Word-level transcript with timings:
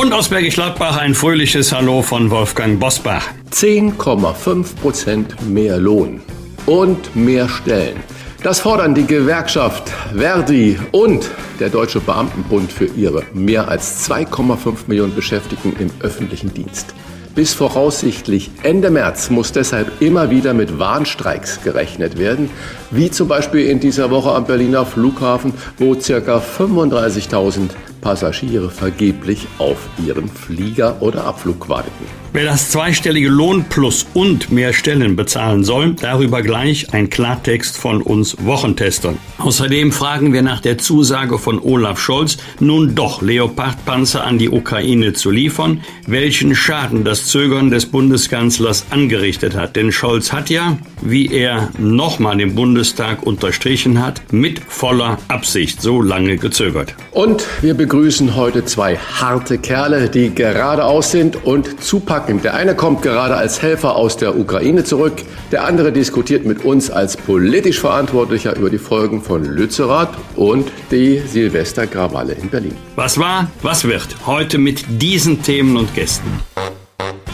Und 0.00 0.12
aus 0.12 0.28
Bergisch 0.28 0.54
Gladbach 0.54 0.96
ein 0.96 1.12
fröhliches 1.12 1.72
Hallo 1.72 2.02
von 2.02 2.30
Wolfgang 2.30 2.78
Bosbach. 2.78 3.30
10,5 3.50 4.76
Prozent 4.76 5.48
mehr 5.50 5.76
Lohn 5.78 6.20
und 6.66 7.16
mehr 7.16 7.48
Stellen. 7.48 7.96
Das 8.44 8.60
fordern 8.60 8.94
die 8.94 9.06
Gewerkschaft 9.06 9.92
Verdi 10.16 10.78
und 10.92 11.28
der 11.58 11.70
Deutsche 11.70 11.98
Beamtenbund 11.98 12.70
für 12.70 12.84
ihre 12.84 13.24
mehr 13.34 13.66
als 13.66 14.08
2,5 14.08 14.86
Millionen 14.86 15.16
Beschäftigten 15.16 15.74
im 15.80 15.90
öffentlichen 15.98 16.54
Dienst. 16.54 16.94
Bis 17.34 17.54
voraussichtlich 17.54 18.52
Ende 18.62 18.90
März 18.90 19.30
muss 19.30 19.50
deshalb 19.50 20.00
immer 20.00 20.30
wieder 20.30 20.54
mit 20.54 20.78
Warnstreiks 20.78 21.60
gerechnet 21.62 22.18
werden, 22.18 22.50
wie 22.92 23.10
zum 23.10 23.26
Beispiel 23.26 23.66
in 23.66 23.80
dieser 23.80 24.12
Woche 24.12 24.30
am 24.30 24.44
Berliner 24.44 24.86
Flughafen, 24.86 25.54
wo 25.76 25.94
ca. 25.94 26.38
35.000 26.38 27.70
Passagiere 28.08 28.70
vergeblich 28.70 29.46
auf 29.58 29.86
ihren 30.02 30.30
Flieger 30.30 31.02
oder 31.02 31.26
Abflug 31.26 31.68
warteten. 31.68 32.06
Wer 32.34 32.44
das 32.44 32.70
zweistellige 32.70 33.30
Lohnplus 33.30 34.06
und 34.12 34.52
mehr 34.52 34.74
Stellen 34.74 35.16
bezahlen 35.16 35.64
soll, 35.64 35.94
darüber 35.94 36.42
gleich 36.42 36.92
ein 36.92 37.08
Klartext 37.08 37.78
von 37.78 38.02
uns 38.02 38.36
Wochentestern. 38.44 39.16
Außerdem 39.38 39.92
fragen 39.92 40.34
wir 40.34 40.42
nach 40.42 40.60
der 40.60 40.76
Zusage 40.76 41.38
von 41.38 41.58
Olaf 41.58 41.98
Scholz, 41.98 42.36
nun 42.60 42.94
doch 42.94 43.22
Leopardpanzer 43.22 44.24
an 44.24 44.36
die 44.36 44.50
Ukraine 44.50 45.14
zu 45.14 45.30
liefern, 45.30 45.80
welchen 46.06 46.54
Schaden 46.54 47.02
das 47.02 47.26
Zögern 47.26 47.70
des 47.70 47.86
Bundeskanzlers 47.86 48.84
angerichtet 48.90 49.56
hat. 49.56 49.74
Denn 49.74 49.90
Scholz 49.90 50.30
hat 50.30 50.50
ja, 50.50 50.76
wie 51.00 51.32
er 51.32 51.70
nochmal 51.78 52.40
im 52.42 52.54
Bundestag 52.54 53.22
unterstrichen 53.22 54.04
hat, 54.04 54.20
mit 54.32 54.60
voller 54.68 55.16
Absicht 55.28 55.80
so 55.80 56.02
lange 56.02 56.36
gezögert. 56.36 56.94
Und 57.12 57.46
wir 57.62 57.72
begrüßen 57.72 58.36
heute 58.36 58.66
zwei 58.66 58.96
harte 58.96 59.56
Kerle, 59.56 60.10
die 60.10 60.34
geradeaus 60.34 61.10
sind 61.10 61.42
und 61.46 61.82
zupacken. 61.82 62.17
Der 62.26 62.54
eine 62.54 62.74
kommt 62.74 63.02
gerade 63.02 63.36
als 63.36 63.62
Helfer 63.62 63.96
aus 63.96 64.16
der 64.16 64.36
Ukraine 64.38 64.84
zurück, 64.84 65.22
der 65.52 65.64
andere 65.64 65.92
diskutiert 65.92 66.44
mit 66.44 66.64
uns 66.64 66.90
als 66.90 67.16
politisch 67.16 67.80
Verantwortlicher 67.80 68.56
über 68.56 68.70
die 68.70 68.78
Folgen 68.78 69.22
von 69.22 69.44
Lützerath 69.44 70.16
und 70.36 70.70
die 70.90 71.20
Silvesterkrawalle 71.26 72.32
in 72.34 72.48
Berlin. 72.50 72.76
Was 72.96 73.18
war, 73.18 73.50
was 73.62 73.84
wird? 73.84 74.08
Heute 74.26 74.58
mit 74.58 74.84
diesen 74.88 75.42
Themen 75.42 75.76
und 75.76 75.94
Gästen. 75.94 76.30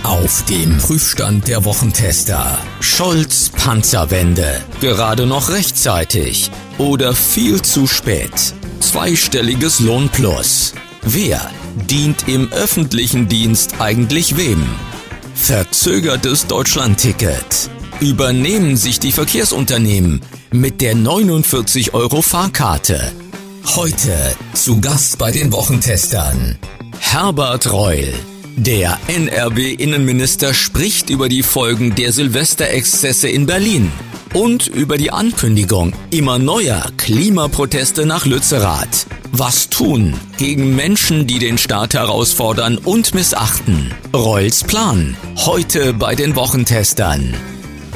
Auf 0.02 0.44
dem 0.44 0.78
Prüfstand 0.78 1.48
der 1.48 1.64
Wochentester. 1.64 2.58
Scholz 2.80 3.50
Panzerwende. 3.50 4.60
Gerade 4.80 5.26
noch 5.26 5.50
rechtzeitig. 5.50 6.50
Oder 6.78 7.14
viel 7.14 7.62
zu 7.62 7.86
spät 7.86 8.54
zweistelliges 8.84 9.80
Lohnplus. 9.80 10.74
Wer 11.02 11.50
dient 11.74 12.28
im 12.28 12.52
öffentlichen 12.52 13.28
Dienst 13.28 13.80
eigentlich 13.80 14.36
wem? 14.36 14.64
Verzögertes 15.34 16.46
Deutschlandticket. 16.46 17.70
Übernehmen 18.00 18.76
sich 18.76 19.00
die 19.00 19.12
Verkehrsunternehmen 19.12 20.20
mit 20.52 20.80
der 20.80 20.94
49 20.94 21.94
Euro 21.94 22.22
Fahrkarte. 22.22 23.12
Heute 23.76 24.16
zu 24.52 24.80
Gast 24.80 25.18
bei 25.18 25.30
den 25.30 25.52
Wochentestern. 25.52 26.58
Herbert 26.98 27.72
Reul. 27.72 28.12
Der 28.56 28.98
NRW-Innenminister 29.08 30.54
spricht 30.54 31.10
über 31.10 31.28
die 31.28 31.42
Folgen 31.42 31.96
der 31.96 32.12
Silvesterexzesse 32.12 33.28
in 33.28 33.46
Berlin 33.46 33.90
und 34.32 34.68
über 34.68 34.96
die 34.96 35.10
Ankündigung 35.10 35.92
immer 36.10 36.38
neuer 36.38 36.86
Klimaproteste 36.96 38.06
nach 38.06 38.26
Lützerath. 38.26 39.06
Was 39.32 39.70
tun 39.70 40.14
gegen 40.38 40.76
Menschen, 40.76 41.26
die 41.26 41.40
den 41.40 41.58
Staat 41.58 41.94
herausfordern 41.94 42.78
und 42.78 43.12
missachten? 43.12 43.92
Reul's 44.14 44.62
Plan. 44.62 45.16
Heute 45.36 45.92
bei 45.92 46.14
den 46.14 46.36
Wochentestern. 46.36 47.34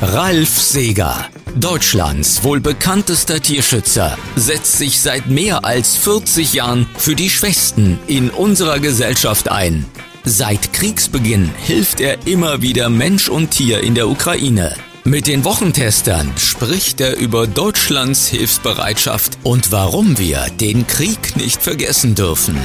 Ralf 0.02 0.60
Seeger, 0.60 1.28
Deutschlands 1.54 2.42
wohl 2.42 2.58
bekanntester 2.58 3.40
Tierschützer, 3.40 4.18
setzt 4.34 4.78
sich 4.78 5.00
seit 5.00 5.28
mehr 5.28 5.64
als 5.64 5.94
40 5.96 6.52
Jahren 6.54 6.86
für 6.96 7.14
die 7.14 7.30
Schwächsten 7.30 8.00
in 8.08 8.30
unserer 8.30 8.80
Gesellschaft 8.80 9.50
ein. 9.50 9.86
Seit 10.24 10.72
Kriegsbeginn 10.72 11.50
hilft 11.56 12.00
er 12.00 12.26
immer 12.26 12.60
wieder 12.60 12.88
Mensch 12.88 13.28
und 13.28 13.52
Tier 13.52 13.82
in 13.82 13.94
der 13.94 14.08
Ukraine. 14.08 14.74
Mit 15.04 15.26
den 15.26 15.44
Wochentestern 15.44 16.32
spricht 16.36 17.00
er 17.00 17.16
über 17.16 17.46
Deutschlands 17.46 18.28
Hilfsbereitschaft 18.28 19.38
und 19.42 19.72
warum 19.72 20.18
wir 20.18 20.46
den 20.60 20.86
Krieg 20.86 21.36
nicht 21.36 21.62
vergessen 21.62 22.14
dürfen. 22.14 22.58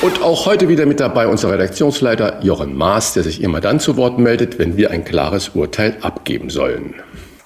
Und 0.00 0.22
auch 0.22 0.46
heute 0.46 0.68
wieder 0.68 0.86
mit 0.86 1.00
dabei 1.00 1.26
unser 1.26 1.50
Redaktionsleiter 1.50 2.42
Jochen 2.42 2.74
Maas, 2.74 3.14
der 3.14 3.24
sich 3.24 3.42
immer 3.42 3.60
dann 3.60 3.80
zu 3.80 3.96
Wort 3.96 4.18
meldet, 4.18 4.58
wenn 4.58 4.76
wir 4.76 4.90
ein 4.90 5.04
klares 5.04 5.50
Urteil 5.50 5.96
abgeben 6.00 6.50
sollen. 6.50 6.94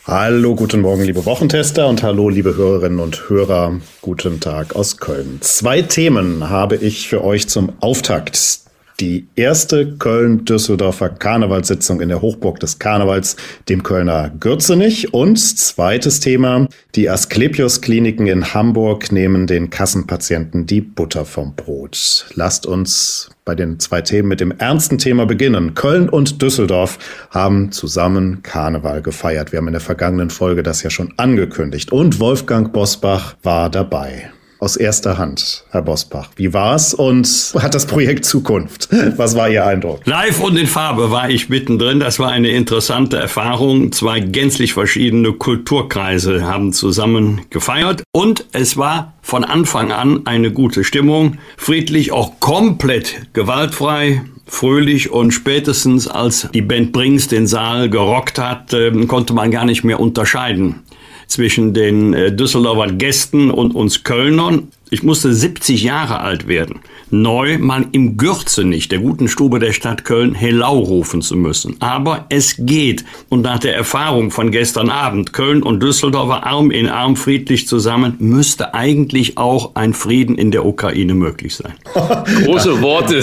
Hallo, 0.07 0.55
guten 0.55 0.81
Morgen, 0.81 1.03
liebe 1.03 1.27
Wochentester 1.27 1.89
und 1.89 2.03
hallo, 2.03 2.29
liebe 2.29 2.57
Hörerinnen 2.57 3.01
und 3.01 3.29
Hörer. 3.29 3.81
Guten 4.01 4.41
Tag 4.41 4.77
aus 4.77 4.97
Köln. 4.99 5.39
Zwei 5.41 5.83
Themen 5.83 6.49
habe 6.49 6.77
ich 6.77 7.09
für 7.09 7.25
euch 7.25 7.49
zum 7.49 7.73
Auftakt 7.81 8.68
die 9.01 9.29
erste 9.37 9.97
Köln-Düsseldorfer 9.97 11.11
Karnevalssitzung 11.11 12.01
in 12.01 12.09
der 12.09 12.21
Hochburg 12.21 12.59
des 12.59 12.79
Karnevals, 12.79 13.37
dem 13.69 13.83
Kölner 13.83 14.31
Gürzenich. 14.41 15.15
Und 15.15 15.39
zweites 15.39 16.21
Thema, 16.21 16.67
die 16.95 17.09
Asklepios-Kliniken 17.09 18.27
in 18.27 18.55
Hamburg 18.55 19.13
nehmen 19.13 19.47
den 19.47 19.71
Kassenpatienten 19.71 20.67
die 20.67 20.81
Butter 20.81 21.25
vom 21.25 21.55
Brot. 21.55 22.27
Lasst 22.35 22.67
uns 22.67 23.31
bei 23.45 23.55
den 23.55 23.79
zwei 23.79 24.03
Themen 24.03 24.29
mit 24.29 24.41
dem 24.41 24.51
ernsten 24.51 24.99
Thema 24.99 25.27
beginnen. 25.27 25.75
Köln 25.75 26.09
und 26.09 26.43
Düsseldorf 26.43 26.99
haben 27.31 27.71
zusammen 27.71 28.43
Karneval 28.43 29.01
gefeiert. 29.01 29.53
Wir 29.53 29.59
haben 29.59 29.69
in 29.69 29.73
der 29.73 29.81
vergangenen 29.81 30.31
Folge 30.31 30.63
das 30.63 30.83
ja 30.83 30.91
schon 30.91 31.15
angekündigt. 31.17 31.93
Und 31.93 32.19
Wolfgang 32.19 32.73
Bosbach 32.73 33.37
war 33.43 33.71
dabei 33.71 34.31
aus 34.59 34.77
erster 34.77 35.19
Hand, 35.19 35.65
Herr 35.71 35.83
Bosbach. 35.83 36.31
Wie 36.37 36.53
war's 36.53 36.95
und 36.95 37.27
hat 37.59 37.75
das 37.75 37.87
Projekt 37.87 38.25
Zukunft? 38.25 38.89
Was 39.17 39.37
war 39.37 39.49
Ihr 39.49 39.65
Eindruck? 39.65 40.01
Live 40.05 40.41
und 40.41 40.57
in 40.57 40.67
Farbe 40.67 41.11
war 41.11 41.31
ich 41.31 41.49
mittendrin. 41.49 42.01
Das 42.01 42.19
war 42.19 42.31
eine 42.31 42.49
interessante 42.51 43.17
Erfahrung. 43.17 43.93
Zwei 43.93 44.21
gänzlich 44.21 44.73
verschiedene 44.73 45.33
Kulturkreise 45.33 46.45
haben 46.45 46.73
zusammen 46.73 47.43
gefeiert 47.51 48.03
und 48.13 48.47
es 48.53 48.77
war 48.77 49.15
von 49.23 49.45
Anfang 49.45 49.93
an 49.93 50.27
eine 50.27 50.53
gute 50.53 50.85
Stimmung. 50.85 51.39
Friedlich, 51.57 52.13
auch 52.13 52.41
komplett 52.41 53.33
gewaltfrei 53.35 54.23
fröhlich 54.49 55.11
und 55.11 55.33
spätestens 55.33 56.09
als 56.09 56.49
die 56.55 56.63
Band 56.63 56.93
Brings 56.93 57.29
den 57.29 57.47
Saal 57.47 57.91
gerockt 57.91 58.39
hat, 58.39 58.73
ähm, 58.73 59.07
konnte 59.07 59.35
man 59.35 59.51
gar 59.51 59.67
nicht 59.67 59.85
mehr 59.85 60.01
unterscheiden 60.01 60.83
zwischen 61.29 61.75
den 61.75 62.15
äh, 62.15 62.33
Düsseldorfer 62.33 62.93
Gästen 62.93 63.51
und 63.51 63.75
uns 63.75 64.03
Kölnern. 64.03 64.73
Ich 64.91 65.03
musste 65.03 65.35
70 65.35 65.83
Jahre 65.83 66.21
alt 66.21 66.49
werden, 66.49 66.81
neu 67.11 67.59
mal 67.59 67.87
im 67.93 68.17
Gürzenich, 68.17 68.89
der 68.89 69.01
guten 69.01 69.29
Stube 69.29 69.59
der 69.59 69.73
Stadt 69.73 70.05
Köln, 70.05 70.35
Hellau 70.35 70.79
rufen 70.79 71.21
zu 71.21 71.37
müssen. 71.37 71.77
Aber 71.81 72.25
es 72.31 72.57
geht. 72.59 73.05
Und 73.29 73.43
nach 73.43 73.59
der 73.59 73.75
Erfahrung 73.75 74.31
von 74.31 74.51
gestern 74.51 74.89
Abend, 74.89 75.35
Köln 75.35 75.63
und 75.63 75.83
Düsseldorfer 75.83 76.47
Arm 76.47 76.71
in 76.71 76.89
Arm 76.89 77.17
friedlich 77.17 77.69
zusammen, 77.69 78.15
müsste 78.19 78.73
eigentlich 78.73 79.37
auch 79.37 79.75
ein 79.75 79.93
Frieden 79.93 80.39
in 80.39 80.51
der 80.51 80.65
Ukraine 80.65 81.15
möglich 81.15 81.57
sein. 81.57 81.75
Große 82.45 82.81
Worte. 82.81 83.23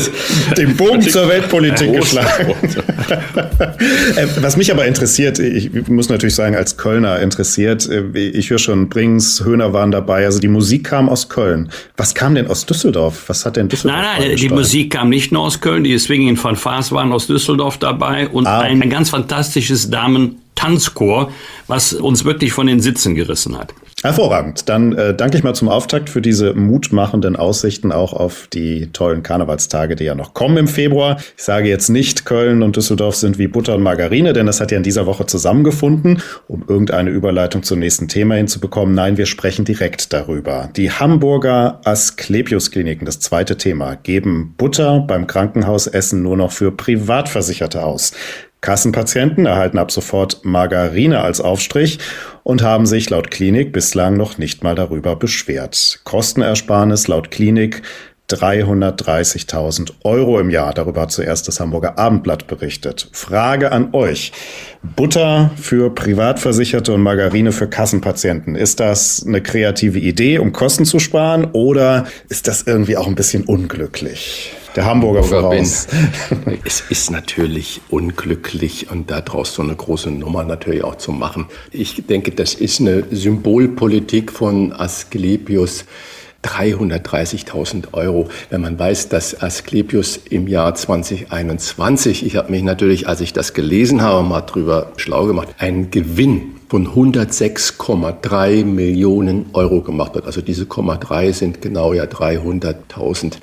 Den 0.57 0.75
Bogen 0.75 1.01
zur 1.01 1.27
Weltpolitik 1.27 1.93
geschlagen. 1.93 2.53
Äh, 4.15 4.27
was 4.41 4.57
mich 4.57 4.71
aber 4.71 4.85
interessiert, 4.85 5.39
ich 5.39 5.87
muss 5.87 6.09
natürlich 6.09 6.35
sagen, 6.35 6.55
als 6.55 6.77
Kölner 6.77 7.19
interessiert, 7.19 7.87
äh, 7.89 8.17
ich 8.17 8.49
höre 8.49 8.59
schon, 8.59 8.89
Brings, 8.89 9.43
Höhner 9.43 9.73
waren 9.73 9.91
dabei, 9.91 10.25
also 10.25 10.39
die 10.39 10.47
Musik 10.47 10.85
kam 10.85 11.09
aus 11.09 11.29
Köln. 11.29 11.54
Köln. 11.55 11.69
Was 11.97 12.13
kam 12.15 12.35
denn 12.35 12.47
aus 12.47 12.65
Düsseldorf? 12.65 13.23
Was 13.27 13.45
hat 13.45 13.55
denn 13.55 13.69
Düsseldorf? 13.69 14.01
Nein, 14.01 14.27
nein, 14.29 14.37
die 14.37 14.49
Musik 14.49 14.93
kam 14.93 15.09
nicht 15.09 15.31
nur 15.31 15.43
aus 15.43 15.61
Köln. 15.61 15.83
Die 15.83 15.97
Swinging 15.97 16.37
von 16.37 16.55
Fars 16.55 16.91
waren 16.91 17.11
aus 17.11 17.27
Düsseldorf 17.27 17.77
dabei 17.77 18.27
und 18.27 18.47
ah. 18.47 18.59
ein, 18.59 18.81
ein 18.81 18.89
ganz 18.89 19.09
fantastisches 19.09 19.89
Damen 19.89 20.41
Tanzchor, 20.55 21.31
was 21.67 21.93
uns 21.93 22.25
wirklich 22.25 22.53
von 22.53 22.67
den 22.67 22.79
Sitzen 22.79 23.15
gerissen 23.15 23.57
hat. 23.57 23.73
Hervorragend. 24.05 24.69
Dann 24.69 24.93
äh, 24.93 25.15
danke 25.15 25.37
ich 25.37 25.43
mal 25.43 25.55
zum 25.55 25.67
Auftakt 25.67 26.11
für 26.11 26.21
diese 26.21 26.53
mutmachenden 26.53 27.35
Aussichten 27.35 27.91
auch 27.91 28.13
auf 28.13 28.47
die 28.53 28.91
tollen 28.93 29.23
Karnevalstage, 29.23 29.95
die 29.95 30.03
ja 30.03 30.13
noch 30.13 30.35
kommen 30.35 30.57
im 30.57 30.67
Februar. 30.67 31.17
Ich 31.35 31.43
sage 31.43 31.69
jetzt 31.69 31.89
nicht, 31.89 32.23
Köln 32.23 32.61
und 32.61 32.75
Düsseldorf 32.75 33.15
sind 33.15 33.39
wie 33.39 33.47
Butter 33.47 33.73
und 33.73 33.81
Margarine, 33.81 34.33
denn 34.33 34.45
das 34.45 34.61
hat 34.61 34.71
ja 34.71 34.77
in 34.77 34.83
dieser 34.83 35.07
Woche 35.07 35.25
zusammengefunden, 35.25 36.21
um 36.47 36.63
irgendeine 36.67 37.09
Überleitung 37.09 37.63
zum 37.63 37.79
nächsten 37.79 38.07
Thema 38.07 38.35
hinzubekommen. 38.35 38.93
Nein, 38.93 39.17
wir 39.17 39.25
sprechen 39.25 39.65
direkt 39.65 40.13
darüber. 40.13 40.69
Die 40.75 40.91
Hamburger 40.91 41.81
Asklepios-Kliniken, 41.85 43.05
das 43.05 43.19
zweite 43.19 43.57
Thema, 43.57 43.95
geben 43.95 44.53
Butter 44.55 44.99
beim 44.99 45.25
Krankenhausessen 45.25 46.21
nur 46.21 46.37
noch 46.37 46.51
für 46.51 46.71
Privatversicherte 46.71 47.83
aus. 47.83 48.11
Kassenpatienten 48.61 49.45
erhalten 49.45 49.77
ab 49.77 49.91
sofort 49.91 50.43
Margarine 50.43 51.21
als 51.21 51.39
Aufstrich 51.39 51.99
und 52.43 52.63
haben 52.63 52.85
sich 52.85 53.09
laut 53.09 53.29
Klinik 53.31 53.71
bislang 53.71 54.17
noch 54.17 54.37
nicht 54.37 54.63
mal 54.63 54.75
darüber 54.75 55.15
beschwert. 55.15 56.01
Kostenersparnis 56.03 57.07
laut 57.07 57.31
Klinik 57.31 57.83
330.000 58.29 59.91
Euro 60.03 60.39
im 60.39 60.49
Jahr. 60.49 60.73
Darüber 60.73 61.01
hat 61.01 61.11
zuerst 61.11 61.47
das 61.47 61.59
Hamburger 61.59 61.99
Abendblatt 61.99 62.47
berichtet. 62.47 63.07
Frage 63.11 63.71
an 63.71 63.89
euch. 63.93 64.31
Butter 64.95 65.51
für 65.55 65.93
Privatversicherte 65.93 66.93
und 66.93 67.01
Margarine 67.01 67.51
für 67.51 67.67
Kassenpatienten. 67.67 68.55
Ist 68.55 68.79
das 68.79 69.23
eine 69.25 69.41
kreative 69.41 69.99
Idee, 69.99 70.39
um 70.39 70.53
Kosten 70.53 70.85
zu 70.85 70.99
sparen 70.99 71.45
oder 71.53 72.05
ist 72.29 72.47
das 72.47 72.63
irgendwie 72.63 72.97
auch 72.97 73.07
ein 73.07 73.15
bisschen 73.15 73.43
unglücklich? 73.43 74.53
Der 74.75 74.85
Hamburger, 74.85 75.21
Hamburger 75.21 75.41
voraus. 75.41 75.87
Bin. 76.45 76.59
es 76.65 76.83
ist 76.89 77.09
natürlich 77.09 77.81
unglücklich 77.89 78.91
und 78.91 79.09
da 79.09 79.21
daraus 79.21 79.53
so 79.53 79.61
eine 79.61 79.75
große 79.75 80.11
Nummer 80.11 80.43
natürlich 80.43 80.83
auch 80.83 80.95
zu 80.95 81.11
machen. 81.11 81.45
Ich 81.71 82.05
denke, 82.07 82.31
das 82.31 82.55
ist 82.55 82.81
eine 82.81 83.03
Symbolpolitik 83.09 84.31
von 84.31 84.73
Asklepios. 84.73 85.85
330.000 86.45 87.93
Euro. 87.93 88.29
Wenn 88.49 88.61
man 88.61 88.77
weiß, 88.77 89.09
dass 89.09 89.41
Asklepios 89.41 90.17
im 90.29 90.47
Jahr 90.47 90.75
2021, 90.75 92.25
ich 92.25 92.35
habe 92.35 92.51
mich 92.51 92.63
natürlich, 92.63 93.07
als 93.07 93.21
ich 93.21 93.33
das 93.33 93.53
gelesen 93.53 94.01
habe, 94.01 94.27
mal 94.27 94.41
drüber 94.41 94.91
schlau 94.97 95.25
gemacht, 95.25 95.49
einen 95.57 95.91
Gewinn 95.91 96.55
von 96.69 96.87
106,3 96.87 98.65
Millionen 98.65 99.45
Euro 99.53 99.81
gemacht 99.81 100.15
hat. 100.15 100.25
Also 100.25 100.41
diese 100.41 100.63
0,3 100.65 101.33
sind 101.33 101.61
genau 101.61 101.93
ja 101.93 102.03
300.000 102.05 103.33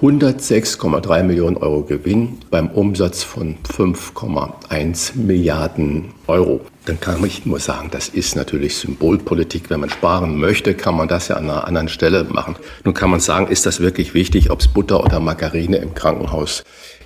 106,3 0.00 1.22
Millionen 1.22 1.56
Euro 1.56 1.82
Gewinn 1.82 2.38
beim 2.50 2.68
Umsatz 2.68 3.22
von 3.22 3.56
5,1 3.62 5.16
Milliarden 5.16 6.12
Euro. 6.26 6.60
Dann 6.84 7.00
kann 7.00 7.24
ich 7.24 7.46
nur 7.46 7.60
sagen, 7.60 7.88
das 7.90 8.08
ist 8.08 8.36
natürlich 8.36 8.76
Symbolpolitik. 8.76 9.70
Wenn 9.70 9.80
man 9.80 9.88
sparen 9.88 10.38
möchte, 10.38 10.74
kann 10.74 10.96
man 10.96 11.08
das 11.08 11.28
ja 11.28 11.36
an 11.36 11.44
einer 11.44 11.66
anderen 11.66 11.88
Stelle 11.88 12.24
machen. 12.24 12.56
Nun 12.84 12.92
kann 12.92 13.08
man 13.08 13.20
sagen, 13.20 13.46
ist 13.46 13.66
das 13.66 13.80
wirklich 13.80 14.12
wichtig, 14.12 14.50
ob 14.50 14.60
es 14.60 14.68
Butter 14.68 15.02
oder 15.02 15.20
Margarine 15.20 15.78
im 15.78 15.94
Krankenhaus 15.94 16.64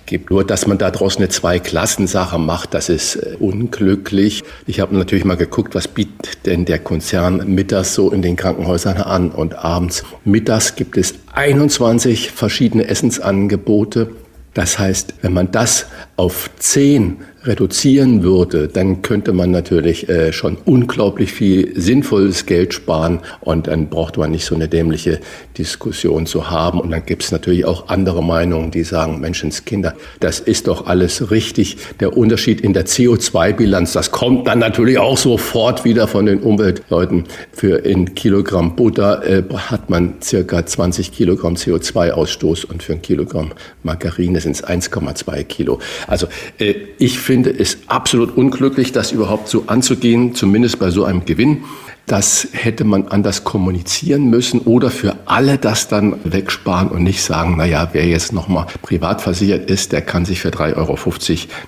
gibt. 0.09 0.31
Nur, 0.31 0.43
dass 0.43 0.67
man 0.67 0.77
daraus 0.77 1.17
eine 1.17 1.29
Zweiklassensache 1.29 2.37
macht, 2.37 2.73
das 2.73 2.89
ist 2.89 3.15
äh, 3.15 3.37
unglücklich. 3.39 4.43
Ich 4.67 4.81
habe 4.81 4.95
natürlich 4.97 5.23
mal 5.23 5.37
geguckt, 5.37 5.75
was 5.75 5.87
bietet 5.87 6.45
denn 6.45 6.65
der 6.65 6.79
Konzern 6.79 7.53
mittags 7.53 7.93
so 7.93 8.11
in 8.11 8.21
den 8.21 8.35
Krankenhäusern 8.35 8.97
an 8.97 9.31
und 9.31 9.57
abends. 9.57 10.03
Mittags 10.25 10.75
gibt 10.75 10.97
es 10.97 11.13
21 11.33 12.31
verschiedene 12.31 12.87
Essensangebote. 12.87 14.09
Das 14.53 14.79
heißt, 14.79 15.13
wenn 15.21 15.33
man 15.33 15.51
das 15.51 15.85
auf 16.17 16.49
10 16.57 17.17
reduzieren 17.43 18.23
würde, 18.23 18.67
dann 18.67 19.01
könnte 19.01 19.33
man 19.33 19.51
natürlich 19.51 20.09
äh, 20.09 20.33
schon 20.33 20.57
unglaublich 20.65 21.31
viel 21.31 21.79
sinnvolles 21.79 22.45
Geld 22.45 22.73
sparen 22.73 23.19
und 23.41 23.67
dann 23.67 23.89
braucht 23.89 24.17
man 24.17 24.31
nicht 24.31 24.45
so 24.45 24.55
eine 24.55 24.67
dämliche 24.67 25.19
Diskussion 25.57 26.25
zu 26.25 26.49
haben. 26.49 26.79
Und 26.79 26.91
dann 26.91 27.05
gibt 27.05 27.23
es 27.23 27.31
natürlich 27.31 27.65
auch 27.65 27.87
andere 27.87 28.23
Meinungen, 28.23 28.71
die 28.71 28.83
sagen, 28.83 29.19
Menschenskinder, 29.19 29.95
das 30.19 30.39
ist 30.39 30.67
doch 30.67 30.87
alles 30.87 31.31
richtig. 31.31 31.77
Der 31.99 32.17
Unterschied 32.17 32.61
in 32.61 32.73
der 32.73 32.85
CO2-Bilanz, 32.85 33.93
das 33.93 34.11
kommt 34.11 34.47
dann 34.47 34.59
natürlich 34.59 34.97
auch 34.97 35.17
sofort 35.17 35.85
wieder 35.85 36.07
von 36.07 36.25
den 36.25 36.39
Umweltleuten. 36.39 37.25
Für 37.51 37.83
ein 37.85 38.15
Kilogramm 38.15 38.75
Butter 38.75 39.25
äh, 39.25 39.43
hat 39.53 39.89
man 39.89 40.15
circa 40.21 40.65
20 40.65 41.11
Kilogramm 41.11 41.55
CO2-Ausstoß 41.55 42.65
und 42.65 42.83
für 42.83 42.93
ein 42.93 43.01
Kilogramm 43.01 43.51
Margarine 43.83 44.39
sind 44.41 44.55
es 44.55 44.63
1,2 44.63 45.43
Kilo. 45.43 45.79
Also 46.07 46.27
äh, 46.57 46.75
ich 46.97 47.19
finde 47.29 47.51
es 47.51 47.77
absolut 47.85 48.35
unglücklich, 48.35 48.91
das 48.91 49.11
überhaupt 49.11 49.49
so 49.49 49.65
anzugehen, 49.67 50.33
zumindest 50.33 50.79
bei 50.79 50.89
so 50.89 51.03
einem 51.03 51.25
Gewinn. 51.25 51.63
Das 52.07 52.47
hätte 52.53 52.85
man 52.85 53.07
anders 53.09 53.43
kommunizieren 53.43 54.31
müssen 54.31 54.61
oder 54.61 54.89
für 54.89 55.15
alle 55.25 55.59
das 55.59 55.87
dann 55.87 56.15
wegsparen 56.23 56.87
und 56.87 57.03
nicht 57.03 57.21
sagen, 57.21 57.57
naja, 57.57 57.89
wer 57.91 58.07
jetzt 58.07 58.33
nochmal 58.33 58.65
privat 58.81 59.21
versichert 59.21 59.69
ist, 59.69 59.91
der 59.91 60.01
kann 60.01 60.25
sich 60.25 60.39
für 60.39 60.49
3,50 60.49 60.73
Euro 60.75 60.97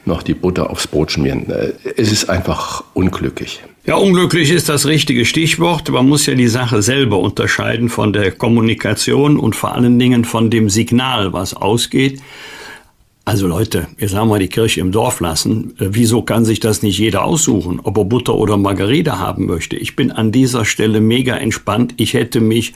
noch 0.05 0.23
die 0.23 0.33
Butter 0.33 0.71
aufs 0.71 0.87
Brot 0.87 1.11
schmieren. 1.11 1.47
Äh, 1.51 1.73
es 1.95 2.11
ist 2.11 2.27
einfach 2.27 2.83
unglücklich. 2.95 3.61
Ja, 3.85 3.97
unglücklich 3.97 4.49
ist 4.49 4.67
das 4.67 4.87
richtige 4.87 5.25
Stichwort. 5.25 5.91
Man 5.91 6.09
muss 6.09 6.25
ja 6.25 6.33
die 6.33 6.47
Sache 6.47 6.81
selber 6.81 7.19
unterscheiden 7.19 7.89
von 7.89 8.13
der 8.13 8.31
Kommunikation 8.31 9.37
und 9.37 9.55
vor 9.55 9.75
allen 9.75 9.99
Dingen 9.99 10.25
von 10.25 10.49
dem 10.49 10.71
Signal, 10.71 11.33
was 11.33 11.53
ausgeht. 11.53 12.19
Also 13.23 13.47
Leute, 13.47 13.87
jetzt 13.99 14.15
haben 14.15 14.29
wir 14.29 14.39
die 14.39 14.47
Kirche 14.47 14.79
im 14.79 14.91
Dorf 14.91 15.19
lassen. 15.19 15.75
Äh, 15.79 15.89
wieso 15.91 16.23
kann 16.23 16.43
sich 16.43 16.59
das 16.59 16.81
nicht 16.81 16.97
jeder 16.97 17.23
aussuchen, 17.23 17.79
ob 17.83 17.97
er 17.97 18.05
Butter 18.05 18.35
oder 18.35 18.57
Margarine 18.57 19.19
haben 19.19 19.45
möchte? 19.45 19.75
Ich 19.75 19.95
bin 19.95 20.11
an 20.11 20.31
dieser 20.31 20.65
Stelle 20.65 21.01
mega 21.01 21.35
entspannt. 21.35 21.93
Ich 21.97 22.13
hätte 22.13 22.41
mich 22.41 22.73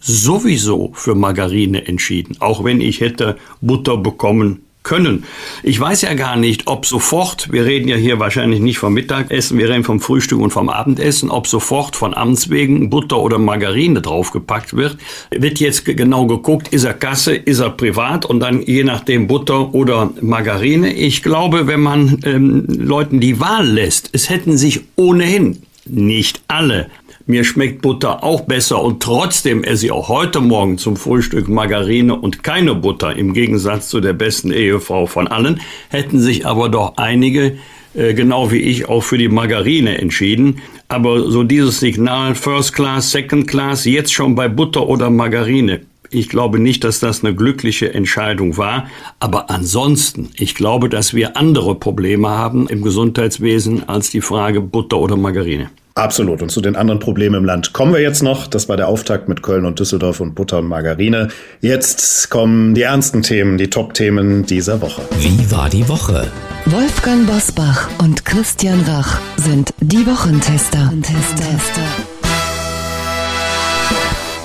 sowieso 0.00 0.92
für 0.94 1.16
Margarine 1.16 1.86
entschieden, 1.86 2.36
auch 2.38 2.62
wenn 2.62 2.80
ich 2.80 3.00
hätte 3.00 3.36
Butter 3.60 3.96
bekommen 3.96 4.60
können. 4.88 5.24
Ich 5.62 5.78
weiß 5.78 6.00
ja 6.02 6.14
gar 6.14 6.36
nicht, 6.36 6.66
ob 6.66 6.86
sofort, 6.86 7.52
wir 7.52 7.66
reden 7.66 7.88
ja 7.88 7.96
hier 7.96 8.18
wahrscheinlich 8.18 8.60
nicht 8.60 8.78
vom 8.78 8.94
Mittagessen, 8.94 9.58
wir 9.58 9.68
reden 9.68 9.84
vom 9.84 10.00
Frühstück 10.00 10.40
und 10.40 10.50
vom 10.50 10.70
Abendessen, 10.70 11.30
ob 11.30 11.46
sofort 11.46 11.94
von 11.94 12.14
Amts 12.14 12.48
wegen 12.48 12.88
Butter 12.88 13.18
oder 13.18 13.38
Margarine 13.38 14.00
draufgepackt 14.00 14.74
wird. 14.74 14.96
Wird 15.30 15.60
jetzt 15.60 15.84
genau 15.84 16.26
geguckt, 16.26 16.68
ist 16.68 16.84
er 16.84 16.94
Kasse, 16.94 17.34
ist 17.34 17.60
er 17.60 17.70
privat 17.70 18.24
und 18.24 18.40
dann 18.40 18.62
je 18.62 18.82
nachdem 18.82 19.26
Butter 19.26 19.74
oder 19.74 20.10
Margarine. 20.22 20.90
Ich 20.94 21.22
glaube, 21.22 21.66
wenn 21.66 21.80
man 21.80 22.20
ähm, 22.24 22.64
Leuten 22.66 23.20
die 23.20 23.40
Wahl 23.40 23.68
lässt, 23.68 24.08
es 24.14 24.30
hätten 24.30 24.56
sich 24.56 24.80
ohnehin 24.96 25.62
nicht 25.84 26.40
alle 26.48 26.86
mir 27.28 27.44
schmeckt 27.44 27.82
Butter 27.82 28.24
auch 28.24 28.40
besser 28.40 28.82
und 28.82 29.02
trotzdem 29.02 29.62
esse 29.62 29.86
ich 29.86 29.92
auch 29.92 30.08
heute 30.08 30.40
Morgen 30.40 30.78
zum 30.78 30.96
Frühstück 30.96 31.46
Margarine 31.48 32.16
und 32.16 32.42
keine 32.42 32.74
Butter, 32.74 33.14
im 33.14 33.34
Gegensatz 33.34 33.90
zu 33.90 34.00
der 34.00 34.14
besten 34.14 34.50
Ehefrau 34.50 35.06
von 35.06 35.28
allen, 35.28 35.60
hätten 35.90 36.20
sich 36.20 36.46
aber 36.46 36.70
doch 36.70 36.96
einige 36.96 37.58
äh, 37.94 38.14
genau 38.14 38.50
wie 38.50 38.60
ich 38.60 38.88
auch 38.88 39.02
für 39.02 39.18
die 39.18 39.28
Margarine 39.28 39.98
entschieden. 39.98 40.62
Aber 40.88 41.30
so 41.30 41.42
dieses 41.42 41.80
Signal 41.80 42.34
First 42.34 42.72
Class, 42.72 43.10
Second 43.10 43.46
Class, 43.46 43.84
jetzt 43.84 44.12
schon 44.12 44.34
bei 44.34 44.48
Butter 44.48 44.88
oder 44.88 45.10
Margarine. 45.10 45.80
Ich 46.10 46.30
glaube 46.30 46.58
nicht, 46.58 46.84
dass 46.84 47.00
das 47.00 47.22
eine 47.22 47.34
glückliche 47.34 47.92
Entscheidung 47.92 48.56
war. 48.56 48.88
Aber 49.20 49.50
ansonsten, 49.50 50.30
ich 50.36 50.54
glaube, 50.54 50.88
dass 50.88 51.12
wir 51.12 51.36
andere 51.36 51.74
Probleme 51.74 52.30
haben 52.30 52.68
im 52.68 52.80
Gesundheitswesen 52.80 53.86
als 53.86 54.08
die 54.08 54.22
Frage 54.22 54.62
Butter 54.62 54.96
oder 54.96 55.16
Margarine. 55.16 55.68
Absolut. 55.98 56.42
Und 56.42 56.50
zu 56.50 56.60
den 56.60 56.76
anderen 56.76 57.00
Problemen 57.00 57.34
im 57.34 57.44
Land 57.44 57.72
kommen 57.72 57.92
wir 57.92 58.00
jetzt 58.00 58.22
noch. 58.22 58.46
Das 58.46 58.68
war 58.68 58.76
der 58.76 58.86
Auftakt 58.86 59.28
mit 59.28 59.42
Köln 59.42 59.64
und 59.64 59.80
Düsseldorf 59.80 60.20
und 60.20 60.34
Butter 60.36 60.58
und 60.58 60.68
Margarine. 60.68 61.28
Jetzt 61.60 62.30
kommen 62.30 62.74
die 62.74 62.82
ernsten 62.82 63.22
Themen, 63.22 63.58
die 63.58 63.68
Top-Themen 63.68 64.46
dieser 64.46 64.80
Woche. 64.80 65.02
Wie 65.18 65.50
war 65.50 65.68
die 65.68 65.88
Woche? 65.88 66.28
Wolfgang 66.66 67.26
Bosbach 67.26 67.88
und 67.98 68.24
Christian 68.24 68.80
Rach 68.82 69.18
sind 69.36 69.74
die 69.80 70.06
Wochentester. 70.06 70.92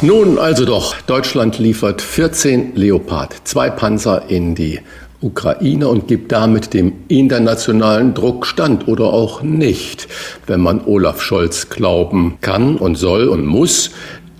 Nun 0.01 0.38
also 0.38 0.65
doch, 0.65 1.00
Deutschland 1.01 1.60
liefert 1.60 2.01
14 2.01 2.75
Leopard, 2.75 3.36
zwei 3.45 3.69
Panzer 3.69 4.24
in 4.27 4.55
die 4.55 4.81
Ukraine 5.24 5.88
und 5.88 6.08
gibt 6.08 6.32
damit 6.32 6.74
dem 6.74 6.94
internationalen 7.08 8.13
Druck 8.13 8.46
stand 8.46 8.88
oder 8.88 9.06
auch 9.06 9.42
nicht. 9.42 10.08
Wenn 10.46 10.60
man 10.60 10.82
Olaf 10.86 11.22
Scholz 11.22 11.70
glauben 11.70 12.38
kann 12.42 12.75
und 12.75 12.96
soll 12.96 13.27
und 13.27 13.46
muss, 13.46 13.92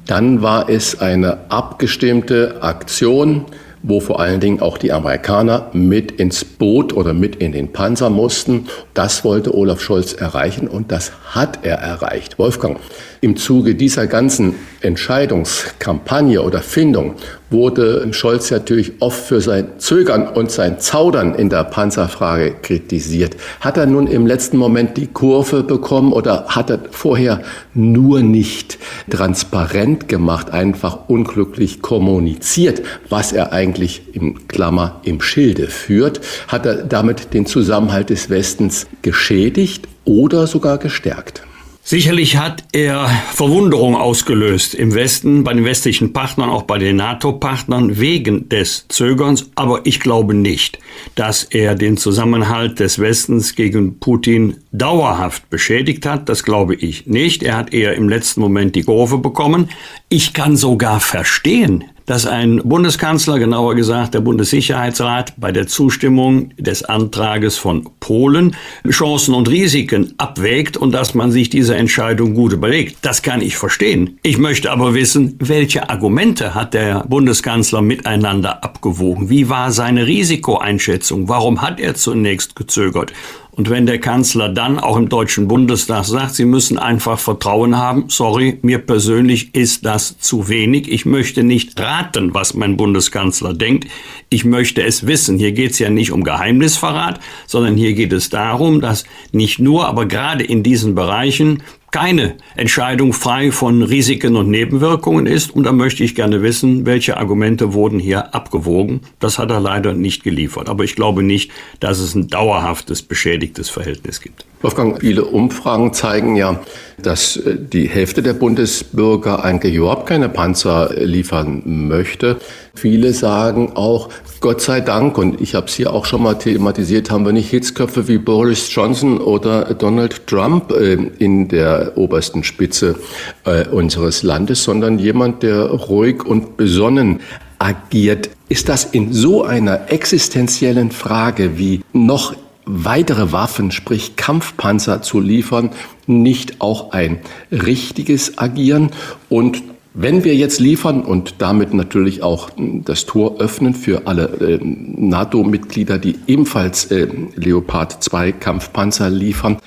dann 0.06 0.42
war 0.42 0.70
es 0.70 1.00
eine 1.00 1.50
abgestimmte 1.50 2.62
Aktion, 2.62 3.46
wo 3.84 4.00
vor 4.00 4.20
allen 4.20 4.40
Dingen 4.40 4.62
auch 4.62 4.78
die 4.78 4.92
Amerikaner 4.92 5.70
mit 5.74 6.12
ins 6.12 6.46
Boot 6.46 6.94
oder 6.94 7.14
mit 7.14 7.36
in 7.38 7.52
den 7.52 7.72
Panzer 7.72 8.10
mussten. 8.10 8.68
Das 8.94 9.24
wollte 9.24 9.54
Olaf 9.54 9.82
Scholz 9.82 10.14
erreichen 10.14 10.68
und 10.68 10.92
das 10.92 11.12
hat 11.32 11.60
er 11.64 11.78
erreicht. 11.78 12.40
Wolfgang, 12.40 12.80
im 13.24 13.38
Zuge 13.38 13.74
dieser 13.74 14.06
ganzen 14.06 14.54
Entscheidungskampagne 14.82 16.42
oder 16.42 16.60
Findung 16.60 17.16
wurde 17.50 18.06
Scholz 18.12 18.52
natürlich 18.52 18.94
oft 19.00 19.18
für 19.18 19.40
sein 19.40 19.68
Zögern 19.78 20.28
und 20.28 20.52
sein 20.52 20.82
Zaudern 20.82 21.34
in 21.34 21.50
der 21.50 21.64
Panzerfrage 21.64 22.54
kritisiert. 22.62 23.38
Hat 23.62 23.78
er 23.78 23.86
nun 23.86 24.08
im 24.08 24.28
letzten 24.28 24.58
Moment 24.58 24.98
die 24.98 25.08
Kurve 25.08 25.64
bekommen 25.64 26.12
oder 26.12 26.48
hat 26.48 26.70
er 26.70 26.80
vorher 26.92 27.42
nur 27.74 28.22
nicht 28.22 28.78
transparent 29.10 30.10
gemacht, 30.10 30.52
einfach 30.52 31.08
unglücklich 31.08 31.82
kommuniziert, 31.82 32.82
was 33.08 33.32
er 33.32 33.54
eigentlich 33.54 34.02
im 34.14 34.50
Klammer 34.50 35.00
im 35.06 35.22
Schilde 35.22 35.68
führt? 35.68 36.20
Hat 36.50 36.66
er 36.66 36.84
damit 36.84 37.34
den 37.34 37.46
Zusammenhalt 37.46 38.10
des 38.10 38.30
Westens 38.30 38.88
geschädigt 39.02 39.88
oder 40.04 40.46
sogar 40.46 40.78
gestärkt? 40.78 41.44
Sicherlich 41.86 42.38
hat 42.38 42.64
er 42.72 43.10
Verwunderung 43.34 43.98
ausgelöst 43.98 44.74
im 44.74 44.94
Westen, 44.94 45.44
bei 45.44 45.54
den 45.54 45.66
westlichen 45.66 46.14
Partnern, 46.14 46.50
auch 46.50 46.64
bei 46.64 46.78
den 46.78 46.96
NATO-Partnern 46.96 48.00
wegen 48.00 48.48
des 48.48 48.86
Zögerns. 48.88 49.50
Aber 49.56 49.86
ich 49.86 50.00
glaube 50.00 50.34
nicht, 50.34 50.80
dass 51.16 51.44
er 51.44 51.76
den 51.76 51.98
Zusammenhalt 51.98 52.80
des 52.80 53.00
Westens 53.00 53.56
gegen 53.56 54.00
Putin 54.00 54.56
dauerhaft 54.72 55.50
beschädigt 55.50 56.06
hat. 56.06 56.30
Das 56.30 56.44
glaube 56.44 56.76
ich 56.76 57.06
nicht. 57.06 57.44
Er 57.44 57.58
hat 57.58 57.74
eher 57.74 57.96
im 57.96 58.08
letzten 58.08 58.40
Moment 58.40 58.78
die 58.78 58.84
Kurve 58.84 59.18
bekommen. 59.18 59.68
Ich 60.08 60.32
kann 60.32 60.56
sogar 60.56 61.02
verstehen, 61.02 61.84
dass 62.06 62.26
ein 62.26 62.62
Bundeskanzler, 62.64 63.40
genauer 63.40 63.76
gesagt 63.76 64.14
der 64.14 64.22
Bundessicherheitsrat, 64.22 65.34
bei 65.38 65.52
der 65.52 65.68
Zustimmung 65.68 66.50
des 66.58 66.84
Antrages 66.84 67.58
von 67.58 67.90
Polen 68.00 68.56
Chancen 68.90 69.34
und 69.34 69.50
Risiken 69.50 70.14
abwägt 70.18 70.78
und 70.78 70.92
dass 70.92 71.14
man 71.14 71.32
sich 71.32 71.50
diese 71.50 71.76
Entscheidung 71.76 72.34
gut 72.34 72.54
überlegt. 72.54 72.98
Das 73.02 73.22
kann 73.22 73.42
ich 73.42 73.58
verstehen. 73.58 74.20
Ich 74.24 74.38
möchte 74.38 74.72
aber 74.72 74.94
wissen, 74.94 75.36
welche 75.40 75.90
Argumente 75.90 76.54
hat 76.54 76.74
der 76.74 77.06
Bundeskanzler 77.08 77.82
miteinander 77.82 78.64
abgewogen? 78.64 79.30
Wie 79.30 79.50
war 79.50 79.72
seine 79.72 80.08
Risikoeinschätzung? 80.08 81.30
Warum 81.30 81.62
hat 81.62 81.80
er 81.80 81.96
zunächst 81.96 82.56
gezögert? 82.56 83.14
Und 83.56 83.70
wenn 83.70 83.86
der 83.86 84.00
Kanzler 84.00 84.50
dann 84.50 84.80
auch 84.80 84.98
im 84.98 85.10
Deutschen 85.10 85.48
Bundestag 85.48 86.06
sagt, 86.06 86.34
Sie 86.34 86.46
müssen 86.46 86.80
einfach 86.80 87.20
Vertrauen 87.20 87.78
haben, 87.78 88.06
sorry, 88.08 88.58
mir 88.64 88.80
persönlich 88.80 89.54
ist 89.54 89.86
das 89.86 90.18
zu 90.18 90.50
wenig. 90.50 90.92
Ich 90.92 91.06
möchte 91.06 91.44
nicht 91.44 91.80
raten, 91.80 92.34
was 92.34 92.56
mein 92.56 92.78
Bundeskanzler 92.78 93.54
denkt. 93.54 93.88
Ich 94.30 94.44
möchte 94.44 94.82
es 94.82 95.06
wissen. 95.06 95.38
Hier 95.38 95.52
geht 95.52 95.72
es 95.72 95.80
ja 95.80 95.92
nicht 95.92 96.12
um 96.12 96.24
Geheimnisverrat, 96.24 97.20
sondern 97.46 97.78
hier 97.78 97.94
geht 97.94 98.12
es 98.12 98.32
darum, 98.32 98.82
dass 98.82 99.04
nicht 99.32 99.60
nur, 99.60 99.88
aber 99.88 100.08
gerade 100.08 100.44
in 100.44 100.64
diesen 100.64 100.96
Bereichen 100.96 101.62
keine 101.94 102.38
Entscheidung 102.56 103.14
frei 103.14 103.52
von 103.52 103.84
Risiken 103.84 104.36
und 104.36 104.50
Nebenwirkungen 104.50 105.28
ist. 105.28 105.52
Und 105.56 105.64
da 105.64 105.72
möchte 105.72 106.04
ich 106.04 106.16
gerne 106.16 106.42
wissen, 106.42 106.88
welche 106.88 107.18
Argumente 107.18 107.74
wurden 107.74 108.00
hier 108.00 108.34
abgewogen. 108.34 109.02
Das 109.20 109.38
hat 109.38 109.52
er 109.52 109.60
leider 109.60 109.94
nicht 109.94 110.24
geliefert. 110.24 110.70
Aber 110.70 110.84
ich 110.84 110.96
glaube 110.96 111.22
nicht, 111.22 111.52
dass 111.80 112.00
es 112.00 112.16
ein 112.16 112.30
dauerhaftes 112.30 113.04
beschädigtes 113.04 113.70
Verhältnis 113.70 114.22
gibt. 114.22 114.44
Wolfgang, 114.64 115.02
viele 115.02 115.26
Umfragen 115.26 115.92
zeigen 115.92 116.38
ja, 116.38 116.62
dass 116.98 117.36
äh, 117.36 117.58
die 117.60 117.90
Hälfte 117.90 118.24
der 118.24 118.32
Bundesbürger 118.32 119.44
eigentlich 119.44 119.76
überhaupt 119.76 120.08
keine 120.08 120.30
Panzer 120.30 120.92
liefern 120.96 121.64
möchte. 121.66 122.38
Viele 122.74 123.12
sagen 123.12 123.74
auch, 123.76 124.08
Gott 124.40 124.62
sei 124.62 124.80
Dank, 124.80 125.18
und 125.18 125.42
ich 125.42 125.54
habe 125.54 125.68
es 125.68 125.74
hier 125.74 125.92
auch 125.92 126.06
schon 126.06 126.24
mal 126.24 126.36
thematisiert, 126.36 127.12
haben 127.12 127.26
wir 127.26 127.34
nicht 127.34 127.50
Hitzköpfe 127.50 128.08
wie 128.08 128.18
Boris 128.18 128.74
Johnson 128.74 129.20
oder 129.20 129.74
Donald 129.74 130.28
Trump 130.28 130.72
äh, 130.72 130.94
in 131.20 131.50
der 131.50 131.98
obersten 131.98 132.46
Spitze 132.46 132.96
äh, 133.44 133.68
unseres 133.68 134.24
Landes, 134.24 134.64
sondern 134.64 134.98
jemand, 134.98 135.44
der 135.44 135.66
ruhig 135.66 136.26
und 136.26 136.56
besonnen 136.56 137.20
agiert. 137.60 138.30
Ist 138.48 138.70
das 138.70 138.86
in 138.86 139.12
so 139.12 139.44
einer 139.44 139.92
existenziellen 139.92 140.92
Frage 140.92 141.58
wie 141.58 141.82
noch 141.92 142.34
weitere 142.66 143.32
Waffen, 143.32 143.72
sprich 143.72 144.16
Kampfpanzer 144.16 145.02
zu 145.02 145.20
liefern, 145.20 145.72
nicht 146.08 146.62
auch 146.62 146.92
ein 146.92 147.20
richtiges 147.52 148.38
Agieren? 148.38 148.92
Und 149.30 149.64
wenn 149.94 150.24
wir 150.24 150.36
jetzt 150.36 150.60
liefern 150.60 151.02
und 151.02 151.36
damit 151.38 151.74
natürlich 151.74 152.24
auch 152.24 152.50
das 152.58 153.06
Tor 153.06 153.40
öffnen 153.40 153.76
für 153.76 154.08
alle 154.08 154.26
äh, 154.40 154.60
NATO-Mitglieder, 154.62 156.00
die 156.00 156.16
ebenfalls 156.26 156.86
äh, 156.86 157.08
Leopard 157.36 158.04
2 158.04 158.32
Kampfpanzer 158.32 159.10
liefern, 159.12 159.58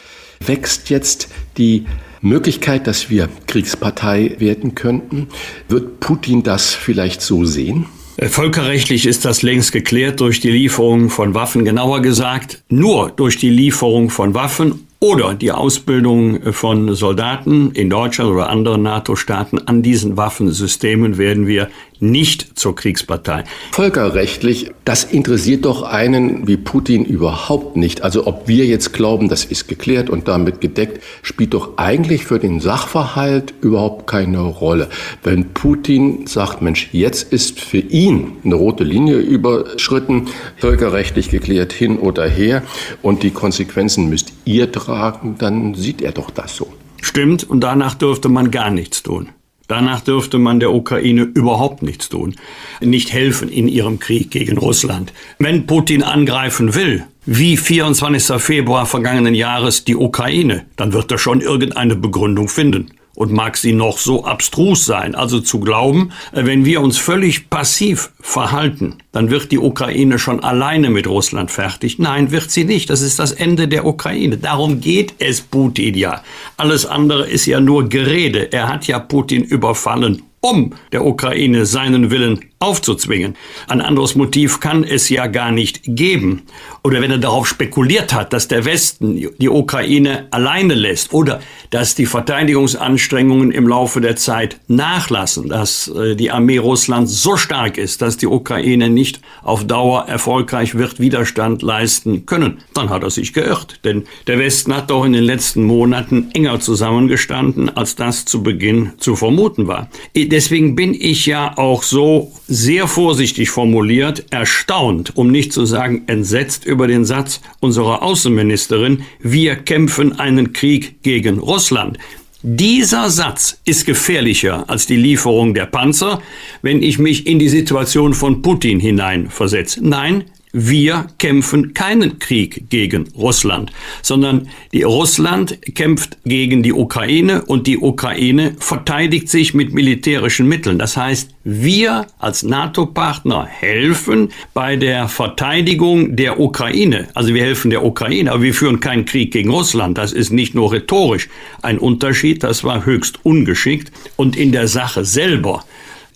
wächst 0.44 0.90
jetzt 0.90 1.28
die 1.58 1.86
Möglichkeit, 2.22 2.88
dass 2.88 3.08
wir 3.08 3.28
Kriegspartei 3.46 4.34
werden 4.38 4.74
könnten. 4.74 5.28
Wird 5.68 6.00
Putin 6.00 6.42
das 6.42 6.74
vielleicht 6.74 7.22
so 7.22 7.44
sehen? 7.44 7.86
Äh, 8.16 8.28
völkerrechtlich 8.28 9.06
ist 9.06 9.24
das 9.24 9.42
längst 9.42 9.72
geklärt 9.72 10.20
durch 10.20 10.40
die 10.40 10.50
Lieferung 10.50 11.10
von 11.10 11.34
Waffen, 11.34 11.64
genauer 11.64 12.00
gesagt 12.00 12.62
nur 12.68 13.10
durch 13.10 13.36
die 13.36 13.50
Lieferung 13.50 14.10
von 14.10 14.34
Waffen 14.34 14.86
oder 14.98 15.34
die 15.34 15.52
Ausbildung 15.52 16.52
von 16.52 16.94
Soldaten 16.94 17.72
in 17.72 17.90
Deutschland 17.90 18.30
oder 18.30 18.48
anderen 18.48 18.82
NATO-Staaten 18.82 19.58
an 19.58 19.82
diesen 19.82 20.16
Waffensystemen 20.16 21.18
werden 21.18 21.46
wir 21.46 21.68
nicht 22.00 22.58
zur 22.58 22.74
Kriegspartei. 22.74 23.44
Völkerrechtlich, 23.72 24.70
das 24.84 25.04
interessiert 25.04 25.64
doch 25.64 25.82
einen 25.82 26.46
wie 26.46 26.56
Putin 26.56 27.04
überhaupt 27.04 27.76
nicht. 27.76 28.02
Also 28.02 28.26
ob 28.26 28.48
wir 28.48 28.66
jetzt 28.66 28.92
glauben, 28.92 29.28
das 29.28 29.44
ist 29.44 29.68
geklärt 29.68 30.10
und 30.10 30.28
damit 30.28 30.60
gedeckt, 30.60 31.02
spielt 31.22 31.54
doch 31.54 31.78
eigentlich 31.78 32.24
für 32.24 32.38
den 32.38 32.60
Sachverhalt 32.60 33.54
überhaupt 33.60 34.06
keine 34.06 34.40
Rolle. 34.40 34.88
Wenn 35.22 35.52
Putin 35.52 36.26
sagt, 36.26 36.62
Mensch, 36.62 36.88
jetzt 36.92 37.32
ist 37.32 37.60
für 37.60 37.78
ihn 37.78 38.32
eine 38.44 38.54
rote 38.54 38.84
Linie 38.84 39.16
überschritten, 39.16 40.26
völkerrechtlich 40.56 41.30
geklärt 41.30 41.72
hin 41.72 41.98
oder 41.98 42.28
her 42.28 42.62
und 43.02 43.22
die 43.22 43.30
Konsequenzen 43.30 44.08
müsst 44.08 44.32
ihr 44.44 44.70
tragen, 44.72 45.36
dann 45.38 45.74
sieht 45.74 46.02
er 46.02 46.12
doch 46.12 46.30
das 46.30 46.56
so. 46.56 46.68
Stimmt, 47.02 47.48
und 47.48 47.60
danach 47.60 47.94
dürfte 47.94 48.28
man 48.28 48.50
gar 48.50 48.70
nichts 48.70 49.02
tun. 49.02 49.28
Danach 49.68 50.00
dürfte 50.00 50.38
man 50.38 50.60
der 50.60 50.72
Ukraine 50.72 51.22
überhaupt 51.22 51.82
nichts 51.82 52.08
tun, 52.08 52.36
nicht 52.80 53.12
helfen 53.12 53.48
in 53.48 53.68
ihrem 53.68 53.98
Krieg 53.98 54.30
gegen 54.30 54.58
Russland. 54.58 55.12
Wenn 55.38 55.66
Putin 55.66 56.02
angreifen 56.02 56.74
will, 56.74 57.04
wie 57.24 57.56
24. 57.56 58.40
Februar 58.40 58.86
vergangenen 58.86 59.34
Jahres 59.34 59.84
die 59.84 59.96
Ukraine, 59.96 60.66
dann 60.76 60.92
wird 60.92 61.10
er 61.10 61.18
schon 61.18 61.40
irgendeine 61.40 61.96
Begründung 61.96 62.48
finden 62.48 62.95
und 63.16 63.32
mag 63.32 63.56
sie 63.56 63.72
noch 63.72 63.98
so 63.98 64.24
abstrus 64.24 64.84
sein. 64.84 65.16
Also 65.16 65.40
zu 65.40 65.58
glauben, 65.58 66.12
äh, 66.32 66.44
wenn 66.44 66.64
wir 66.64 66.80
uns 66.80 66.98
völlig 66.98 67.50
passiv 67.50 68.12
verhalten, 68.20 68.98
dann 69.10 69.30
wird 69.30 69.50
die 69.50 69.58
Ukraine 69.58 70.20
schon 70.20 70.44
alleine 70.44 70.90
mit 70.90 71.08
Russland 71.08 71.50
fertig. 71.50 71.98
Nein, 71.98 72.30
wird 72.30 72.50
sie 72.50 72.64
nicht. 72.64 72.90
Das 72.90 73.00
ist 73.00 73.18
das 73.18 73.32
Ende 73.32 73.66
der 73.66 73.86
Ukraine. 73.86 74.36
Darum 74.36 74.80
geht 74.80 75.14
es 75.18 75.40
Putin 75.40 75.94
ja. 75.94 76.22
Alles 76.56 76.86
andere 76.86 77.26
ist 77.26 77.46
ja 77.46 77.58
nur 77.58 77.88
Gerede. 77.88 78.52
Er 78.52 78.68
hat 78.68 78.86
ja 78.86 78.98
Putin 78.98 79.42
überfallen, 79.42 80.22
um 80.40 80.74
der 80.92 81.04
Ukraine 81.04 81.66
seinen 81.66 82.10
Willen 82.10 82.40
aufzuzwingen. 82.58 83.36
Ein 83.68 83.82
anderes 83.82 84.14
Motiv 84.14 84.60
kann 84.60 84.82
es 84.82 85.10
ja 85.10 85.26
gar 85.26 85.52
nicht 85.52 85.82
geben. 85.84 86.42
Oder 86.82 87.02
wenn 87.02 87.10
er 87.10 87.18
darauf 87.18 87.46
spekuliert 87.46 88.14
hat, 88.14 88.32
dass 88.32 88.48
der 88.48 88.64
Westen 88.64 89.16
die 89.38 89.48
Ukraine 89.48 90.28
alleine 90.30 90.74
lässt 90.74 91.12
oder 91.12 91.40
dass 91.70 91.94
die 91.94 92.06
Verteidigungsanstrengungen 92.06 93.50
im 93.50 93.68
Laufe 93.68 94.00
der 94.00 94.16
Zeit 94.16 94.58
nachlassen, 94.68 95.48
dass 95.50 95.88
äh, 95.88 96.14
die 96.14 96.30
Armee 96.30 96.56
Russlands 96.56 97.22
so 97.22 97.36
stark 97.36 97.76
ist, 97.76 98.00
dass 98.00 98.16
die 98.16 98.26
Ukraine 98.26 98.88
nicht 98.88 99.20
auf 99.42 99.66
Dauer 99.66 100.06
erfolgreich 100.06 100.76
wird 100.76 100.98
Widerstand 100.98 101.60
leisten 101.60 102.24
können, 102.24 102.58
dann 102.72 102.88
hat 102.88 103.02
er 103.02 103.10
sich 103.10 103.34
geirrt. 103.34 103.80
Denn 103.84 104.04
der 104.26 104.38
Westen 104.38 104.74
hat 104.74 104.90
doch 104.90 105.04
in 105.04 105.12
den 105.12 105.24
letzten 105.24 105.64
Monaten 105.64 106.30
enger 106.32 106.60
zusammengestanden, 106.60 107.76
als 107.76 107.96
das 107.96 108.24
zu 108.24 108.42
Beginn 108.42 108.92
zu 108.98 109.14
vermuten 109.14 109.66
war. 109.66 109.90
Deswegen 110.14 110.74
bin 110.74 110.94
ich 110.94 111.26
ja 111.26 111.58
auch 111.58 111.82
so 111.82 112.32
sehr 112.48 112.86
vorsichtig 112.86 113.50
formuliert, 113.50 114.26
erstaunt, 114.30 115.16
um 115.16 115.30
nicht 115.30 115.52
zu 115.52 115.66
sagen 115.66 116.04
entsetzt 116.06 116.64
über 116.64 116.86
den 116.86 117.04
Satz 117.04 117.40
unserer 117.60 118.02
Außenministerin, 118.02 119.02
wir 119.20 119.56
kämpfen 119.56 120.18
einen 120.18 120.52
Krieg 120.52 121.02
gegen 121.02 121.38
Russland. 121.38 121.98
Dieser 122.42 123.10
Satz 123.10 123.58
ist 123.64 123.86
gefährlicher 123.86 124.70
als 124.70 124.86
die 124.86 124.96
Lieferung 124.96 125.54
der 125.54 125.66
Panzer, 125.66 126.22
wenn 126.62 126.82
ich 126.82 126.98
mich 126.98 127.26
in 127.26 127.38
die 127.38 127.48
Situation 127.48 128.14
von 128.14 128.42
Putin 128.42 128.78
hineinversetze. 128.78 129.80
Nein, 129.82 130.24
wir 130.58 131.08
kämpfen 131.18 131.74
keinen 131.74 132.18
Krieg 132.18 132.70
gegen 132.70 133.08
Russland, 133.14 133.72
sondern 134.00 134.48
die 134.72 134.84
Russland 134.84 135.58
kämpft 135.74 136.16
gegen 136.24 136.62
die 136.62 136.72
Ukraine 136.72 137.44
und 137.44 137.66
die 137.66 137.76
Ukraine 137.76 138.56
verteidigt 138.58 139.28
sich 139.28 139.52
mit 139.52 139.74
militärischen 139.74 140.48
Mitteln. 140.48 140.78
Das 140.78 140.96
heißt, 140.96 141.28
wir 141.44 142.06
als 142.18 142.42
NATO-Partner 142.42 143.44
helfen 143.44 144.30
bei 144.54 144.76
der 144.76 145.08
Verteidigung 145.08 146.16
der 146.16 146.40
Ukraine. 146.40 147.08
Also 147.12 147.34
wir 147.34 147.42
helfen 147.42 147.70
der 147.70 147.84
Ukraine, 147.84 148.32
aber 148.32 148.42
wir 148.42 148.54
führen 148.54 148.80
keinen 148.80 149.04
Krieg 149.04 149.32
gegen 149.32 149.50
Russland. 149.50 149.98
Das 149.98 150.14
ist 150.14 150.32
nicht 150.32 150.54
nur 150.54 150.72
rhetorisch 150.72 151.28
ein 151.60 151.78
Unterschied, 151.78 152.42
das 152.42 152.64
war 152.64 152.86
höchst 152.86 153.18
ungeschickt 153.24 153.92
und 154.16 154.36
in 154.36 154.52
der 154.52 154.68
Sache 154.68 155.04
selber 155.04 155.64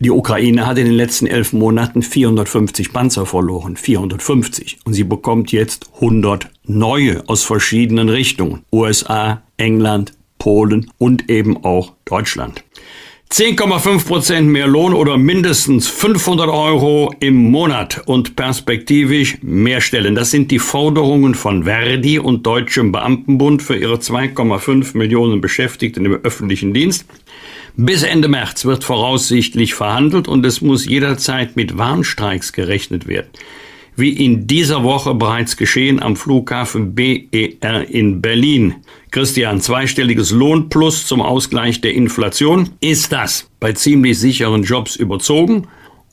Die 0.02 0.11
Ukraine 0.11 0.66
hat 0.66 0.78
in 0.78 0.87
den 0.87 0.95
letzten 0.95 1.26
elf 1.26 1.52
Monaten 1.52 2.00
450 2.02 2.90
Panzer 2.90 3.26
verloren, 3.26 3.76
450. 3.76 4.78
Und 4.85 4.95
sie 4.95 5.04
bekommt 5.04 5.52
jetzt 5.52 5.90
100 5.97 6.49
neue 6.64 7.23
aus 7.28 7.45
verschiedenen 7.45 8.09
Richtungen. 8.09 8.62
USA, 8.73 9.42
England, 9.59 10.14
Polen 10.38 10.90
und 10.97 11.28
eben 11.28 11.64
auch 11.66 11.92
Deutschland. 12.07 12.64
10,5 13.30 14.07
Prozent 14.07 14.49
mehr 14.49 14.66
Lohn 14.66 14.95
oder 14.95 15.19
mindestens 15.19 15.87
500 15.87 16.49
Euro 16.49 17.14
im 17.21 17.50
Monat 17.50 18.02
und 18.07 18.37
perspektivisch 18.37 19.37
mehr 19.42 19.83
Stellen. 19.83 20.14
Das 20.14 20.30
sind 20.30 20.50
die 20.50 20.59
Forderungen 20.59 21.35
von 21.35 21.64
Verdi 21.64 22.19
und 22.19 22.47
Deutschem 22.47 22.90
Beamtenbund 22.90 23.62
für 23.62 23.76
ihre 23.76 23.97
2,5 23.97 24.97
Millionen 24.97 25.42
Beschäftigten 25.42 26.07
im 26.07 26.14
öffentlichen 26.14 26.73
Dienst. 26.73 27.04
Bis 27.77 28.03
Ende 28.03 28.29
März 28.29 28.65
wird 28.65 28.85
voraussichtlich 28.85 29.75
verhandelt 29.75 30.29
und 30.29 30.45
es 30.45 30.61
muss 30.61 30.87
jederzeit 30.87 31.57
mit 31.57 31.79
Warnstreiks 31.79 32.53
gerechnet 32.53 33.07
werden. 33.07 33.29
Wie 33.97 34.11
in 34.11 34.47
dieser 34.47 34.83
Woche 34.83 35.15
bereits 35.15 35.57
geschehen 35.57 36.03
am 36.03 36.17
Flughafen 36.17 36.95
BER 36.95 37.89
in 37.89 38.23
Berlin. 38.23 38.77
Christian, 39.11 39.61
zweistelliges 39.61 40.31
Lohnplus 40.31 41.07
zum 41.07 41.21
Ausgleich 41.21 41.81
der 41.81 41.95
Inflation. 41.95 42.71
Ist 42.81 43.12
das 43.12 43.50
bei 43.61 43.73
ziemlich 43.73 44.19
sicheren 44.19 44.62
Jobs 44.62 44.97
überzogen 44.97 45.67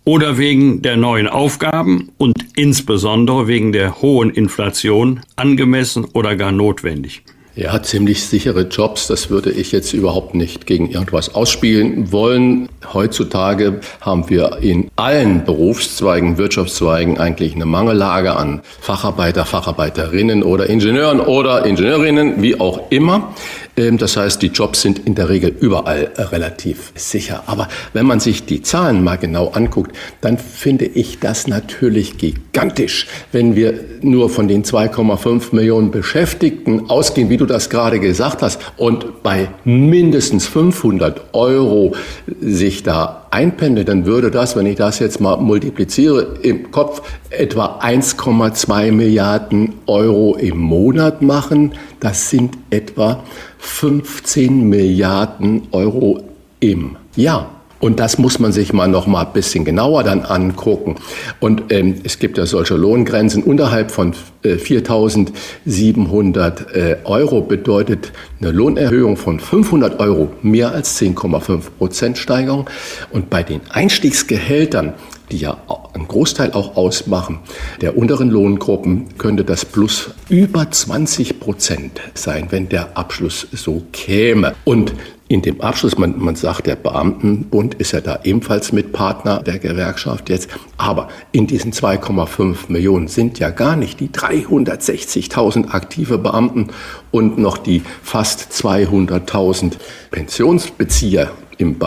oder 0.04 0.38
wegen 0.38 0.82
der 0.82 0.98
neuen 0.98 1.28
Aufgaben 1.28 2.10
und 2.18 2.34
insbesondere 2.56 3.48
wegen 3.48 3.72
der 3.72 4.02
hohen 4.02 4.32
Inflation 4.32 5.22
angemessen 5.36 6.06
oder 6.14 6.36
gar 6.36 6.52
notwendig? 6.52 7.24
Ja, 7.58 7.82
ziemlich 7.82 8.24
sichere 8.24 8.68
Jobs. 8.68 9.08
Das 9.08 9.32
würde 9.32 9.50
ich 9.50 9.72
jetzt 9.72 9.92
überhaupt 9.92 10.36
nicht 10.36 10.68
gegen 10.68 10.92
irgendwas 10.92 11.34
ausspielen 11.34 12.12
wollen. 12.12 12.70
Heutzutage 12.94 13.82
haben 14.00 14.30
wir 14.30 14.60
in 14.62 14.92
allen 14.96 15.44
Berufszweigen, 15.44 16.38
Wirtschaftszweigen 16.38 17.18
eigentlich 17.18 17.56
eine 17.56 17.66
Mangellage 17.66 18.36
an 18.36 18.62
Facharbeiter, 18.80 19.44
Facharbeiterinnen 19.44 20.44
oder 20.44 20.70
Ingenieuren 20.70 21.20
oder 21.20 21.66
Ingenieurinnen, 21.66 22.44
wie 22.44 22.60
auch 22.60 22.92
immer. 22.92 23.34
Ähm, 23.78 23.98
das 23.98 24.18
heißt, 24.18 24.42
die 24.42 24.48
Jobs 24.48 24.82
sind 24.82 25.06
in 25.06 25.16
der 25.16 25.30
Regel 25.30 25.56
überall 25.60 26.12
äh, 26.16 26.24
relativ 26.24 26.92
sicher. 26.96 27.44
Aber 27.46 27.68
wenn 27.94 28.06
man 28.06 28.20
sich 28.20 28.46
die 28.46 28.62
Zahlen 28.64 29.04
mal 29.04 29.18
genau 29.18 29.50
anguckt, 29.50 29.96
dann 30.22 30.38
finde 30.38 30.86
ich 30.86 31.20
das 31.20 31.48
natürlich 31.48 32.18
gigantisch, 32.18 33.08
wenn 33.32 33.56
wir 33.56 33.80
nur 34.02 34.30
von 34.30 34.48
den 34.48 34.64
2,5 34.64 35.56
Millionen 35.56 35.92
Beschäftigten 35.92 36.90
ausgehen, 36.90 37.30
wie 37.30 37.38
du 37.38 37.46
das 37.46 37.70
gerade 37.70 38.00
gesagt 38.00 38.42
hast, 38.42 38.60
und 38.78 39.24
bei 39.24 39.50
mindestens 39.64 40.48
500 40.48 41.34
Euro 41.34 41.96
sich 42.42 42.84
da 42.84 43.28
einpendelt, 43.30 43.88
dann 43.90 44.06
würde 44.06 44.32
das, 44.32 44.56
wenn 44.56 44.66
ich 44.66 44.78
das 44.78 45.00
jetzt 45.00 45.22
mal 45.22 45.38
multipliziere, 45.38 46.38
im 46.42 46.72
Kopf 46.72 47.02
etwa 47.30 47.80
1,2 47.80 48.92
Milliarden 48.92 49.74
Euro 49.86 50.36
im 50.36 50.58
Monat 50.58 51.22
machen. 51.22 51.74
Das 52.00 52.30
sind 52.30 52.58
etwa 52.70 53.24
15 53.60 54.70
Milliarden 54.70 55.68
Euro 55.72 56.24
im 56.60 56.96
Jahr. 57.16 57.52
Und 57.80 58.00
das 58.00 58.18
muss 58.18 58.40
man 58.40 58.52
sich 58.52 58.74
mal 58.74 58.88
noch 58.88 59.06
mal 59.06 59.24
ein 59.26 59.34
bisschen 59.34 59.64
genauer 59.64 60.04
dann 60.04 60.24
angucken. 60.24 60.96
Und 61.40 61.72
ähm, 61.72 62.02
es 62.04 62.18
gibt 62.18 62.40
ja 62.40 62.48
solche 62.48 62.76
Lohngrenzen 62.76 63.44
unterhalb 63.44 63.92
von 63.92 64.16
äh, 64.42 64.56
4.700 64.56 66.74
äh, 66.74 66.98
Euro 67.04 67.42
bedeutet 67.42 68.12
eine 68.42 68.50
Lohnerhöhung 68.52 69.16
von 69.16 69.40
500 69.40 70.00
Euro 70.00 70.32
mehr 70.42 70.72
als 70.72 71.00
10,5 71.00 71.70
Prozent 71.78 72.18
Steigerung. 72.18 72.68
Und 73.12 73.30
bei 73.30 73.44
den 73.44 73.62
Einstiegsgehältern 73.70 74.96
die 75.32 75.38
ja 75.38 75.58
einen 75.94 76.08
Großteil 76.08 76.54
auch 76.54 76.76
ausmachen, 76.76 77.40
der 77.82 77.98
unteren 77.98 78.30
Lohngruppen, 78.30 79.18
könnte 79.18 79.44
das 79.44 79.66
plus 79.66 80.12
über 80.30 80.70
20 80.70 81.40
Prozent 81.40 82.00
sein, 82.14 82.48
wenn 82.50 82.70
der 82.70 82.98
Abschluss 82.98 83.48
so 83.52 83.84
käme. 83.92 84.56
Und 84.64 84.94
in 85.30 85.42
dem 85.42 85.60
Abschluss, 85.60 85.98
man, 85.98 86.18
man 86.18 86.36
sagt, 86.36 86.68
der 86.68 86.78
Beamtenbund 86.78 87.74
ist 87.76 87.92
ja 87.92 88.00
da 88.00 88.20
ebenfalls 88.24 88.72
Mitpartner 88.72 89.44
der 89.44 89.60
Gewerkschaft 89.60 90.30
jetzt, 90.30 90.50
aber 90.78 91.10
in 91.34 91.48
diesen 91.48 91.74
2,5 91.74 92.70
Millionen 92.70 93.10
sind 93.10 93.38
ja 93.38 93.50
gar 93.50 93.76
nicht 93.76 94.00
die 94.00 94.08
360.000 94.08 95.72
aktive 95.72 96.18
Beamten 96.18 96.68
und 97.12 97.38
noch 97.38 97.58
die 97.58 97.82
fast 98.02 98.54
200.000 98.54 99.74
Pensionsbezieher 100.12 101.32
im 101.58 101.78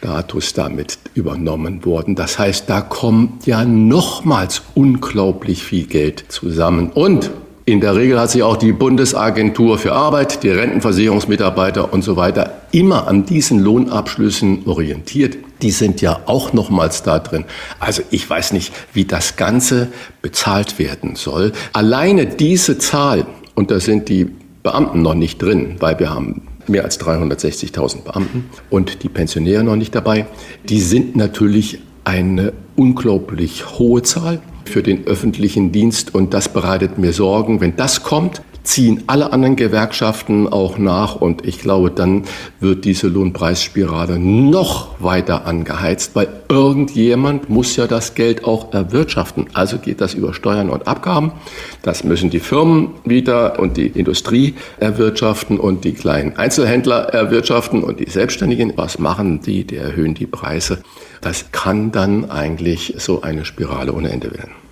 Beamtenstatus 0.00 0.52
damit 0.52 0.98
übernommen 1.14 1.84
worden. 1.84 2.14
Das 2.14 2.38
heißt, 2.38 2.68
da 2.68 2.80
kommt 2.80 3.46
ja 3.46 3.64
nochmals 3.64 4.62
unglaublich 4.74 5.62
viel 5.62 5.86
Geld 5.86 6.24
zusammen. 6.28 6.90
Und 6.90 7.30
in 7.66 7.80
der 7.80 7.96
Regel 7.96 8.20
hat 8.20 8.30
sich 8.30 8.42
auch 8.42 8.56
die 8.56 8.72
Bundesagentur 8.72 9.78
für 9.78 9.92
Arbeit, 9.92 10.42
die 10.42 10.50
Rentenversicherungsmitarbeiter 10.50 11.92
und 11.92 12.02
so 12.04 12.16
weiter 12.16 12.52
immer 12.72 13.06
an 13.08 13.24
diesen 13.24 13.58
Lohnabschlüssen 13.60 14.66
orientiert. 14.66 15.38
Die 15.62 15.70
sind 15.70 16.02
ja 16.02 16.20
auch 16.26 16.52
nochmals 16.52 17.02
da 17.02 17.18
drin. 17.18 17.44
Also 17.80 18.02
ich 18.10 18.28
weiß 18.28 18.52
nicht, 18.52 18.72
wie 18.92 19.06
das 19.06 19.36
Ganze 19.36 19.88
bezahlt 20.20 20.78
werden 20.78 21.16
soll. 21.16 21.52
Alleine 21.72 22.26
diese 22.26 22.76
Zahl, 22.76 23.26
und 23.54 23.70
da 23.70 23.80
sind 23.80 24.10
die 24.10 24.28
Beamten 24.62 25.00
noch 25.00 25.14
nicht 25.14 25.40
drin, 25.40 25.76
weil 25.78 25.98
wir 25.98 26.10
haben 26.10 26.42
mehr 26.68 26.84
als 26.84 27.00
360.000 27.00 28.02
Beamten 28.02 28.50
und 28.70 29.02
die 29.02 29.08
Pensionäre 29.08 29.64
noch 29.64 29.76
nicht 29.76 29.94
dabei, 29.94 30.26
die 30.68 30.80
sind 30.80 31.16
natürlich 31.16 31.80
eine 32.04 32.52
unglaublich 32.76 33.78
hohe 33.78 34.02
Zahl 34.02 34.40
für 34.64 34.82
den 34.82 35.06
öffentlichen 35.06 35.72
Dienst 35.72 36.14
und 36.14 36.34
das 36.34 36.48
bereitet 36.48 36.98
mir 36.98 37.12
Sorgen. 37.12 37.60
Wenn 37.60 37.76
das 37.76 38.02
kommt, 38.02 38.42
ziehen 38.64 39.04
alle 39.06 39.32
anderen 39.32 39.56
Gewerkschaften 39.56 40.48
auch 40.48 40.78
nach 40.78 41.16
und 41.16 41.46
ich 41.46 41.58
glaube, 41.58 41.90
dann 41.90 42.24
wird 42.60 42.84
diese 42.84 43.08
Lohnpreisspirale 43.08 44.18
noch 44.18 45.00
weiter 45.00 45.46
angeheizt, 45.46 46.16
weil 46.16 46.28
irgendjemand 46.48 47.50
muss 47.50 47.76
ja 47.76 47.86
das 47.86 48.14
Geld 48.14 48.44
auch 48.44 48.72
erwirtschaften. 48.72 49.46
Also 49.52 49.78
geht 49.78 50.00
das 50.00 50.14
über 50.14 50.34
Steuern 50.34 50.70
und 50.70 50.88
Abgaben. 50.88 51.32
Das 51.82 52.04
müssen 52.04 52.30
die 52.30 52.40
Firmen 52.40 52.90
wieder 53.04 53.58
und 53.58 53.76
die 53.76 53.86
Industrie 53.86 54.54
erwirtschaften 54.80 55.60
und 55.60 55.84
die 55.84 55.92
kleinen 55.92 56.36
Einzelhändler 56.36 57.10
erwirtschaften 57.10 57.84
und 57.84 58.00
die 58.00 58.08
Selbstständigen. 58.08 58.72
Was 58.76 58.98
machen 58.98 59.40
die? 59.40 59.64
Die 59.64 59.76
erhöhen 59.76 60.14
die 60.14 60.26
Preise. 60.26 60.78
Das 61.20 61.52
kann 61.52 61.92
dann 61.92 62.30
eigentlich 62.30 62.94
so 62.98 63.22
eine 63.22 63.44
Spirale 63.44 63.92
ohne 63.92 64.10
Ende 64.10 64.32
werden. 64.32 64.63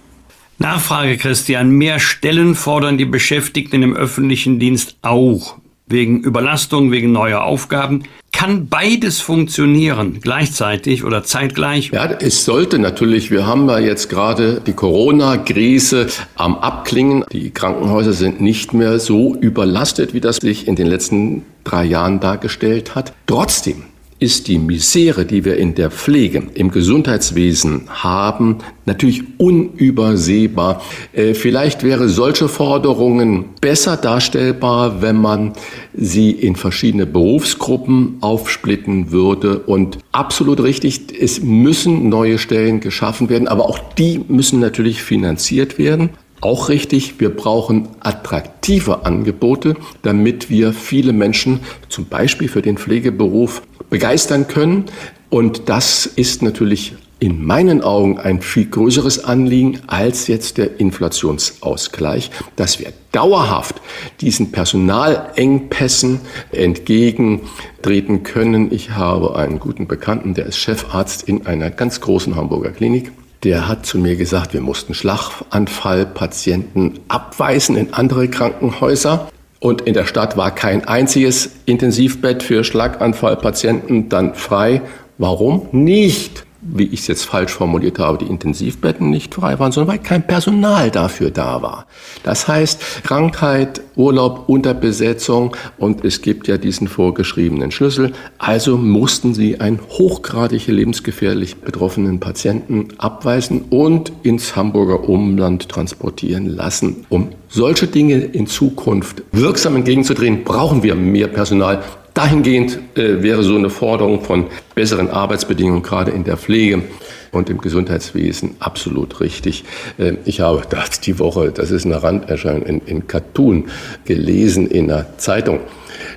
Nachfrage, 0.63 1.17
Christian. 1.17 1.71
Mehr 1.71 1.99
Stellen 1.99 2.55
fordern 2.55 2.97
die 2.97 3.05
Beschäftigten 3.05 3.83
im 3.83 3.97
öffentlichen 3.97 4.61
Dienst 4.61 4.97
auch. 5.03 5.57
Wegen 5.89 6.21
Überlastung, 6.21 6.93
wegen 6.93 7.11
neuer 7.11 7.43
Aufgaben. 7.43 8.05
Kann 8.31 8.69
beides 8.69 9.21
funktionieren, 9.21 10.21
gleichzeitig 10.23 11.03
oder 11.03 11.25
zeitgleich? 11.25 11.91
Ja, 11.93 12.05
es 12.07 12.45
sollte 12.45 12.79
natürlich. 12.79 13.33
Wir 13.33 13.45
haben 13.45 13.69
ja 13.69 13.81
jetzt 13.81 14.09
gerade 14.09 14.63
die 14.65 14.73
Corona-Krise 14.73 16.07
am 16.37 16.57
Abklingen. 16.57 17.25
Die 17.33 17.51
Krankenhäuser 17.51 18.13
sind 18.13 18.41
nicht 18.41 18.73
mehr 18.73 19.01
so 19.01 19.35
überlastet, 19.35 20.15
wie 20.15 20.21
das 20.21 20.37
sich 20.37 20.69
in 20.69 20.77
den 20.77 20.87
letzten 20.87 21.43
drei 21.65 21.85
Jahren 21.85 22.21
dargestellt 22.21 22.95
hat. 22.95 23.13
Trotzdem 23.27 23.83
ist 24.23 24.47
die 24.47 24.59
Misere, 24.59 25.27
die 25.27 25.45
wir 25.45 25.57
in 25.57 25.75
der 25.75 25.91
Pflege, 25.91 26.45
im 26.55 26.71
Gesundheitswesen 26.71 27.89
haben, 27.89 28.59
natürlich 28.87 29.25
unübersehbar. 29.39 30.81
Äh, 31.13 31.35
vielleicht 31.35 31.83
wäre 31.83 32.09
solche 32.09 32.47
Forderungen 32.47 33.47
besser 33.61 33.97
darstellbar, 33.97 35.03
wenn 35.03 35.17
man 35.17 35.55
sie 35.93 36.31
in 36.31 36.55
verschiedene 36.55 37.05
Berufsgruppen 37.05 38.19
aufsplitten 38.21 39.11
würde. 39.11 39.59
Und 39.59 39.99
absolut 40.13 40.63
richtig, 40.63 41.13
es 41.21 41.43
müssen 41.43 42.09
neue 42.09 42.39
Stellen 42.39 42.79
geschaffen 42.79 43.29
werden, 43.29 43.49
aber 43.49 43.69
auch 43.69 43.81
die 43.99 44.21
müssen 44.29 44.61
natürlich 44.61 45.03
finanziert 45.03 45.79
werden. 45.79 46.11
Auch 46.43 46.71
richtig, 46.71 47.21
wir 47.21 47.31
brauchen 47.31 47.89
attraktive 48.01 49.07
Angebote, 49.07 49.77
damit 50.03 50.51
wir 50.51 50.73
viele 50.73 51.13
Menschen 51.13 51.61
zum 51.89 52.07
Beispiel 52.07 52.49
für 52.49 52.63
den 52.63 52.79
Pflegeberuf 52.79 53.63
begeistern 53.93 54.49
können. 54.49 54.87
Und 55.29 55.69
das 55.69 56.07
ist 56.07 56.43
natürlich 56.43 56.97
in 57.21 57.45
meinen 57.45 57.83
Augen 57.83 58.19
ein 58.19 58.43
viel 58.43 58.67
größeres 58.67 59.23
Anliegen 59.23 59.79
als 59.87 60.27
jetzt 60.27 60.59
der 60.59 60.81
Inflationsausgleich, 60.81 62.33
dass 62.57 62.81
wir 62.81 62.93
dauerhaft 63.13 63.81
diesen 64.21 64.51
Personalengpässen 64.51 66.19
entgegentreten 66.51 68.25
können. 68.25 68.73
Ich 68.73 68.91
habe 68.91 69.37
einen 69.37 69.61
guten 69.61 69.87
Bekannten, 69.87 70.35
der 70.35 70.47
ist 70.47 70.57
Chefarzt 70.57 71.29
in 71.29 71.47
einer 71.47 71.71
ganz 71.71 72.01
großen 72.01 72.35
Hamburger 72.35 72.73
Klinik. 72.73 73.13
Der 73.45 73.69
hat 73.69 73.87
zu 73.87 73.99
mir 73.99 74.17
gesagt, 74.17 74.53
wir 74.55 74.63
mussten 74.63 74.95
Schlaganfallpatienten 74.95 76.99
abweisen 77.09 77.77
in 77.77 77.93
andere 77.93 78.29
Krankenhäuser. 78.29 79.29
Und 79.63 79.83
in 79.83 79.95
der 79.95 80.07
Stadt 80.07 80.37
war 80.37 80.53
kein 80.53 80.89
einziges 80.89 81.53
Intensivbett 81.67 82.43
für 82.43 82.65
Schlaganfallpatienten 82.65 84.09
dann 84.09 84.35
frei. 84.35 84.83
Warum? 85.19 85.69
Nicht 85.71 86.45
wie 86.63 86.85
ich 86.85 87.01
es 87.01 87.07
jetzt 87.09 87.25
falsch 87.25 87.53
formuliert 87.53 87.99
habe, 87.99 88.19
die 88.19 88.31
Intensivbetten 88.31 89.11
nicht 89.11 89.35
frei 89.35 89.59
waren, 89.59 89.73
sondern 89.73 89.95
weil 89.95 90.03
kein 90.03 90.27
Personal 90.27 90.91
dafür 90.91 91.31
da 91.31 91.61
war. 91.61 91.87
Das 92.23 92.47
heißt, 92.47 93.03
Krankheit, 93.03 93.81
Urlaub, 93.97 94.49
Unterbesetzung 94.49 95.57
und 95.77 96.05
es 96.05 96.23
gibt 96.23 96.47
ja 96.47 96.59
diesen 96.59 96.87
vorgeschriebenen 96.87 97.73
Schlüssel. 97.73 98.13
Also 98.39 98.79
mussten 98.79 99.35
sie 99.35 99.61
einen 99.61 99.81
hochgradig 99.81 100.69
lebensgefährlich 100.69 101.57
betroffenen 101.57 102.21
Patienten 102.21 102.89
abweisen 102.99 103.63
und 103.71 104.13
ins 104.23 104.55
Hamburger 104.55 105.09
Umland 105.09 105.69
transportieren 105.69 106.47
lassen. 106.47 107.07
Um 107.09 107.31
solche 107.49 107.89
Dinge 107.89 108.17
in 108.17 108.47
Zukunft 108.47 109.23
wirksam 109.33 109.77
entgegenzudrehen, 109.77 110.45
brauchen 110.45 110.83
wir 110.83 110.95
mehr 110.95 111.27
Personal. 111.27 111.83
Dahingehend 112.15 112.79
äh, 112.95 113.23
wäre 113.23 113.43
so 113.43 113.57
eine 113.57 113.71
Forderung 113.71 114.23
von 114.23 114.47
besseren 114.75 115.09
Arbeitsbedingungen, 115.09 115.83
gerade 115.83 116.11
in 116.11 116.25
der 116.25 116.37
Pflege 116.37 116.83
und 117.31 117.49
im 117.49 117.59
Gesundheitswesen, 117.59 118.57
absolut 118.59 119.21
richtig. 119.21 119.65
Äh, 119.99 120.15
ich 120.25 120.41
habe 120.41 120.63
das 120.71 121.01
die 121.01 121.19
Woche, 121.19 121.51
das 121.53 121.71
ist 121.71 121.87
eine 121.87 122.03
Randerscheinung, 122.03 122.63
in, 122.65 122.81
in 122.87 123.07
Cartoon 123.07 123.71
gelesen 124.05 124.67
in 124.67 124.91
einer 124.91 125.19
Zeitung. 125.19 125.61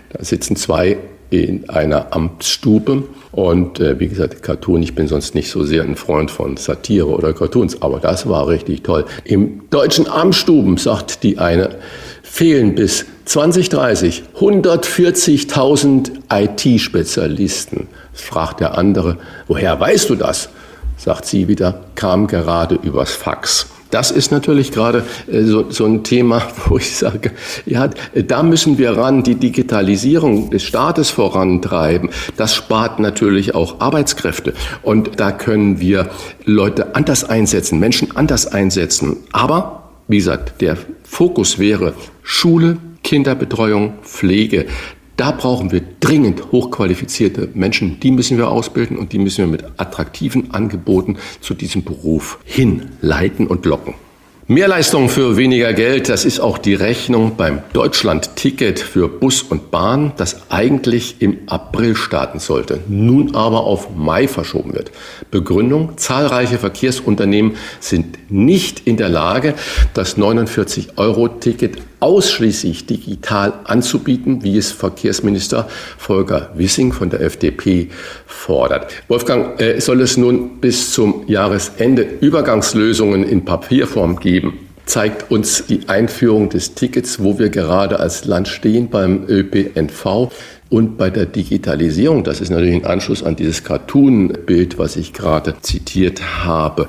Da 0.10 0.24
sitzen 0.24 0.56
zwei 0.56 0.98
in 1.30 1.70
einer 1.70 2.14
Amtsstube. 2.14 3.04
Und 3.32 3.80
äh, 3.80 4.00
wie 4.00 4.08
gesagt, 4.08 4.44
Cartoon, 4.44 4.84
ich 4.84 4.96
bin 4.96 5.08
sonst 5.08 5.36
nicht 5.36 5.50
so 5.50 5.64
sehr 5.64 5.84
ein 5.84 5.96
Freund 5.96 6.32
von 6.32 6.58
Satire 6.58 7.08
oder 7.08 7.34
Cartoons, 7.34 7.82
aber 7.82 8.00
das 8.00 8.30
war 8.30 8.48
richtig 8.48 8.84
toll. 8.84 9.06
Im 9.24 9.70
deutschen 9.70 10.08
Amtsstuben, 10.08 10.78
sagt 10.78 11.24
die 11.24 11.38
eine, 11.38 11.76
fehlen 12.24 12.76
bis 12.76 13.06
2030 13.26 14.24
140.000 14.40 16.12
IT-Spezialisten. 16.32 17.88
Fragt 18.14 18.60
der 18.60 18.78
andere, 18.78 19.18
woher 19.48 19.80
weißt 19.80 20.10
du 20.10 20.16
das? 20.16 20.50
Sagt 20.98 21.26
sie 21.26 21.48
wieder, 21.48 21.82
kam 21.96 22.28
gerade 22.28 22.76
übers 22.76 23.12
Fax. 23.12 23.68
Das 23.92 24.12
ist 24.12 24.32
natürlich 24.32 24.72
gerade 24.72 25.04
äh, 25.32 25.44
so, 25.44 25.70
so, 25.70 25.86
ein 25.86 26.04
Thema, 26.04 26.42
wo 26.68 26.78
ich 26.78 26.96
sage, 26.96 27.32
ja, 27.66 27.90
da 28.14 28.44
müssen 28.44 28.78
wir 28.78 28.98
ran, 28.98 29.24
die 29.24 29.36
Digitalisierung 29.36 30.50
des 30.50 30.64
Staates 30.64 31.10
vorantreiben. 31.10 32.10
Das 32.38 32.56
spart 32.56 33.00
natürlich 33.00 33.56
auch 33.56 33.80
Arbeitskräfte. 33.80 34.54
Und 34.82 35.20
da 35.20 35.32
können 35.32 35.80
wir 35.80 36.10
Leute 36.46 36.96
anders 36.96 37.24
einsetzen, 37.24 37.80
Menschen 37.80 38.16
anders 38.16 38.48
einsetzen. 38.48 39.18
Aber, 39.32 39.84
wie 40.08 40.18
gesagt, 40.18 40.62
der 40.62 40.78
Fokus 41.04 41.60
wäre 41.60 41.94
Schule, 42.24 42.78
Kinderbetreuung, 43.06 43.94
Pflege. 44.02 44.66
Da 45.16 45.32
brauchen 45.32 45.72
wir 45.72 45.82
dringend 46.00 46.52
hochqualifizierte 46.52 47.50
Menschen. 47.54 48.00
Die 48.02 48.12
müssen 48.12 48.38
wir 48.38 48.50
ausbilden 48.50 48.98
und 48.98 49.14
die 49.14 49.20
müssen 49.20 49.46
wir 49.46 49.48
mit 49.48 49.64
attraktiven 49.78 50.52
Angeboten 50.54 51.18
zu 51.40 51.54
diesem 51.54 51.84
Beruf 51.84 52.40
hinleiten 52.44 53.48
und 53.48 53.66
locken. 53.66 53.94
Mehrleistung 54.48 55.10
für 55.10 55.38
weniger 55.38 55.74
Geld, 55.74 56.08
das 56.08 56.24
ist 56.24 56.40
auch 56.40 56.60
die 56.60 56.76
Rechnung 56.76 57.36
beim 57.36 57.64
Deutschland-Ticket 57.74 58.80
für 58.80 59.08
Bus 59.08 59.42
und 59.42 59.72
Bahn, 59.72 60.12
das 60.18 60.52
eigentlich 60.52 61.16
im 61.20 61.40
April 61.48 61.96
starten 61.96 62.38
sollte, 62.38 62.80
nun 62.88 63.34
aber 63.34 63.64
auf 63.64 63.96
Mai 63.96 64.28
verschoben 64.28 64.74
wird. 64.74 64.92
Begründung, 65.32 65.98
zahlreiche 65.98 66.60
Verkehrsunternehmen 66.60 67.56
sind 67.80 68.32
nicht 68.32 68.86
in 68.86 68.98
der 68.98 69.10
Lage, 69.10 69.56
das 69.96 70.16
49-Euro-Ticket 70.16 71.80
ausschließlich 72.06 72.86
digital 72.86 73.52
anzubieten, 73.64 74.44
wie 74.44 74.58
es 74.58 74.72
Verkehrsminister 74.72 75.68
Volker 75.98 76.52
Wissing 76.54 76.94
von 76.94 77.10
der 77.10 77.22
FDP 77.22 77.90
fordert. 78.28 78.94
Wolfgang, 79.08 79.60
äh, 79.60 79.80
soll 79.82 80.02
es 80.02 80.16
nun 80.16 80.60
bis 80.62 80.94
zum 80.94 81.24
Jahresende 81.26 82.04
Übergangslösungen 82.22 83.24
in 83.24 83.44
Papierform 83.44 84.20
geben? 84.20 84.60
zeigt 84.86 85.32
uns 85.32 85.66
die 85.66 85.90
Einführung 85.90 86.50
des 86.50 86.76
Tickets, 86.76 87.24
wo 87.24 87.40
wir 87.40 87.50
gerade 87.50 88.00
als 88.00 88.26
Land 88.26 88.48
stehen 88.48 88.90
beim 88.90 89.26
ÖPNV 89.28 90.32
und 90.70 90.98
bei 90.98 91.10
der 91.10 91.26
Digitalisierung. 91.26 92.24
Das 92.24 92.42
ist 92.42 92.50
natürlich 92.50 92.76
ein 92.76 92.86
Anschluss 92.86 93.24
an 93.24 93.36
dieses 93.36 93.64
Cartoon-Bild, 93.64 94.78
was 94.78 94.96
ich 94.96 95.14
gerade 95.14 95.56
zitiert 95.62 96.46
habe. 96.46 96.88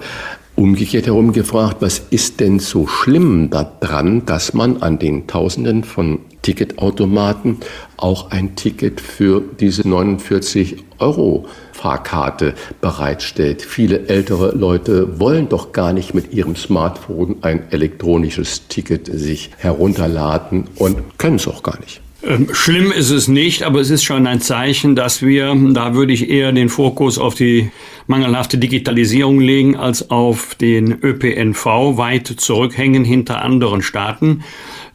Umgekehrt 0.56 1.04
herum 1.04 1.34
gefragt, 1.34 1.76
was 1.80 1.98
ist 2.08 2.40
denn 2.40 2.60
so 2.60 2.86
schlimm 2.86 3.50
daran, 3.50 4.24
dass 4.24 4.54
man 4.54 4.78
an 4.78 4.98
den 4.98 5.26
Tausenden 5.26 5.84
von 5.84 6.20
Ticketautomaten 6.40 7.58
auch 7.98 8.30
ein 8.30 8.56
Ticket 8.56 9.02
für 9.02 9.42
diese 9.60 9.86
49 9.86 10.76
Euro 10.98 11.46
Fahrkarte 11.72 12.54
bereitstellt. 12.80 13.60
Viele 13.60 14.08
ältere 14.08 14.52
Leute 14.56 15.20
wollen 15.20 15.50
doch 15.50 15.72
gar 15.72 15.92
nicht 15.92 16.14
mit 16.14 16.32
ihrem 16.32 16.56
Smartphone 16.56 17.36
ein 17.42 17.70
elektronisches 17.70 18.66
Ticket 18.68 19.08
sich 19.12 19.50
herunterladen 19.58 20.64
und 20.76 21.18
können 21.18 21.36
es 21.36 21.46
auch 21.46 21.62
gar 21.62 21.78
nicht. 21.80 22.00
Ähm, 22.26 22.48
schlimm 22.52 22.90
ist 22.90 23.10
es 23.10 23.28
nicht, 23.28 23.62
aber 23.62 23.80
es 23.80 23.90
ist 23.90 24.02
schon 24.02 24.26
ein 24.26 24.40
Zeichen, 24.40 24.96
dass 24.96 25.22
wir, 25.22 25.54
da 25.72 25.94
würde 25.94 26.12
ich 26.12 26.28
eher 26.28 26.50
den 26.50 26.68
Fokus 26.68 27.18
auf 27.18 27.34
die 27.34 27.70
mangelhafte 28.08 28.58
Digitalisierung 28.58 29.38
legen, 29.38 29.76
als 29.76 30.10
auf 30.10 30.56
den 30.56 30.92
ÖPNV 31.02 31.64
weit 31.96 32.26
zurückhängen 32.26 33.04
hinter 33.04 33.42
anderen 33.42 33.80
Staaten. 33.80 34.42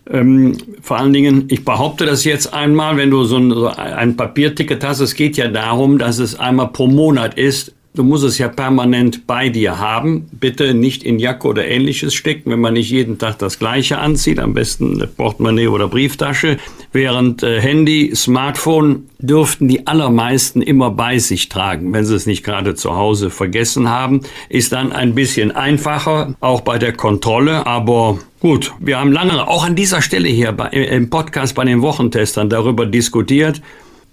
Ähm, 0.09 0.57
vor 0.81 0.97
allen 0.97 1.13
Dingen, 1.13 1.45
ich 1.47 1.63
behaupte 1.63 2.05
das 2.05 2.25
jetzt 2.25 2.53
einmal, 2.53 2.97
wenn 2.97 3.11
du 3.11 3.23
so 3.23 3.37
ein, 3.37 3.51
so 3.51 3.67
ein 3.67 4.17
Papierticket 4.17 4.83
hast, 4.83 4.99
es 4.99 5.15
geht 5.15 5.37
ja 5.37 5.47
darum, 5.47 5.99
dass 5.99 6.19
es 6.19 6.37
einmal 6.37 6.67
pro 6.67 6.87
Monat 6.87 7.35
ist, 7.35 7.73
Du 7.93 8.03
musst 8.03 8.23
es 8.23 8.37
ja 8.37 8.47
permanent 8.47 9.27
bei 9.27 9.49
dir 9.49 9.77
haben. 9.77 10.29
Bitte 10.31 10.73
nicht 10.73 11.03
in 11.03 11.19
Jacke 11.19 11.45
oder 11.45 11.67
ähnliches 11.67 12.13
stecken, 12.13 12.49
wenn 12.49 12.61
man 12.61 12.75
nicht 12.75 12.89
jeden 12.89 13.17
Tag 13.17 13.39
das 13.39 13.59
Gleiche 13.59 13.97
anzieht. 13.97 14.39
Am 14.39 14.53
besten 14.53 15.05
Portemonnaie 15.17 15.67
oder 15.67 15.89
Brieftasche. 15.89 16.57
Während 16.93 17.43
äh, 17.43 17.59
Handy, 17.59 18.15
Smartphone 18.15 19.09
dürften 19.19 19.67
die 19.67 19.87
allermeisten 19.87 20.61
immer 20.61 20.89
bei 20.89 21.19
sich 21.19 21.49
tragen. 21.49 21.91
Wenn 21.91 22.05
sie 22.05 22.15
es 22.15 22.25
nicht 22.25 22.45
gerade 22.45 22.75
zu 22.75 22.95
Hause 22.95 23.29
vergessen 23.29 23.89
haben, 23.89 24.21
ist 24.47 24.71
dann 24.71 24.93
ein 24.93 25.13
bisschen 25.13 25.51
einfacher, 25.51 26.35
auch 26.39 26.61
bei 26.61 26.79
der 26.79 26.93
Kontrolle. 26.93 27.67
Aber 27.67 28.19
gut, 28.39 28.71
wir 28.79 28.99
haben 28.99 29.11
lange 29.11 29.45
auch 29.45 29.65
an 29.65 29.75
dieser 29.75 30.01
Stelle 30.01 30.29
hier 30.29 30.53
bei, 30.53 30.69
im 30.69 31.09
Podcast 31.09 31.55
bei 31.55 31.65
den 31.65 31.81
Wochentestern 31.81 32.49
darüber 32.49 32.85
diskutiert 32.85 33.61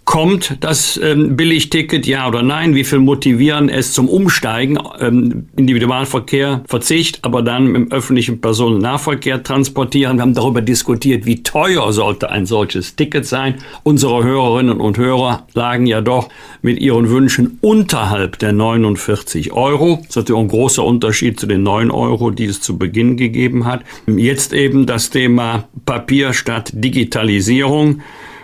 Kommt 0.09 0.57
das 0.61 0.99
ähm, 1.05 1.37
Billigticket, 1.37 2.07
ja 2.07 2.27
oder 2.27 2.43
nein? 2.43 2.75
Wie 2.75 2.85
viel 2.85 2.99
motivieren 2.99 3.69
es 3.69 3.93
zum 3.93 4.09
Umsteigen? 4.09 4.79
Ähm, 4.99 5.51
Individualverkehr, 5.55 6.63
Verzicht, 6.67 7.27
aber 7.27 7.43
dann 7.43 7.75
im 7.75 7.93
öffentlichen 7.93 8.41
Personennahverkehr 8.41 9.43
transportieren. 9.43 10.17
Wir 10.17 10.23
haben 10.23 10.33
darüber 10.33 10.63
diskutiert, 10.63 11.27
wie 11.27 11.43
teuer 11.43 11.93
sollte 11.93 12.31
ein 12.31 12.47
solches 12.47 12.97
Ticket 12.97 13.27
sein. 13.27 13.57
Unsere 13.83 14.25
Hörerinnen 14.25 14.81
und 14.81 14.97
Hörer 14.97 15.47
lagen 15.53 15.85
ja 15.85 16.01
doch 16.01 16.31
mit 16.63 16.81
ihren 16.81 17.11
Wünschen 17.11 17.59
unterhalb 17.61 18.39
der 18.39 18.55
49 18.55 19.53
Euro. 19.53 19.99
Das 19.99 20.09
ist 20.09 20.17
natürlich 20.17 20.41
ein 20.41 20.49
großer 20.49 20.85
Unterschied 20.85 21.39
zu 21.39 21.47
den 21.47 21.63
9 21.63 21.91
Euro, 21.91 22.31
die 22.31 22.47
es 22.47 22.63
zu 22.63 22.79
Beginn 22.79 23.19
gegeben 23.19 23.67
hat. 23.67 23.83
Jetzt 24.07 24.55
eben 24.55 24.87
das 24.87 25.11
Thema 25.11 25.69
Papier 25.85 26.33
statt 26.33 26.71
Digitalisierung. 26.73 28.01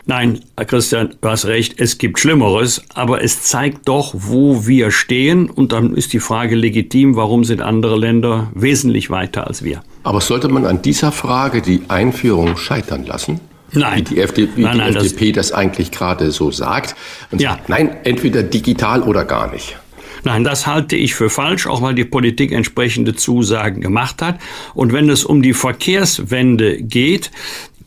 Nein, 0.06 0.40
Christian, 0.66 1.14
du 1.18 1.28
hast 1.28 1.46
recht, 1.46 1.80
es 1.80 1.96
gibt 1.96 2.18
Schlimmeres, 2.18 2.82
aber 2.92 3.22
es 3.22 3.42
zeigt 3.42 3.88
doch, 3.88 4.14
wo 4.14 4.66
wir 4.66 4.90
stehen. 4.90 5.48
Und 5.48 5.72
dann 5.72 5.94
ist 5.94 6.12
die 6.12 6.20
Frage 6.20 6.56
legitim, 6.56 7.16
warum 7.16 7.44
sind 7.44 7.62
andere 7.62 7.96
Länder 7.96 8.50
wesentlich 8.54 9.08
weiter 9.08 9.46
als 9.46 9.64
wir? 9.64 9.82
Aber 10.02 10.20
sollte 10.20 10.48
man 10.48 10.66
an 10.66 10.82
dieser 10.82 11.10
Frage 11.10 11.62
die 11.62 11.82
Einführung 11.88 12.58
scheitern 12.58 13.06
lassen? 13.06 13.40
Nein. 13.72 13.98
Wie 13.98 14.02
die, 14.02 14.20
FD, 14.20 14.48
wie 14.56 14.62
nein, 14.62 14.76
nein, 14.76 14.94
FDP 14.94 15.32
das, 15.32 15.48
das, 15.48 15.56
eigentlich 15.56 15.90
gerade 15.90 16.30
so 16.30 16.50
sagt. 16.50 16.94
Und 17.30 17.40
ja. 17.40 17.52
sagt, 17.52 17.70
nein, 17.70 17.96
entweder 18.04 18.42
digital 18.42 19.02
oder 19.02 19.24
gar 19.24 19.50
nicht. 19.50 19.76
Nein, 20.24 20.42
das 20.42 20.66
halte 20.66 20.96
ich 20.96 21.14
für 21.14 21.28
falsch, 21.28 21.66
auch 21.66 21.82
weil 21.82 21.94
die 21.94 22.04
Politik 22.04 22.52
entsprechende 22.52 23.14
Zusagen 23.14 23.82
gemacht 23.82 24.22
hat. 24.22 24.38
Und 24.74 24.92
wenn 24.92 25.10
es 25.10 25.24
um 25.24 25.42
die 25.42 25.52
Verkehrswende 25.52 26.82
geht, 26.82 27.30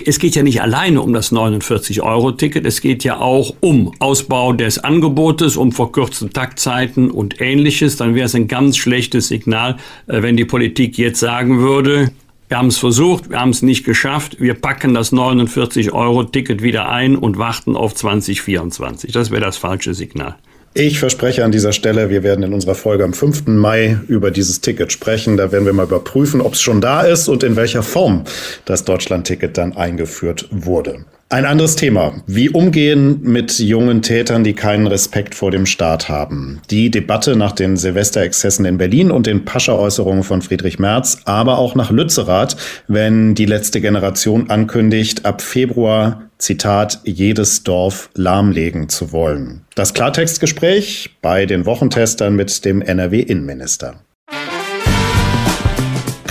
es 0.06 0.20
geht 0.20 0.36
ja 0.36 0.44
nicht 0.44 0.62
alleine 0.62 1.02
um 1.02 1.14
das 1.14 1.32
49-Euro-Ticket, 1.32 2.66
es 2.66 2.82
geht 2.82 3.04
ja 3.04 3.20
auch 3.20 3.56
um 3.62 3.92
Ausbau 4.00 4.54
des 4.54 4.80
Angebotes, 4.80 5.58
um 5.58 5.72
verkürzte 5.72 6.30
Taktzeiten 6.30 7.12
und 7.12 7.42
ähnliches. 7.42 7.98
Dann 7.98 8.16
wäre 8.16 8.26
es 8.26 8.36
ein 8.36 8.48
ganz 8.48 8.78
schlechtes 8.78 9.28
Signal, 9.28 9.78
äh, 10.08 10.22
wenn 10.22 10.38
die 10.38 10.46
Politik 10.46 10.98
jetzt 10.98 11.20
sagen 11.20 11.60
würde, 11.60 12.12
wir 12.48 12.58
haben 12.58 12.68
es 12.68 12.78
versucht, 12.78 13.30
wir 13.30 13.42
haben 13.42 13.50
es 13.50 13.62
nicht 13.62 13.84
geschafft, 13.84 14.40
wir 14.40 14.54
packen 14.54 14.94
das 14.94 15.12
49-Euro-Ticket 15.12 16.62
wieder 16.64 16.90
ein 16.90 17.18
und 17.18 17.38
warten 17.38 17.76
auf 17.76 17.94
2024. 17.94 19.12
Das 19.12 19.32
wäre 19.32 19.42
das 19.42 19.58
falsche 19.58 19.94
Signal. 19.94 20.38
Ich 20.80 21.00
verspreche 21.00 21.44
an 21.44 21.52
dieser 21.52 21.74
Stelle, 21.74 22.12
wir 22.12 22.22
werden 22.22 22.44
in 22.44 22.54
unserer 22.54 22.76
Folge 22.76 23.04
am 23.04 23.12
5. 23.12 23.48
Mai 23.48 23.98
über 24.08 24.30
dieses 24.30 24.62
Ticket 24.62 24.92
sprechen. 24.92 25.36
Da 25.36 25.52
werden 25.52 25.66
wir 25.66 25.74
mal 25.74 25.88
überprüfen, 25.88 26.40
ob 26.40 26.54
es 26.54 26.62
schon 26.62 26.82
da 26.82 27.02
ist 27.02 27.28
und 27.30 27.42
in 27.42 27.56
welcher 27.56 27.82
Form 27.82 28.26
das 28.66 28.86
Deutschland-Ticket 28.86 29.58
dann 29.58 29.76
eingeführt 29.76 30.48
wurde. 30.52 31.04
Ein 31.30 31.44
anderes 31.44 31.76
Thema. 31.76 32.14
Wie 32.26 32.48
umgehen 32.50 33.20
mit 33.22 33.60
jungen 33.60 34.02
Tätern, 34.02 34.46
die 34.46 34.54
keinen 34.54 34.88
Respekt 34.88 35.36
vor 35.36 35.52
dem 35.52 35.66
Staat 35.66 36.08
haben? 36.08 36.62
Die 36.70 36.90
Debatte 36.90 37.36
nach 37.36 37.52
den 37.52 37.76
Silvesterexzessen 37.76 38.64
in 38.64 38.78
Berlin 38.78 39.12
und 39.12 39.28
den 39.28 39.44
Pascha-Äußerungen 39.44 40.24
von 40.24 40.42
Friedrich 40.42 40.80
Merz, 40.80 41.20
aber 41.26 41.58
auch 41.58 41.76
nach 41.76 41.92
Lützerath, 41.92 42.56
wenn 42.88 43.36
die 43.36 43.46
letzte 43.46 43.82
Generation 43.82 44.50
ankündigt, 44.50 45.26
ab 45.26 45.42
Februar, 45.42 46.30
Zitat, 46.38 47.02
jedes 47.04 47.64
Dorf 47.64 48.10
lahmlegen 48.14 48.88
zu 48.88 49.12
wollen. 49.12 49.66
Das 49.76 49.94
Klartextgespräch 49.94 51.18
bei 51.22 51.46
den 51.46 51.66
Wochentestern 51.66 52.38
mit 52.38 52.64
dem 52.64 52.82
NRW-Innenminister. 52.82 53.96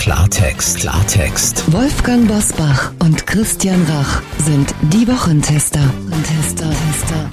Klartext, 0.07 0.79
Klartext. 0.79 1.73
Wolfgang 1.73 2.29
Bosbach 2.29 2.93
und 3.03 3.27
Christian 3.27 3.85
Rach 3.89 4.21
sind 4.37 4.73
die 4.93 5.05
Wochentester. 5.05 5.81
Tester, 6.23 6.69
Tester. 6.69 7.29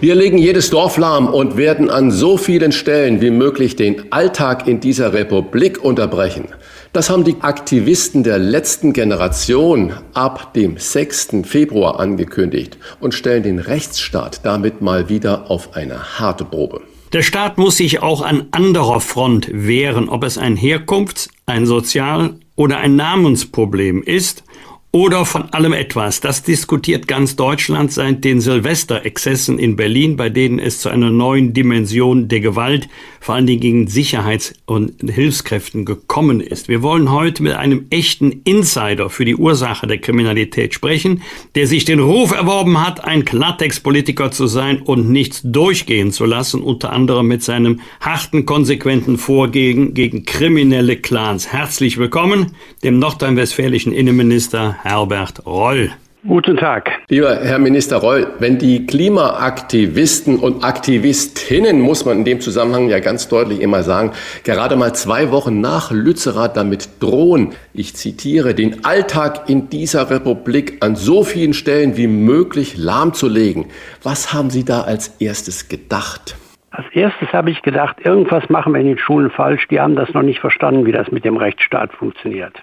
Wir 0.00 0.14
legen 0.14 0.38
jedes 0.38 0.70
Dorf 0.70 0.96
lahm 0.96 1.26
und 1.28 1.58
werden 1.58 1.90
an 1.90 2.10
so 2.10 2.38
vielen 2.38 2.72
Stellen 2.72 3.20
wie 3.20 3.30
möglich 3.30 3.76
den 3.76 4.10
Alltag 4.14 4.66
in 4.66 4.80
dieser 4.80 5.12
Republik 5.12 5.84
unterbrechen. 5.84 6.48
Das 6.94 7.10
haben 7.10 7.24
die 7.24 7.36
Aktivisten 7.42 8.22
der 8.22 8.38
letzten 8.38 8.94
Generation 8.94 9.92
ab 10.14 10.54
dem 10.54 10.78
6. 10.78 11.42
Februar 11.44 12.00
angekündigt 12.00 12.78
und 13.00 13.12
stellen 13.12 13.42
den 13.42 13.58
Rechtsstaat 13.58 14.40
damit 14.46 14.80
mal 14.80 15.10
wieder 15.10 15.50
auf 15.50 15.76
eine 15.76 16.18
harte 16.18 16.46
Probe. 16.46 16.80
Der 17.12 17.22
Staat 17.22 17.58
muss 17.58 17.76
sich 17.76 18.02
auch 18.02 18.22
an 18.22 18.46
anderer 18.52 19.00
Front 19.00 19.48
wehren, 19.52 20.08
ob 20.08 20.22
es 20.22 20.38
ein 20.38 20.56
Herkunfts-, 20.56 21.28
ein 21.44 21.66
Sozial- 21.66 22.38
oder 22.54 22.78
ein 22.78 22.94
Namensproblem 22.94 24.02
ist 24.02 24.44
oder 24.92 25.24
von 25.24 25.52
allem 25.52 25.72
etwas. 25.72 26.20
Das 26.20 26.42
diskutiert 26.42 27.06
ganz 27.06 27.36
Deutschland 27.36 27.92
seit 27.92 28.24
den 28.24 28.40
Silvesterexzessen 28.40 29.58
in 29.58 29.76
Berlin, 29.76 30.16
bei 30.16 30.30
denen 30.30 30.58
es 30.58 30.80
zu 30.80 30.88
einer 30.88 31.10
neuen 31.10 31.52
Dimension 31.52 32.26
der 32.26 32.40
Gewalt, 32.40 32.88
vor 33.20 33.36
allen 33.36 33.46
Dingen 33.46 33.60
gegen 33.60 33.86
Sicherheits- 33.86 34.54
und 34.66 35.08
Hilfskräften 35.08 35.84
gekommen 35.84 36.40
ist. 36.40 36.68
Wir 36.68 36.82
wollen 36.82 37.12
heute 37.12 37.42
mit 37.42 37.52
einem 37.52 37.86
echten 37.90 38.40
Insider 38.44 39.10
für 39.10 39.24
die 39.24 39.36
Ursache 39.36 39.86
der 39.86 39.98
Kriminalität 39.98 40.74
sprechen, 40.74 41.22
der 41.54 41.68
sich 41.68 41.84
den 41.84 42.00
Ruf 42.00 42.32
erworben 42.32 42.84
hat, 42.84 43.04
ein 43.04 43.24
Klartext-Politiker 43.24 44.32
zu 44.32 44.48
sein 44.48 44.82
und 44.82 45.08
nichts 45.10 45.42
durchgehen 45.44 46.10
zu 46.10 46.24
lassen, 46.24 46.62
unter 46.62 46.92
anderem 46.92 47.28
mit 47.28 47.44
seinem 47.44 47.80
harten, 48.00 48.44
konsequenten 48.44 49.18
Vorgehen 49.18 49.94
gegen 49.94 50.24
kriminelle 50.24 50.96
Clans. 50.96 51.52
Herzlich 51.52 51.98
willkommen 51.98 52.56
dem 52.82 52.98
nordrhein-westfälischen 52.98 53.92
Innenminister 53.92 54.79
Herbert 54.82 55.46
Roll. 55.46 55.90
Guten 56.26 56.58
Tag. 56.58 56.90
Lieber 57.08 57.36
Herr 57.36 57.58
Minister 57.58 57.96
Roll, 57.96 58.26
wenn 58.40 58.58
die 58.58 58.86
Klimaaktivisten 58.86 60.38
und 60.38 60.62
Aktivistinnen, 60.62 61.80
muss 61.80 62.04
man 62.04 62.18
in 62.18 62.24
dem 62.24 62.40
Zusammenhang 62.40 62.90
ja 62.90 63.00
ganz 63.00 63.28
deutlich 63.28 63.62
immer 63.62 63.82
sagen, 63.82 64.12
gerade 64.44 64.76
mal 64.76 64.94
zwei 64.94 65.30
Wochen 65.30 65.62
nach 65.62 65.90
Lützerath 65.90 66.58
damit 66.58 66.88
drohen, 67.00 67.54
ich 67.72 67.96
zitiere, 67.96 68.54
den 68.54 68.84
Alltag 68.84 69.48
in 69.48 69.70
dieser 69.70 70.10
Republik 70.10 70.76
an 70.80 70.94
so 70.94 71.24
vielen 71.24 71.54
Stellen 71.54 71.96
wie 71.96 72.06
möglich 72.06 72.76
lahmzulegen. 72.76 73.66
Was 74.02 74.34
haben 74.34 74.50
Sie 74.50 74.64
da 74.64 74.82
als 74.82 75.08
erstes 75.20 75.68
gedacht? 75.68 76.36
Als 76.70 76.86
erstes 76.92 77.32
habe 77.32 77.50
ich 77.50 77.62
gedacht, 77.62 77.96
irgendwas 78.04 78.48
machen 78.50 78.74
wir 78.74 78.80
in 78.80 78.88
den 78.88 78.98
Schulen 78.98 79.30
falsch. 79.30 79.68
Die 79.68 79.80
haben 79.80 79.96
das 79.96 80.12
noch 80.12 80.22
nicht 80.22 80.40
verstanden, 80.40 80.84
wie 80.84 80.92
das 80.92 81.10
mit 81.10 81.24
dem 81.24 81.38
Rechtsstaat 81.38 81.92
funktioniert 81.92 82.62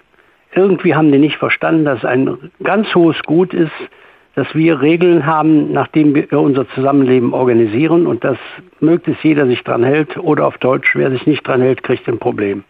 irgendwie 0.54 0.94
haben 0.94 1.12
die 1.12 1.18
nicht 1.18 1.36
verstanden, 1.36 1.84
dass 1.84 2.04
ein 2.04 2.50
ganz 2.62 2.94
hohes 2.94 3.22
Gut 3.24 3.52
ist, 3.52 3.72
dass 4.34 4.54
wir 4.54 4.80
Regeln 4.80 5.26
haben, 5.26 5.72
nachdem 5.72 6.14
wir 6.14 6.32
unser 6.32 6.68
Zusammenleben 6.68 7.34
organisieren 7.34 8.06
und 8.06 8.22
dass 8.22 8.38
möglichst 8.78 9.24
jeder 9.24 9.46
sich 9.46 9.64
dran 9.64 9.82
hält 9.82 10.16
oder 10.16 10.46
auf 10.46 10.58
Deutsch, 10.58 10.94
wer 10.94 11.10
sich 11.10 11.26
nicht 11.26 11.46
dran 11.46 11.60
hält, 11.60 11.82
kriegt 11.82 12.08
ein 12.08 12.18
Problem. 12.18 12.62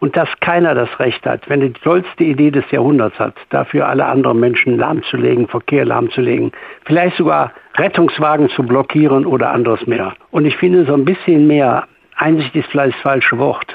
Und 0.00 0.16
dass 0.16 0.28
keiner 0.40 0.74
das 0.74 1.00
Recht 1.00 1.24
hat, 1.26 1.48
wenn 1.48 1.62
er 1.62 1.70
die 1.70 1.80
tollste 1.80 2.24
Idee 2.24 2.50
des 2.50 2.70
Jahrhunderts 2.70 3.18
hat, 3.18 3.34
dafür 3.50 3.88
alle 3.88 4.04
anderen 4.04 4.38
Menschen 4.38 4.76
lahmzulegen, 4.76 5.48
Verkehr 5.48 5.84
lahmzulegen, 5.84 6.52
vielleicht 6.84 7.16
sogar 7.16 7.52
Rettungswagen 7.76 8.48
zu 8.50 8.62
blockieren 8.62 9.26
oder 9.26 9.50
anderes 9.50 9.86
mehr. 9.86 10.12
Und 10.30 10.44
ich 10.44 10.56
finde 10.56 10.84
so 10.84 10.94
ein 10.94 11.04
bisschen 11.04 11.46
mehr, 11.46 11.88
Einsicht 12.16 12.54
ist 12.54 12.68
vielleicht 12.68 12.96
das 12.96 13.02
falsche 13.02 13.38
Wort, 13.38 13.74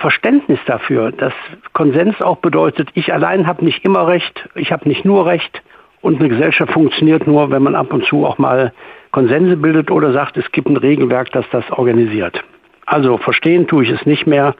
Verständnis 0.00 0.60
dafür, 0.66 1.10
dass 1.10 1.32
Konsens 1.72 2.20
auch 2.22 2.36
bedeutet, 2.36 2.88
ich 2.94 3.12
allein 3.12 3.46
habe 3.46 3.64
nicht 3.64 3.84
immer 3.84 4.06
recht, 4.06 4.48
ich 4.54 4.70
habe 4.70 4.88
nicht 4.88 5.04
nur 5.04 5.26
recht 5.26 5.62
und 6.02 6.20
eine 6.20 6.28
Gesellschaft 6.28 6.72
funktioniert 6.72 7.26
nur, 7.26 7.50
wenn 7.50 7.62
man 7.62 7.74
ab 7.74 7.92
und 7.92 8.04
zu 8.04 8.24
auch 8.24 8.38
mal 8.38 8.72
Konsense 9.10 9.56
bildet 9.56 9.90
oder 9.90 10.12
sagt, 10.12 10.36
es 10.36 10.50
gibt 10.52 10.68
ein 10.68 10.76
Regelwerk, 10.76 11.32
das 11.32 11.44
das 11.50 11.64
organisiert. 11.70 12.44
Also 12.84 13.18
verstehen 13.18 13.66
tue 13.66 13.82
ich 13.82 13.90
es 13.90 14.06
nicht 14.06 14.26
mehr, 14.26 14.54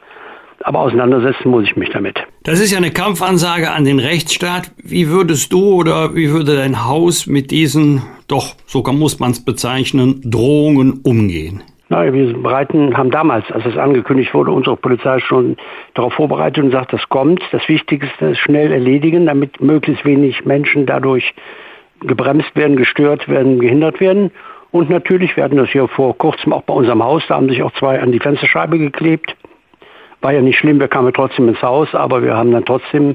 aber 0.65 0.81
auseinandersetzen 0.81 1.51
muss 1.51 1.65
ich 1.65 1.77
mich 1.77 1.91
damit. 1.91 2.19
Das 2.43 2.61
ist 2.61 2.73
ja 2.73 2.79
eine 2.79 2.91
Kampfansage 2.91 3.71
an 3.71 3.85
den 3.85 4.01
Rechtsstaat. 4.01 4.73
Wie 4.79 5.09
würdest 5.09 5.53
du 5.53 5.75
oder 5.75 6.17
wie 6.17 6.31
würde 6.31 6.57
dein 6.57 6.85
Haus 6.85 7.27
mit 7.27 7.53
diesen, 7.53 8.03
doch 8.27 8.57
sogar 8.67 8.95
muss 8.95 9.21
man 9.21 9.31
es 9.31 9.45
bezeichnen, 9.45 10.21
Drohungen 10.25 11.01
umgehen? 11.05 11.63
Na, 11.89 12.13
wir 12.13 12.33
bereiten, 12.43 12.97
haben 12.97 13.13
damals, 13.13 13.51
als 13.53 13.65
es 13.65 13.77
angekündigt 13.77 14.35
wurde, 14.35 14.51
unsere 14.51 14.77
Polizei 14.77 15.21
schon 15.21 15.57
darauf 15.95 16.15
vorbereitet 16.15 16.65
und 16.65 16.73
sagt, 16.73 16.93
das 16.93 17.09
kommt. 17.09 17.41
Das 17.53 17.69
Wichtigste 17.69 18.27
ist 18.27 18.39
schnell 18.39 18.73
erledigen, 18.73 19.27
damit 19.27 19.61
möglichst 19.61 20.05
wenig 20.05 20.45
Menschen 20.45 20.87
dadurch 20.87 21.33
gebremst 22.01 22.57
werden, 22.57 22.77
gestört 22.77 23.29
werden, 23.29 23.61
gehindert 23.61 24.01
werden. 24.01 24.33
Und 24.73 24.91
natürlich, 24.91 25.37
wir 25.37 25.45
hatten 25.45 25.57
das 25.57 25.71
hier 25.71 25.87
vor 25.87 26.19
kurzem 26.19 26.53
auch 26.53 26.63
bei 26.63 26.75
unserem 26.75 27.05
Haus, 27.05 27.23
da 27.29 27.37
haben 27.37 27.49
sich 27.49 27.63
auch 27.63 27.73
zwei 27.75 28.01
an 28.01 28.11
die 28.11 28.19
Fensterscheibe 28.19 28.79
geklebt. 28.79 29.37
War 30.21 30.33
ja 30.33 30.43
nicht 30.43 30.59
schlimm, 30.59 30.81
wir 30.81 30.89
kamen 30.89 31.15
trotzdem 31.15 31.49
ins 31.49 31.63
Haus, 31.63 31.95
aber 31.95 32.23
wir 32.23 32.37
haben 32.37 32.51
dann 32.51 32.65
trotzdem 32.65 33.15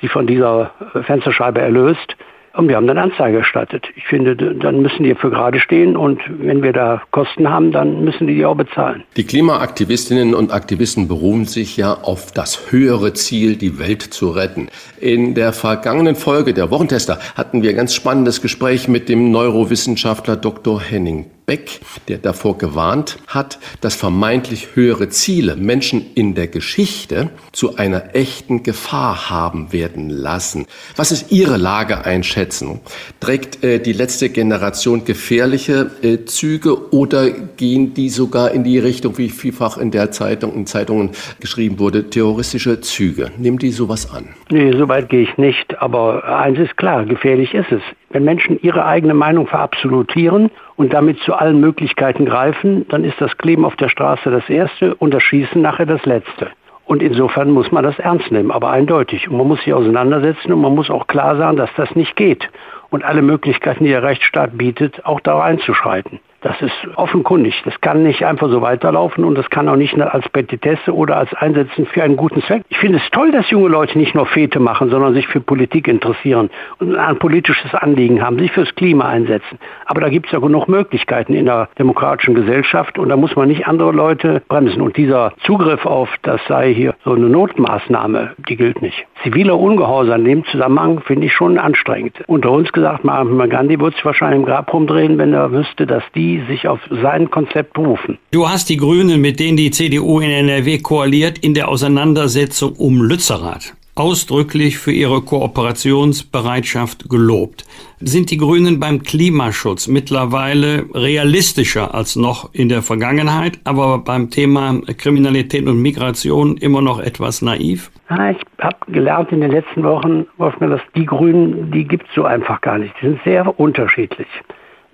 sie 0.00 0.08
von 0.08 0.26
dieser 0.28 0.70
Fensterscheibe 1.06 1.60
erlöst. 1.60 2.16
Und 2.54 2.68
wir 2.68 2.76
haben 2.76 2.86
dann 2.86 2.98
Anzeige 2.98 3.38
erstattet. 3.38 3.86
Ich 3.96 4.04
finde, 4.04 4.36
dann 4.36 4.82
müssen 4.82 5.04
die 5.04 5.14
für 5.14 5.30
gerade 5.30 5.58
stehen 5.58 5.96
und 5.96 6.20
wenn 6.28 6.62
wir 6.62 6.72
da 6.72 7.02
Kosten 7.10 7.48
haben, 7.48 7.72
dann 7.72 8.04
müssen 8.04 8.26
die 8.26 8.34
die 8.34 8.44
auch 8.44 8.56
bezahlen. 8.56 9.04
Die 9.16 9.24
Klimaaktivistinnen 9.24 10.34
und 10.34 10.52
Aktivisten 10.52 11.08
beruhen 11.08 11.46
sich 11.46 11.76
ja 11.76 11.94
auf 11.94 12.32
das 12.32 12.70
höhere 12.70 13.14
Ziel, 13.14 13.56
die 13.56 13.78
Welt 13.78 14.02
zu 14.02 14.30
retten. 14.30 14.68
In 15.00 15.34
der 15.34 15.52
vergangenen 15.52 16.14
Folge 16.14 16.52
der 16.52 16.70
Wochentester 16.70 17.18
hatten 17.34 17.62
wir 17.62 17.70
ein 17.70 17.76
ganz 17.76 17.94
spannendes 17.94 18.42
Gespräch 18.42 18.88
mit 18.88 19.08
dem 19.08 19.30
Neurowissenschaftler 19.30 20.36
Dr. 20.36 20.80
Henning 20.80 21.26
Beck, 21.46 21.80
der 22.08 22.18
davor 22.18 22.58
gewarnt 22.58 23.18
hat, 23.26 23.58
dass 23.80 23.94
vermeintlich 23.94 24.68
höhere 24.74 25.08
Ziele 25.08 25.56
Menschen 25.56 26.04
in 26.14 26.34
der 26.34 26.48
Geschichte 26.48 27.30
zu 27.52 27.76
einer 27.76 28.14
echten 28.14 28.62
Gefahr 28.62 29.30
haben 29.30 29.72
werden 29.72 30.08
lassen. 30.08 30.66
Was 30.96 31.12
ist 31.12 31.32
Ihre 31.32 31.56
Lageeinschätzung? 31.56 32.80
Trägt 33.20 33.64
äh, 33.64 33.80
die 33.80 33.92
letzte 33.92 34.28
Generation 34.30 35.04
gefährliche 35.04 35.90
äh, 36.02 36.24
Züge 36.24 36.92
oder 36.92 37.30
gehen 37.30 37.94
die 37.94 38.08
sogar 38.08 38.52
in 38.52 38.64
die 38.64 38.78
Richtung, 38.78 39.18
wie 39.18 39.28
vielfach 39.28 39.78
in 39.78 39.90
der 39.90 40.10
Zeitung, 40.10 40.54
in 40.54 40.66
Zeitungen 40.66 41.10
geschrieben 41.40 41.78
wurde, 41.78 42.08
terroristische 42.08 42.80
Züge? 42.80 43.30
Nehmen 43.38 43.58
die 43.58 43.70
sowas 43.70 44.10
an? 44.12 44.28
Nee, 44.50 44.72
so 44.76 44.88
weit 44.88 45.08
gehe 45.08 45.22
ich 45.22 45.36
nicht. 45.36 45.80
Aber 45.80 46.24
eins 46.24 46.58
ist 46.58 46.76
klar, 46.76 47.04
gefährlich 47.04 47.54
ist 47.54 47.72
es. 47.72 47.82
Wenn 48.12 48.24
Menschen 48.24 48.60
ihre 48.62 48.84
eigene 48.84 49.14
Meinung 49.14 49.46
verabsolutieren 49.46 50.50
und 50.76 50.92
damit 50.92 51.18
zu 51.20 51.34
allen 51.34 51.60
Möglichkeiten 51.60 52.26
greifen, 52.26 52.86
dann 52.88 53.04
ist 53.04 53.18
das 53.20 53.36
Kleben 53.38 53.64
auf 53.64 53.74
der 53.76 53.88
Straße 53.88 54.30
das 54.30 54.48
Erste 54.50 54.94
und 54.94 55.14
das 55.14 55.22
Schießen 55.22 55.60
nachher 55.60 55.86
das 55.86 56.04
Letzte. 56.04 56.50
Und 56.84 57.02
insofern 57.02 57.50
muss 57.50 57.72
man 57.72 57.84
das 57.84 57.98
ernst 57.98 58.30
nehmen, 58.30 58.50
aber 58.50 58.70
eindeutig. 58.70 59.28
Und 59.30 59.38
man 59.38 59.48
muss 59.48 59.60
sich 59.60 59.72
auseinandersetzen 59.72 60.52
und 60.52 60.60
man 60.60 60.74
muss 60.74 60.90
auch 60.90 61.06
klar 61.06 61.36
sagen, 61.36 61.56
dass 61.56 61.70
das 61.76 61.94
nicht 61.94 62.14
geht. 62.16 62.50
Und 62.90 63.02
alle 63.02 63.22
Möglichkeiten, 63.22 63.84
die 63.84 63.90
der 63.90 64.02
Rechtsstaat 64.02 64.58
bietet, 64.58 65.06
auch 65.06 65.20
da 65.20 65.40
einzuschreiten. 65.40 66.20
Das 66.42 66.60
ist 66.60 66.72
offenkundig. 66.96 67.62
Das 67.64 67.80
kann 67.80 68.02
nicht 68.02 68.24
einfach 68.24 68.48
so 68.48 68.62
weiterlaufen 68.62 69.24
und 69.24 69.36
das 69.36 69.48
kann 69.48 69.68
auch 69.68 69.76
nicht 69.76 69.98
als 70.00 70.28
Petitesse 70.28 70.92
oder 70.92 71.16
als 71.16 71.32
Einsetzen 71.34 71.86
für 71.86 72.02
einen 72.02 72.16
guten 72.16 72.42
Zweck. 72.42 72.64
Ich 72.68 72.78
finde 72.78 72.98
es 72.98 73.10
toll, 73.10 73.30
dass 73.30 73.48
junge 73.50 73.68
Leute 73.68 73.96
nicht 73.96 74.14
nur 74.16 74.26
Fete 74.26 74.58
machen, 74.58 74.90
sondern 74.90 75.14
sich 75.14 75.28
für 75.28 75.40
Politik 75.40 75.86
interessieren 75.86 76.50
und 76.80 76.96
ein 76.96 77.18
politisches 77.18 77.72
Anliegen 77.74 78.22
haben, 78.22 78.38
sich 78.40 78.50
fürs 78.50 78.74
Klima 78.74 79.08
einsetzen. 79.08 79.58
Aber 79.86 80.00
da 80.00 80.08
gibt 80.08 80.26
es 80.26 80.32
ja 80.32 80.40
genug 80.40 80.68
Möglichkeiten 80.68 81.34
in 81.34 81.44
der 81.44 81.68
demokratischen 81.78 82.34
Gesellschaft 82.34 82.98
und 82.98 83.08
da 83.08 83.16
muss 83.16 83.36
man 83.36 83.46
nicht 83.46 83.68
andere 83.68 83.92
Leute 83.92 84.42
bremsen. 84.48 84.82
Und 84.82 84.96
dieser 84.96 85.32
Zugriff 85.44 85.86
auf, 85.86 86.08
das 86.22 86.40
sei 86.48 86.74
hier 86.74 86.94
so 87.04 87.12
eine 87.12 87.28
Notmaßnahme, 87.28 88.32
die 88.48 88.56
gilt 88.56 88.82
nicht. 88.82 89.06
Ziviler 89.22 89.58
Ungehorsam 89.58 90.20
in 90.20 90.24
dem 90.24 90.44
Zusammenhang 90.46 91.00
finde 91.02 91.26
ich 91.26 91.32
schon 91.32 91.58
anstrengend. 91.58 92.18
Unter 92.26 92.50
uns 92.50 92.72
gesagt, 92.72 93.04
Mahatma 93.04 93.46
Gandhi 93.46 93.78
würde 93.78 93.94
sich 93.94 94.04
wahrscheinlich 94.04 94.40
im 94.40 94.46
Grab 94.46 94.72
rumdrehen, 94.72 95.18
wenn 95.18 95.32
er 95.32 95.52
wüsste, 95.52 95.86
dass 95.86 96.02
die 96.16 96.31
die 96.32 96.44
sich 96.46 96.66
auf 96.66 96.80
sein 96.90 97.30
Konzept 97.30 97.74
berufen. 97.74 98.18
Du 98.30 98.48
hast 98.48 98.68
die 98.68 98.76
Grünen, 98.76 99.20
mit 99.20 99.38
denen 99.38 99.56
die 99.56 99.70
CDU 99.70 100.20
in 100.20 100.30
NRW 100.30 100.78
koaliert, 100.78 101.38
in 101.38 101.54
der 101.54 101.68
Auseinandersetzung 101.68 102.72
um 102.72 103.02
Lützerath. 103.02 103.74
ausdrücklich 103.94 104.78
für 104.78 104.92
ihre 104.92 105.20
Kooperationsbereitschaft 105.20 107.10
gelobt. 107.10 107.66
Sind 108.00 108.30
die 108.30 108.38
Grünen 108.38 108.80
beim 108.80 109.02
Klimaschutz 109.02 109.86
mittlerweile 109.86 110.86
realistischer 110.94 111.94
als 111.94 112.16
noch 112.16 112.54
in 112.54 112.70
der 112.70 112.80
Vergangenheit, 112.80 113.58
aber 113.64 113.98
beim 113.98 114.30
Thema 114.30 114.80
Kriminalität 114.96 115.66
und 115.66 115.82
Migration 115.82 116.56
immer 116.56 116.80
noch 116.80 117.00
etwas 117.00 117.42
naiv? 117.42 117.90
Ja, 118.08 118.30
ich 118.30 118.38
habe 118.60 118.76
gelernt 118.88 119.30
in 119.30 119.42
den 119.42 119.50
letzten 119.50 119.82
Wochen, 119.82 120.26
Wolfgang, 120.38 120.72
dass 120.72 120.82
die 120.96 121.04
Grünen, 121.04 121.70
die 121.70 121.84
gibt 121.84 122.08
es 122.08 122.14
so 122.14 122.24
einfach 122.24 122.62
gar 122.62 122.78
nicht. 122.78 122.94
Die 123.02 123.08
sind 123.08 123.20
sehr 123.24 123.60
unterschiedlich. 123.60 124.28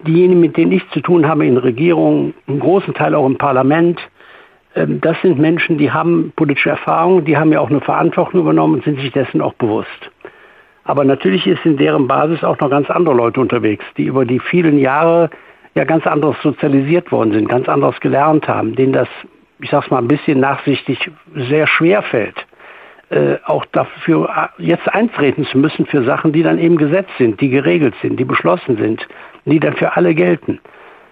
Diejenigen, 0.06 0.40
mit 0.40 0.56
denen 0.56 0.72
ich 0.72 0.88
zu 0.90 1.00
tun 1.00 1.26
habe 1.26 1.46
in 1.46 1.56
Regierungen, 1.56 2.34
im 2.46 2.60
großen 2.60 2.94
Teil 2.94 3.14
auch 3.14 3.26
im 3.26 3.36
Parlament, 3.36 4.00
ähm, 4.74 5.00
das 5.00 5.16
sind 5.22 5.38
Menschen, 5.38 5.78
die 5.78 5.90
haben 5.90 6.32
politische 6.36 6.70
Erfahrung, 6.70 7.24
die 7.24 7.36
haben 7.36 7.52
ja 7.52 7.60
auch 7.60 7.70
eine 7.70 7.80
Verantwortung 7.80 8.40
übernommen 8.40 8.74
und 8.74 8.84
sind 8.84 9.00
sich 9.00 9.12
dessen 9.12 9.40
auch 9.40 9.54
bewusst. 9.54 10.10
Aber 10.84 11.04
natürlich 11.04 11.46
ist 11.46 11.64
in 11.66 11.76
deren 11.76 12.08
Basis 12.08 12.42
auch 12.42 12.58
noch 12.60 12.70
ganz 12.70 12.88
andere 12.88 13.14
Leute 13.14 13.40
unterwegs, 13.40 13.84
die 13.96 14.04
über 14.04 14.24
die 14.24 14.40
vielen 14.40 14.78
Jahre 14.78 15.28
ja 15.74 15.84
ganz 15.84 16.06
anderes 16.06 16.36
sozialisiert 16.42 17.12
worden 17.12 17.32
sind, 17.32 17.48
ganz 17.48 17.68
anderes 17.68 18.00
gelernt 18.00 18.48
haben, 18.48 18.74
denen 18.74 18.92
das, 18.92 19.08
ich 19.60 19.70
sag's 19.70 19.90
mal 19.90 19.98
ein 19.98 20.08
bisschen 20.08 20.40
nachsichtig, 20.40 21.10
sehr 21.34 21.66
schwer 21.66 22.02
fällt, 22.02 22.46
äh, 23.10 23.36
auch 23.44 23.64
dafür 23.66 24.50
äh, 24.58 24.62
jetzt 24.62 24.92
eintreten 24.92 25.46
zu 25.46 25.58
müssen 25.58 25.86
für 25.86 26.04
Sachen, 26.04 26.32
die 26.32 26.42
dann 26.42 26.58
eben 26.58 26.76
gesetzt 26.76 27.12
sind, 27.18 27.40
die 27.40 27.48
geregelt 27.48 27.94
sind, 28.02 28.20
die 28.20 28.24
beschlossen 28.24 28.76
sind, 28.76 29.06
die 29.44 29.60
dann 29.60 29.74
für 29.74 29.96
alle 29.96 30.14
gelten. 30.14 30.60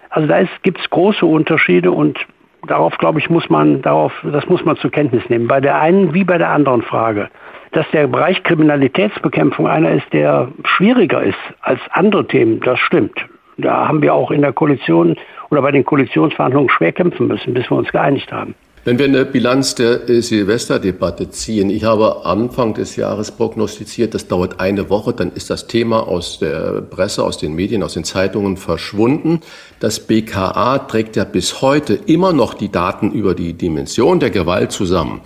Also 0.09 0.27
da 0.27 0.41
gibt 0.63 0.79
es 0.79 0.89
große 0.89 1.25
Unterschiede 1.25 1.91
und 1.91 2.19
darauf, 2.67 2.97
glaube 2.97 3.19
ich, 3.19 3.29
muss 3.29 3.49
man, 3.49 3.81
darauf, 3.81 4.13
das 4.23 4.47
muss 4.47 4.63
man 4.63 4.77
zur 4.77 4.91
Kenntnis 4.91 5.27
nehmen. 5.29 5.47
Bei 5.47 5.59
der 5.59 5.79
einen 5.79 6.13
wie 6.13 6.23
bei 6.23 6.37
der 6.37 6.49
anderen 6.49 6.81
Frage. 6.81 7.29
Dass 7.71 7.89
der 7.91 8.07
Bereich 8.07 8.43
Kriminalitätsbekämpfung 8.43 9.67
einer 9.67 9.91
ist, 9.91 10.11
der 10.13 10.47
schwieriger 10.63 11.21
ist 11.21 11.37
als 11.61 11.81
andere 11.91 12.25
Themen, 12.27 12.59
das 12.61 12.79
stimmt. 12.79 13.25
Da 13.57 13.87
haben 13.87 14.01
wir 14.01 14.13
auch 14.13 14.31
in 14.31 14.41
der 14.41 14.53
Koalition 14.53 15.15
oder 15.49 15.61
bei 15.61 15.71
den 15.71 15.83
Koalitionsverhandlungen 15.83 16.69
schwer 16.69 16.91
kämpfen 16.91 17.27
müssen, 17.27 17.53
bis 17.53 17.69
wir 17.69 17.77
uns 17.77 17.91
geeinigt 17.91 18.31
haben. 18.31 18.55
Wenn 18.87 18.99
wir 18.99 19.03
eine 19.03 19.25
Bilanz 19.25 19.75
der 19.75 20.21
Silvesterdebatte 20.21 21.29
ziehen, 21.29 21.69
ich 21.69 21.83
habe 21.83 22.23
Anfang 22.25 22.73
des 22.73 22.95
Jahres 22.95 23.31
prognostiziert, 23.31 24.13
das 24.13 24.29
dauert 24.29 24.61
eine 24.61 24.89
Woche, 24.89 25.11
dann 25.11 25.33
ist 25.33 25.49
das 25.49 25.67
Thema 25.67 26.07
aus 26.07 26.39
der 26.39 26.83
Presse, 26.83 27.25
aus 27.25 27.37
den 27.37 27.53
Medien, 27.53 27.83
aus 27.83 27.95
den 27.95 28.05
Zeitungen 28.05 28.55
verschwunden. 28.55 29.41
Das 29.81 29.99
BKA 29.99 30.77
trägt 30.77 31.17
ja 31.17 31.25
bis 31.25 31.61
heute 31.61 31.95
immer 31.95 32.31
noch 32.31 32.53
die 32.53 32.71
Daten 32.71 33.11
über 33.11 33.35
die 33.35 33.55
Dimension 33.55 34.21
der 34.21 34.29
Gewalt 34.29 34.71
zusammen. 34.71 35.19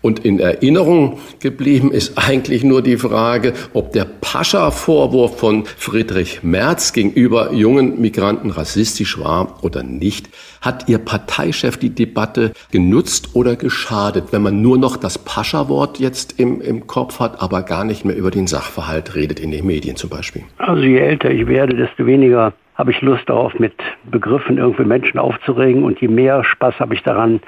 Und 0.00 0.24
in 0.24 0.38
Erinnerung 0.38 1.18
geblieben 1.40 1.90
ist 1.90 2.16
eigentlich 2.16 2.62
nur 2.62 2.82
die 2.82 2.96
Frage, 2.96 3.52
ob 3.74 3.92
der 3.92 4.04
Pascha-Vorwurf 4.04 5.38
von 5.38 5.64
Friedrich 5.64 6.42
Merz 6.42 6.92
gegenüber 6.92 7.52
jungen 7.52 8.00
Migranten 8.00 8.50
rassistisch 8.50 9.18
war 9.18 9.58
oder 9.62 9.82
nicht. 9.82 10.28
Hat 10.60 10.88
Ihr 10.88 10.98
Parteichef 10.98 11.76
die 11.76 11.90
Debatte 11.90 12.52
genutzt 12.70 13.30
oder 13.34 13.56
geschadet, 13.56 14.32
wenn 14.32 14.42
man 14.42 14.62
nur 14.62 14.78
noch 14.78 14.96
das 14.96 15.18
Pascha-Wort 15.18 15.98
jetzt 15.98 16.38
im, 16.38 16.60
im 16.60 16.86
Kopf 16.86 17.18
hat, 17.18 17.42
aber 17.42 17.62
gar 17.62 17.84
nicht 17.84 18.04
mehr 18.04 18.16
über 18.16 18.30
den 18.30 18.46
Sachverhalt 18.46 19.16
redet, 19.16 19.40
in 19.40 19.50
den 19.50 19.66
Medien 19.66 19.96
zum 19.96 20.10
Beispiel? 20.10 20.42
Also 20.58 20.82
je 20.82 20.98
älter 20.98 21.30
ich 21.30 21.46
werde, 21.48 21.76
desto 21.76 22.06
weniger 22.06 22.52
habe 22.76 22.92
ich 22.92 23.00
Lust 23.00 23.28
darauf, 23.28 23.58
mit 23.58 23.74
Begriffen 24.08 24.58
irgendwie 24.58 24.84
Menschen 24.84 25.18
aufzuregen 25.18 25.82
und 25.82 26.00
je 26.00 26.06
mehr 26.06 26.44
Spaß 26.44 26.78
habe 26.78 26.94
ich 26.94 27.02
daran, 27.02 27.40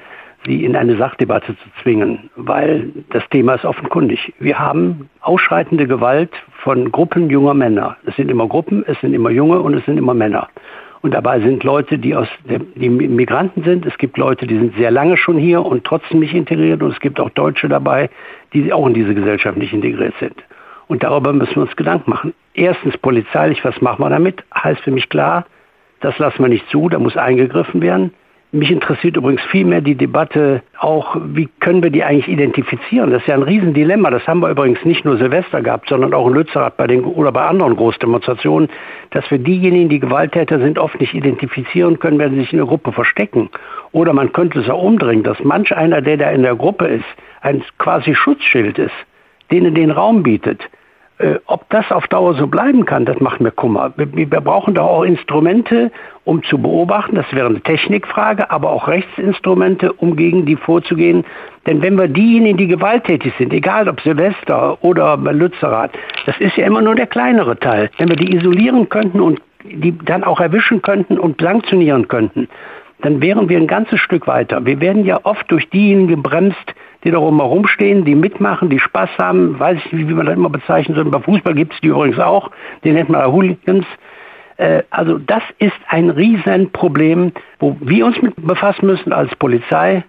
sie 0.45 0.65
in 0.65 0.75
eine 0.75 0.97
Sachdebatte 0.97 1.55
zu 1.55 1.69
zwingen, 1.81 2.29
weil 2.35 2.91
das 3.11 3.27
Thema 3.29 3.55
ist 3.55 3.65
offenkundig. 3.65 4.33
Wir 4.39 4.57
haben 4.59 5.09
ausschreitende 5.21 5.87
Gewalt 5.87 6.31
von 6.63 6.91
Gruppen 6.91 7.29
junger 7.29 7.53
Männer. 7.53 7.97
Es 8.05 8.15
sind 8.15 8.31
immer 8.31 8.47
Gruppen, 8.47 8.83
es 8.87 8.99
sind 9.01 9.13
immer 9.13 9.29
Junge 9.29 9.59
und 9.59 9.73
es 9.73 9.85
sind 9.85 9.97
immer 9.97 10.13
Männer. 10.13 10.47
Und 11.01 11.15
dabei 11.15 11.39
sind 11.39 11.63
Leute, 11.63 11.97
die 11.97 12.15
aus 12.15 12.27
der, 12.47 12.59
die 12.59 12.89
Migranten 12.89 13.63
sind. 13.63 13.85
Es 13.87 13.97
gibt 13.97 14.17
Leute, 14.17 14.45
die 14.45 14.55
sind 14.55 14.75
sehr 14.75 14.91
lange 14.91 15.17
schon 15.17 15.37
hier 15.37 15.65
und 15.65 15.83
trotzdem 15.83 16.19
nicht 16.19 16.35
integriert. 16.35 16.83
Und 16.83 16.91
es 16.91 16.99
gibt 16.99 17.19
auch 17.19 17.31
Deutsche 17.31 17.67
dabei, 17.67 18.09
die 18.53 18.71
auch 18.71 18.85
in 18.85 18.93
diese 18.93 19.15
Gesellschaft 19.15 19.57
nicht 19.57 19.73
integriert 19.73 20.13
sind. 20.19 20.35
Und 20.87 21.03
darüber 21.03 21.33
müssen 21.33 21.55
wir 21.55 21.63
uns 21.63 21.75
Gedanken 21.75 22.09
machen. 22.09 22.33
Erstens 22.53 22.97
polizeilich, 22.97 23.63
was 23.65 23.81
machen 23.81 24.03
wir 24.03 24.09
damit? 24.09 24.43
Heißt 24.53 24.81
für 24.81 24.91
mich 24.91 25.09
klar, 25.09 25.45
das 26.01 26.17
lassen 26.19 26.43
wir 26.43 26.49
nicht 26.49 26.69
zu, 26.69 26.89
da 26.89 26.99
muss 26.99 27.17
eingegriffen 27.17 27.81
werden. 27.81 28.13
Mich 28.53 28.69
interessiert 28.69 29.15
übrigens 29.15 29.41
viel 29.43 29.63
mehr 29.63 29.79
die 29.79 29.95
Debatte 29.95 30.61
auch, 30.77 31.15
wie 31.23 31.47
können 31.61 31.81
wir 31.83 31.89
die 31.89 32.03
eigentlich 32.03 32.27
identifizieren? 32.27 33.09
Das 33.09 33.21
ist 33.21 33.29
ja 33.29 33.35
ein 33.35 33.43
Riesendilemma. 33.43 34.09
Das 34.09 34.27
haben 34.27 34.41
wir 34.41 34.49
übrigens 34.49 34.83
nicht 34.83 35.05
nur 35.05 35.15
Silvester 35.15 35.61
gehabt, 35.61 35.87
sondern 35.87 36.13
auch 36.13 36.27
in 36.27 36.33
Lützerath 36.33 36.75
bei 36.75 36.85
den, 36.85 37.05
oder 37.05 37.31
bei 37.31 37.45
anderen 37.45 37.77
Großdemonstrationen, 37.77 38.67
dass 39.11 39.29
wir 39.31 39.37
diejenigen, 39.37 39.87
die 39.87 40.01
Gewalttäter 40.01 40.59
sind, 40.59 40.79
oft 40.79 40.99
nicht 40.99 41.13
identifizieren 41.13 41.97
können, 41.99 42.19
wenn 42.19 42.31
sie 42.31 42.41
sich 42.41 42.51
in 42.51 42.57
der 42.57 42.67
Gruppe 42.67 42.91
verstecken. 42.91 43.49
Oder 43.93 44.11
man 44.11 44.33
könnte 44.33 44.59
es 44.59 44.69
auch 44.69 44.83
umdrehen, 44.83 45.23
dass 45.23 45.41
manch 45.41 45.73
einer, 45.73 46.01
der 46.01 46.17
da 46.17 46.29
in 46.31 46.43
der 46.43 46.55
Gruppe 46.55 46.87
ist, 46.87 47.05
ein 47.39 47.63
quasi 47.77 48.13
Schutzschild 48.13 48.77
ist, 48.77 48.95
denen 49.49 49.75
den 49.75 49.91
Raum 49.91 50.23
bietet. 50.23 50.69
Äh, 51.21 51.39
ob 51.45 51.69
das 51.69 51.91
auf 51.91 52.07
Dauer 52.07 52.33
so 52.33 52.47
bleiben 52.47 52.85
kann, 52.85 53.05
das 53.05 53.19
macht 53.19 53.41
mir 53.41 53.51
Kummer. 53.51 53.93
Wir, 53.95 54.11
wir, 54.15 54.41
brauchen 54.41 54.73
da 54.73 54.81
auch 54.81 55.03
Instrumente, 55.03 55.91
um 56.23 56.41
zu 56.43 56.57
beobachten. 56.57 57.15
Das 57.15 57.31
wäre 57.31 57.47
eine 57.47 57.61
Technikfrage, 57.61 58.49
aber 58.49 58.71
auch 58.71 58.87
Rechtsinstrumente, 58.87 59.93
um 59.93 60.15
gegen 60.15 60.45
die 60.47 60.55
vorzugehen. 60.55 61.23
Denn 61.67 61.83
wenn 61.83 61.95
wir 61.99 62.07
diejenigen, 62.07 62.57
die 62.57 62.67
gewalttätig 62.67 63.33
sind, 63.37 63.53
egal 63.53 63.87
ob 63.87 64.01
Silvester 64.01 64.83
oder 64.83 65.15
Lützerath, 65.17 65.91
das 66.25 66.39
ist 66.39 66.57
ja 66.57 66.65
immer 66.65 66.81
nur 66.81 66.95
der 66.95 67.07
kleinere 67.07 67.59
Teil. 67.59 67.91
Wenn 67.99 68.09
wir 68.09 68.15
die 68.15 68.35
isolieren 68.35 68.89
könnten 68.89 69.21
und 69.21 69.41
die 69.63 69.95
dann 70.03 70.23
auch 70.23 70.39
erwischen 70.39 70.81
könnten 70.81 71.19
und 71.19 71.39
sanktionieren 71.39 72.07
könnten, 72.07 72.47
dann 73.01 73.21
wären 73.21 73.47
wir 73.47 73.57
ein 73.57 73.67
ganzes 73.67 73.99
Stück 73.99 74.25
weiter. 74.25 74.65
Wir 74.65 74.79
werden 74.79 75.05
ja 75.05 75.19
oft 75.23 75.51
durch 75.51 75.69
diejenigen 75.69 76.07
gebremst, 76.07 76.73
die 77.03 77.11
da 77.11 77.17
rumstehen, 77.17 78.05
die 78.05 78.15
mitmachen, 78.15 78.69
die 78.69 78.79
Spaß 78.79 79.09
haben, 79.19 79.59
weiß 79.59 79.77
ich 79.85 79.91
nicht, 79.91 80.07
wie 80.07 80.13
man 80.13 80.25
das 80.25 80.35
immer 80.35 80.49
bezeichnen 80.49 80.95
soll. 80.95 81.05
Bei 81.05 81.19
Fußball 81.19 81.55
gibt 81.55 81.73
es 81.73 81.81
die 81.81 81.87
übrigens 81.87 82.19
auch, 82.19 82.51
den 82.83 82.93
nennt 82.93 83.09
man 83.09 83.31
Hooligans. 83.31 83.85
Äh, 84.57 84.83
also 84.89 85.17
das 85.17 85.43
ist 85.59 85.79
ein 85.87 86.09
Riesenproblem, 86.09 87.31
wo 87.59 87.77
wir 87.79 88.05
uns 88.05 88.21
mit 88.21 88.35
befassen 88.35 88.85
müssen 88.85 89.13
als 89.13 89.35
Polizei, 89.35 90.03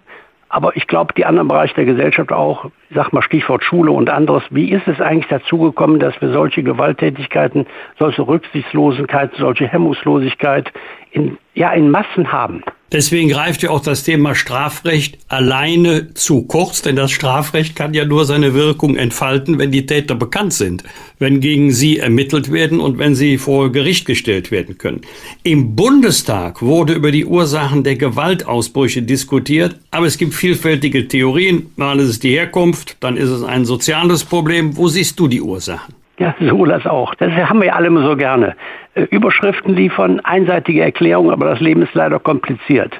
aber 0.53 0.77
ich 0.77 0.85
glaube, 0.85 1.15
die 1.17 1.25
anderen 1.25 1.47
Bereiche 1.47 1.73
der 1.73 1.85
Gesellschaft 1.85 2.31
auch, 2.31 2.69
sag 2.93 3.11
mal 3.11 3.23
Stichwort 3.23 3.63
Schule 3.63 3.91
und 3.91 4.11
anderes, 4.11 4.43
wie 4.51 4.69
ist 4.69 4.87
es 4.87 5.01
eigentlich 5.01 5.27
dazu 5.27 5.57
gekommen, 5.57 5.97
dass 5.97 6.13
wir 6.21 6.31
solche 6.31 6.61
Gewalttätigkeiten, 6.61 7.65
solche 7.97 8.21
Rücksichtslosigkeit, 8.21 9.31
solche 9.35 9.67
Hemmungslosigkeit 9.67 10.71
in, 11.09 11.39
ja, 11.55 11.71
in 11.71 11.89
Massen 11.89 12.31
haben? 12.31 12.63
Deswegen 12.93 13.27
greift 13.27 13.63
ja 13.63 13.71
auch 13.71 13.79
das 13.79 14.03
Thema 14.03 14.35
Strafrecht 14.35 15.17
alleine 15.27 16.13
zu 16.13 16.43
kurz, 16.43 16.83
denn 16.83 16.95
das 16.95 17.09
Strafrecht 17.09 17.75
kann 17.75 17.95
ja 17.95 18.05
nur 18.05 18.25
seine 18.25 18.53
Wirkung 18.53 18.95
entfalten, 18.95 19.57
wenn 19.57 19.71
die 19.71 19.87
Täter 19.87 20.13
bekannt 20.13 20.53
sind, 20.53 20.83
wenn 21.17 21.39
gegen 21.39 21.71
sie 21.71 21.97
ermittelt 21.97 22.51
werden 22.51 22.79
und 22.79 22.99
wenn 22.99 23.15
sie 23.15 23.39
vor 23.39 23.71
Gericht 23.71 24.05
gestellt 24.05 24.51
werden 24.51 24.77
können. 24.77 25.01
Im 25.41 25.75
Bundestag 25.75 26.61
wurde 26.61 26.93
über 26.93 27.11
die 27.11 27.25
Ursachen 27.25 27.83
der 27.83 27.95
Gewaltausbrüche 27.95 29.01
diskutiert, 29.01 29.75
aber 29.89 30.05
es 30.05 30.19
gibt 30.19 30.35
vielfältige 30.35 31.07
Theorien. 31.07 31.71
Mal 31.75 31.99
ist 31.99 32.09
es 32.09 32.19
die 32.19 32.37
Herkunft, 32.37 32.97
dann 32.99 33.17
ist 33.17 33.29
es 33.29 33.43
ein 33.43 33.65
soziales 33.65 34.23
Problem. 34.23 34.77
Wo 34.77 34.87
siehst 34.87 35.19
du 35.19 35.27
die 35.27 35.41
Ursachen? 35.41 35.95
Ja, 36.19 36.35
so 36.39 36.65
das 36.65 36.85
auch. 36.85 37.15
Das 37.15 37.31
haben 37.31 37.61
wir 37.61 37.75
alle 37.75 37.87
immer 37.87 38.07
so 38.07 38.15
gerne. 38.15 38.55
Überschriften 38.95 39.75
liefern, 39.75 40.19
einseitige 40.21 40.81
Erklärungen, 40.81 41.31
aber 41.31 41.47
das 41.47 41.59
Leben 41.59 41.81
ist 41.81 41.93
leider 41.93 42.19
kompliziert. 42.19 42.99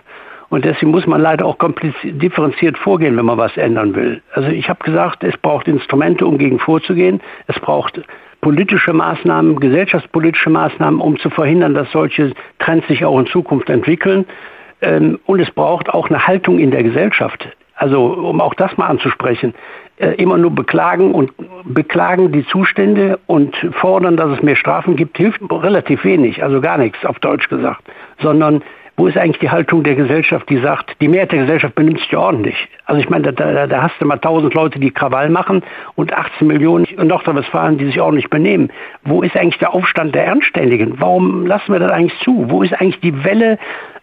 Und 0.50 0.66
deswegen 0.66 0.92
muss 0.92 1.08
man 1.08 1.20
leider 1.20 1.46
auch 1.46 1.58
differenziert 2.04 2.78
vorgehen, 2.78 3.18
wenn 3.18 3.26
man 3.26 3.40
was 3.40 3.58
ändern 3.58 3.96
will. 3.96 4.22
Also 4.34 4.50
ich 4.50 4.70
habe 4.70 4.84
gesagt, 4.84 5.24
es 5.24 5.36
braucht 5.38 5.68
Instrumente, 5.68 6.28
um 6.28 6.38
gegen 6.38 6.60
vorzugehen. 6.60 7.22
Es 7.48 7.60
braucht 7.60 8.00
politische 8.42 8.94
Maßnahmen, 8.94 9.60
gesellschaftspolitische 9.60 10.52
Maßnahmen, 10.52 11.00
um 11.00 11.18
zu 11.18 11.32
verhindern, 11.32 11.74
dass 11.74 11.92
solche 11.92 12.34
Trends 12.60 12.88
sich 12.88 13.04
auch 13.04 13.20
in 13.20 13.26
Zukunft 13.26 13.70
entwickeln. 13.70 14.26
Ähm, 14.82 15.20
und 15.26 15.40
es 15.40 15.50
braucht 15.50 15.90
auch 15.90 16.10
eine 16.10 16.28
Haltung 16.28 16.60
in 16.60 16.70
der 16.70 16.84
Gesellschaft. 16.84 17.48
Also 17.76 18.06
um 18.06 18.40
auch 18.40 18.54
das 18.54 18.78
mal 18.78 18.88
anzusprechen. 18.88 19.54
Äh, 19.98 20.16
immer 20.16 20.38
nur 20.38 20.52
beklagen 20.52 21.14
und 21.14 21.32
beklagen 21.66 22.32
die 22.32 22.46
Zustände 22.48 23.20
und 23.28 23.56
fordern, 23.74 24.18
dass 24.18 24.32
es 24.32 24.42
mehr 24.42 24.56
Strafen 24.56 24.96
gibt, 24.96 25.18
hilft 25.18 25.40
relativ 25.52 26.04
wenig, 26.04 26.44
also 26.44 26.62
gar 26.62 26.80
nichts 26.80 27.06
auf 27.06 27.20
Deutsch 27.20 27.48
gesagt, 27.48 27.84
sondern 28.20 28.64
wo 28.96 29.08
ist 29.08 29.18
eigentlich 29.18 29.40
die 29.40 29.50
Haltung 29.50 29.84
der 29.84 29.96
Gesellschaft, 29.96 30.48
die 30.50 30.58
sagt, 30.58 30.96
die 31.02 31.08
Mehrheit 31.08 31.32
der 31.32 31.40
Gesellschaft 31.40 31.74
benimmt 31.74 32.00
sich 32.00 32.16
ordentlich. 32.16 32.56
Also 32.86 33.02
ich 33.02 33.10
meine, 33.10 33.34
da, 33.34 33.52
da, 33.52 33.66
da 33.66 33.82
hast 33.82 33.96
du 34.00 34.06
mal 34.06 34.18
tausend 34.18 34.54
Leute, 34.54 34.80
die 34.80 34.92
Krawall 34.92 35.30
machen 35.30 35.64
und 35.96 36.14
18 36.14 36.48
Millionen 36.48 36.86
in 36.86 37.08
Nordrhein-Westfalen, 37.08 37.80
die 37.80 37.86
sich 37.86 38.00
ordentlich 38.00 38.30
benehmen. 38.30 38.72
Wo 39.04 39.24
ist 39.24 39.36
eigentlich 39.36 39.58
der 39.58 39.74
Aufstand 39.74 40.14
der 40.14 40.26
Ernstständigen? 40.26 41.00
Warum 41.00 41.48
lassen 41.48 41.72
wir 41.72 41.80
das 41.80 41.92
eigentlich 41.92 42.20
zu? 42.20 42.46
Wo 42.50 42.62
ist 42.62 42.74
eigentlich 42.74 43.00
die 43.00 43.24
Welle 43.24 43.58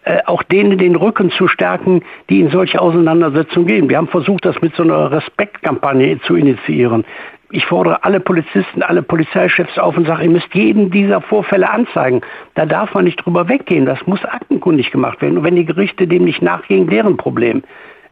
äh, 0.04 0.18
auch 0.26 0.42
denen 0.42 0.78
den 0.78 0.96
Rücken 0.96 1.30
zu 1.30 1.48
stärken, 1.48 2.02
die 2.28 2.40
in 2.40 2.50
solche 2.50 2.80
Auseinandersetzungen 2.80 3.66
gehen. 3.66 3.88
Wir 3.88 3.98
haben 3.98 4.08
versucht, 4.08 4.44
das 4.44 4.60
mit 4.62 4.74
so 4.74 4.82
einer 4.82 5.10
Respektkampagne 5.10 6.20
zu 6.22 6.36
initiieren. 6.36 7.04
Ich 7.52 7.66
fordere 7.66 8.04
alle 8.04 8.20
Polizisten, 8.20 8.82
alle 8.82 9.02
Polizeichefs 9.02 9.76
auf 9.76 9.96
und 9.96 10.06
sage, 10.06 10.24
ihr 10.24 10.30
müsst 10.30 10.54
jeden 10.54 10.90
dieser 10.90 11.20
Vorfälle 11.20 11.68
anzeigen. 11.68 12.20
Da 12.54 12.64
darf 12.64 12.94
man 12.94 13.04
nicht 13.04 13.24
drüber 13.24 13.48
weggehen. 13.48 13.86
Das 13.86 14.06
muss 14.06 14.24
aktenkundig 14.24 14.92
gemacht 14.92 15.20
werden. 15.20 15.38
Und 15.38 15.44
wenn 15.44 15.56
die 15.56 15.64
Gerichte 15.64 16.06
dem 16.06 16.24
nicht 16.24 16.42
nachgehen, 16.42 16.86
deren 16.86 17.16
Problem. 17.16 17.62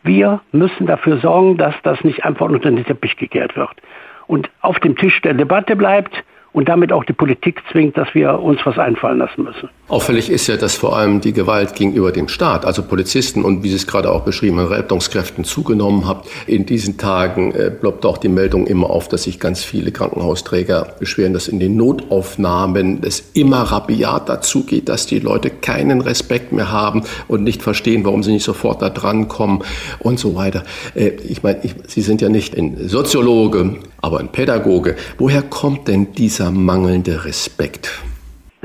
Wir 0.03 0.41
müssen 0.53 0.87
dafür 0.87 1.19
sorgen, 1.19 1.57
dass 1.57 1.75
das 1.83 2.03
nicht 2.03 2.25
einfach 2.25 2.47
unter 2.47 2.71
den 2.71 2.85
Teppich 2.85 3.17
gekehrt 3.17 3.57
wird 3.57 3.77
und 4.29 4.51
auf 4.61 4.79
dem 4.79 4.95
Tisch 4.95 5.21
der 5.23 5.35
Debatte 5.35 5.75
bleibt 5.75 6.25
und 6.59 6.69
damit 6.69 6.91
auch 6.91 7.05
die 7.05 7.13
Politik 7.13 7.63
zwingt, 7.71 7.97
dass 7.97 8.13
wir 8.15 8.41
uns 8.41 8.59
was 8.65 8.79
einfallen 8.79 9.19
lassen 9.19 9.45
müssen. 9.45 9.69
Auffällig 9.87 10.29
ist 10.29 10.49
ja, 10.49 10.57
dass 10.57 10.75
vor 10.75 10.97
allem 10.97 11.21
die 11.21 11.33
Gewalt 11.33 11.77
gegenüber 11.77 12.11
dem 12.11 12.27
Staat, 12.27 12.67
also 12.67 12.83
Polizisten 12.83 13.45
und 13.45 13.63
wie 13.63 13.69
Sie 13.69 13.77
es 13.77 13.87
gerade 13.87 14.11
auch 14.11 14.25
beschrieben 14.25 14.59
haben, 14.59 14.67
Rettungskräften 14.67 15.45
zugenommen 15.45 16.09
hat. 16.09 16.25
In 16.49 16.67
diesen 16.67 16.99
Tagen 16.99 17.53
äh, 17.53 17.71
ploppt 17.71 18.05
auch 18.05 18.19
die 18.19 18.29
Meldung 18.29 18.67
immer 18.67 18.91
auf, 18.91 19.07
dass 19.07 19.23
sich 19.23 19.39
ganz 19.39 19.63
viele 19.63 19.93
Krankenhausträger 19.93 20.95
beschweren, 20.99 21.33
dass 21.33 21.47
in 21.47 21.61
den 21.61 21.77
Notaufnahmen 21.77 23.03
es 23.03 23.31
immer 23.35 23.63
rabiat 23.63 24.29
dazu 24.29 24.65
geht, 24.65 24.89
dass 24.89 25.07
die 25.07 25.21
Leute 25.21 25.51
keinen 25.51 26.01
Respekt 26.01 26.51
mehr 26.51 26.73
haben 26.73 27.05
und 27.29 27.45
nicht 27.45 27.63
verstehen, 27.63 28.05
warum 28.05 28.25
sie 28.25 28.33
nicht 28.33 28.45
sofort 28.45 28.83
da 28.83 28.91
dran 28.91 29.29
kommen 29.29 29.61
und 30.01 30.19
so 30.19 30.35
weiter. 30.35 30.65
Äh, 30.97 31.11
ich 31.29 31.45
meine, 31.45 31.61
Sie 31.87 32.01
sind 32.03 32.21
ja 32.21 32.29
nicht 32.29 32.59
ein 32.59 32.89
Soziologe, 32.89 33.77
aber 34.03 34.21
ein 34.21 34.33
Pädagoge. 34.33 34.97
Woher 35.19 35.43
kommt 35.43 35.89
denn 35.89 36.13
dieser 36.13 36.51
mangelnde 36.51 37.25
Respekt? 37.25 38.03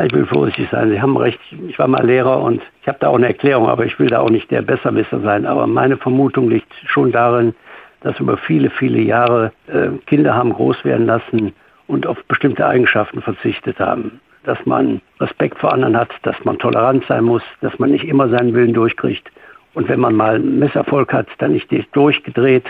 Ich 0.03 0.11
will 0.11 0.25
vorsichtig 0.25 0.67
sein. 0.71 0.89
Sie 0.89 0.99
haben 0.99 1.15
recht. 1.17 1.39
Ich 1.67 1.77
war 1.77 1.87
mal 1.87 2.05
Lehrer 2.05 2.41
und 2.41 2.61
ich 2.81 2.87
habe 2.87 2.97
da 2.99 3.09
auch 3.09 3.15
eine 3.15 3.27
Erklärung, 3.27 3.67
aber 3.67 3.85
ich 3.85 3.99
will 3.99 4.07
da 4.07 4.21
auch 4.21 4.29
nicht 4.29 4.49
der 4.49 4.63
Besserwisser 4.63 5.19
sein. 5.21 5.45
Aber 5.45 5.67
meine 5.67 5.97
Vermutung 5.97 6.49
liegt 6.49 6.73
schon 6.87 7.11
darin, 7.11 7.53
dass 8.01 8.19
über 8.19 8.37
viele, 8.37 8.71
viele 8.71 8.99
Jahre 8.99 9.51
äh, 9.67 9.89
Kinder 10.07 10.33
haben 10.33 10.51
groß 10.51 10.83
werden 10.83 11.05
lassen 11.05 11.53
und 11.87 12.07
auf 12.07 12.17
bestimmte 12.25 12.65
Eigenschaften 12.65 13.21
verzichtet 13.21 13.79
haben. 13.79 14.19
Dass 14.45 14.57
man 14.65 14.99
Respekt 15.19 15.59
vor 15.59 15.71
anderen 15.71 15.95
hat, 15.95 16.09
dass 16.23 16.35
man 16.43 16.57
tolerant 16.57 17.05
sein 17.07 17.23
muss, 17.23 17.43
dass 17.61 17.77
man 17.77 17.91
nicht 17.91 18.05
immer 18.05 18.27
seinen 18.29 18.53
Willen 18.55 18.73
durchkriegt. 18.73 19.31
Und 19.75 19.87
wenn 19.89 19.99
man 19.99 20.15
mal 20.15 20.35
einen 20.35 20.59
Misserfolg 20.59 21.13
hat, 21.13 21.27
dann 21.37 21.53
nicht 21.53 21.71
durchgedreht, 21.93 22.65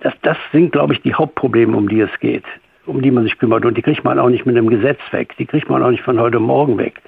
das, 0.00 0.14
das 0.22 0.36
sind, 0.52 0.72
glaube 0.72 0.94
ich, 0.94 1.02
die 1.02 1.14
Hauptprobleme, 1.14 1.76
um 1.76 1.88
die 1.88 2.00
es 2.00 2.20
geht, 2.20 2.44
um 2.86 3.02
die 3.02 3.10
man 3.10 3.24
sich 3.24 3.38
kümmert. 3.38 3.64
Und 3.64 3.76
die 3.76 3.82
kriegt 3.82 4.04
man 4.04 4.18
auch 4.18 4.28
nicht 4.28 4.46
mit 4.46 4.56
einem 4.56 4.68
Gesetz 4.68 5.00
weg. 5.10 5.34
Die 5.38 5.46
kriegt 5.46 5.68
man 5.68 5.82
auch 5.82 5.90
nicht 5.90 6.02
von 6.02 6.18
heute 6.18 6.38
Morgen 6.38 6.78
weg. 6.78 7.00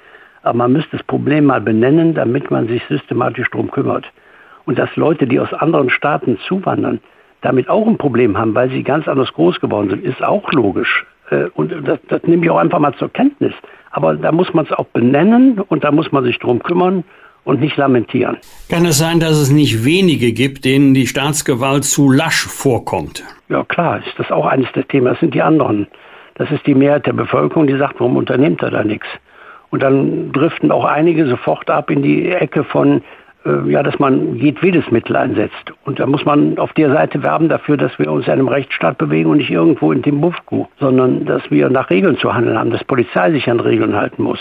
Aber 0.43 0.59
man 0.59 0.72
müsste 0.72 0.97
das 0.97 1.03
Problem 1.05 1.47
mal 1.47 1.61
benennen, 1.61 2.14
damit 2.14 2.51
man 2.51 2.68
sich 2.68 2.82
systematisch 2.88 3.49
darum 3.51 3.70
kümmert. 3.70 4.11
Und 4.64 4.78
dass 4.78 4.95
Leute, 4.97 5.26
die 5.26 5.40
aus 5.40 5.53
anderen 5.53 5.90
Staaten 5.90 6.38
zuwandern, 6.47 7.01
damit 7.40 7.68
auch 7.68 7.86
ein 7.86 7.99
Problem 7.99 8.36
haben, 8.36 8.55
weil 8.55 8.70
sie 8.70 8.82
ganz 8.82 9.09
anders 9.09 9.32
groß 9.32 9.61
geworden 9.61 9.90
sind, 9.90 10.05
ist 10.05 10.22
auch 10.22 10.53
logisch. 10.53 11.05
Äh, 11.30 11.47
und 11.55 11.72
das, 11.86 11.99
das 12.09 12.22
nehme 12.24 12.45
ich 12.45 12.51
auch 12.51 12.59
einfach 12.59 12.78
mal 12.78 12.95
zur 12.95 13.12
Kenntnis. 13.12 13.55
Aber 13.90 14.14
da 14.14 14.32
muss 14.32 14.53
man 14.55 14.64
es 14.64 14.72
auch 14.72 14.86
benennen 14.86 15.61
und 15.61 15.84
da 15.84 15.90
muss 15.93 16.12
man 16.12 16.24
sich 16.24 16.38
darum 16.38 16.62
kümmern 16.62 17.05
und 17.45 17.61
nicht 17.61 17.76
lamentieren. 17.76 18.36
Kann 18.68 18.84
es 18.86 18.99
sein, 18.99 19.20
dass 19.20 19.36
es 19.38 19.51
nicht 19.51 19.84
wenige 19.84 20.32
gibt, 20.32 20.64
denen 20.64 20.95
die 20.95 21.07
Staatsgewalt 21.07 21.84
zu 21.84 22.11
lasch 22.11 22.47
vorkommt? 22.47 23.24
Ja 23.49 23.64
klar, 23.64 23.99
ist 23.99 24.18
das 24.18 24.30
auch 24.30 24.47
eines 24.47 24.70
der 24.72 24.86
Themen. 24.86 25.07
Das 25.07 25.20
sind 25.20 25.34
die 25.34 25.43
anderen. 25.43 25.86
Das 26.34 26.51
ist 26.51 26.66
die 26.66 26.74
Mehrheit 26.74 27.07
der 27.07 27.12
Bevölkerung, 27.12 27.66
die 27.66 27.76
sagt, 27.76 28.01
warum 28.01 28.16
unternimmt 28.16 28.62
er 28.62 28.70
da 28.70 28.84
nichts? 28.84 29.07
Und 29.70 29.82
dann 29.82 30.32
driften 30.32 30.70
auch 30.70 30.84
einige 30.84 31.26
sofort 31.26 31.70
ab 31.70 31.90
in 31.90 32.03
die 32.03 32.30
Ecke 32.30 32.64
von, 32.64 33.03
äh, 33.45 33.70
ja, 33.70 33.82
dass 33.82 33.99
man 33.99 34.36
jedwedes 34.36 34.90
Mittel 34.90 35.16
einsetzt. 35.16 35.72
Und 35.84 35.99
da 35.99 36.07
muss 36.07 36.24
man 36.24 36.59
auf 36.59 36.72
der 36.74 36.90
Seite 36.90 37.22
werben 37.22 37.49
dafür, 37.49 37.76
dass 37.76 37.99
wir 37.99 38.11
uns 38.11 38.26
in 38.26 38.32
einem 38.32 38.49
Rechtsstaat 38.49 38.99
bewegen 38.99 39.30
und 39.30 39.38
nicht 39.38 39.51
irgendwo 39.51 39.93
in 39.93 40.03
Timbuktu, 40.03 40.66
sondern 40.78 41.24
dass 41.24 41.43
wir 41.51 41.68
nach 41.70 41.90
Regeln 41.90 42.18
zu 42.18 42.34
handeln 42.34 42.59
haben, 42.59 42.70
dass 42.70 42.84
Polizei 42.84 43.30
sich 43.32 43.51
an 43.51 43.61
Regeln 43.61 43.97
halten 43.97 44.22
muss. 44.22 44.40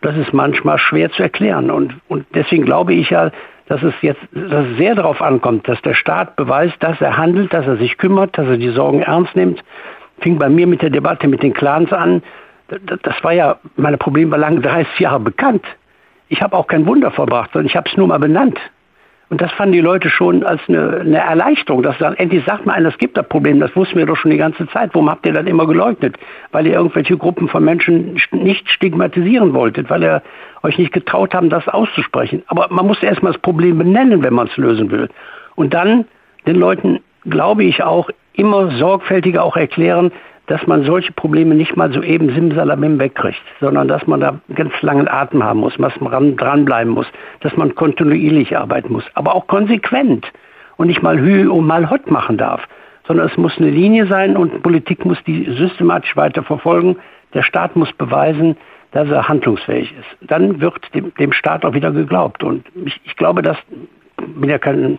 Das 0.00 0.16
ist 0.16 0.32
manchmal 0.32 0.78
schwer 0.78 1.10
zu 1.10 1.22
erklären. 1.22 1.70
Und, 1.70 1.94
und 2.08 2.26
deswegen 2.34 2.64
glaube 2.64 2.94
ich 2.94 3.10
ja, 3.10 3.30
dass 3.66 3.82
es 3.82 3.94
jetzt 4.00 4.20
dass 4.32 4.66
es 4.66 4.78
sehr 4.78 4.94
darauf 4.94 5.20
ankommt, 5.20 5.68
dass 5.68 5.80
der 5.82 5.94
Staat 5.94 6.36
beweist, 6.36 6.76
dass 6.80 7.00
er 7.00 7.16
handelt, 7.16 7.52
dass 7.52 7.66
er 7.66 7.76
sich 7.76 7.98
kümmert, 7.98 8.36
dass 8.38 8.46
er 8.46 8.56
die 8.56 8.70
Sorgen 8.70 9.02
ernst 9.02 9.36
nimmt. 9.36 9.62
Fing 10.20 10.38
bei 10.38 10.48
mir 10.48 10.66
mit 10.66 10.82
der 10.82 10.90
Debatte 10.90 11.28
mit 11.28 11.42
den 11.42 11.52
Clans 11.52 11.92
an. 11.92 12.22
Das 12.68 13.22
war 13.22 13.32
ja, 13.32 13.58
meine 13.76 13.98
Probleme 13.98 14.32
war 14.32 14.38
lange 14.38 14.60
30 14.60 14.98
Jahre 14.98 15.20
bekannt. 15.20 15.64
Ich 16.28 16.42
habe 16.42 16.56
auch 16.56 16.66
kein 16.66 16.86
Wunder 16.86 17.10
verbracht, 17.10 17.50
sondern 17.52 17.66
ich 17.66 17.76
habe 17.76 17.88
es 17.88 17.96
nur 17.96 18.08
mal 18.08 18.18
benannt. 18.18 18.58
Und 19.30 19.42
das 19.42 19.52
fanden 19.52 19.72
die 19.72 19.80
Leute 19.80 20.08
schon 20.08 20.42
als 20.42 20.60
eine, 20.68 21.00
eine 21.00 21.18
Erleichterung, 21.18 21.82
dass 21.82 21.98
dann 21.98 22.14
endlich 22.14 22.44
sagt 22.46 22.64
man, 22.64 22.86
es 22.86 22.96
gibt 22.96 23.16
da 23.18 23.22
Probleme, 23.22 23.60
das 23.60 23.76
wussten 23.76 23.98
wir 23.98 24.06
doch 24.06 24.16
schon 24.16 24.30
die 24.30 24.38
ganze 24.38 24.66
Zeit. 24.68 24.90
Warum 24.94 25.10
habt 25.10 25.26
ihr 25.26 25.34
das 25.34 25.46
immer 25.46 25.66
geleugnet? 25.66 26.16
Weil 26.50 26.66
ihr 26.66 26.74
irgendwelche 26.74 27.16
Gruppen 27.18 27.48
von 27.48 27.62
Menschen 27.62 28.18
nicht 28.32 28.70
stigmatisieren 28.70 29.52
wolltet, 29.52 29.90
weil 29.90 30.02
ihr 30.02 30.22
euch 30.62 30.78
nicht 30.78 30.92
getraut 30.92 31.34
haben, 31.34 31.50
das 31.50 31.68
auszusprechen. 31.68 32.42
Aber 32.46 32.68
man 32.70 32.86
muss 32.86 33.02
erstmal 33.02 33.32
das 33.32 33.42
Problem 33.42 33.76
benennen, 33.76 34.22
wenn 34.22 34.32
man 34.32 34.46
es 34.46 34.56
lösen 34.56 34.90
will. 34.90 35.10
Und 35.56 35.74
dann 35.74 36.06
den 36.46 36.56
Leuten, 36.56 37.00
glaube 37.26 37.64
ich, 37.64 37.82
auch 37.82 38.08
immer 38.32 38.70
sorgfältiger 38.78 39.44
auch 39.44 39.56
erklären, 39.56 40.10
dass 40.48 40.66
man 40.66 40.82
solche 40.82 41.12
Probleme 41.12 41.54
nicht 41.54 41.76
mal 41.76 41.92
so 41.92 42.02
eben 42.02 42.30
simsalabim 42.34 42.98
wegkriegt, 42.98 43.40
sondern 43.60 43.86
dass 43.86 44.06
man 44.06 44.20
da 44.20 44.40
ganz 44.54 44.72
langen 44.80 45.06
Atem 45.06 45.44
haben 45.44 45.60
muss, 45.60 45.76
dass 45.76 45.98
man 46.00 46.36
dranbleiben 46.36 46.92
muss, 46.92 47.06
dass 47.40 47.56
man 47.56 47.74
kontinuierlich 47.74 48.56
arbeiten 48.56 48.92
muss, 48.92 49.04
aber 49.14 49.34
auch 49.34 49.46
konsequent 49.46 50.26
und 50.76 50.86
nicht 50.86 51.02
mal 51.02 51.20
Hü 51.20 51.48
und 51.48 51.66
mal 51.66 51.90
Hot 51.90 52.10
machen 52.10 52.38
darf, 52.38 52.66
sondern 53.06 53.28
es 53.28 53.36
muss 53.36 53.58
eine 53.58 53.68
Linie 53.68 54.06
sein 54.06 54.36
und 54.36 54.62
Politik 54.62 55.04
muss 55.04 55.22
die 55.24 55.44
systematisch 55.52 56.16
weiter 56.16 56.42
verfolgen. 56.42 56.96
Der 57.34 57.42
Staat 57.42 57.76
muss 57.76 57.92
beweisen, 57.92 58.56
dass 58.92 59.10
er 59.10 59.28
handlungsfähig 59.28 59.92
ist. 59.92 60.30
Dann 60.30 60.62
wird 60.62 60.94
dem, 60.94 61.12
dem 61.14 61.32
Staat 61.32 61.66
auch 61.66 61.74
wieder 61.74 61.90
geglaubt. 61.90 62.42
Und 62.42 62.64
ich, 62.86 62.98
ich 63.04 63.16
glaube, 63.16 63.42
dass, 63.42 63.58
bin 64.16 64.48
ja 64.48 64.58
kein, 64.58 64.98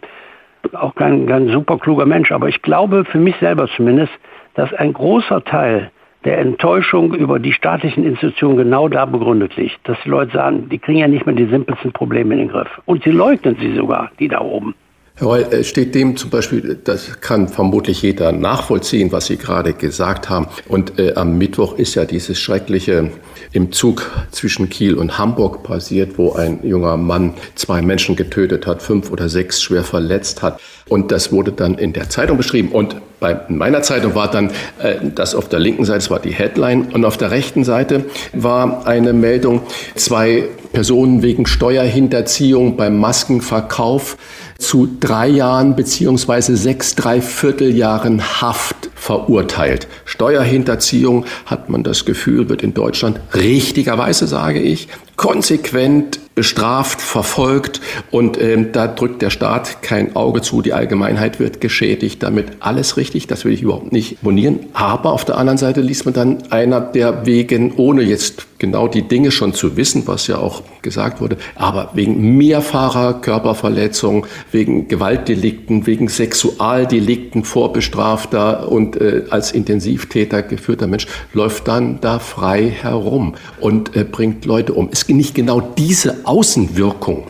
auch 0.73 0.93
kein, 0.93 1.25
kein 1.25 1.49
super 1.49 1.79
kluger 1.79 2.05
Mensch, 2.05 2.31
aber 2.31 2.49
ich 2.49 2.61
glaube 2.61 3.03
für 3.05 3.17
mich 3.17 3.35
selber 3.37 3.67
zumindest, 3.75 4.13
dass 4.59 4.73
ein 4.73 4.91
großer 4.91 5.41
Teil 5.45 5.89
der 6.25 6.39
Enttäuschung 6.39 7.13
über 7.13 7.39
die 7.39 7.53
staatlichen 7.53 8.03
Institutionen 8.03 8.57
genau 8.57 8.89
da 8.89 9.05
begründet 9.05 9.55
liegt. 9.55 9.79
Dass 9.87 9.97
die 10.03 10.09
Leute 10.09 10.33
sagen, 10.33 10.67
die 10.67 10.77
kriegen 10.77 10.99
ja 10.99 11.07
nicht 11.07 11.25
mehr 11.25 11.33
die 11.33 11.45
simpelsten 11.45 11.93
Probleme 11.93 12.33
in 12.33 12.39
den 12.39 12.49
Griff. 12.49 12.67
Und 12.85 13.01
sie 13.05 13.11
leugnen 13.11 13.55
sie 13.57 13.73
sogar, 13.73 14.11
die 14.19 14.27
da 14.27 14.41
oben. 14.41 14.75
Herr 15.19 15.27
Reul, 15.27 15.63
steht 15.65 15.95
dem 15.95 16.15
zum 16.15 16.29
Beispiel, 16.29 16.79
das 16.81 17.19
kann 17.19 17.49
vermutlich 17.49 18.01
jeder 18.01 18.31
nachvollziehen, 18.31 19.11
was 19.11 19.25
Sie 19.25 19.35
gerade 19.35 19.73
gesagt 19.73 20.29
haben. 20.29 20.47
Und 20.69 20.97
äh, 20.97 21.13
am 21.15 21.37
Mittwoch 21.37 21.77
ist 21.77 21.95
ja 21.95 22.05
dieses 22.05 22.39
schreckliche 22.39 23.11
im 23.51 23.73
Zug 23.73 24.09
zwischen 24.31 24.69
Kiel 24.69 24.95
und 24.95 25.17
Hamburg 25.17 25.63
passiert, 25.63 26.17
wo 26.17 26.33
ein 26.33 26.59
junger 26.63 26.95
Mann 26.95 27.33
zwei 27.55 27.81
Menschen 27.81 28.15
getötet 28.15 28.65
hat, 28.65 28.81
fünf 28.81 29.11
oder 29.11 29.27
sechs 29.27 29.61
schwer 29.61 29.83
verletzt 29.83 30.41
hat. 30.41 30.61
Und 30.87 31.11
das 31.11 31.33
wurde 31.33 31.51
dann 31.51 31.77
in 31.77 31.91
der 31.91 32.09
Zeitung 32.09 32.37
beschrieben. 32.37 32.69
Und 32.71 32.95
bei 33.19 33.41
meiner 33.49 33.81
Zeitung 33.81 34.15
war 34.15 34.31
dann 34.31 34.51
äh, 34.81 34.95
das 35.13 35.35
auf 35.35 35.49
der 35.49 35.59
linken 35.59 35.83
Seite, 35.83 35.99
das 35.99 36.09
war 36.09 36.19
die 36.19 36.31
Headline. 36.31 36.93
Und 36.93 37.03
auf 37.03 37.17
der 37.17 37.31
rechten 37.31 37.65
Seite 37.65 38.05
war 38.31 38.87
eine 38.87 39.11
Meldung, 39.11 39.63
zwei 39.95 40.45
Personen 40.71 41.23
wegen 41.23 41.45
Steuerhinterziehung 41.45 42.77
beim 42.77 42.99
Maskenverkauf 42.99 44.17
zu 44.59 44.87
drei 44.99 45.27
Jahren 45.27 45.75
beziehungsweise 45.75 46.55
sechs 46.55 46.93
Dreivierteljahren 46.95 48.41
Haft 48.41 48.89
verurteilt. 48.93 49.87
Steuerhinterziehung, 50.05 51.25
hat 51.45 51.69
man 51.69 51.83
das 51.83 52.05
Gefühl, 52.05 52.49
wird 52.49 52.61
in 52.61 52.73
Deutschland 52.73 53.19
richtigerweise, 53.33 54.27
sage 54.27 54.59
ich, 54.59 54.89
konsequent 55.15 56.19
bestraft, 56.35 57.01
verfolgt 57.01 57.81
und 58.11 58.39
ähm, 58.39 58.71
da 58.71 58.87
drückt 58.87 59.21
der 59.21 59.29
Staat 59.29 59.81
kein 59.81 60.15
Auge 60.15 60.41
zu, 60.41 60.61
die 60.61 60.73
Allgemeinheit 60.73 61.39
wird 61.39 61.59
geschädigt, 61.59 62.23
damit 62.23 62.47
alles 62.59 62.97
richtig, 62.97 63.27
das 63.27 63.45
will 63.45 63.53
ich 63.53 63.61
überhaupt 63.61 63.91
nicht 63.91 64.23
monieren. 64.23 64.59
Aber 64.73 65.11
auf 65.11 65.25
der 65.25 65.37
anderen 65.37 65.57
Seite 65.57 65.81
liest 65.81 66.05
man 66.05 66.13
dann 66.13 66.37
einer, 66.51 66.79
der 66.79 67.25
wegen, 67.25 67.73
ohne 67.75 68.01
jetzt 68.03 68.45
genau 68.59 68.87
die 68.87 69.07
Dinge 69.07 69.31
schon 69.31 69.53
zu 69.53 69.77
wissen, 69.77 70.03
was 70.05 70.27
ja 70.27 70.37
auch 70.37 70.61
gesagt 70.81 71.21
wurde, 71.21 71.37
aber 71.55 71.91
wegen 71.93 72.37
mehrfacher 72.37 73.15
Körperverletzung, 73.15 74.27
wegen 74.51 74.87
Gewaltdelikten, 74.87 75.87
wegen 75.87 76.09
Sexualdelikten 76.09 77.45
vorbestrafter 77.45 78.69
und 78.71 78.97
äh, 78.97 79.23
als 79.29 79.51
Intensivtäter 79.51 80.43
geführter 80.43 80.87
Mensch 80.87 81.07
läuft 81.33 81.67
dann 81.67 81.99
da 82.01 82.19
frei 82.19 82.69
herum 82.69 83.35
und 83.59 83.95
äh, 83.95 84.03
bringt 84.03 84.45
Leute 84.45 84.73
um. 84.73 84.89
Es 84.91 85.07
nicht 85.09 85.33
genau 85.33 85.61
diese 85.61 86.25
Außenwirkung 86.25 87.27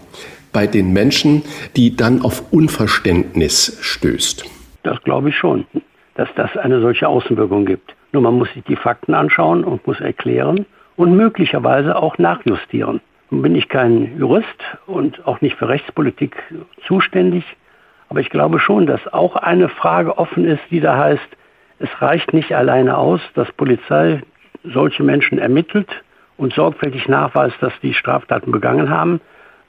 bei 0.52 0.68
den 0.68 0.92
Menschen, 0.92 1.44
die 1.76 1.96
dann 1.96 2.22
auf 2.24 2.44
Unverständnis 2.52 3.78
stößt. 3.82 4.46
Das 4.84 5.02
glaube 5.04 5.30
ich 5.30 5.38
schon, 5.38 5.66
dass 6.16 6.28
das 6.36 6.58
eine 6.58 6.82
solche 6.82 7.08
Außenwirkung 7.08 7.66
gibt. 7.66 7.96
Nur 8.12 8.24
man 8.24 8.36
muss 8.36 8.50
sich 8.54 8.64
die 8.64 8.76
Fakten 8.76 9.14
anschauen 9.14 9.64
und 9.64 9.86
muss 9.86 10.00
erklären 10.00 10.66
und 11.00 11.16
möglicherweise 11.16 11.96
auch 11.96 12.18
nachjustieren. 12.18 13.00
Nun 13.30 13.42
bin 13.42 13.56
ich 13.56 13.70
kein 13.70 14.20
Jurist 14.20 14.62
und 14.86 15.26
auch 15.26 15.40
nicht 15.40 15.56
für 15.56 15.70
Rechtspolitik 15.70 16.36
zuständig, 16.86 17.46
aber 18.10 18.20
ich 18.20 18.30
glaube 18.30 18.60
schon, 18.60 18.86
dass 18.86 19.08
auch 19.14 19.38
eine 19.38 19.70
Frage 19.70 20.18
offen 20.18 20.44
ist, 20.44 20.62
die 20.70 20.82
da 20.82 20.98
heißt, 20.98 21.38
Es 21.82 21.90
reicht 22.02 22.34
nicht 22.34 22.52
alleine 22.54 22.98
aus, 22.98 23.22
dass 23.36 23.50
Polizei 23.54 24.22
solche 24.66 25.02
Menschen 25.02 25.40
ermittelt 25.40 25.88
und 26.36 26.52
sorgfältig 26.52 27.08
nachweist, 27.08 27.56
dass 27.62 27.72
die 27.82 27.94
Straftaten 27.94 28.52
begangen 28.52 28.90
haben. 28.90 29.22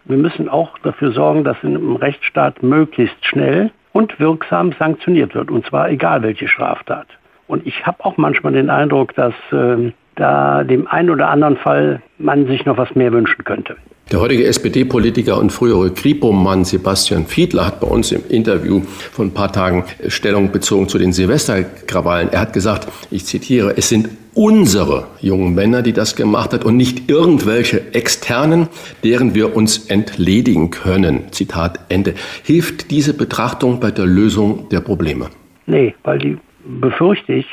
Wir 0.06 0.16
müssen 0.16 0.48
auch 0.48 0.76
dafür 0.78 1.12
sorgen, 1.12 1.44
dass 1.44 1.62
einem 1.62 1.94
Rechtsstaat 1.94 2.64
möglichst 2.64 3.24
schnell 3.24 3.70
und 3.92 4.18
wirksam 4.18 4.72
sanktioniert 4.80 5.36
wird. 5.36 5.52
Und 5.52 5.64
zwar 5.66 5.90
egal 5.90 6.24
welche 6.24 6.48
Straftat. 6.48 7.06
Und 7.46 7.64
ich 7.68 7.86
habe 7.86 8.04
auch 8.04 8.16
manchmal 8.16 8.54
den 8.54 8.70
Eindruck, 8.70 9.14
dass 9.14 9.34
äh, 9.52 9.92
da 10.20 10.64
dem 10.64 10.86
einen 10.86 11.10
oder 11.10 11.30
anderen 11.30 11.56
Fall 11.56 12.02
man 12.18 12.46
sich 12.46 12.66
noch 12.66 12.76
was 12.76 12.94
mehr 12.94 13.10
wünschen 13.10 13.42
könnte. 13.44 13.76
Der 14.12 14.20
heutige 14.20 14.44
SPD-Politiker 14.44 15.38
und 15.38 15.50
frühere 15.50 15.92
Kripo-Mann 15.92 16.64
Sebastian 16.64 17.26
Fiedler 17.26 17.66
hat 17.66 17.80
bei 17.80 17.86
uns 17.86 18.12
im 18.12 18.22
Interview 18.28 18.80
von 19.12 19.28
ein 19.28 19.34
paar 19.34 19.52
Tagen 19.52 19.84
Stellung 20.08 20.50
bezogen 20.50 20.88
zu 20.88 20.98
den 20.98 21.12
Silvesterkrawallen. 21.12 22.28
Er 22.32 22.40
hat 22.40 22.52
gesagt, 22.52 22.88
ich 23.10 23.24
zitiere, 23.24 23.76
es 23.76 23.88
sind 23.88 24.10
unsere 24.34 25.06
jungen 25.20 25.54
Männer, 25.54 25.82
die 25.82 25.92
das 25.92 26.16
gemacht 26.16 26.52
hat 26.52 26.64
und 26.64 26.76
nicht 26.76 27.08
irgendwelche 27.08 27.94
externen, 27.94 28.68
deren 29.04 29.34
wir 29.34 29.56
uns 29.56 29.86
entledigen 29.86 30.70
können. 30.70 31.30
Zitat 31.30 31.78
Ende. 31.88 32.14
Hilft 32.42 32.90
diese 32.90 33.14
Betrachtung 33.16 33.80
bei 33.80 33.90
der 33.90 34.06
Lösung 34.06 34.68
der 34.70 34.80
Probleme? 34.80 35.30
Nee, 35.66 35.94
weil 36.02 36.18
die, 36.18 36.36
befürchte 36.64 37.32
ich, 37.32 37.46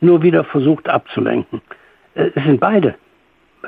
nur 0.00 0.22
wieder 0.22 0.44
versucht 0.44 0.88
abzulenken. 0.88 1.60
Äh, 2.14 2.30
es 2.34 2.44
sind 2.44 2.60
beide 2.60 2.94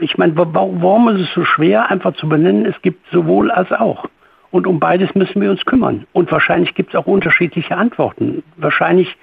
ich 0.01 0.18
meine, 0.18 0.34
warum 0.36 1.09
ist 1.09 1.20
es 1.20 1.34
so 1.34 1.44
schwer, 1.44 1.90
einfach 1.90 2.14
zu 2.14 2.28
benennen, 2.28 2.66
es 2.66 2.80
gibt 2.82 3.07
sowohl 3.11 3.51
als 3.51 3.70
auch. 3.72 4.07
Und 4.51 4.66
um 4.66 4.78
beides 4.78 5.14
müssen 5.14 5.40
wir 5.40 5.51
uns 5.51 5.64
kümmern. 5.64 6.07
Und 6.12 6.30
wahrscheinlich 6.30 6.74
gibt 6.74 6.90
es 6.90 6.97
auch 6.97 7.07
unterschiedliche 7.07 7.76
Antworten. 7.76 8.42
Wahrscheinlich 8.57 9.16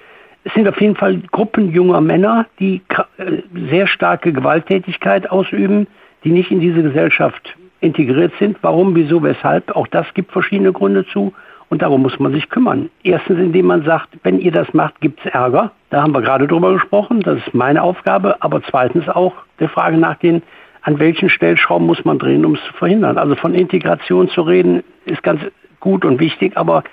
sind 0.53 0.67
auf 0.67 0.79
jeden 0.79 0.95
Fall 0.95 1.21
Gruppen 1.31 1.71
junger 1.71 2.01
Männer, 2.01 2.45
die 2.59 2.81
äh, 3.17 3.41
sehr 3.69 3.87
starke 3.87 4.33
Gewalttätigkeit 4.33 5.31
ausüben, 5.31 5.87
die 6.23 6.31
nicht 6.31 6.51
in 6.51 6.59
diese 6.59 6.83
Gesellschaft 6.83 7.55
integriert 7.79 8.33
sind. 8.39 8.57
Warum, 8.61 8.95
wieso, 8.95 9.23
weshalb? 9.23 9.75
Auch 9.75 9.87
das 9.87 10.13
gibt 10.13 10.31
verschiedene 10.31 10.73
Gründe 10.73 11.05
zu. 11.07 11.33
Und 11.69 11.81
darum 11.81 12.01
muss 12.01 12.19
man 12.19 12.33
sich 12.33 12.49
kümmern. 12.49 12.89
Erstens, 13.03 13.39
indem 13.39 13.67
man 13.67 13.83
sagt, 13.83 14.09
wenn 14.23 14.39
ihr 14.39 14.51
das 14.51 14.71
macht, 14.73 14.99
gibt 15.01 15.25
es 15.25 15.31
Ärger. 15.31 15.71
Da 15.93 16.01
haben 16.01 16.15
wir 16.15 16.21
gerade 16.23 16.47
drüber 16.47 16.73
gesprochen. 16.73 17.21
Das 17.21 17.37
ist 17.37 17.53
meine 17.53 17.83
Aufgabe. 17.83 18.37
Aber 18.39 18.63
zweitens 18.63 19.07
auch 19.07 19.33
der 19.59 19.69
Frage 19.69 19.95
nachgehen, 19.95 20.41
an 20.81 20.97
welchen 20.97 21.29
Stellschrauben 21.29 21.85
muss 21.85 22.03
man 22.03 22.17
drehen, 22.17 22.43
um 22.45 22.55
es 22.55 22.63
zu 22.63 22.73
verhindern. 22.73 23.19
Also 23.19 23.35
von 23.35 23.53
Integration 23.53 24.27
zu 24.29 24.41
reden, 24.41 24.83
ist 25.05 25.21
ganz 25.21 25.41
gut 25.79 26.03
und 26.03 26.19
wichtig, 26.19 26.57
aber 26.57 26.83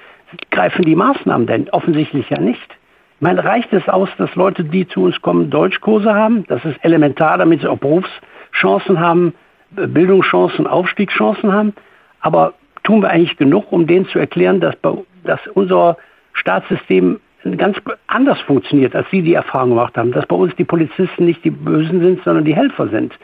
greifen 0.50 0.84
die 0.84 0.94
Maßnahmen 0.96 1.46
denn? 1.46 1.70
Offensichtlich 1.70 2.28
ja 2.28 2.38
nicht. 2.38 2.60
Ich 3.16 3.22
meine, 3.22 3.42
reicht 3.42 3.72
es 3.72 3.88
aus, 3.88 4.10
dass 4.18 4.34
Leute, 4.34 4.64
die 4.64 4.86
zu 4.86 5.02
uns 5.04 5.18
kommen, 5.22 5.48
Deutschkurse 5.48 6.12
haben? 6.12 6.44
Das 6.48 6.62
ist 6.66 6.76
elementar, 6.82 7.38
damit 7.38 7.62
sie 7.62 7.68
auch 7.68 7.78
Berufschancen 7.78 9.00
haben, 9.00 9.32
Bildungschancen, 9.70 10.66
Aufstiegschancen 10.66 11.50
haben. 11.50 11.72
Aber 12.20 12.52
tun 12.82 13.00
wir 13.00 13.08
eigentlich 13.08 13.38
genug, 13.38 13.72
um 13.72 13.86
denen 13.86 14.06
zu 14.08 14.18
erklären, 14.18 14.60
dass, 14.60 14.76
bei, 14.76 14.92
dass 15.24 15.40
unser 15.54 15.96
Staatssystem 16.34 17.18
ganz 17.56 17.78
anders 18.06 18.40
funktioniert, 18.42 18.94
als 18.94 19.08
sie 19.10 19.22
die 19.22 19.34
Erfahrung 19.34 19.70
gemacht 19.70 19.96
haben, 19.96 20.12
dass 20.12 20.26
bei 20.26 20.36
uns 20.36 20.54
die 20.56 20.64
Polizisten 20.64 21.24
nicht 21.24 21.44
die 21.44 21.50
Bösen 21.50 22.00
sind, 22.00 22.22
sondern 22.24 22.44
die 22.44 22.54
Helfer 22.54 22.88
sind 22.88 23.14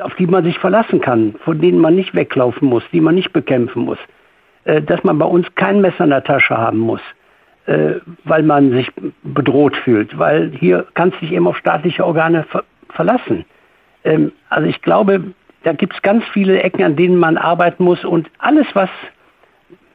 auf 0.00 0.14
die 0.14 0.26
man 0.26 0.44
sich 0.44 0.58
verlassen 0.58 1.00
kann, 1.00 1.34
von 1.44 1.60
denen 1.60 1.78
man 1.78 1.94
nicht 1.94 2.14
weglaufen 2.14 2.68
muss, 2.68 2.82
die 2.92 3.00
man 3.00 3.14
nicht 3.14 3.32
bekämpfen 3.32 3.84
muss. 3.84 3.98
Äh, 4.64 4.82
dass 4.82 5.02
man 5.04 5.18
bei 5.18 5.26
uns 5.26 5.46
kein 5.54 5.80
Messer 5.80 6.04
in 6.04 6.10
der 6.10 6.24
Tasche 6.24 6.56
haben 6.56 6.78
muss, 6.78 7.00
äh, 7.66 7.94
weil 8.24 8.42
man 8.42 8.70
sich 8.72 8.90
bedroht 9.22 9.76
fühlt, 9.76 10.18
weil 10.18 10.52
hier 10.58 10.86
kannst 10.94 11.16
du 11.16 11.26
dich 11.26 11.32
eben 11.32 11.46
auf 11.46 11.56
staatliche 11.56 12.04
Organe 12.04 12.44
ver 12.44 12.64
verlassen. 12.90 13.46
Ähm, 14.04 14.32
also 14.50 14.68
ich 14.68 14.82
glaube, 14.82 15.32
da 15.62 15.72
gibt 15.72 15.94
es 15.94 16.02
ganz 16.02 16.24
viele 16.32 16.62
Ecken, 16.62 16.84
an 16.84 16.96
denen 16.96 17.16
man 17.16 17.38
arbeiten 17.38 17.84
muss 17.84 18.04
und 18.04 18.28
alles, 18.38 18.66
was, 18.74 18.90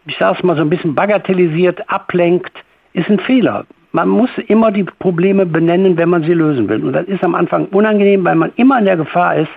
ich 0.05 0.17
sage 0.17 0.37
es 0.37 0.43
mal 0.43 0.55
so 0.55 0.63
ein 0.63 0.69
bisschen 0.69 0.95
bagatellisiert, 0.95 1.89
ablenkt, 1.91 2.53
ist 2.93 3.09
ein 3.09 3.19
Fehler. 3.19 3.65
Man 3.91 4.09
muss 4.09 4.29
immer 4.47 4.71
die 4.71 4.83
Probleme 4.83 5.45
benennen, 5.45 5.97
wenn 5.97 6.09
man 6.09 6.23
sie 6.23 6.33
lösen 6.33 6.67
will. 6.69 6.83
Und 6.83 6.93
das 6.93 7.07
ist 7.07 7.23
am 7.23 7.35
Anfang 7.35 7.65
unangenehm, 7.67 8.23
weil 8.25 8.35
man 8.35 8.51
immer 8.55 8.79
in 8.79 8.85
der 8.85 8.97
Gefahr 8.97 9.37
ist, 9.37 9.51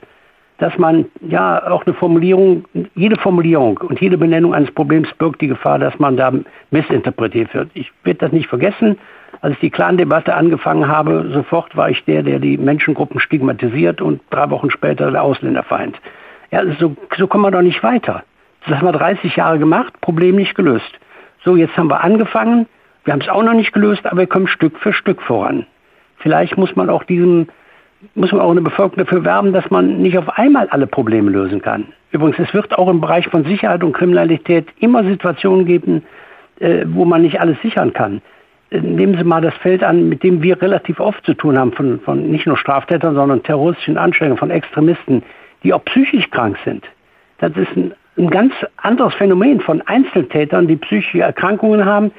dass 0.61 0.77
man 0.77 1.07
ja 1.27 1.71
auch 1.71 1.87
eine 1.87 1.95
Formulierung, 1.95 2.65
jede 2.95 3.17
Formulierung 3.17 3.79
und 3.79 4.01
jede 4.01 4.19
Benennung 4.19 4.55
eines 4.55 4.71
Problems 4.71 5.09
birgt 5.15 5.41
die 5.41 5.49
Gefahr, 5.49 5.79
dass 5.79 5.99
man 5.99 6.19
da 6.19 6.33
missinterpretiert 6.71 7.53
wird. 7.55 7.71
Ich 7.73 7.91
werde 8.05 8.19
das 8.21 8.33
nicht 8.33 8.47
vergessen. 8.47 8.99
Als 9.41 9.55
ich 9.55 9.61
die 9.61 9.71
Clan-Debatte 9.71 10.35
angefangen 10.35 10.87
habe, 10.87 11.31
sofort 11.33 11.75
war 11.77 11.89
ich 11.89 12.05
der, 12.05 12.23
der 12.23 12.39
die 12.39 12.59
Menschengruppen 12.59 13.21
stigmatisiert 13.21 14.03
und 14.03 14.21
drei 14.29 14.51
Wochen 14.51 14.71
später 14.71 15.11
der 15.11 15.23
Ausländerfeind. 15.23 15.97
Ja, 16.51 16.63
so, 16.79 16.95
so 17.17 17.27
kommen 17.27 17.45
wir 17.45 17.51
doch 17.51 17.63
nicht 17.63 17.83
weiter. 17.83 18.23
Das 18.67 18.79
haben 18.79 18.87
wir 18.87 18.93
30 18.93 19.37
Jahre 19.37 19.59
gemacht, 19.59 19.99
Problem 20.03 20.37
nicht 20.37 20.55
gelöst. 20.55 20.93
So, 21.43 21.57
jetzt 21.57 21.75
haben 21.79 21.89
wir 21.89 22.05
angefangen, 22.05 22.67
wir 23.05 23.13
haben 23.13 23.21
es 23.21 23.29
auch 23.29 23.43
noch 23.43 23.55
nicht 23.55 23.73
gelöst, 23.73 24.07
aber 24.07 24.19
wir 24.19 24.27
kommen 24.27 24.49
Stück 24.49 24.79
für 24.79 24.93
Stück 24.93 25.23
voran. 25.23 25.67
Vielleicht 26.19 26.57
muss 26.59 26.77
man 26.77 26.91
auch 26.91 27.05
diesem 27.05 27.49
muss 28.15 28.33
man 28.33 28.41
auch 28.41 28.51
eine 28.51 28.63
Bevölkerung 28.63 29.05
dafür 29.05 29.25
werben, 29.25 29.53
dass 29.53 29.71
man 29.71 29.99
nicht 29.99 30.17
auf 30.17 30.39
einmal 30.39 30.69
alle 30.71 30.87
Probleme 30.87 31.31
lösen 31.31 31.61
kann. 31.61 31.89
Übrigens, 32.13 32.39
es 32.39 32.53
wird 32.55 32.77
auch 32.79 32.89
im 32.89 33.01
Bereich 33.01 33.29
von 33.29 33.45
Sicherheit 33.45 33.85
und 33.85 33.93
Kriminalität 33.93 34.67
immer 34.79 35.05
Situationen 35.05 35.67
geben, 35.67 36.03
äh, 36.61 36.85
wo 36.87 37.05
man 37.05 37.23
nicht 37.23 37.41
alles 37.41 37.61
sichern 37.63 37.93
kann. 37.93 38.23
Äh, 38.71 38.81
nehmen 38.81 39.17
Sie 39.17 39.25
mal 39.25 39.43
das 39.43 39.55
Feld 39.57 39.85
an, 39.85 40.09
mit 40.09 40.23
dem 40.23 40.43
wir 40.43 40.61
relativ 40.61 40.99
oft 40.99 41.25
zu 41.25 41.35
tun 41.35 41.59
haben, 41.59 41.73
von, 41.73 42.01
von 42.01 42.31
nicht 42.31 42.47
nur 42.47 42.57
Straftätern, 42.57 43.15
sondern 43.15 43.43
terroristischen 43.43 43.99
Anschlägen, 43.99 44.37
von 44.37 44.51
Extremisten, 44.51 45.23
die 45.63 45.75
auch 45.75 45.85
psychisch 45.85 46.31
krank 46.31 46.59
sind. 46.65 46.85
Das 47.39 47.53
ist 47.57 47.77
ein, 47.77 47.93
ein 48.17 48.31
ganz 48.31 48.55
anderes 48.79 49.15
Phänomen 49.15 49.61
von 49.61 49.83
Einzeltätern, 49.83 50.69
die 50.69 50.77
psychische 50.77 51.21
Erkrankungen 51.21 51.85
haben, 51.85 52.13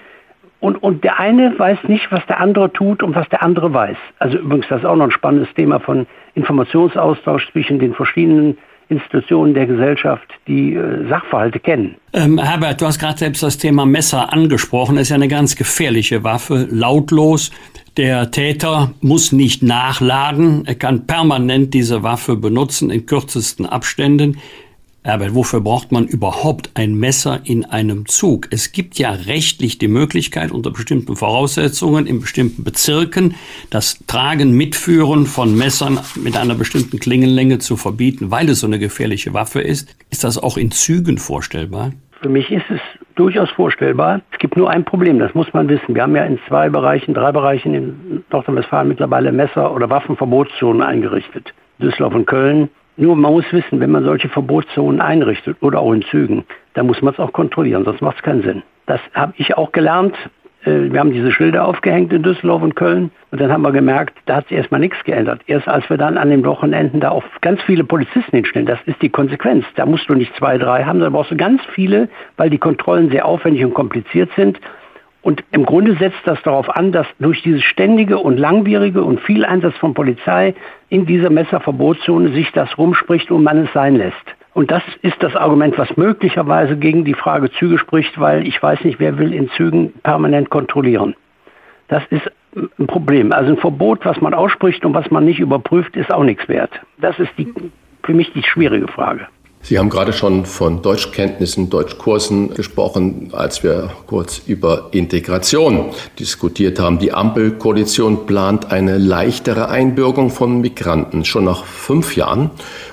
und, 0.62 0.78
und 0.78 1.04
der 1.04 1.20
eine 1.20 1.58
weiß 1.58 1.80
nicht, 1.88 2.12
was 2.12 2.26
der 2.28 2.40
andere 2.40 2.72
tut 2.72 3.04
und 3.04 3.16
was 3.16 3.28
der 3.30 3.44
andere 3.44 3.74
weiß. 3.74 3.98
Also 4.20 4.38
übrigens, 4.38 4.68
das 4.70 4.80
ist 4.80 4.86
auch 4.86 4.96
noch 4.96 5.06
ein 5.06 5.12
spannendes 5.12 5.54
Thema 5.56 5.80
von 5.80 6.06
Informationsaustausch 6.36 7.52
zwischen 7.52 7.80
den 7.80 7.94
verschiedenen 7.94 8.58
Institutionen 8.88 9.54
der 9.54 9.66
Gesellschaft, 9.66 10.28
die 10.48 10.76
äh, 10.76 11.08
Sachverhalte 11.10 11.60
kennen. 11.60 11.96
Ähm, 12.14 12.38
Herbert, 12.38 12.82
du 12.82 12.86
hast 12.86 13.00
gerade 13.00 13.18
selbst 13.18 13.42
das 13.42 13.58
Thema 13.58 13.86
Messer 13.86 14.32
angesprochen. 14.32 14.98
Das 14.98 15.04
ist 15.04 15.10
ja 15.10 15.16
eine 15.16 15.30
ganz 15.30 15.56
gefährliche 15.56 16.24
Waffe, 16.24 16.68
lautlos. 16.70 17.52
Der 17.98 18.30
Täter 18.32 18.92
muss 19.02 19.32
nicht 19.32 19.64
nachladen. 19.64 20.64
Er 20.66 20.76
kann 20.76 21.08
permanent 21.08 21.74
diese 21.74 22.04
Waffe 22.04 22.36
benutzen 22.36 22.92
in 22.92 23.06
kürzesten 23.06 23.66
Abständen. 23.66 24.38
Aber 25.04 25.34
wofür 25.34 25.62
braucht 25.62 25.92
man 25.92 26.06
überhaupt 26.06 26.72
ein 26.76 26.94
Messer 26.94 27.40
in 27.44 27.66
einem 27.66 28.06
Zug? 28.06 28.48
Es 28.52 28.72
gibt 28.72 29.00
ja 29.00 29.10
rechtlich 29.10 29.80
die 29.80 29.88
Möglichkeit, 29.88 30.52
unter 30.52 30.70
bestimmten 30.70 31.16
Voraussetzungen 31.16 32.06
in 32.06 32.22
bestimmten 32.22 32.64
Bezirken 32.64 33.34
das 33.72 33.98
Tragen, 34.06 34.52
Mitführen 34.56 35.26
von 35.26 35.58
Messern 35.58 36.00
mit 36.24 36.38
einer 36.38 36.54
bestimmten 36.54 37.00
Klingenlänge 37.00 37.58
zu 37.58 37.78
verbieten, 37.78 38.30
weil 38.30 38.48
es 38.50 38.60
so 38.60 38.68
eine 38.68 38.78
gefährliche 38.78 39.34
Waffe 39.34 39.62
ist. 39.62 39.96
Ist 40.12 40.24
das 40.24 40.38
auch 40.38 40.56
in 40.56 40.70
Zügen 40.70 41.18
vorstellbar? 41.18 41.94
Für 42.22 42.30
mich 42.30 42.52
ist 42.52 42.70
es 42.70 42.80
durchaus 43.16 43.50
vorstellbar. 43.50 44.22
Es 44.32 44.38
gibt 44.38 44.56
nur 44.56 44.70
ein 44.70 44.86
Problem, 44.86 45.18
das 45.18 45.34
muss 45.34 45.52
man 45.54 45.68
wissen. 45.68 45.96
Wir 45.96 46.04
haben 46.04 46.16
ja 46.16 46.26
in 46.26 46.38
zwei 46.48 46.70
Bereichen, 46.70 47.16
drei 47.16 47.32
Bereichen 47.32 47.74
in 47.74 48.24
Nordrhein-Westfalen 48.32 48.88
mittlerweile 48.88 49.32
Messer- 49.32 49.74
oder 49.74 49.90
Waffenverbotszonen 49.90 50.84
eingerichtet. 50.84 51.56
Düsseldorf 51.80 52.14
und 52.14 52.28
Köln 52.28 52.70
nur 53.02 53.16
man 53.16 53.34
muss 53.34 53.52
wissen, 53.52 53.80
wenn 53.80 53.92
man 53.92 54.04
solche 54.04 54.30
Verbotszonen 54.30 55.02
einrichtet 55.02 55.58
oder 55.62 55.80
auch 55.80 55.92
in 55.92 56.04
Zügen, 56.04 56.46
dann 56.76 56.86
muss 56.86 57.02
man 57.02 57.14
es 57.14 57.20
auch 57.20 57.34
kontrollieren, 57.34 57.84
sonst 57.84 58.02
macht 58.02 58.18
es 58.18 58.24
keinen 58.24 58.44
Sinn. 58.44 58.62
Das 58.86 59.02
habe 59.14 59.34
ich 59.38 59.58
auch 59.58 59.72
gelernt. 59.72 60.16
Äh, 60.66 60.92
wir 60.92 61.00
haben 61.00 61.12
diese 61.12 61.32
Schilder 61.32 61.66
aufgehängt 61.66 62.14
in 62.14 62.22
Düsseldorf 62.22 62.62
und 62.62 62.76
Köln 62.76 63.10
und 63.32 63.42
dann 63.42 63.52
haben 63.52 63.64
wir 63.64 63.72
gemerkt, 63.72 64.20
da 64.28 64.36
hat 64.36 64.48
sich 64.50 64.58
erstmal 64.58 64.80
nichts 64.80 65.04
geändert. 65.04 65.42
Erst 65.48 65.68
als 65.68 65.90
wir 65.90 65.98
dann 65.98 66.16
an 66.16 66.30
den 66.30 66.46
Wochenenden 66.46 67.00
da 67.00 67.10
auch 67.10 67.24
ganz 67.42 67.60
viele 67.64 67.84
Polizisten 67.84 68.36
hinstellen, 68.36 68.68
das 68.68 68.80
ist 68.86 69.02
die 69.02 69.10
Konsequenz. 69.10 69.66
Da 69.76 69.88
musst 69.88 70.08
du 70.08 70.14
nicht 70.14 70.36
zwei, 70.36 70.60
drei 70.60 70.84
haben, 70.84 71.00
da 71.00 71.10
brauchst 71.10 71.32
du 71.32 71.38
ganz 71.38 71.62
viele, 71.74 72.08
weil 72.38 72.52
die 72.52 72.60
Kontrollen 72.60 73.10
sehr 73.10 73.26
aufwendig 73.26 73.66
und 73.66 73.74
kompliziert 73.74 74.30
sind. 74.36 74.60
Und 75.22 75.44
im 75.52 75.66
Grunde 75.66 75.96
setzt 75.98 76.22
das 76.26 76.42
darauf 76.42 76.70
an, 76.76 76.92
dass 76.92 77.06
durch 77.20 77.44
dieses 77.44 77.64
ständige 77.64 78.18
und 78.18 78.38
langwierige 78.38 79.04
und 79.04 79.20
viel 79.22 79.46
Einsatz 79.46 79.78
von 79.78 79.94
Polizei 79.94 80.56
in 80.90 81.06
dieser 81.06 81.30
Messerverbotszone 81.30 82.30
sich 82.30 82.52
das 82.54 82.76
rumspricht 82.78 83.30
und 83.32 83.44
man 83.44 83.66
es 83.66 83.74
sein 83.74 83.96
lässt. 83.96 84.16
Und 84.54 84.72
das 84.72 84.84
ist 85.02 85.22
das 85.22 85.36
Argument, 85.36 85.78
was 85.78 85.96
möglicherweise 85.96 86.76
gegen 86.76 87.06
die 87.06 87.14
Frage 87.14 87.52
Züge 87.52 87.78
spricht, 87.78 88.20
weil 88.20 88.46
ich 88.48 88.62
weiß 88.62 88.84
nicht, 88.84 89.00
wer 89.00 89.18
will 89.18 89.34
in 89.34 89.50
Zügen 89.52 89.94
permanent 90.04 90.50
kontrollieren. 90.50 91.16
Das 91.88 92.04
ist 92.10 92.30
ein 92.56 92.88
Problem. 92.88 93.32
Also 93.32 93.52
ein 93.52 93.58
Verbot, 93.58 94.06
was 94.06 94.20
man 94.20 94.34
ausspricht 94.34 94.84
und 94.86 94.94
was 94.94 95.10
man 95.12 95.24
nicht 95.24 95.40
überprüft, 95.40 95.96
ist 95.96 96.12
auch 96.12 96.24
nichts 96.24 96.50
wert. 96.50 96.72
Das 97.00 97.18
ist 97.20 97.32
die, 97.38 97.54
für 98.04 98.14
mich 98.14 98.34
die 98.34 98.44
schwierige 98.44 98.88
Frage. 98.88 99.28
Sie 99.64 99.78
haben 99.78 99.90
gerade 99.90 100.12
schon 100.12 100.46
von 100.46 100.82
Deutschkenntnissen, 100.82 101.70
Deutschkursen 101.70 102.54
gesprochen, 102.56 103.30
als 103.32 103.64
wir 103.64 103.92
kurz 104.08 104.42
über 104.48 104.90
Integration 104.92 105.92
diskutiert 106.18 106.80
haben. 106.80 106.98
Die 106.98 107.14
Ampelkoalition 107.14 108.26
plant 108.26 108.72
eine 108.72 108.98
leichtere 108.98 109.70
Einbürgerung 109.70 110.32
von 110.32 110.62
Migranten 110.62 111.26
schon 111.26 111.46
nach 111.46 111.66
fünf 111.66 112.16
Jahren 112.16 112.50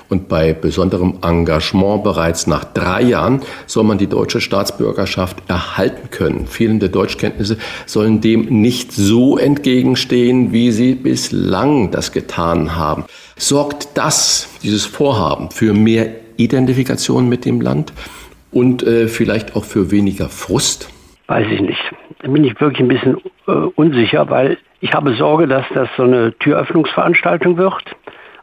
und 0.09 0.27
bei 0.27 0.53
besonderem 0.53 1.17
Engagement 1.23 2.03
bereits 2.03 2.45
nach 2.47 2.63
drei 2.63 3.01
Jahren 3.01 3.41
soll 3.65 3.83
man 3.83 3.97
die 3.97 4.07
deutsche 4.07 4.39
Staatsbürgerschaft 4.39 5.37
erhalten 5.47 6.09
können. 6.11 6.47
Fehlende 6.47 6.89
Deutschkenntnisse 6.89 7.57
sollen 7.87 8.21
dem 8.21 8.61
nicht 8.61 8.91
so 8.91 9.37
entgegenstehen, 9.37 10.51
wie 10.51 10.71
sie 10.71 10.93
bislang 10.95 11.91
das 11.91 12.11
getan 12.11 12.75
haben. 12.75 13.05
Sorgt 13.37 13.89
das, 13.95 14.47
dieses 14.63 14.85
Vorhaben, 14.85 15.51
für 15.51 15.73
mehr 15.73 16.09
Identifikation 16.39 17.29
mit 17.29 17.45
dem 17.45 17.61
Land 17.61 17.93
und 18.51 18.83
äh, 18.83 19.07
vielleicht 19.07 19.55
auch 19.55 19.65
für 19.65 19.91
weniger 19.91 20.29
Frust? 20.29 20.89
Weiß 21.27 21.47
ich 21.51 21.61
nicht. 21.61 21.81
Da 22.21 22.29
bin 22.29 22.43
ich 22.43 22.59
wirklich 22.59 22.79
ein 22.79 22.87
bisschen 22.87 23.17
äh, 23.47 23.51
unsicher, 23.51 24.29
weil 24.29 24.57
ich 24.81 24.93
habe 24.93 25.13
Sorge, 25.15 25.47
dass 25.47 25.65
das 25.73 25.89
so 25.95 26.03
eine 26.03 26.33
Türöffnungsveranstaltung 26.39 27.57
wird. 27.57 27.83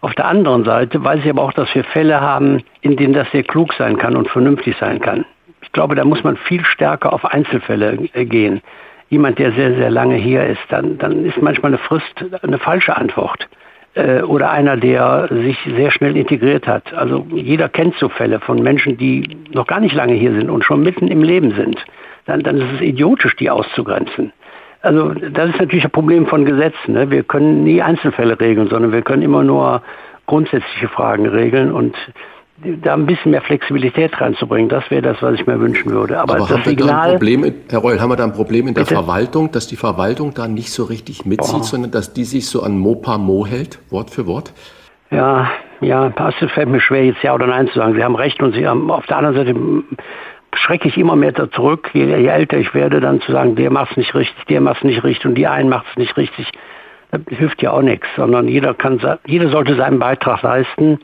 Auf 0.01 0.15
der 0.15 0.27
anderen 0.27 0.65
Seite 0.65 1.03
weiß 1.03 1.21
ich 1.25 1.31
aber 1.31 1.43
auch, 1.43 1.53
dass 1.53 1.75
wir 1.75 1.83
Fälle 1.83 2.21
haben, 2.21 2.63
in 2.83 2.97
denen 2.97 3.15
das 3.15 3.31
sehr 3.33 3.43
klug 3.43 3.73
sein 3.75 3.97
kann 3.97 4.17
und 4.17 4.29
vernünftig 4.29 4.77
sein 4.79 5.01
kann. 5.01 5.25
Ich 5.63 5.73
glaube, 5.73 5.95
da 5.95 6.05
muss 6.05 6.23
man 6.23 6.37
viel 6.37 6.65
stärker 6.65 7.13
auf 7.13 7.25
Einzelfälle 7.25 7.99
äh, 8.13 8.25
gehen. 8.25 8.61
Jemand, 9.09 9.39
der 9.39 9.53
sehr, 9.53 9.75
sehr 9.75 9.91
lange 9.91 10.17
hier 10.17 10.47
ist, 10.47 10.61
dann, 10.69 10.99
dann 10.99 11.25
ist 11.25 11.41
manchmal 11.41 11.71
eine 11.71 11.79
Frist 11.79 12.25
eine 12.43 12.59
falsche 12.59 12.97
Antwort. 12.97 13.49
Äh, 13.97 14.21
oder 14.21 14.51
einer, 14.51 14.77
der 14.77 15.27
sich 15.31 15.57
sehr 15.75 15.91
schnell 15.91 16.19
integriert 16.19 16.67
hat. 16.67 16.93
Also 16.93 17.27
jeder 17.33 17.71
kennt 17.71 17.97
so 17.97 18.11
Fälle 18.11 18.41
von 18.41 18.63
Menschen, 18.63 18.99
die 18.99 19.39
noch 19.53 19.67
gar 19.67 19.81
nicht 19.81 19.95
lange 19.95 20.13
hier 20.13 20.33
sind 20.33 20.51
und 20.51 20.65
schon 20.65 20.83
mitten 20.83 21.09
im 21.09 21.23
Leben 21.23 21.53
sind. 21.53 21.83
Dann, 22.27 22.43
dann 22.43 22.59
ist 22.59 22.75
es 22.75 22.81
idiotisch, 22.83 23.35
die 23.37 23.49
auszugrenzen. 23.49 24.33
Also 24.83 25.15
das 25.15 25.49
ist 25.49 25.61
natürlich 25.61 25.85
ein 25.85 25.91
Problem 25.91 26.27
von 26.27 26.45
Gesetzen. 26.45 26.93
Ne? 26.93 27.11
Wir 27.11 27.23
können 27.23 27.65
nie 27.65 27.81
Einzelfälle 27.81 28.39
regeln, 28.39 28.69
sondern 28.69 28.93
wir 28.93 29.01
können 29.01 29.23
immer 29.23 29.43
nur 29.43 29.81
grundsätzliche 30.27 30.89
Fragen 30.89 31.25
regeln 31.25 31.73
und 31.73 31.97
da 32.83 32.95
ein 32.95 33.07
bisschen 33.07 33.33
mehr 33.33 33.43
Flexibilität 33.43 34.19
reinzubringen, 34.21 34.69
das 34.69 34.91
wäre 34.91 35.03
das, 35.03 35.21
was 35.21 35.35
ich 35.35 35.47
mir 35.47 35.61
wünschen 35.61 35.91
würde. 35.91 36.19
Aber, 36.19 36.37
Aber 36.37 36.47
das 36.47 36.65
Signal, 36.65 37.13
Problem, 37.13 37.53
Herr 37.69 37.81
Reul, 37.81 38.01
haben 38.01 38.11
wir 38.11 38.17
da 38.17 38.25
ein 38.25 38.33
Problem 38.33 38.67
in 38.69 38.75
der 38.75 38.83
bitte? 38.83 38.95
Verwaltung, 38.95 39.53
dass 39.53 39.67
die 39.67 39.77
Verwaltung 39.77 40.33
da 40.35 40.49
nicht 40.49 40.71
so 40.71 40.85
richtig 40.85 41.27
mitzieht, 41.27 41.61
oh. 41.61 41.63
sondern 41.63 41.91
dass 41.91 42.13
die 42.13 42.25
sich 42.25 42.49
so 42.49 42.63
an 42.63 42.79
Mopa 42.79 43.19
Mo 43.19 43.47
hält, 43.47 43.79
Wort 43.91 44.11
für 44.11 44.27
Wort? 44.27 44.53
Ja, 45.11 45.51
ja, 45.81 46.13
es 46.41 46.51
fällt 46.53 46.69
mir 46.69 46.81
schwer, 46.81 47.05
jetzt 47.05 47.23
Ja 47.23 47.35
oder 47.35 47.47
Nein 47.47 47.69
zu 47.69 47.75
sagen. 47.75 47.95
Sie 47.95 48.03
haben 48.03 48.17
recht 48.17 48.43
und 48.43 48.55
Sie 48.55 48.67
haben 48.67 48.91
auf 48.91 49.07
der 49.07 49.19
anderen 49.19 49.37
Seite 49.37 49.55
schrecke 50.55 50.89
ich 50.89 50.97
immer 50.97 51.17
mehr 51.17 51.33
da 51.33 51.51
zurück, 51.51 51.91
je, 51.93 52.05
je 52.05 52.29
älter 52.29 52.57
ich 52.57 52.73
werde, 52.75 53.01
dann 53.01 53.21
zu 53.21 53.33
sagen, 53.33 53.57
der 53.57 53.71
macht 53.71 53.93
es 53.93 53.97
nicht 53.99 54.15
richtig, 54.15 54.47
der 54.47 54.61
macht 54.61 54.79
es 54.79 54.85
nicht 54.85 55.05
richtig 55.05 55.27
und 55.27 55.35
die 55.35 55.47
einen 55.47 55.69
macht 55.69 55.87
es 55.91 55.97
nicht 55.97 56.17
richtig. 56.17 56.51
Das 57.11 57.21
hilft 57.29 57.63
ja 57.63 57.73
auch 57.73 57.83
nichts, 57.83 58.07
sondern 58.17 58.49
jeder 58.49 58.75
kann, 58.75 59.01
jeder 59.27 59.51
sollte 59.51 59.77
seinen 59.77 59.99
Beitrag 59.99 60.43
leisten 60.43 60.99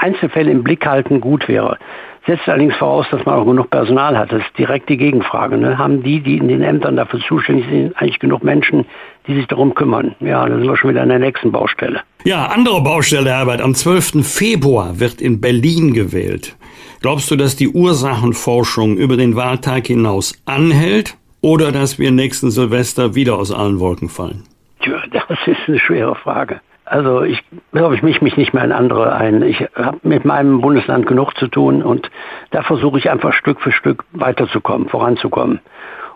Einzelfälle 0.00 0.50
im 0.50 0.62
Blick 0.62 0.86
halten 0.86 1.20
gut 1.20 1.48
wäre. 1.48 1.78
Setzt 2.26 2.46
allerdings 2.48 2.76
voraus, 2.76 3.06
dass 3.10 3.24
man 3.24 3.36
auch 3.36 3.46
genug 3.46 3.70
Personal 3.70 4.18
hat. 4.18 4.30
Das 4.32 4.42
ist 4.42 4.58
direkt 4.58 4.88
die 4.90 4.98
Gegenfrage. 4.98 5.56
Ne? 5.56 5.78
Haben 5.78 6.02
die, 6.02 6.20
die 6.20 6.36
in 6.36 6.48
den 6.48 6.62
Ämtern 6.62 6.96
dafür 6.96 7.20
zuständig 7.20 7.66
sind, 7.70 7.96
eigentlich 7.96 8.18
genug 8.18 8.44
Menschen, 8.44 8.84
die 9.26 9.34
sich 9.34 9.46
darum 9.46 9.74
kümmern? 9.74 10.14
Ja, 10.20 10.46
da 10.46 10.54
sind 10.58 10.66
wir 10.66 10.76
schon 10.76 10.90
wieder 10.90 11.02
an 11.02 11.08
der 11.08 11.20
nächsten 11.20 11.52
Baustelle. 11.52 12.02
Ja, 12.24 12.46
andere 12.46 12.82
Baustelle, 12.82 13.30
Herbert. 13.30 13.62
Am 13.62 13.74
12. 13.74 14.26
Februar 14.26 15.00
wird 15.00 15.22
in 15.22 15.40
Berlin 15.40 15.94
gewählt. 15.94 16.56
Glaubst 17.00 17.30
du, 17.30 17.36
dass 17.36 17.56
die 17.56 17.68
Ursachenforschung 17.68 18.96
über 18.96 19.16
den 19.16 19.36
Wahltag 19.36 19.86
hinaus 19.86 20.34
anhält 20.44 21.16
oder 21.40 21.72
dass 21.72 21.98
wir 21.98 22.10
nächsten 22.10 22.50
Silvester 22.50 23.14
wieder 23.14 23.38
aus 23.38 23.52
allen 23.52 23.80
Wolken 23.80 24.08
fallen? 24.08 24.42
Tja, 24.80 25.00
das 25.12 25.38
ist 25.46 25.56
eine 25.66 25.78
schwere 25.78 26.14
Frage. 26.14 26.60
Also 26.90 27.22
ich 27.22 27.42
glaube, 27.72 27.94
ich 27.94 28.02
mich, 28.02 28.22
mich 28.22 28.36
nicht 28.36 28.54
mehr 28.54 28.64
in 28.64 28.72
andere 28.72 29.14
ein. 29.14 29.42
Ich 29.42 29.60
habe 29.74 29.98
mit 30.02 30.24
meinem 30.24 30.60
Bundesland 30.60 31.06
genug 31.06 31.36
zu 31.36 31.48
tun 31.48 31.82
und 31.82 32.10
da 32.50 32.62
versuche 32.62 32.98
ich 32.98 33.10
einfach 33.10 33.32
Stück 33.32 33.60
für 33.60 33.72
Stück 33.72 34.04
weiterzukommen, 34.12 34.88
voranzukommen. 34.88 35.60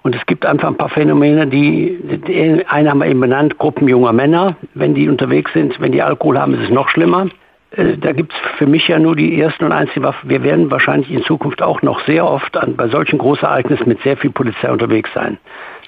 Und 0.03 0.17
es 0.17 0.27
gibt 0.27 0.47
einfach 0.47 0.69
ein 0.69 0.77
paar 0.77 0.89
Phänomene, 0.89 1.47
die, 1.47 1.99
die 2.27 2.67
eine 2.67 2.91
haben 2.91 2.99
wir 2.99 3.07
eben 3.07 3.21
benannt, 3.21 3.59
Gruppen 3.59 3.87
junger 3.87 4.13
Männer, 4.13 4.57
wenn 4.75 4.95
die 4.95 5.09
unterwegs 5.09 5.53
sind, 5.53 5.81
wenn 5.81 5.93
die 5.93 6.03
Alkohol 6.03 6.39
haben, 6.39 6.55
ist 6.55 6.65
es 6.65 6.71
noch 6.71 6.89
schlimmer. 6.89 7.29
Äh, 7.71 7.99
da 7.99 8.13
gibt 8.13 8.33
es 8.33 8.39
für 8.59 8.67
mich 8.67 8.89
ja 8.89 8.99
nur 8.99 9.15
die 9.15 9.41
ersten 9.41 9.65
und 9.65 9.73
einzige 9.73 10.03
Waffe. 10.03 10.29
Wir 10.29 10.43
werden 10.43 10.71
wahrscheinlich 10.71 11.11
in 11.11 11.23
Zukunft 11.23 11.63
auch 11.63 11.83
noch 11.83 12.01
sehr 12.07 12.27
oft 12.27 12.57
an, 12.57 12.75
bei 12.77 12.89
solchen 12.89 13.19
Großereignissen 13.19 13.87
mit 13.87 14.03
sehr 14.03 14.17
viel 14.17 14.31
Polizei 14.31 14.73
unterwegs 14.73 15.11
sein 15.15 15.39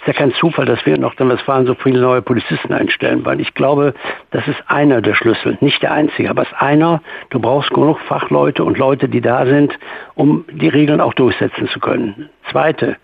ist 0.05 0.09
ja 0.09 0.13
kein 0.13 0.35
Zufall, 0.35 0.67
dass 0.67 0.85
wir 0.85 0.97
in 0.97 1.01
Nordrhein-Westfalen 1.01 1.65
so 1.65 1.75
viele 1.75 1.99
neue 1.99 2.21
Polizisten 2.21 2.75
einstellen, 2.75 3.25
weil 3.25 3.41
ich 3.41 3.55
glaube, 3.55 3.95
das 4.33 4.47
ist 4.47 4.63
einer 4.67 5.01
der 5.01 5.15
Schlüssel, 5.15 5.57
nicht 5.63 5.83
der 5.83 5.93
einzige, 5.93 6.29
aber 6.29 6.43
es 6.43 6.49
ist 6.49 6.61
einer. 6.61 7.01
Du 7.31 7.41
brauchst 7.41 7.71
genug 7.71 7.99
Fachleute 8.01 8.65
und 8.65 8.77
Leute, 8.77 9.09
die 9.09 9.23
da 9.23 9.47
sind, 9.47 9.73
um 10.15 10.45
die 10.51 10.69
Regeln 10.69 11.01
auch 11.01 11.15
durchsetzen 11.15 11.69
zu 11.69 11.81
können. 11.81 12.29
Zweite 12.51 12.99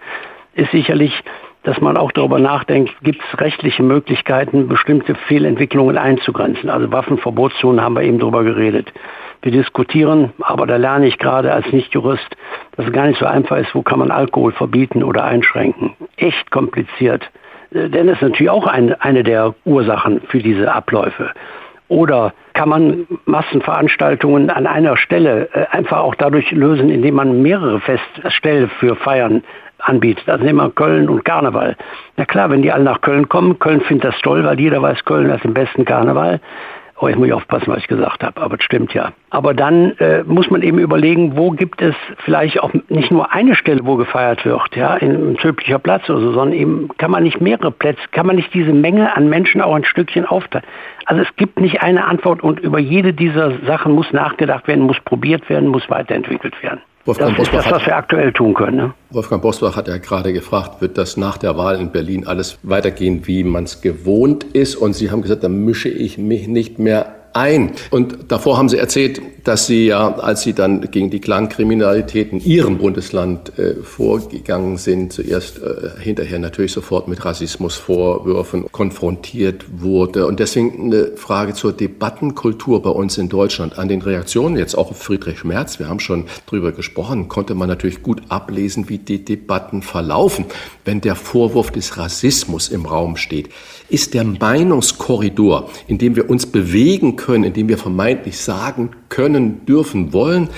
ist 0.53 0.73
sicherlich, 0.73 1.15
dass 1.63 1.81
man 1.81 1.97
auch 1.97 2.13
darüber 2.13 2.39
nachdenkt, 2.39 2.93
gibt 3.03 3.21
es 3.23 3.41
rechtliche 3.41 3.83
Möglichkeiten, 3.83 4.69
bestimmte 4.69 5.15
Fehlentwicklungen 5.15 5.99
einzugrenzen. 5.99 6.71
Also 6.71 6.91
Waffenverbotszonen 6.91 7.83
haben 7.83 7.95
wir 7.95 8.03
eben 8.03 8.19
darüber 8.19 8.45
geredet. 8.45 8.93
Wir 9.43 9.53
diskutieren, 9.53 10.33
aber 10.41 10.67
da 10.67 10.77
lerne 10.77 11.07
ich 11.07 11.19
gerade 11.19 11.53
als 11.53 11.71
Nichtjurist, 11.73 12.37
dass 12.77 12.87
es 12.87 12.93
gar 12.93 13.07
nicht 13.07 13.19
so 13.19 13.27
einfach 13.27 13.57
ist, 13.57 13.75
wo 13.75 13.83
kann 13.83 13.99
man 13.99 14.11
Alkohol 14.11 14.53
verbieten 14.53 15.03
oder 15.03 15.25
einschränken. 15.25 15.95
Echt 16.17 16.51
kompliziert. 16.51 17.31
Äh, 17.73 17.89
denn 17.89 18.09
es 18.09 18.17
ist 18.17 18.23
natürlich 18.23 18.51
auch 18.51 18.67
eine, 18.67 19.01
eine 19.03 19.23
der 19.23 19.55
Ursachen 19.65 20.21
für 20.29 20.41
diese 20.41 20.73
Abläufe. 20.73 21.31
Oder 21.89 22.35
kann 22.53 22.69
man 22.69 23.07
Massenveranstaltungen 23.25 24.51
an 24.51 24.67
einer 24.67 24.97
Stelle 24.97 25.49
äh, 25.53 25.67
einfach 25.71 25.99
auch 25.99 26.15
dadurch 26.15 26.51
lösen, 26.53 26.89
indem 26.91 27.15
man 27.15 27.43
mehrere 27.43 27.81
Feststellen 27.81 28.71
für 28.79 28.95
Feiern 28.95 29.43
anbietet. 29.83 30.28
Also 30.28 30.45
nehmen 30.45 30.59
wir 30.59 30.70
Köln 30.70 31.09
und 31.09 31.24
Karneval. 31.24 31.76
Na 32.16 32.24
klar, 32.24 32.51
wenn 32.51 32.62
die 32.62 32.72
alle 32.72 32.85
nach 32.85 33.01
Köln 33.01 33.28
kommen, 33.28 33.59
Köln 33.59 33.81
findet 33.81 34.12
das 34.12 34.20
toll, 34.22 34.45
weil 34.45 34.59
jeder 34.59 34.83
weiß, 34.83 35.05
Köln 35.05 35.33
hat 35.33 35.45
den 35.45 35.55
besten 35.55 35.85
Karneval. 35.85 36.41
Oh, 37.03 37.09
ich 37.09 37.16
muss 37.16 37.33
aufpassen, 37.33 37.68
was 37.68 37.78
ich 37.78 37.89
gesagt 37.89 38.22
habe, 38.22 38.39
aber 38.39 38.57
es 38.59 38.62
stimmt 38.62 38.93
ja. 38.93 39.12
Aber 39.31 39.55
dann 39.55 39.97
äh, 40.01 40.22
muss 40.24 40.51
man 40.51 40.61
eben 40.61 40.78
überlegen, 40.78 41.35
wo 41.35 41.51
gibt 41.51 41.81
es 41.81 41.95
vielleicht 42.18 42.62
auch 42.62 42.70
nicht 42.91 43.11
nur 43.11 43.33
eine 43.33 43.55
Stelle, 43.55 43.81
wo 43.85 43.97
gefeiert 43.97 44.45
wird, 44.45 44.76
ja, 44.76 44.97
in 44.97 45.39
Zöblicher 45.39 45.78
Platz 45.78 46.11
oder 46.11 46.20
so, 46.20 46.33
sondern 46.33 46.53
eben 46.53 46.89
kann 46.99 47.11
man 47.11 47.22
nicht 47.22 47.41
mehrere 47.41 47.70
Plätze, 47.70 48.03
kann 48.12 48.26
man 48.26 48.37
nicht 48.37 48.53
diese 48.53 48.74
Menge 48.74 49.16
an 49.16 49.31
Menschen 49.31 49.62
auch 49.62 49.74
ein 49.74 49.85
Stückchen 49.85 50.26
aufteilen. 50.26 50.66
Also 51.07 51.22
es 51.22 51.37
gibt 51.37 51.59
nicht 51.59 51.83
eine 51.83 52.05
Antwort 52.05 52.43
und 52.43 52.61
über 52.61 52.78
jede 52.78 53.14
dieser 53.14 53.53
Sachen 53.64 53.93
muss 53.93 54.12
nachgedacht 54.12 54.68
werden, 54.68 54.85
muss 54.85 55.01
probiert 55.01 55.49
werden, 55.49 55.70
muss 55.70 55.89
weiterentwickelt 55.89 56.62
werden. 56.62 56.81
Wolfgang 57.07 57.37
das 57.37 57.47
ist 57.47 57.55
das, 57.55 57.71
was 57.71 57.87
wir 57.87 57.97
aktuell 57.97 58.33
tun 58.33 58.53
können. 58.53 58.77
Ne? 58.77 58.95
Wolfgang 59.11 59.41
Bosbach 59.41 59.77
hat 59.77 59.89
ja 59.89 59.97
gerade 59.97 60.33
gefragt, 60.33 60.83
wird 60.83 60.99
das 60.99 61.17
nach 61.17 61.39
der 61.39 61.57
Wahl 61.57 61.81
in 61.81 61.91
Berlin 61.91 62.27
alles 62.27 62.59
weitergehen, 62.63 63.27
wie 63.27 63.43
man 63.43 63.65
es 63.65 63.81
gewohnt 63.81 64.45
ist? 64.45 64.77
Und 64.77 64.95
Sie 64.95 65.11
haben 65.11 65.23
gesagt, 65.23 65.43
da 65.43 65.49
mische 65.49 65.89
ich 65.89 66.19
mich 66.19 66.47
nicht 66.47 66.79
mehr 66.79 67.20
ein. 67.33 67.72
Und 67.91 68.31
davor 68.31 68.59
haben 68.59 68.68
Sie 68.68 68.78
erzählt, 68.78 69.20
dass 69.45 69.66
Sie 69.66 69.87
ja, 69.87 70.14
als 70.14 70.43
Sie 70.43 70.53
dann 70.53 70.91
gegen 70.91 71.11
die 71.11 71.20
Clankriminalität 71.20 72.33
in 72.33 72.41
Ihrem 72.41 72.78
Bundesland 72.78 73.59
äh, 73.59 73.76
vorgegangen 73.83 74.76
sind, 74.76 75.12
zuerst 75.12 75.59
äh, 75.59 76.01
hinterher 76.01 76.39
natürlich 76.39 76.72
sofort 76.72 77.09
mit 77.09 77.24
Rassismusvorwürfen 77.24 78.70
konfrontiert 78.70 79.64
wurde. 79.81 80.26
Und 80.26 80.41
deswegen 80.41 80.87
eine 80.87 81.16
Frage 81.16 81.55
zur 81.55 81.72
Debattenkultur 81.72 82.83
bei 82.83 82.91
uns 82.91 83.18
in 83.18 83.28
Deutschland. 83.28 83.78
An 83.78 83.89
den 83.89 84.03
Reaktionen 84.03 84.57
jetzt 84.57 84.76
auch 84.76 84.91
auf 84.91 84.99
Friedrich 84.99 85.45
Merz, 85.45 85.78
wir 85.78 85.89
haben 85.89 86.01
schon 86.01 86.26
drüber 86.47 86.72
gesprochen, 86.72 87.28
konnte 87.28 87.55
man 87.55 87.68
natürlich 87.68 88.03
gut 88.03 88.22
ablesen, 88.28 88.89
wie 88.89 88.99
die 88.99 89.24
Debatten 89.24 89.83
verlaufen, 89.83 90.45
wenn 90.85 91.01
der 91.01 91.14
Vorwurf 91.14 91.70
des 91.70 91.97
Rassismus 91.97 92.68
im 92.68 92.87
Raum 92.87 93.16
steht. 93.16 93.49
Ist 93.89 94.14
der 94.14 94.24
Meinungskorridor, 94.24 95.70
in 95.89 95.99
dem 95.99 96.14
wir 96.14 96.31
uns 96.31 96.47
bewegen 96.47 97.16
können, 97.21 97.45
in 97.45 97.53
dem 97.53 97.68
wir 97.68 97.79
vermeintlich 97.79 98.39
sagen 98.39 98.91
können, 99.09 99.66
dürfen, 99.66 100.12
wollen, 100.12 100.49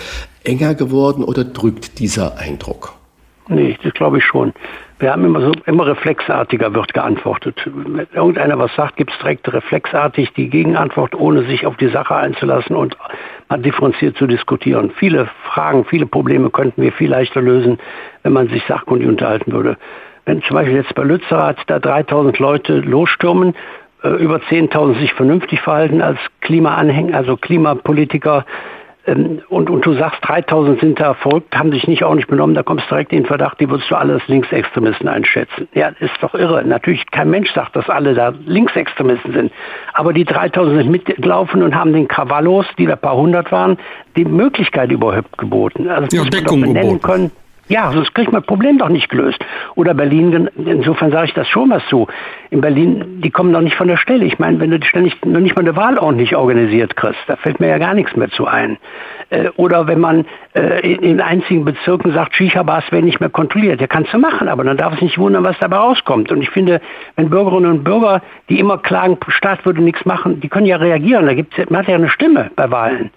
enger 0.44 0.74
geworden 0.74 1.24
oder 1.24 1.44
drückt 1.44 1.98
dieser 1.98 2.38
Eindruck? 2.38 2.94
Nee, 3.48 3.76
das 3.82 3.92
glaube 3.94 4.18
ich 4.18 4.24
schon. 4.24 4.52
Wir 5.00 5.10
haben 5.10 5.24
immer 5.24 5.40
so, 5.40 5.52
immer 5.66 5.86
reflexartiger 5.86 6.72
wird 6.74 6.94
geantwortet. 6.94 7.60
Wenn 7.64 8.06
irgendeiner 8.14 8.56
was 8.56 8.72
sagt, 8.76 8.96
gibt 8.96 9.10
es 9.10 9.18
direkt 9.18 9.52
reflexartig 9.52 10.32
die 10.34 10.48
Gegenantwort, 10.48 11.16
ohne 11.16 11.44
sich 11.44 11.66
auf 11.66 11.76
die 11.76 11.88
Sache 11.88 12.14
einzulassen 12.14 12.76
und 12.76 12.96
mal 13.48 13.60
differenziert 13.60 14.16
zu 14.16 14.28
diskutieren. 14.28 14.92
Viele 14.96 15.28
Fragen, 15.52 15.84
viele 15.84 16.06
Probleme 16.06 16.50
könnten 16.50 16.80
wir 16.80 16.92
viel 16.92 17.10
leichter 17.10 17.42
lösen, 17.42 17.78
wenn 18.22 18.32
man 18.32 18.48
sich 18.48 18.62
sachkundig 18.68 19.08
unterhalten 19.08 19.50
würde. 19.50 19.76
Wenn 20.24 20.40
zum 20.42 20.54
Beispiel 20.54 20.76
jetzt 20.76 20.94
bei 20.94 21.02
Lützerath 21.02 21.58
da 21.66 21.80
3000 21.80 22.38
Leute 22.38 22.78
losstürmen, 22.78 23.54
über 24.08 24.36
10.000 24.36 24.98
sich 25.00 25.12
vernünftig 25.12 25.60
verhalten 25.60 26.02
als 26.02 26.18
Klimaanhänger, 26.40 27.16
also 27.16 27.36
Klimapolitiker, 27.36 28.44
ähm, 29.06 29.40
und, 29.48 29.68
und 29.68 29.84
du 29.84 29.94
sagst, 29.94 30.18
3000 30.22 30.80
sind 30.80 31.00
da 31.00 31.14
verrückt, 31.14 31.56
haben 31.56 31.72
sich 31.72 31.86
nicht 31.88 32.04
auch 32.04 32.14
nicht 32.14 32.28
benommen, 32.28 32.54
da 32.54 32.62
kommst 32.62 32.84
du 32.86 32.90
direkt 32.90 33.12
in 33.12 33.20
den 33.20 33.26
Verdacht, 33.26 33.58
die 33.60 33.68
würdest 33.68 33.90
du 33.90 33.96
alle 33.96 34.14
als 34.14 34.28
Linksextremisten 34.28 35.08
einschätzen. 35.08 35.68
Ja, 35.74 35.88
ist 35.98 36.14
doch 36.20 36.34
irre. 36.34 36.64
Natürlich, 36.64 37.04
kein 37.10 37.30
Mensch 37.30 37.52
sagt, 37.52 37.74
dass 37.74 37.88
alle 37.88 38.14
da 38.14 38.32
Linksextremisten 38.46 39.32
sind. 39.32 39.52
Aber 39.92 40.12
die 40.12 40.24
3000 40.24 40.82
sind 40.82 40.90
mitgelaufen 40.90 41.62
und 41.62 41.74
haben 41.74 41.92
den 41.92 42.06
Krawallos, 42.06 42.66
die 42.78 42.86
da 42.86 42.96
paar 42.96 43.16
hundert 43.16 43.50
waren, 43.50 43.76
die 44.16 44.24
Möglichkeit 44.24 44.92
überhaupt 44.92 45.36
geboten. 45.36 45.88
Also 45.88 46.16
ja, 46.16 46.24
Deckung 46.24 46.62
geboten. 46.62 47.02
können. 47.02 47.30
Ja, 47.72 47.90
sonst 47.90 48.14
kriegt 48.14 48.30
man 48.30 48.42
das 48.42 48.46
Problem 48.46 48.76
doch 48.76 48.90
nicht 48.90 49.08
gelöst. 49.08 49.42
Oder 49.76 49.94
Berlin, 49.94 50.50
insofern 50.56 51.10
sage 51.10 51.28
ich 51.28 51.32
das 51.32 51.48
schon 51.48 51.70
was 51.70 51.82
zu. 51.86 52.06
In 52.50 52.60
Berlin, 52.60 53.22
die 53.22 53.30
kommen 53.30 53.50
doch 53.50 53.62
nicht 53.62 53.76
von 53.76 53.88
der 53.88 53.96
Stelle. 53.96 54.26
Ich 54.26 54.38
meine, 54.38 54.60
wenn 54.60 54.70
du 54.70 54.84
ständig 54.84 55.16
noch 55.24 55.40
nicht 55.40 55.56
mal 55.56 55.62
eine 55.62 55.74
Wahl 55.74 55.96
ordentlich 55.96 56.36
organisiert 56.36 56.96
kriegst, 56.96 57.20
da 57.28 57.36
fällt 57.36 57.60
mir 57.60 57.68
ja 57.68 57.78
gar 57.78 57.94
nichts 57.94 58.14
mehr 58.14 58.28
zu 58.28 58.46
ein. 58.46 58.76
Äh, 59.30 59.48
oder 59.56 59.86
wenn 59.86 60.00
man 60.00 60.26
äh, 60.54 60.92
in 60.92 61.22
einzigen 61.22 61.64
Bezirken 61.64 62.12
sagt, 62.12 62.34
Shisha-Bars 62.34 62.92
werden 62.92 63.06
nicht 63.06 63.20
mehr 63.20 63.30
kontrolliert. 63.30 63.80
Ja, 63.80 63.86
kannst 63.86 64.12
du 64.12 64.18
machen, 64.18 64.48
aber 64.48 64.64
dann 64.64 64.76
darf 64.76 64.92
es 64.96 65.00
nicht 65.00 65.16
wundern, 65.16 65.42
was 65.42 65.58
dabei 65.58 65.76
rauskommt. 65.76 66.30
Und 66.30 66.42
ich 66.42 66.50
finde, 66.50 66.82
wenn 67.16 67.30
Bürgerinnen 67.30 67.70
und 67.70 67.84
Bürger, 67.84 68.20
die 68.50 68.60
immer 68.60 68.76
klagen, 68.76 69.16
Staat 69.28 69.64
würde 69.64 69.80
nichts 69.80 70.04
machen, 70.04 70.40
die 70.40 70.50
können 70.50 70.66
ja 70.66 70.76
reagieren. 70.76 71.24
Da 71.24 71.32
gibt's, 71.32 71.56
man 71.70 71.78
hat 71.78 71.88
ja 71.88 71.94
eine 71.94 72.10
Stimme 72.10 72.50
bei 72.54 72.70
Wahlen. 72.70 73.10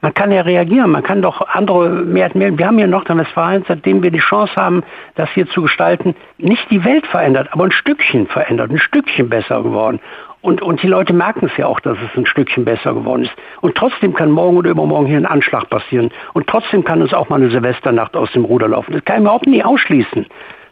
Man 0.00 0.14
kann 0.14 0.30
ja 0.30 0.42
reagieren, 0.42 0.92
man 0.92 1.02
kann 1.02 1.22
doch 1.22 1.40
andere 1.48 1.88
mehr, 1.88 2.30
mehr 2.34 2.56
wir 2.56 2.66
haben 2.66 2.76
hier 2.76 2.84
in 2.84 2.90
Nordrhein-Westfalen, 2.92 3.64
seitdem 3.66 4.02
wir 4.02 4.12
die 4.12 4.20
Chance 4.20 4.54
haben, 4.56 4.84
das 5.16 5.28
hier 5.30 5.48
zu 5.48 5.62
gestalten, 5.62 6.14
nicht 6.38 6.70
die 6.70 6.84
Welt 6.84 7.06
verändert, 7.06 7.48
aber 7.50 7.64
ein 7.64 7.72
Stückchen 7.72 8.28
verändert, 8.28 8.70
ein 8.70 8.78
Stückchen 8.78 9.28
besser 9.28 9.62
geworden. 9.62 9.98
Und, 10.40 10.62
und 10.62 10.82
die 10.82 10.86
Leute 10.86 11.12
merken 11.12 11.46
es 11.46 11.56
ja 11.56 11.66
auch, 11.66 11.80
dass 11.80 11.98
es 11.98 12.16
ein 12.16 12.26
Stückchen 12.26 12.64
besser 12.64 12.94
geworden 12.94 13.24
ist. 13.24 13.32
Und 13.60 13.74
trotzdem 13.74 14.14
kann 14.14 14.30
morgen 14.30 14.56
oder 14.56 14.70
übermorgen 14.70 15.06
hier 15.06 15.18
ein 15.18 15.26
Anschlag 15.26 15.68
passieren. 15.68 16.10
Und 16.32 16.46
trotzdem 16.46 16.84
kann 16.84 17.02
uns 17.02 17.12
auch 17.12 17.28
mal 17.28 17.36
eine 17.36 17.50
Silvesternacht 17.50 18.16
aus 18.16 18.30
dem 18.32 18.44
Ruder 18.44 18.68
laufen. 18.68 18.92
Das 18.92 19.04
kann 19.04 19.16
ich 19.16 19.22
überhaupt 19.22 19.48
nicht 19.48 19.64
ausschließen. 19.64 20.26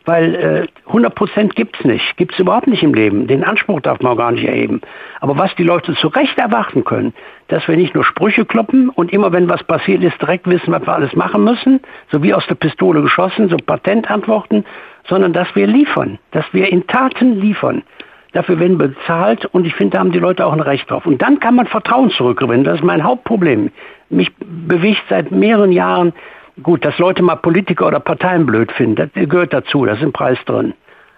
Weil 0.06 0.34
äh, 0.36 0.66
100 0.86 1.14
Prozent 1.14 1.56
gibt's 1.56 1.84
nicht, 1.84 2.16
gibt's 2.16 2.38
überhaupt 2.38 2.68
nicht 2.68 2.84
im 2.84 2.94
Leben. 2.94 3.26
Den 3.26 3.42
Anspruch 3.42 3.80
darf 3.80 4.00
man 4.00 4.16
gar 4.16 4.30
nicht 4.30 4.46
erheben. 4.46 4.80
Aber 5.20 5.36
was 5.36 5.54
die 5.56 5.64
Leute 5.64 5.94
zu 5.94 6.08
Recht 6.08 6.38
erwarten 6.38 6.84
können, 6.84 7.12
dass 7.48 7.66
wir 7.66 7.76
nicht 7.76 7.94
nur 7.94 8.04
Sprüche 8.04 8.44
kloppen 8.44 8.88
und 8.88 9.12
immer 9.12 9.32
wenn 9.32 9.50
was 9.50 9.64
passiert 9.64 10.04
ist, 10.04 10.20
direkt 10.22 10.48
wissen, 10.48 10.72
was 10.72 10.86
wir 10.86 10.94
alles 10.94 11.14
machen 11.14 11.42
müssen, 11.42 11.80
so 12.12 12.22
wie 12.22 12.32
aus 12.32 12.46
der 12.46 12.54
Pistole 12.54 13.02
geschossen, 13.02 13.48
so 13.48 13.56
Patentantworten, 13.56 14.64
sondern 15.08 15.32
dass 15.32 15.48
wir 15.56 15.66
liefern, 15.66 16.18
dass 16.30 16.44
wir 16.52 16.70
in 16.70 16.86
Taten 16.86 17.40
liefern. 17.40 17.82
Dafür 18.32 18.60
werden 18.60 18.78
bezahlt 18.78 19.46
und 19.46 19.66
ich 19.66 19.74
finde, 19.74 19.94
da 19.94 20.00
haben 20.00 20.12
die 20.12 20.18
Leute 20.18 20.46
auch 20.46 20.52
ein 20.52 20.60
Recht 20.60 20.90
drauf. 20.90 21.06
Und 21.06 21.20
dann 21.22 21.40
kann 21.40 21.54
man 21.54 21.66
Vertrauen 21.66 22.10
zurückgewinnen. 22.10 22.64
Das 22.64 22.76
ist 22.76 22.84
mein 22.84 23.02
Hauptproblem. 23.02 23.70
Mich 24.10 24.30
bewegt 24.38 25.02
seit 25.08 25.30
mehreren 25.30 25.72
Jahren 25.72 26.12
Gut, 26.62 26.84
dass 26.84 26.98
Leute 26.98 27.22
mal 27.22 27.36
Politiker 27.36 27.86
oder 27.86 28.00
Parteien 28.00 28.46
blöd 28.46 28.72
finden, 28.72 29.10
das 29.14 29.28
gehört 29.28 29.52
dazu, 29.52 29.84
da 29.84 29.92
ist 29.92 30.02
ein 30.02 30.12
Preis 30.12 30.38
drin. 30.46 30.72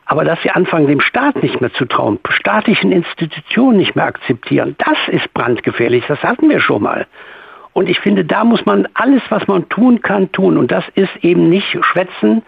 Aber 0.05 0.25
dass 0.25 0.43
sie 0.43 0.51
anfangen, 0.51 0.89
dem 0.89 1.01
Staat 1.01 1.43
nicht 1.43 1.61
mehr 1.61 1.73
zu 1.75 1.85
trauen, 1.85 2.19
staatlichen 2.29 2.91
Institutionen 2.91 3.77
nicht 3.77 3.95
mehr 3.95 4.07
akzeptieren, 4.07 4.75
das 4.79 4.97
ist 5.09 5.33
brandgefährlich, 5.35 6.05
das 6.09 6.23
hatten 6.23 6.49
wir 6.49 6.61
schon 6.61 6.83
mal. 6.83 7.07
Und 7.73 7.89
ich 7.89 8.01
finde, 8.01 8.25
da 8.25 8.43
muss 8.43 8.67
man 8.67 8.89
alles, 8.95 9.23
was 9.29 9.47
man 9.47 9.69
tun 9.69 10.01
kann, 10.01 10.33
tun. 10.33 10.57
Und 10.57 10.73
das 10.73 10.85
ist 10.97 11.15
eben 11.23 11.49
nicht 11.49 11.79
schwätzen, 11.85 12.43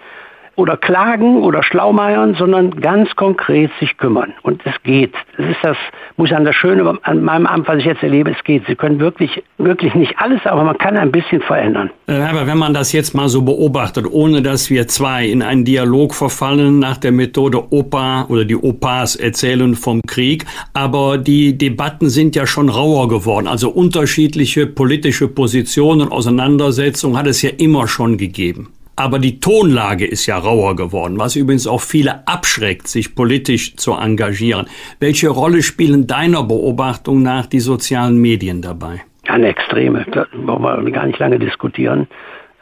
oder 0.60 0.76
klagen 0.76 1.42
oder 1.42 1.62
schlaumeiern, 1.62 2.34
sondern 2.34 2.70
ganz 2.80 3.16
konkret 3.16 3.70
sich 3.80 3.96
kümmern. 3.96 4.34
Und 4.42 4.60
es 4.66 4.74
geht. 4.82 5.14
Das 5.38 5.46
ist 5.46 5.58
das, 5.62 5.76
muss 6.16 6.26
ich 6.28 6.32
sagen, 6.32 6.44
das 6.44 6.54
Schöne 6.54 6.98
an 7.02 7.24
meinem 7.24 7.46
Amt, 7.46 7.66
was 7.66 7.78
ich 7.78 7.86
jetzt 7.86 8.02
erlebe, 8.02 8.30
es 8.30 8.44
geht. 8.44 8.64
Sie 8.66 8.74
können 8.74 9.00
wirklich, 9.00 9.42
wirklich 9.56 9.94
nicht 9.94 10.14
alles, 10.18 10.44
aber 10.44 10.62
man 10.62 10.76
kann 10.76 10.98
ein 10.98 11.10
bisschen 11.10 11.40
verändern. 11.40 11.90
Äh, 12.06 12.20
aber 12.20 12.46
wenn 12.46 12.58
man 12.58 12.74
das 12.74 12.92
jetzt 12.92 13.14
mal 13.14 13.28
so 13.30 13.40
beobachtet, 13.42 14.06
ohne 14.10 14.42
dass 14.42 14.68
wir 14.68 14.86
zwei 14.86 15.26
in 15.26 15.42
einen 15.42 15.64
Dialog 15.64 16.14
verfallen 16.14 16.78
nach 16.78 16.98
der 16.98 17.12
Methode 17.12 17.72
Opa 17.72 18.26
oder 18.28 18.44
die 18.44 18.56
Opas 18.56 19.16
erzählen 19.16 19.74
vom 19.74 20.02
Krieg, 20.06 20.44
aber 20.74 21.16
die 21.16 21.56
Debatten 21.56 22.10
sind 22.10 22.36
ja 22.36 22.46
schon 22.46 22.68
rauer 22.68 23.08
geworden. 23.08 23.46
Also 23.46 23.70
unterschiedliche 23.70 24.66
politische 24.66 25.26
Positionen 25.28 26.12
Auseinandersetzungen 26.12 27.16
hat 27.16 27.26
es 27.26 27.40
ja 27.40 27.50
immer 27.56 27.88
schon 27.88 28.18
gegeben. 28.18 28.68
Aber 28.96 29.18
die 29.18 29.40
Tonlage 29.40 30.06
ist 30.06 30.26
ja 30.26 30.36
rauer 30.36 30.76
geworden, 30.76 31.18
was 31.18 31.36
übrigens 31.36 31.66
auch 31.66 31.80
viele 31.80 32.26
abschreckt, 32.26 32.86
sich 32.86 33.14
politisch 33.14 33.76
zu 33.76 33.92
engagieren. 33.94 34.66
Welche 34.98 35.28
Rolle 35.28 35.62
spielen 35.62 36.06
deiner 36.06 36.42
Beobachtung 36.42 37.22
nach 37.22 37.46
die 37.46 37.60
sozialen 37.60 38.18
Medien 38.18 38.60
dabei? 38.60 39.00
Eine 39.26 39.48
extreme, 39.48 40.04
da 40.10 40.26
wollen 40.32 40.84
wir 40.84 40.92
gar 40.92 41.06
nicht 41.06 41.18
lange 41.18 41.38
diskutieren. 41.38 42.08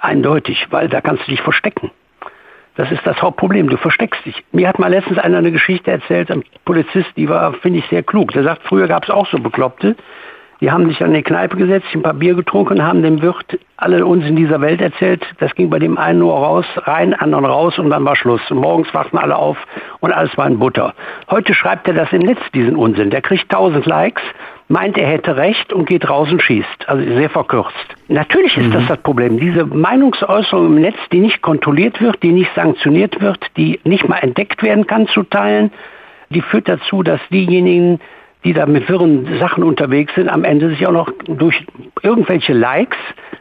Eindeutig, 0.01 0.66
weil 0.70 0.89
da 0.89 1.01
kannst 1.01 1.26
du 1.26 1.31
dich 1.33 1.41
verstecken. 1.41 1.91
Das 2.76 2.93
ist 2.93 3.05
das 3.05 3.20
Hauptproblem, 3.20 3.68
du 3.68 3.76
versteckst 3.76 4.24
dich. 4.24 4.37
Mir 4.53 4.68
hat 4.68 4.79
mal 4.79 4.87
letztens 4.87 5.18
einer 5.18 5.39
eine 5.39 5.51
Geschichte 5.51 5.91
erzählt, 5.91 6.31
ein 6.31 6.45
Polizist, 6.64 7.09
die 7.16 7.29
war, 7.29 7.53
finde 7.55 7.81
ich, 7.81 7.85
sehr 7.87 8.05
klug. 8.05 8.31
Der 8.33 8.45
sagt, 8.45 8.62
früher 8.62 8.87
gab 8.87 9.03
es 9.03 9.11
auch 9.11 9.26
so 9.26 9.39
Bekloppte, 9.41 9.97
die 10.61 10.70
haben 10.70 10.88
sich 10.88 11.02
an 11.02 11.14
die 11.14 11.22
Kneipe 11.22 11.56
gesetzt, 11.56 11.86
ein 11.94 12.02
paar 12.02 12.14
Bier 12.14 12.34
getrunken, 12.34 12.82
haben 12.82 13.02
dem 13.02 13.22
Wirt 13.22 13.59
alle 13.76 14.04
uns 14.04 14.24
in 14.24 14.34
dieser 14.34 14.61
Welt 14.61 14.80
erzählt. 14.80 15.24
Das 15.38 15.54
ging 15.54 15.70
bei 15.70 15.78
dem 15.78 15.98
einen 15.98 16.18
nur 16.18 16.34
raus, 16.34 16.66
rein, 16.78 17.14
anderen 17.14 17.44
raus 17.44 17.78
und 17.78 17.90
dann 17.90 18.04
war 18.04 18.16
Schluss. 18.16 18.40
Und 18.50 18.59
morgens 18.59 18.92
wachten 18.92 19.18
alle 19.18 19.36
auf 19.36 19.56
und 20.00 20.12
alles 20.12 20.36
war 20.36 20.48
in 20.48 20.59
Butter. 20.59 20.94
Heute 21.30 21.54
schreibt 21.54 21.86
er 21.86 21.94
das 21.94 22.12
im 22.12 22.22
Netz, 22.22 22.40
diesen 22.54 22.74
Unsinn. 22.74 23.11
Der 23.11 23.22
kriegt 23.22 23.50
tausend 23.50 23.86
Likes, 23.86 24.22
meint, 24.66 24.98
er 24.98 25.06
hätte 25.06 25.36
recht 25.36 25.72
und 25.72 25.88
geht 25.88 26.09
raus 26.11 26.28
und 26.30 26.42
schießt. 26.42 26.88
Also 26.88 27.04
sehr 27.14 27.30
verkürzt. 27.30 27.76
Natürlich 28.09 28.56
ist 28.56 28.66
mhm. 28.66 28.72
das 28.72 28.86
das 28.88 28.98
Problem. 28.98 29.38
Diese 29.38 29.64
Meinungsäußerung 29.64 30.66
im 30.66 30.80
Netz, 30.80 30.98
die 31.12 31.20
nicht 31.20 31.40
kontrolliert 31.40 32.00
wird, 32.00 32.20
die 32.24 32.32
nicht 32.32 32.50
sanktioniert 32.56 33.20
wird, 33.20 33.46
die 33.56 33.78
nicht 33.84 34.09
mal 34.09 34.18
entdeckt 34.18 34.62
werden 34.64 34.88
kann 34.88 35.06
zu 35.06 35.22
teilen, 35.22 35.70
die 36.30 36.42
führt 36.42 36.68
dazu, 36.68 37.02
dass 37.02 37.20
diejenigen, 37.30 38.00
die 38.45 38.53
da 38.53 38.66
mit 38.66 38.89
wirren 38.89 39.39
Sachen 39.39 39.64
unterwegs 39.64 40.14
sind, 40.14 40.28
am 40.28 40.45
Ende 40.45 40.70
sich 40.70 40.86
auch 40.86 40.93
noch 40.93 41.11
durch 41.26 41.66
irgendwelche 42.03 42.53
Likes, 42.53 42.97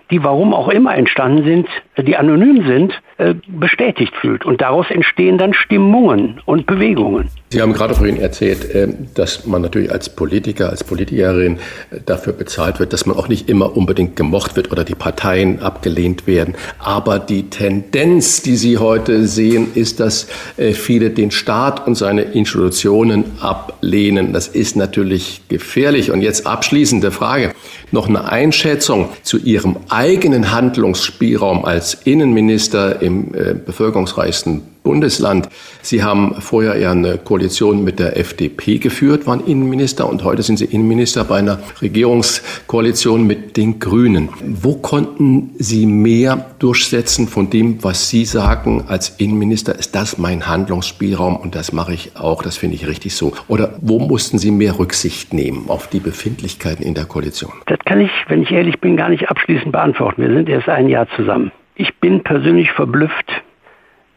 die 0.10 0.24
warum 0.24 0.54
auch 0.54 0.70
immer 0.70 0.96
entstanden 0.96 1.44
sind, 1.44 1.70
die 2.04 2.16
anonym 2.16 2.66
sind, 2.66 2.94
äh, 3.18 3.34
bestätigt 3.48 4.16
fühlt. 4.16 4.46
Und 4.46 4.62
daraus 4.62 4.92
entstehen 4.92 5.40
dann 5.40 5.54
Stimmungen 5.54 6.40
und 6.46 6.68
Bewegungen. 6.68 7.30
Sie 7.50 7.62
haben 7.62 7.74
gerade 7.74 7.96
vorhin 7.96 8.18
erzählt, 8.18 8.70
äh, 8.76 8.90
dass 9.16 9.48
man 9.48 9.64
natürlich 9.64 9.92
als 9.92 10.10
Politiker, 10.10 10.70
als 10.70 10.84
Politikerin 10.84 11.58
äh, 11.90 12.00
dafür 12.06 12.34
bezahlt 12.34 12.80
wird, 12.80 12.94
dass 12.94 13.08
man 13.08 13.18
auch 13.18 13.28
nicht 13.28 13.50
immer 13.50 13.76
unbedingt 13.76 14.16
gemocht 14.16 14.56
wird 14.56 14.72
oder 14.72 14.84
die 14.84 14.94
Parteien 14.94 15.62
abgelehnt 15.62 16.28
werden. 16.28 16.54
Aber 16.78 17.18
die 17.18 17.50
Tendenz, 17.50 18.44
die 18.44 18.56
Sie 18.56 18.78
heute 18.78 19.26
sehen, 19.26 19.70
ist, 19.74 20.00
dass 20.00 20.28
viele 20.74 21.10
den 21.10 21.32
Staat 21.32 21.88
und 21.88 21.96
seine 21.96 22.22
Institutionen 22.22 23.26
ablehnen. 23.40 24.34
Das 24.34 24.48
ist 24.48 24.76
natürlich 24.76 25.42
gefährlich. 25.48 26.12
Und 26.12 26.22
jetzt 26.22 26.46
abschließende 26.46 27.12
Frage. 27.12 27.54
Noch 27.92 28.08
eine 28.10 28.30
Einschätzung 28.30 29.10
zu 29.24 29.38
Ihrem 29.38 29.78
eigenen 29.90 30.52
Handlungsspielraum 30.52 31.64
als 31.64 31.94
Innenminister 31.94 33.02
im 33.02 33.34
äh, 33.34 33.54
bevölkerungsreichsten 33.54 34.64
Bundesland. 34.84 35.50
Sie 35.82 36.04
haben 36.04 36.36
vorher 36.40 36.78
ja 36.78 36.92
eine 36.92 37.18
Koalition 37.18 37.84
mit 37.84 38.00
der 38.00 38.18
FDP 38.18 38.78
geführt, 38.78 39.28
waren 39.28 39.46
Innenminister 39.46 40.10
und 40.10 40.24
heute 40.24 40.44
sind 40.44 40.58
Sie 40.58 40.66
Innenminister 40.66 41.24
bei 41.24 41.38
einer 41.38 41.60
Regierungskoalition 41.82 43.26
mit 43.26 43.58
den 43.58 43.80
Grünen. 43.80 44.30
Wo 44.42 44.76
konnten 44.76 45.52
Sie 45.58 45.86
mehr 45.86 46.46
durchsetzen 46.60 47.28
von 47.28 47.50
dem, 47.50 47.84
was 47.84 48.10
Sie 48.10 48.26
sagen 48.26 48.86
als 48.88 49.10
Innenminister? 49.18 49.76
Ist 49.76 49.96
das 49.96 50.18
mein 50.18 50.48
Handlungsspielraum 50.48 51.38
und 51.38 51.56
das 51.56 51.72
mache 51.72 51.94
ich 51.94 52.12
auch, 52.16 52.44
das 52.44 52.58
finde 52.58 52.76
ich 52.76 52.88
richtig 52.88 53.16
so. 53.16 53.34
Oder 53.48 53.76
wo 53.82 54.00
mussten 54.00 54.38
Sie 54.38 54.52
mehr 54.52 54.80
Rücksicht 54.80 55.34
nehmen 55.34 55.66
auf 55.68 55.88
die 55.88 56.00
Befindlichkeiten 56.00 56.86
in 56.86 56.94
der 56.94 57.06
Koalition? 57.06 57.52
Das 57.66 57.80
kann 57.86 58.02
ich, 58.02 58.12
wenn 58.28 58.42
ich 58.44 58.52
ehrlich 58.52 58.80
bin, 58.80 58.98
gar 58.98 59.10
nicht 59.10 59.30
abschließend 59.30 59.72
beantworten. 59.72 60.22
Wir 60.22 60.34
sind 60.34 60.50
erst 60.50 60.70
ein 60.70 60.90
Jahr 60.90 61.08
zusammen. 61.16 61.52
Ich 61.76 61.96
bin 61.98 62.24
persönlich 62.24 62.72
verblüfft, 62.72 63.32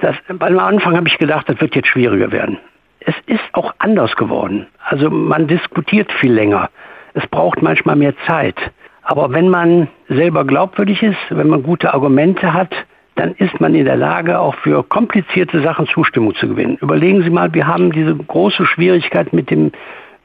das, 0.00 0.16
am 0.28 0.58
Anfang 0.58 0.96
habe 0.96 1.08
ich 1.08 1.18
gedacht, 1.18 1.48
das 1.48 1.60
wird 1.60 1.74
jetzt 1.74 1.88
schwieriger 1.88 2.32
werden. 2.32 2.58
Es 3.00 3.14
ist 3.26 3.44
auch 3.52 3.74
anders 3.78 4.14
geworden. 4.16 4.66
Also 4.84 5.10
man 5.10 5.46
diskutiert 5.46 6.12
viel 6.12 6.32
länger. 6.32 6.68
Es 7.14 7.26
braucht 7.26 7.62
manchmal 7.62 7.96
mehr 7.96 8.14
Zeit. 8.26 8.56
Aber 9.02 9.32
wenn 9.32 9.48
man 9.48 9.88
selber 10.08 10.44
glaubwürdig 10.44 11.02
ist, 11.02 11.18
wenn 11.30 11.48
man 11.48 11.62
gute 11.62 11.92
Argumente 11.94 12.52
hat, 12.52 12.72
dann 13.16 13.34
ist 13.34 13.60
man 13.60 13.74
in 13.74 13.84
der 13.84 13.96
Lage, 13.96 14.38
auch 14.38 14.54
für 14.56 14.82
komplizierte 14.84 15.60
Sachen 15.62 15.86
Zustimmung 15.86 16.34
zu 16.36 16.48
gewinnen. 16.48 16.78
Überlegen 16.80 17.22
Sie 17.22 17.30
mal, 17.30 17.52
wir 17.52 17.66
haben 17.66 17.92
diese 17.92 18.14
große 18.14 18.66
Schwierigkeit 18.66 19.32
mit 19.32 19.50
dem 19.50 19.72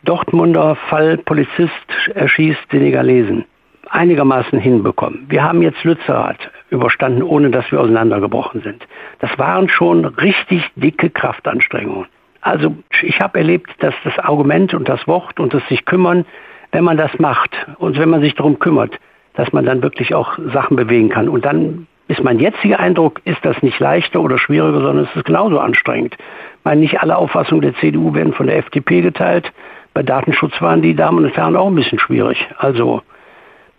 Dortmunder 0.04 0.76
Fall 0.76 1.18
Polizist 1.18 1.72
erschießt 2.14 2.62
Senegalesen 2.70 3.46
einigermaßen 3.90 4.60
hinbekommen. 4.60 5.26
Wir 5.30 5.44
haben 5.44 5.62
jetzt 5.62 5.84
Lützerath 5.84 6.52
überstanden, 6.70 7.24
ohne 7.24 7.50
dass 7.50 7.72
wir 7.72 7.80
auseinandergebrochen 7.80 8.62
sind. 8.62 8.86
Das 9.20 9.38
waren 9.38 9.70
schon 9.70 10.06
richtig 10.06 10.64
dicke 10.76 11.10
Kraftanstrengungen. 11.10 12.08
Also 12.42 12.76
ich 13.02 13.20
habe 13.22 13.40
erlebt, 13.40 13.72
dass 13.80 13.96
das 14.04 14.18
Argument 14.20 14.74
und 14.74 14.88
das 14.88 15.08
Wort 15.08 15.40
und 15.40 15.54
das 15.54 15.68
sich 15.68 15.86
kümmern, 15.86 16.26
wenn 16.72 16.84
man 16.84 16.98
das 16.98 17.18
macht 17.18 17.52
und 17.78 17.98
wenn 17.98 18.10
man 18.10 18.22
sich 18.22 18.36
darum 18.36 18.60
kümmert, 18.60 19.00
dass 19.34 19.52
man 19.54 19.66
dann 19.66 19.82
wirklich 19.82 20.14
auch 20.14 20.38
Sachen 20.54 20.76
bewegen 20.76 21.10
kann. 21.10 21.30
Und 21.30 21.46
dann 21.46 21.88
ist 22.08 22.24
mein 22.24 22.40
jetziger 22.40 22.80
Eindruck, 22.80 23.22
ist 23.26 23.44
das 23.44 23.62
nicht 23.64 23.80
leichter 23.80 24.22
oder 24.22 24.38
schwieriger, 24.38 24.80
sondern 24.80 25.06
es 25.06 25.16
ist 25.16 25.26
genauso 25.26 25.60
anstrengend. 25.60 26.16
Ich 26.16 26.66
meine, 26.66 26.82
nicht 26.82 27.02
alle 27.02 27.18
Auffassungen 27.18 27.62
der 27.62 27.76
CDU 27.76 28.14
werden 28.14 28.34
von 28.34 28.48
der 28.48 28.58
FDP 28.58 29.02
geteilt. 29.02 29.52
Bei 29.94 30.04
Datenschutz 30.04 30.62
waren 30.62 30.82
die 30.82 30.96
Damen 30.96 31.26
und 31.26 31.36
Herren 31.36 31.56
auch 31.56 31.68
ein 31.68 31.76
bisschen 31.76 32.00
schwierig. 32.00 32.48
Also 32.58 33.02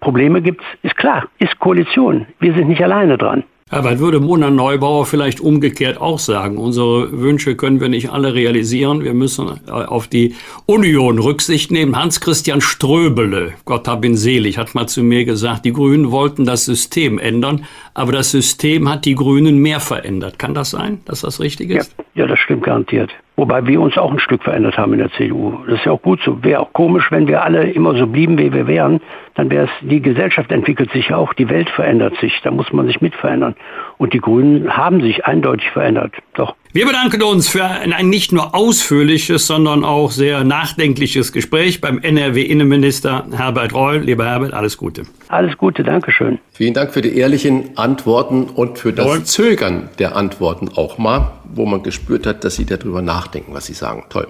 Probleme 0.00 0.42
gibt's, 0.42 0.64
ist 0.82 0.96
klar, 0.96 1.28
ist 1.38 1.58
Koalition. 1.58 2.26
Wir 2.40 2.54
sind 2.54 2.68
nicht 2.68 2.82
alleine 2.82 3.18
dran. 3.18 3.44
Aber 3.68 3.98
würde 3.98 4.20
Mona 4.20 4.48
Neubauer 4.48 5.06
vielleicht 5.06 5.40
umgekehrt 5.40 6.00
auch 6.00 6.20
sagen, 6.20 6.56
unsere 6.56 7.20
Wünsche 7.20 7.56
können 7.56 7.80
wir 7.80 7.88
nicht 7.88 8.10
alle 8.10 8.32
realisieren, 8.32 9.02
wir 9.02 9.12
müssen 9.12 9.60
äh, 9.66 9.70
auf 9.72 10.06
die 10.06 10.36
Union 10.66 11.18
Rücksicht 11.18 11.72
nehmen. 11.72 11.98
Hans-Christian 11.98 12.60
Ströbele, 12.60 13.54
Gott 13.64 13.88
hab 13.88 14.04
ihn 14.04 14.16
selig, 14.16 14.56
hat 14.56 14.76
mal 14.76 14.86
zu 14.86 15.02
mir 15.02 15.24
gesagt, 15.24 15.64
die 15.64 15.72
Grünen 15.72 16.12
wollten 16.12 16.44
das 16.44 16.64
System 16.64 17.18
ändern, 17.18 17.64
aber 17.92 18.12
das 18.12 18.30
System 18.30 18.88
hat 18.88 19.04
die 19.04 19.16
Grünen 19.16 19.58
mehr 19.58 19.80
verändert. 19.80 20.38
Kann 20.38 20.54
das 20.54 20.70
sein, 20.70 21.00
dass 21.04 21.22
das 21.22 21.40
richtig 21.40 21.70
ist? 21.70 21.92
Ja, 21.98 22.22
ja 22.22 22.26
das 22.28 22.38
stimmt 22.38 22.62
garantiert. 22.62 23.10
Wobei 23.36 23.66
wir 23.66 23.82
uns 23.82 23.98
auch 23.98 24.10
ein 24.10 24.18
Stück 24.18 24.42
verändert 24.42 24.78
haben 24.78 24.94
in 24.94 24.98
der 24.98 25.10
CDU. 25.12 25.58
Das 25.66 25.78
ist 25.78 25.84
ja 25.84 25.92
auch 25.92 26.00
gut 26.00 26.22
so. 26.22 26.42
Wäre 26.42 26.60
auch 26.60 26.72
komisch, 26.72 27.12
wenn 27.12 27.28
wir 27.28 27.44
alle 27.44 27.70
immer 27.70 27.94
so 27.94 28.06
blieben, 28.06 28.38
wie 28.38 28.50
wir 28.52 28.66
wären. 28.66 29.00
Dann 29.34 29.50
wäre 29.50 29.66
es, 29.66 29.70
die 29.82 30.00
Gesellschaft 30.00 30.50
entwickelt 30.50 30.90
sich 30.92 31.12
auch, 31.12 31.34
die 31.34 31.50
Welt 31.50 31.68
verändert 31.68 32.16
sich. 32.16 32.40
Da 32.42 32.50
muss 32.50 32.72
man 32.72 32.86
sich 32.86 33.02
mit 33.02 33.14
verändern. 33.14 33.54
Und 33.98 34.12
die 34.12 34.18
Grünen 34.18 34.76
haben 34.76 35.00
sich 35.00 35.24
eindeutig 35.24 35.70
verändert. 35.70 36.12
Doch. 36.34 36.54
Wir 36.72 36.84
bedanken 36.84 37.22
uns 37.22 37.48
für 37.48 37.64
ein 37.64 38.10
nicht 38.10 38.32
nur 38.32 38.54
ausführliches, 38.54 39.46
sondern 39.46 39.82
auch 39.84 40.10
sehr 40.10 40.44
nachdenkliches 40.44 41.32
Gespräch 41.32 41.80
beim 41.80 42.00
NRW-Innenminister 42.00 43.26
Herbert 43.34 43.72
Reul. 43.72 44.00
Lieber 44.00 44.26
Herbert, 44.26 44.52
alles 44.52 44.76
Gute. 44.76 45.04
Alles 45.28 45.56
Gute, 45.56 45.82
Dankeschön. 45.82 46.38
Vielen 46.52 46.74
Dank 46.74 46.92
für 46.92 47.00
die 47.00 47.16
ehrlichen 47.16 47.78
Antworten 47.78 48.44
und 48.44 48.78
für 48.78 48.92
das 48.92 49.06
Jawohl. 49.06 49.24
Zögern 49.24 49.88
der 49.98 50.16
Antworten 50.16 50.68
auch 50.76 50.98
mal, 50.98 51.32
wo 51.44 51.64
man 51.64 51.82
gespürt 51.82 52.26
hat, 52.26 52.44
dass 52.44 52.56
Sie 52.56 52.66
darüber 52.66 53.00
nachdenken, 53.00 53.54
was 53.54 53.64
Sie 53.64 53.74
sagen. 53.74 54.04
Toll. 54.10 54.28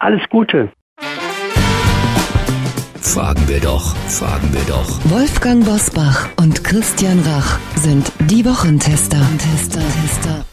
Alles 0.00 0.22
Gute. 0.28 0.70
Fragen 3.08 3.48
wir 3.48 3.58
doch, 3.60 3.96
fragen 4.06 4.52
wir 4.52 4.60
doch. 4.68 5.00
Wolfgang 5.10 5.64
Bosbach 5.64 6.28
und 6.36 6.62
Christian 6.62 7.18
Rach 7.20 7.58
sind 7.74 8.12
die 8.28 8.44
Wochentester. 8.44 9.26
Tester, 9.38 9.80
Tester. 9.80 10.44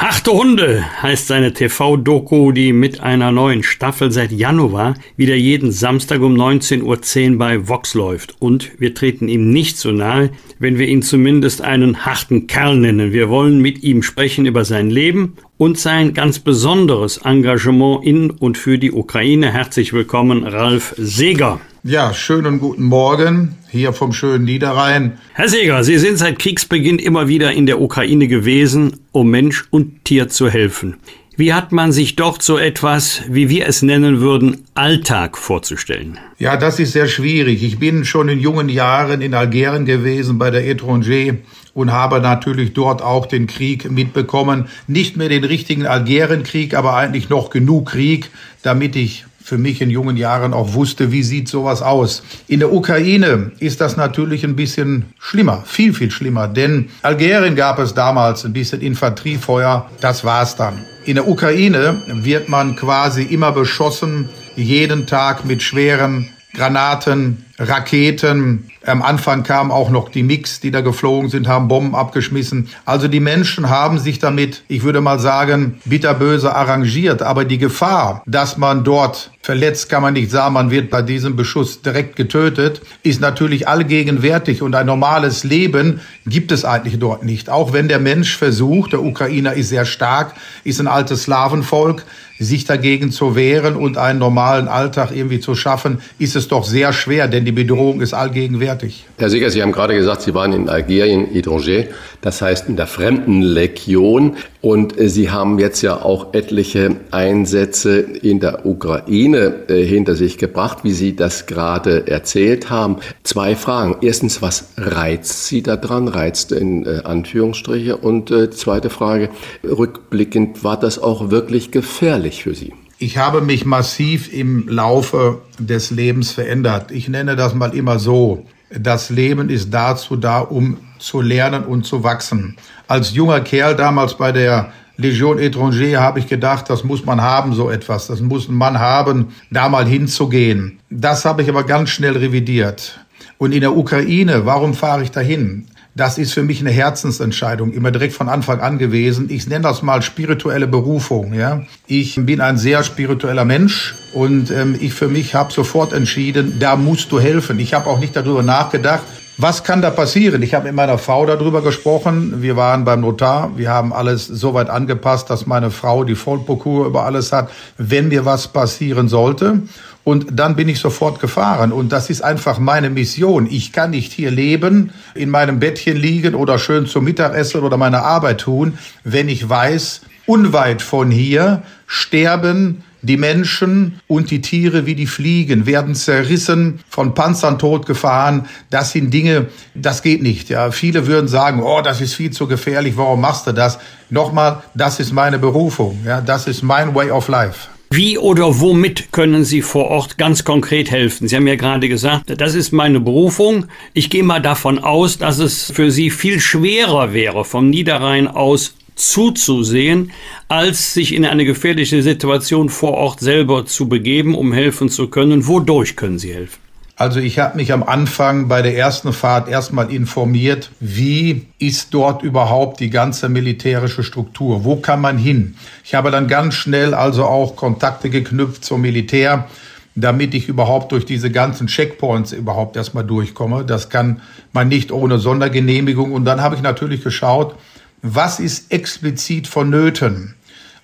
Achte 0.00 0.32
Hunde 0.32 0.84
heißt 1.02 1.28
seine 1.28 1.52
TV-Doku, 1.52 2.50
die 2.50 2.72
mit 2.72 3.00
einer 3.00 3.30
neuen 3.30 3.62
Staffel 3.62 4.10
seit 4.10 4.32
Januar 4.32 4.94
wieder 5.16 5.36
jeden 5.36 5.70
Samstag 5.70 6.20
um 6.20 6.34
19.10 6.34 7.32
Uhr 7.32 7.38
bei 7.38 7.68
Vox 7.68 7.94
läuft. 7.94 8.34
Und 8.40 8.72
wir 8.80 8.92
treten 8.94 9.28
ihm 9.28 9.50
nicht 9.50 9.78
so 9.78 9.92
nahe, 9.92 10.30
wenn 10.58 10.78
wir 10.78 10.88
ihn 10.88 11.00
zumindest 11.00 11.62
einen 11.62 12.04
harten 12.04 12.48
Kerl 12.48 12.76
nennen. 12.76 13.12
Wir 13.12 13.28
wollen 13.28 13.60
mit 13.60 13.84
ihm 13.84 14.02
sprechen 14.02 14.46
über 14.46 14.64
sein 14.64 14.90
Leben 14.90 15.34
und 15.58 15.78
sein 15.78 16.12
ganz 16.12 16.40
besonderes 16.40 17.18
Engagement 17.18 18.04
in 18.04 18.30
und 18.30 18.58
für 18.58 18.78
die 18.78 18.90
Ukraine. 18.90 19.52
Herzlich 19.52 19.92
willkommen, 19.92 20.42
Ralf 20.42 20.92
Seeger. 20.98 21.60
Ja, 21.86 22.14
schönen 22.14 22.60
guten 22.60 22.84
Morgen 22.84 23.56
hier 23.68 23.92
vom 23.92 24.14
schönen 24.14 24.46
Niederrhein. 24.46 25.18
Herr 25.34 25.50
Seeger, 25.50 25.84
Sie 25.84 25.98
sind 25.98 26.16
seit 26.16 26.38
Kriegsbeginn 26.38 26.98
immer 26.98 27.28
wieder 27.28 27.52
in 27.52 27.66
der 27.66 27.78
Ukraine 27.78 28.26
gewesen, 28.26 29.00
um 29.12 29.28
Mensch 29.28 29.66
und 29.68 30.02
Tier 30.02 30.30
zu 30.30 30.48
helfen. 30.48 30.96
Wie 31.36 31.52
hat 31.52 31.72
man 31.72 31.92
sich 31.92 32.16
dort 32.16 32.40
so 32.40 32.56
etwas, 32.56 33.20
wie 33.28 33.50
wir 33.50 33.68
es 33.68 33.82
nennen 33.82 34.20
würden, 34.20 34.64
Alltag 34.72 35.36
vorzustellen? 35.36 36.18
Ja, 36.38 36.56
das 36.56 36.78
ist 36.78 36.92
sehr 36.92 37.06
schwierig. 37.06 37.62
Ich 37.62 37.78
bin 37.78 38.06
schon 38.06 38.30
in 38.30 38.40
jungen 38.40 38.70
Jahren 38.70 39.20
in 39.20 39.34
Algerien 39.34 39.84
gewesen 39.84 40.38
bei 40.38 40.50
der 40.50 40.66
Etranger 40.66 41.34
und 41.74 41.92
habe 41.92 42.20
natürlich 42.22 42.72
dort 42.72 43.02
auch 43.02 43.26
den 43.26 43.46
Krieg 43.46 43.90
mitbekommen. 43.90 44.68
Nicht 44.86 45.18
mehr 45.18 45.28
den 45.28 45.44
richtigen 45.44 45.86
Algerienkrieg, 45.86 46.72
aber 46.72 46.96
eigentlich 46.96 47.28
noch 47.28 47.50
genug 47.50 47.90
Krieg, 47.90 48.30
damit 48.62 48.96
ich 48.96 49.26
für 49.44 49.58
mich 49.58 49.82
in 49.82 49.90
jungen 49.90 50.16
Jahren 50.16 50.54
auch 50.54 50.72
wusste, 50.72 51.12
wie 51.12 51.22
sieht 51.22 51.48
sowas 51.48 51.82
aus. 51.82 52.22
In 52.48 52.60
der 52.60 52.72
Ukraine 52.72 53.52
ist 53.58 53.82
das 53.82 53.98
natürlich 53.98 54.42
ein 54.42 54.56
bisschen 54.56 55.04
schlimmer, 55.18 55.62
viel, 55.66 55.92
viel 55.92 56.10
schlimmer, 56.10 56.48
denn 56.48 56.88
Algerien 57.02 57.54
gab 57.54 57.78
es 57.78 57.92
damals 57.92 58.46
ein 58.46 58.54
bisschen 58.54 58.80
Infanteriefeuer, 58.80 59.90
das 60.00 60.24
war's 60.24 60.56
dann. 60.56 60.82
In 61.04 61.16
der 61.16 61.28
Ukraine 61.28 62.00
wird 62.22 62.48
man 62.48 62.74
quasi 62.74 63.22
immer 63.22 63.52
beschossen, 63.52 64.30
jeden 64.56 65.06
Tag 65.06 65.44
mit 65.44 65.62
schweren 65.62 66.30
Granaten, 66.54 67.44
Raketen. 67.58 68.70
Am 68.86 69.02
Anfang 69.02 69.42
kamen 69.42 69.70
auch 69.70 69.90
noch 69.90 70.08
die 70.08 70.22
Mix, 70.22 70.60
die 70.60 70.70
da 70.70 70.80
geflogen 70.80 71.30
sind, 71.30 71.48
haben 71.48 71.68
Bomben 71.68 71.94
abgeschmissen. 71.94 72.68
Also 72.84 73.08
die 73.08 73.20
Menschen 73.20 73.70
haben 73.70 73.98
sich 73.98 74.18
damit, 74.18 74.62
ich 74.68 74.82
würde 74.82 75.00
mal 75.00 75.18
sagen, 75.18 75.78
bitterböse 75.84 76.54
arrangiert. 76.54 77.22
Aber 77.22 77.44
die 77.44 77.58
Gefahr, 77.58 78.22
dass 78.26 78.58
man 78.58 78.84
dort 78.84 79.30
verletzt, 79.40 79.88
kann 79.88 80.02
man 80.02 80.14
nicht 80.14 80.30
sagen, 80.30 80.54
man 80.54 80.70
wird 80.70 80.90
bei 80.90 81.02
diesem 81.02 81.36
Beschuss 81.36 81.82
direkt 81.82 82.16
getötet, 82.16 82.80
ist 83.02 83.20
natürlich 83.20 83.68
allgegenwärtig. 83.68 84.62
Und 84.62 84.74
ein 84.74 84.86
normales 84.86 85.44
Leben 85.44 86.00
gibt 86.26 86.52
es 86.52 86.64
eigentlich 86.64 86.98
dort 86.98 87.24
nicht. 87.24 87.50
Auch 87.50 87.72
wenn 87.72 87.88
der 87.88 88.00
Mensch 88.00 88.36
versucht, 88.36 88.92
der 88.92 89.02
Ukrainer 89.02 89.54
ist 89.54 89.68
sehr 89.68 89.84
stark, 89.84 90.34
ist 90.64 90.80
ein 90.80 90.88
altes 90.88 91.24
Slawenvolk, 91.24 92.04
sich 92.38 92.64
dagegen 92.64 93.12
zu 93.12 93.36
wehren 93.36 93.76
und 93.76 93.96
einen 93.96 94.18
normalen 94.18 94.66
Alltag 94.66 95.10
irgendwie 95.14 95.40
zu 95.40 95.54
schaffen, 95.54 96.00
ist 96.18 96.36
es 96.36 96.48
doch 96.48 96.64
sehr 96.64 96.92
schwer, 96.92 97.28
denn 97.28 97.44
die 97.44 97.52
Bedrohung 97.52 98.00
ist 98.00 98.12
allgegenwärtig. 98.12 98.73
Herr 99.18 99.30
Seeger, 99.30 99.50
Sie 99.50 99.62
haben 99.62 99.72
gerade 99.72 99.94
gesagt, 99.94 100.22
Sie 100.22 100.34
waren 100.34 100.52
in 100.52 100.68
Algerien, 100.68 101.26
Étranger, 101.34 101.86
das 102.20 102.42
heißt 102.42 102.68
in 102.68 102.76
der 102.76 102.86
Fremdenlegion. 102.86 104.36
Und 104.60 104.98
äh, 104.98 105.08
Sie 105.08 105.30
haben 105.30 105.58
jetzt 105.58 105.82
ja 105.82 106.02
auch 106.02 106.32
etliche 106.34 106.96
Einsätze 107.10 108.00
in 108.00 108.40
der 108.40 108.66
Ukraine 108.66 109.64
äh, 109.68 109.84
hinter 109.84 110.14
sich 110.14 110.38
gebracht, 110.38 110.78
wie 110.84 110.92
Sie 110.92 111.16
das 111.16 111.46
gerade 111.46 112.06
erzählt 112.06 112.70
haben. 112.70 112.96
Zwei 113.22 113.56
Fragen. 113.56 113.96
Erstens, 114.00 114.42
was 114.42 114.68
reizt 114.76 115.46
Sie 115.46 115.62
daran? 115.62 116.08
Reizt 116.08 116.52
in 116.52 116.86
äh, 116.86 117.02
Anführungsstriche. 117.04 117.96
Und 117.96 118.32
zweite 118.54 118.90
Frage, 118.90 119.28
rückblickend, 119.62 120.64
war 120.64 120.78
das 120.78 120.98
auch 120.98 121.30
wirklich 121.30 121.70
gefährlich 121.70 122.42
für 122.42 122.54
Sie? 122.54 122.72
Ich 122.98 123.18
habe 123.18 123.40
mich 123.40 123.66
massiv 123.66 124.32
im 124.32 124.68
Laufe 124.68 125.42
des 125.58 125.90
Lebens 125.90 126.30
verändert. 126.30 126.90
Ich 126.90 127.08
nenne 127.08 127.36
das 127.36 127.54
mal 127.54 127.74
immer 127.74 127.98
so. 127.98 128.46
Das 128.76 129.10
Leben 129.10 129.50
ist 129.50 129.72
dazu 129.72 130.16
da, 130.16 130.40
um 130.40 130.78
zu 130.98 131.20
lernen 131.20 131.64
und 131.64 131.84
zu 131.84 132.02
wachsen. 132.02 132.56
Als 132.88 133.14
junger 133.14 133.40
Kerl 133.40 133.76
damals 133.76 134.14
bei 134.14 134.32
der 134.32 134.72
Legion 134.96 135.38
Étranger 135.38 135.98
habe 135.98 136.18
ich 136.18 136.28
gedacht, 136.28 136.70
das 136.70 136.84
muss 136.84 137.04
man 137.04 137.20
haben, 137.20 137.52
so 137.52 137.70
etwas. 137.70 138.06
Das 138.08 138.20
muss 138.20 138.48
ein 138.48 138.54
Mann 138.54 138.78
haben, 138.78 139.34
da 139.50 139.68
mal 139.68 139.86
hinzugehen. 139.86 140.78
Das 140.90 141.24
habe 141.24 141.42
ich 141.42 141.48
aber 141.48 141.64
ganz 141.64 141.90
schnell 141.90 142.16
revidiert. 142.16 142.98
Und 143.38 143.52
in 143.52 143.60
der 143.60 143.76
Ukraine, 143.76 144.46
warum 144.46 144.74
fahre 144.74 145.02
ich 145.02 145.10
dahin? 145.10 145.66
Das 145.96 146.18
ist 146.18 146.32
für 146.32 146.42
mich 146.42 146.58
eine 146.58 146.72
Herzensentscheidung, 146.72 147.72
immer 147.72 147.92
direkt 147.92 148.14
von 148.14 148.28
Anfang 148.28 148.58
an 148.60 148.78
gewesen. 148.78 149.28
Ich 149.30 149.46
nenne 149.46 149.62
das 149.62 149.82
mal 149.82 150.02
spirituelle 150.02 150.66
Berufung. 150.66 151.34
Ja, 151.34 151.62
ich 151.86 152.16
bin 152.16 152.40
ein 152.40 152.58
sehr 152.58 152.82
spiritueller 152.82 153.44
Mensch 153.44 153.94
und 154.12 154.50
ähm, 154.50 154.76
ich 154.80 154.92
für 154.92 155.06
mich 155.06 155.36
habe 155.36 155.52
sofort 155.52 155.92
entschieden, 155.92 156.56
da 156.58 156.74
musst 156.74 157.12
du 157.12 157.20
helfen. 157.20 157.60
Ich 157.60 157.74
habe 157.74 157.88
auch 157.88 158.00
nicht 158.00 158.16
darüber 158.16 158.42
nachgedacht, 158.42 159.02
was 159.36 159.64
kann 159.64 159.82
da 159.82 159.90
passieren? 159.90 160.42
Ich 160.42 160.54
habe 160.54 160.66
mit 160.66 160.74
meiner 160.74 160.96
Frau 160.98 161.26
darüber 161.26 161.60
gesprochen. 161.60 162.40
Wir 162.40 162.56
waren 162.56 162.84
beim 162.84 163.00
Notar. 163.00 163.56
Wir 163.56 163.70
haben 163.70 163.92
alles 163.92 164.26
so 164.26 164.54
weit 164.54 164.70
angepasst, 164.70 165.28
dass 165.28 165.46
meine 165.46 165.72
Frau 165.72 166.04
die 166.04 166.14
Vollprokur 166.14 166.86
über 166.86 167.04
alles 167.04 167.32
hat, 167.32 167.50
wenn 167.76 168.08
mir 168.08 168.24
was 168.24 168.48
passieren 168.48 169.08
sollte. 169.08 169.62
Und 170.04 170.26
dann 170.38 170.54
bin 170.54 170.68
ich 170.68 170.78
sofort 170.78 171.18
gefahren. 171.18 171.72
Und 171.72 171.90
das 171.90 172.10
ist 172.10 172.22
einfach 172.22 172.58
meine 172.58 172.90
Mission. 172.90 173.48
Ich 173.50 173.72
kann 173.72 173.90
nicht 173.90 174.12
hier 174.12 174.30
leben, 174.30 174.92
in 175.14 175.30
meinem 175.30 175.58
Bettchen 175.58 175.96
liegen 175.96 176.34
oder 176.34 176.58
schön 176.58 176.86
zum 176.86 177.04
Mittagessen 177.04 177.62
oder 177.62 177.78
meine 177.78 178.02
Arbeit 178.02 178.42
tun, 178.42 178.78
wenn 179.02 179.28
ich 179.28 179.48
weiß, 179.48 180.02
unweit 180.26 180.82
von 180.82 181.10
hier 181.10 181.62
sterben 181.86 182.84
die 183.04 183.16
Menschen 183.18 184.00
und 184.06 184.30
die 184.30 184.40
Tiere 184.40 184.86
wie 184.86 184.94
die 184.94 185.06
Fliegen 185.06 185.66
werden 185.66 185.94
zerrissen, 185.94 186.80
von 186.88 187.14
Panzern 187.14 187.58
totgefahren. 187.58 188.46
Das 188.70 188.92
sind 188.92 189.12
Dinge, 189.12 189.46
das 189.74 190.02
geht 190.02 190.22
nicht. 190.22 190.48
Ja, 190.48 190.70
viele 190.70 191.06
würden 191.06 191.28
sagen, 191.28 191.62
oh, 191.62 191.82
das 191.82 192.00
ist 192.00 192.14
viel 192.14 192.30
zu 192.30 192.46
gefährlich. 192.46 192.96
Warum 192.96 193.20
machst 193.20 193.46
du 193.46 193.52
das? 193.52 193.78
Nochmal, 194.08 194.62
das 194.74 195.00
ist 195.00 195.12
meine 195.12 195.38
Berufung. 195.38 196.00
Ja, 196.06 196.22
das 196.22 196.46
ist 196.46 196.62
mein 196.62 196.94
way 196.94 197.10
of 197.10 197.28
life. 197.28 197.68
Wie 197.96 198.18
oder 198.18 198.58
womit 198.58 199.12
können 199.12 199.44
Sie 199.44 199.62
vor 199.62 199.86
Ort 199.86 200.18
ganz 200.18 200.42
konkret 200.42 200.90
helfen? 200.90 201.28
Sie 201.28 201.36
haben 201.36 201.46
ja 201.46 201.54
gerade 201.54 201.88
gesagt, 201.88 202.40
das 202.40 202.56
ist 202.56 202.72
meine 202.72 202.98
Berufung. 202.98 203.66
Ich 203.92 204.10
gehe 204.10 204.24
mal 204.24 204.40
davon 204.40 204.80
aus, 204.80 205.18
dass 205.18 205.38
es 205.38 205.70
für 205.70 205.92
Sie 205.92 206.10
viel 206.10 206.40
schwerer 206.40 207.12
wäre, 207.12 207.44
vom 207.44 207.70
Niederrhein 207.70 208.26
aus 208.26 208.74
zuzusehen, 208.96 210.10
als 210.48 210.92
sich 210.92 211.14
in 211.14 211.24
eine 211.24 211.44
gefährliche 211.44 212.02
Situation 212.02 212.68
vor 212.68 212.94
Ort 212.94 213.20
selber 213.20 213.64
zu 213.64 213.88
begeben, 213.88 214.34
um 214.34 214.52
helfen 214.52 214.88
zu 214.88 215.06
können. 215.06 215.46
Wodurch 215.46 215.94
können 215.94 216.18
Sie 216.18 216.34
helfen? 216.34 216.63
Also 216.96 217.18
ich 217.18 217.40
habe 217.40 217.56
mich 217.56 217.72
am 217.72 217.82
Anfang 217.82 218.46
bei 218.46 218.62
der 218.62 218.76
ersten 218.76 219.12
Fahrt 219.12 219.48
erstmal 219.48 219.92
informiert, 219.92 220.70
wie 220.78 221.46
ist 221.58 221.92
dort 221.92 222.22
überhaupt 222.22 222.78
die 222.78 222.90
ganze 222.90 223.28
militärische 223.28 224.04
Struktur? 224.04 224.64
Wo 224.64 224.76
kann 224.76 225.00
man 225.00 225.18
hin? 225.18 225.56
Ich 225.82 225.96
habe 225.96 226.12
dann 226.12 226.28
ganz 226.28 226.54
schnell 226.54 226.94
also 226.94 227.24
auch 227.24 227.56
Kontakte 227.56 228.10
geknüpft 228.10 228.64
zum 228.64 228.82
Militär, 228.82 229.48
damit 229.96 230.34
ich 230.34 230.48
überhaupt 230.48 230.92
durch 230.92 231.04
diese 231.04 231.32
ganzen 231.32 231.66
Checkpoints 231.66 232.30
überhaupt 232.30 232.76
erstmal 232.76 233.04
durchkomme. 233.04 233.64
Das 233.64 233.90
kann 233.90 234.20
man 234.52 234.68
nicht 234.68 234.92
ohne 234.92 235.18
Sondergenehmigung. 235.18 236.12
Und 236.12 236.24
dann 236.24 236.42
habe 236.42 236.54
ich 236.54 236.62
natürlich 236.62 237.02
geschaut, 237.02 237.56
was 238.02 238.38
ist 238.38 238.70
explizit 238.70 239.48
vonnöten? 239.48 240.36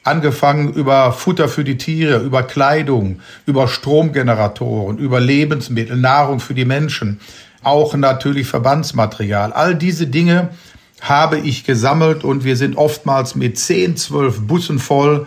Angefangen 0.03 0.73
über 0.73 1.13
Futter 1.13 1.49
für 1.49 1.65
die 1.65 1.77
Tiere, 1.77 2.19
über 2.21 2.43
Kleidung, 2.43 3.21
über 3.47 3.69
Stromgeneratoren, 3.69 4.99
über 4.99 5.21
Lebensmittel, 5.21 5.97
Nahrung 5.97 6.41
für 6.41 6.55
die 6.55 6.65
Menschen, 6.65 7.21
auch 7.63 7.95
natürlich 7.95 8.47
Verbandsmaterial. 8.47 9.53
All 9.53 9.75
diese 9.75 10.07
Dinge 10.07 10.49
habe 11.01 11.39
ich 11.39 11.65
gesammelt 11.65 12.25
und 12.25 12.45
wir 12.45 12.57
sind 12.57 12.77
oftmals 12.77 13.35
mit 13.35 13.59
10, 13.59 13.97
12 13.97 14.41
Bussen 14.47 14.79
voll 14.79 15.27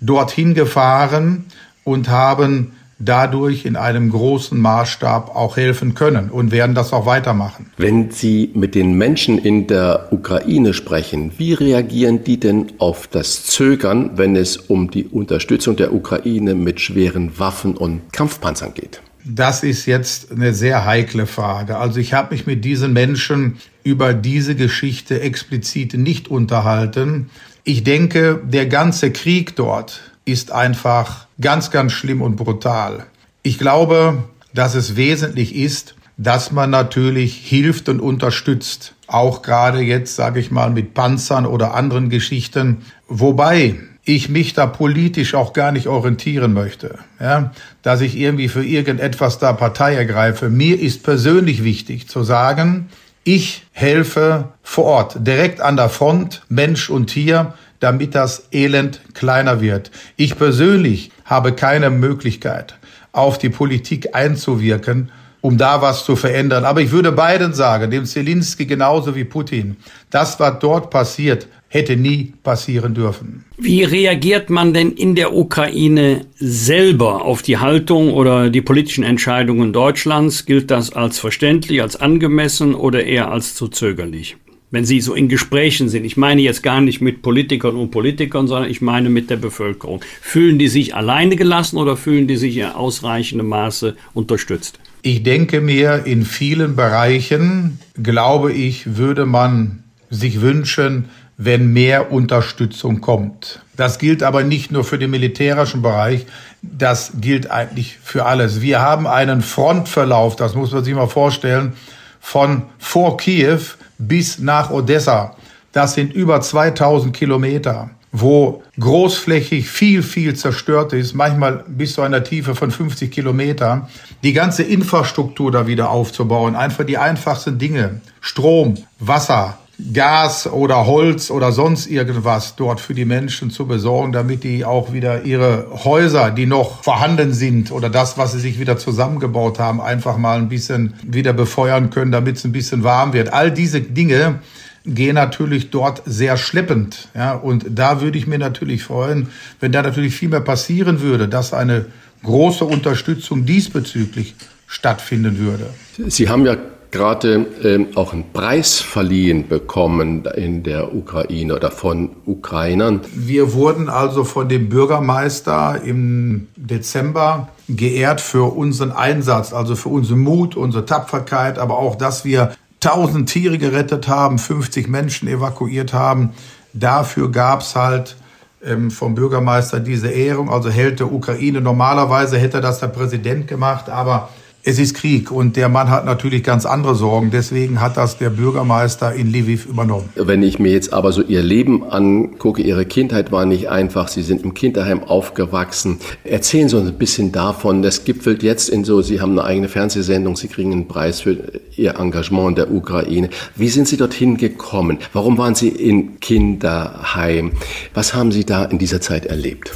dorthin 0.00 0.54
gefahren 0.54 1.46
und 1.84 2.08
haben 2.08 2.72
dadurch 3.00 3.64
in 3.64 3.76
einem 3.76 4.10
großen 4.10 4.58
Maßstab 4.58 5.34
auch 5.34 5.56
helfen 5.56 5.94
können 5.94 6.30
und 6.30 6.52
werden 6.52 6.74
das 6.74 6.92
auch 6.92 7.06
weitermachen. 7.06 7.66
Wenn 7.78 8.10
Sie 8.10 8.50
mit 8.54 8.74
den 8.74 8.92
Menschen 8.92 9.38
in 9.38 9.66
der 9.66 10.08
Ukraine 10.12 10.74
sprechen, 10.74 11.32
wie 11.38 11.54
reagieren 11.54 12.22
die 12.22 12.38
denn 12.38 12.66
auf 12.78 13.08
das 13.08 13.46
Zögern, 13.46 14.12
wenn 14.16 14.36
es 14.36 14.58
um 14.58 14.90
die 14.90 15.06
Unterstützung 15.06 15.76
der 15.76 15.92
Ukraine 15.92 16.54
mit 16.54 16.80
schweren 16.80 17.38
Waffen 17.38 17.76
und 17.76 18.12
Kampfpanzern 18.12 18.74
geht? 18.74 19.00
Das 19.24 19.62
ist 19.62 19.86
jetzt 19.86 20.32
eine 20.32 20.54
sehr 20.54 20.84
heikle 20.84 21.26
Frage. 21.26 21.76
Also 21.76 22.00
ich 22.00 22.14
habe 22.14 22.34
mich 22.34 22.46
mit 22.46 22.64
diesen 22.64 22.92
Menschen 22.92 23.58
über 23.82 24.14
diese 24.14 24.54
Geschichte 24.54 25.20
explizit 25.20 25.94
nicht 25.94 26.28
unterhalten. 26.28 27.30
Ich 27.64 27.84
denke, 27.84 28.40
der 28.42 28.66
ganze 28.66 29.10
Krieg 29.10 29.56
dort 29.56 30.00
ist 30.24 30.52
einfach 30.52 31.26
ganz, 31.40 31.70
ganz 31.70 31.92
schlimm 31.92 32.22
und 32.22 32.36
brutal. 32.36 33.06
Ich 33.42 33.58
glaube, 33.58 34.24
dass 34.54 34.74
es 34.74 34.96
wesentlich 34.96 35.54
ist, 35.54 35.94
dass 36.16 36.52
man 36.52 36.70
natürlich 36.70 37.36
hilft 37.36 37.88
und 37.88 38.00
unterstützt. 38.00 38.94
Auch 39.06 39.42
gerade 39.42 39.80
jetzt, 39.80 40.16
sage 40.16 40.38
ich 40.38 40.50
mal, 40.50 40.70
mit 40.70 40.92
Panzern 40.92 41.46
oder 41.46 41.74
anderen 41.74 42.10
Geschichten. 42.10 42.82
Wobei 43.08 43.80
ich 44.04 44.28
mich 44.28 44.52
da 44.52 44.66
politisch 44.66 45.34
auch 45.34 45.52
gar 45.52 45.72
nicht 45.72 45.86
orientieren 45.86 46.52
möchte, 46.52 46.98
ja, 47.20 47.52
dass 47.82 48.00
ich 48.00 48.16
irgendwie 48.16 48.48
für 48.48 48.64
irgendetwas 48.64 49.38
da 49.38 49.52
Partei 49.52 49.94
ergreife. 49.94 50.50
Mir 50.50 50.80
ist 50.80 51.02
persönlich 51.02 51.64
wichtig 51.64 52.08
zu 52.08 52.22
sagen, 52.22 52.88
ich 53.24 53.66
helfe 53.72 54.48
vor 54.62 54.84
Ort, 54.84 55.26
direkt 55.26 55.60
an 55.60 55.76
der 55.76 55.90
Front, 55.90 56.42
Mensch 56.48 56.90
und 56.90 57.08
Tier, 57.08 57.54
damit 57.80 58.14
das 58.14 58.48
Elend 58.52 59.00
kleiner 59.14 59.60
wird. 59.60 59.90
Ich 60.16 60.38
persönlich 60.38 61.10
habe 61.24 61.52
keine 61.52 61.90
Möglichkeit, 61.90 62.76
auf 63.12 63.38
die 63.38 63.48
Politik 63.48 64.14
einzuwirken, 64.14 65.10
um 65.40 65.56
da 65.56 65.82
was 65.82 66.04
zu 66.04 66.16
verändern. 66.16 66.64
Aber 66.64 66.82
ich 66.82 66.92
würde 66.92 67.12
beiden 67.12 67.54
sagen, 67.54 67.90
dem 67.90 68.04
Zelensky 68.04 68.66
genauso 68.66 69.16
wie 69.16 69.24
Putin, 69.24 69.76
das, 70.10 70.38
was 70.38 70.58
dort 70.60 70.90
passiert, 70.90 71.48
hätte 71.68 71.96
nie 71.96 72.34
passieren 72.42 72.94
dürfen. 72.94 73.44
Wie 73.56 73.84
reagiert 73.84 74.50
man 74.50 74.74
denn 74.74 74.92
in 74.92 75.14
der 75.14 75.32
Ukraine 75.32 76.26
selber 76.36 77.24
auf 77.24 77.42
die 77.42 77.58
Haltung 77.58 78.12
oder 78.12 78.50
die 78.50 78.60
politischen 78.60 79.04
Entscheidungen 79.04 79.72
Deutschlands? 79.72 80.46
Gilt 80.46 80.70
das 80.70 80.92
als 80.92 81.20
verständlich, 81.20 81.80
als 81.80 81.96
angemessen 81.96 82.74
oder 82.74 83.04
eher 83.04 83.30
als 83.30 83.54
zu 83.54 83.68
zögerlich? 83.68 84.36
Wenn 84.70 84.84
Sie 84.84 85.00
so 85.00 85.14
in 85.14 85.28
Gesprächen 85.28 85.88
sind, 85.88 86.04
ich 86.04 86.16
meine 86.16 86.42
jetzt 86.42 86.62
gar 86.62 86.80
nicht 86.80 87.00
mit 87.00 87.22
Politikern 87.22 87.76
und 87.76 87.90
Politikern, 87.90 88.46
sondern 88.46 88.70
ich 88.70 88.80
meine 88.80 89.10
mit 89.10 89.30
der 89.30 89.36
Bevölkerung, 89.36 90.00
fühlen 90.20 90.58
die 90.58 90.68
sich 90.68 90.94
alleine 90.94 91.36
gelassen 91.36 91.76
oder 91.76 91.96
fühlen 91.96 92.28
die 92.28 92.36
sich 92.36 92.56
in 92.56 92.66
ausreichendem 92.66 93.48
Maße 93.48 93.96
unterstützt? 94.14 94.78
Ich 95.02 95.22
denke 95.22 95.60
mir, 95.60 96.02
in 96.04 96.24
vielen 96.24 96.76
Bereichen, 96.76 97.78
glaube 98.00 98.52
ich, 98.52 98.96
würde 98.96 99.26
man 99.26 99.82
sich 100.10 100.40
wünschen, 100.40 101.06
wenn 101.36 101.72
mehr 101.72 102.12
Unterstützung 102.12 103.00
kommt. 103.00 103.62
Das 103.76 103.98
gilt 103.98 104.22
aber 104.22 104.44
nicht 104.44 104.70
nur 104.70 104.84
für 104.84 104.98
den 104.98 105.10
militärischen 105.10 105.80
Bereich, 105.80 106.26
das 106.60 107.12
gilt 107.18 107.50
eigentlich 107.50 107.96
für 108.02 108.26
alles. 108.26 108.60
Wir 108.60 108.80
haben 108.80 109.06
einen 109.06 109.40
Frontverlauf, 109.40 110.36
das 110.36 110.54
muss 110.54 110.70
man 110.72 110.84
sich 110.84 110.94
mal 110.94 111.08
vorstellen, 111.08 111.72
von 112.20 112.64
vor 112.78 113.16
Kiew 113.16 113.60
bis 114.00 114.38
nach 114.38 114.70
Odessa. 114.70 115.36
Das 115.72 115.94
sind 115.94 116.12
über 116.12 116.40
2000 116.40 117.14
Kilometer, 117.14 117.90
wo 118.10 118.62
großflächig 118.78 119.68
viel, 119.68 120.02
viel 120.02 120.34
zerstört 120.34 120.92
ist, 120.92 121.14
manchmal 121.14 121.64
bis 121.68 121.94
zu 121.94 122.02
einer 122.02 122.24
Tiefe 122.24 122.54
von 122.54 122.70
50 122.70 123.10
Kilometer. 123.10 123.88
Die 124.24 124.32
ganze 124.32 124.64
Infrastruktur 124.64 125.52
da 125.52 125.66
wieder 125.66 125.90
aufzubauen, 125.90 126.56
einfach 126.56 126.84
die 126.84 126.98
einfachsten 126.98 127.58
Dinge, 127.58 128.00
Strom, 128.20 128.78
Wasser, 128.98 129.58
Gas 129.92 130.46
oder 130.46 130.86
Holz 130.86 131.30
oder 131.30 131.52
sonst 131.52 131.86
irgendwas 131.86 132.56
dort 132.56 132.80
für 132.80 132.94
die 132.94 133.04
Menschen 133.04 133.50
zu 133.50 133.66
besorgen, 133.66 134.12
damit 134.12 134.44
die 134.44 134.64
auch 134.64 134.92
wieder 134.92 135.24
ihre 135.24 135.66
Häuser, 135.84 136.30
die 136.30 136.46
noch 136.46 136.82
vorhanden 136.82 137.32
sind 137.32 137.72
oder 137.72 137.90
das, 137.90 138.18
was 138.18 138.32
sie 138.32 138.40
sich 138.40 138.58
wieder 138.58 138.78
zusammengebaut 138.78 139.58
haben, 139.58 139.80
einfach 139.80 140.16
mal 140.16 140.38
ein 140.38 140.48
bisschen 140.48 140.94
wieder 141.02 141.32
befeuern 141.32 141.90
können, 141.90 142.12
damit 142.12 142.36
es 142.36 142.44
ein 142.44 142.52
bisschen 142.52 142.84
warm 142.84 143.12
wird. 143.12 143.32
All 143.32 143.50
diese 143.50 143.80
Dinge 143.80 144.40
gehen 144.84 145.14
natürlich 145.14 145.70
dort 145.70 146.02
sehr 146.06 146.36
schleppend. 146.36 147.08
Ja, 147.14 147.34
und 147.34 147.66
da 147.68 148.00
würde 148.00 148.18
ich 148.18 148.26
mir 148.26 148.38
natürlich 148.38 148.82
freuen, 148.82 149.28
wenn 149.60 149.72
da 149.72 149.82
natürlich 149.82 150.14
viel 150.14 150.28
mehr 150.28 150.40
passieren 150.40 151.00
würde, 151.00 151.28
dass 151.28 151.52
eine 151.52 151.86
große 152.22 152.64
Unterstützung 152.64 153.44
diesbezüglich 153.44 154.34
stattfinden 154.66 155.38
würde. 155.38 155.70
Sie 156.08 156.28
haben 156.28 156.46
ja 156.46 156.56
gerade 156.90 157.46
ähm, 157.62 157.88
auch 157.94 158.12
einen 158.12 158.32
Preis 158.32 158.80
verliehen 158.80 159.48
bekommen 159.48 160.24
in 160.36 160.62
der 160.62 160.94
Ukraine 160.94 161.54
oder 161.54 161.70
von 161.70 162.10
Ukrainern. 162.26 163.00
Wir 163.14 163.52
wurden 163.52 163.88
also 163.88 164.24
von 164.24 164.48
dem 164.48 164.68
Bürgermeister 164.68 165.80
im 165.84 166.48
Dezember 166.56 167.48
geehrt 167.68 168.20
für 168.20 168.54
unseren 168.56 168.92
Einsatz, 168.92 169.52
also 169.52 169.76
für 169.76 169.90
unseren 169.90 170.20
Mut, 170.20 170.56
unsere 170.56 170.84
Tapferkeit, 170.84 171.58
aber 171.58 171.78
auch, 171.78 171.96
dass 171.96 172.24
wir 172.24 172.54
1000 172.82 173.28
Tiere 173.28 173.58
gerettet 173.58 174.08
haben, 174.08 174.38
50 174.38 174.88
Menschen 174.88 175.28
evakuiert 175.28 175.92
haben. 175.92 176.30
Dafür 176.72 177.30
gab's 177.30 177.76
halt 177.76 178.16
ähm, 178.64 178.90
vom 178.90 179.14
Bürgermeister 179.14 179.80
diese 179.80 180.08
Ehrung, 180.08 180.50
also 180.50 180.70
Held 180.70 181.00
der 181.00 181.12
Ukraine. 181.12 181.60
Normalerweise 181.60 182.38
hätte 182.38 182.60
das 182.60 182.80
der 182.80 182.88
Präsident 182.88 183.48
gemacht, 183.48 183.88
aber 183.88 184.30
es 184.62 184.78
ist 184.78 184.94
Krieg 184.94 185.30
und 185.30 185.56
der 185.56 185.70
Mann 185.70 185.88
hat 185.88 186.04
natürlich 186.04 186.44
ganz 186.44 186.66
andere 186.66 186.94
Sorgen. 186.94 187.30
Deswegen 187.30 187.80
hat 187.80 187.96
das 187.96 188.18
der 188.18 188.28
Bürgermeister 188.28 189.14
in 189.14 189.32
Lviv 189.32 189.64
übernommen. 189.64 190.10
Wenn 190.16 190.42
ich 190.42 190.58
mir 190.58 190.70
jetzt 190.70 190.92
aber 190.92 191.12
so 191.12 191.22
Ihr 191.22 191.42
Leben 191.42 191.82
angucke, 191.82 192.60
Ihre 192.60 192.84
Kindheit 192.84 193.32
war 193.32 193.46
nicht 193.46 193.70
einfach. 193.70 194.08
Sie 194.08 194.22
sind 194.22 194.42
im 194.42 194.52
Kinderheim 194.52 195.02
aufgewachsen. 195.02 195.98
Erzählen 196.24 196.68
Sie 196.68 196.76
uns 196.76 196.90
ein 196.90 196.98
bisschen 196.98 197.32
davon. 197.32 197.80
Das 197.80 198.04
gipfelt 198.04 198.42
jetzt 198.42 198.68
in 198.68 198.84
so, 198.84 199.00
Sie 199.00 199.22
haben 199.22 199.32
eine 199.32 199.44
eigene 199.44 199.68
Fernsehsendung, 199.68 200.36
Sie 200.36 200.48
kriegen 200.48 200.72
einen 200.72 200.88
Preis 200.88 201.22
für 201.22 201.38
Ihr 201.76 201.98
Engagement 201.98 202.50
in 202.50 202.54
der 202.56 202.70
Ukraine. 202.70 203.30
Wie 203.56 203.68
sind 203.70 203.88
Sie 203.88 203.96
dorthin 203.96 204.36
gekommen? 204.36 204.98
Warum 205.14 205.38
waren 205.38 205.54
Sie 205.54 205.68
in 205.68 206.20
Kinderheim? 206.20 207.52
Was 207.94 208.14
haben 208.14 208.30
Sie 208.30 208.44
da 208.44 208.66
in 208.66 208.78
dieser 208.78 209.00
Zeit 209.00 209.24
erlebt? 209.24 209.72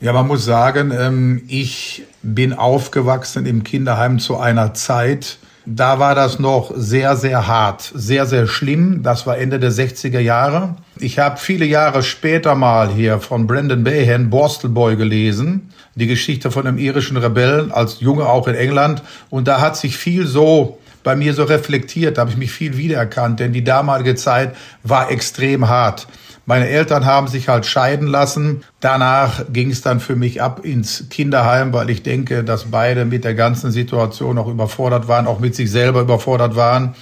Ja, 0.00 0.12
man 0.12 0.26
muss 0.26 0.44
sagen, 0.44 0.92
ähm, 0.96 1.42
ich 1.48 2.04
bin 2.22 2.52
aufgewachsen 2.52 3.46
im 3.46 3.64
Kinderheim 3.64 4.18
zu 4.18 4.36
einer 4.36 4.74
Zeit, 4.74 5.38
da 5.64 5.98
war 5.98 6.14
das 6.14 6.38
noch 6.38 6.70
sehr, 6.76 7.16
sehr 7.16 7.48
hart, 7.48 7.90
sehr, 7.92 8.26
sehr 8.26 8.46
schlimm. 8.46 9.02
Das 9.02 9.26
war 9.26 9.36
Ende 9.36 9.58
der 9.58 9.72
60er 9.72 10.20
Jahre. 10.20 10.76
Ich 11.00 11.18
habe 11.18 11.38
viele 11.38 11.64
Jahre 11.64 12.04
später 12.04 12.54
mal 12.54 12.90
hier 12.90 13.18
von 13.18 13.48
Brandon 13.48 13.82
Behan 13.82 14.30
Borstal 14.30 14.70
Boy 14.70 14.96
gelesen, 14.96 15.72
die 15.96 16.06
Geschichte 16.06 16.52
von 16.52 16.68
einem 16.68 16.78
irischen 16.78 17.16
Rebellen, 17.16 17.72
als 17.72 17.98
Junge 17.98 18.26
auch 18.26 18.46
in 18.46 18.54
England. 18.54 19.02
Und 19.28 19.48
da 19.48 19.60
hat 19.60 19.76
sich 19.76 19.96
viel 19.96 20.26
so 20.26 20.78
bei 21.02 21.16
mir 21.16 21.34
so 21.34 21.42
reflektiert, 21.42 22.16
da 22.16 22.22
habe 22.22 22.30
ich 22.30 22.36
mich 22.36 22.52
viel 22.52 22.76
wiedererkannt, 22.76 23.40
denn 23.40 23.52
die 23.52 23.64
damalige 23.64 24.14
Zeit 24.14 24.54
war 24.84 25.10
extrem 25.10 25.68
hart. 25.68 26.06
Meine 26.48 26.68
Eltern 26.68 27.04
haben 27.04 27.26
sich 27.26 27.48
halt 27.48 27.66
scheiden 27.66 28.06
lassen. 28.06 28.62
Danach 28.78 29.44
ging 29.52 29.70
es 29.70 29.82
dann 29.82 29.98
für 29.98 30.14
mich 30.14 30.40
ab 30.40 30.64
ins 30.64 31.08
Kinderheim, 31.10 31.72
weil 31.72 31.90
ich 31.90 32.04
denke, 32.04 32.44
dass 32.44 32.70
beide 32.70 33.04
mit 33.04 33.24
der 33.24 33.34
ganzen 33.34 33.72
Situation 33.72 34.38
auch 34.38 34.46
überfordert 34.46 35.08
waren, 35.08 35.26
auch 35.26 35.40
mit 35.40 35.56
sich 35.56 35.72
selber 35.72 36.00
überfordert 36.00 36.54
waren. 36.54 36.94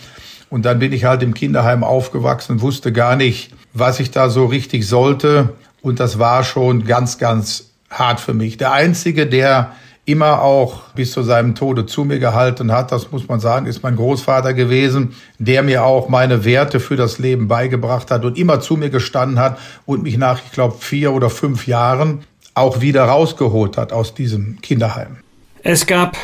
Und 0.48 0.64
dann 0.64 0.78
bin 0.78 0.94
ich 0.94 1.04
halt 1.04 1.22
im 1.22 1.34
Kinderheim 1.34 1.84
aufgewachsen, 1.84 2.62
wusste 2.62 2.90
gar 2.90 3.16
nicht, 3.16 3.52
was 3.74 4.00
ich 4.00 4.10
da 4.10 4.30
so 4.30 4.46
richtig 4.46 4.88
sollte. 4.88 5.52
Und 5.82 6.00
das 6.00 6.18
war 6.18 6.42
schon 6.42 6.86
ganz, 6.86 7.18
ganz 7.18 7.70
hart 7.90 8.20
für 8.20 8.32
mich. 8.32 8.56
Der 8.56 8.72
Einzige, 8.72 9.26
der 9.26 9.72
immer 10.06 10.42
auch 10.42 10.82
bis 10.94 11.12
zu 11.12 11.22
seinem 11.22 11.54
Tode 11.54 11.86
zu 11.86 12.04
mir 12.04 12.18
gehalten 12.18 12.72
hat. 12.72 12.92
Das 12.92 13.10
muss 13.10 13.26
man 13.26 13.40
sagen, 13.40 13.66
ist 13.66 13.82
mein 13.82 13.96
Großvater 13.96 14.52
gewesen, 14.52 15.14
der 15.38 15.62
mir 15.62 15.84
auch 15.84 16.08
meine 16.08 16.44
Werte 16.44 16.78
für 16.78 16.96
das 16.96 17.18
Leben 17.18 17.48
beigebracht 17.48 18.10
hat 18.10 18.24
und 18.24 18.38
immer 18.38 18.60
zu 18.60 18.76
mir 18.76 18.90
gestanden 18.90 19.38
hat 19.38 19.58
und 19.86 20.02
mich 20.02 20.18
nach, 20.18 20.40
ich 20.44 20.52
glaube, 20.52 20.76
vier 20.78 21.12
oder 21.12 21.30
fünf 21.30 21.66
Jahren 21.66 22.20
auch 22.54 22.80
wieder 22.80 23.04
rausgeholt 23.04 23.76
hat 23.76 23.92
aus 23.92 24.14
diesem 24.14 24.60
Kinderheim. 24.60 25.16
Es 25.62 25.86
gab 25.86 26.16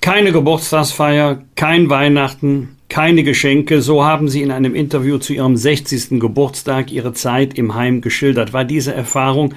keine 0.00 0.32
Geburtstagsfeier, 0.32 1.38
kein 1.56 1.90
Weihnachten, 1.90 2.76
keine 2.88 3.24
Geschenke. 3.24 3.82
So 3.82 4.04
haben 4.04 4.28
Sie 4.28 4.42
in 4.42 4.50
einem 4.50 4.74
Interview 4.74 5.18
zu 5.18 5.32
Ihrem 5.32 5.56
60. 5.56 6.20
Geburtstag 6.20 6.92
Ihre 6.92 7.12
Zeit 7.12 7.54
im 7.58 7.74
Heim 7.74 8.00
geschildert. 8.00 8.52
War 8.52 8.64
diese 8.64 8.94
Erfahrung 8.94 9.54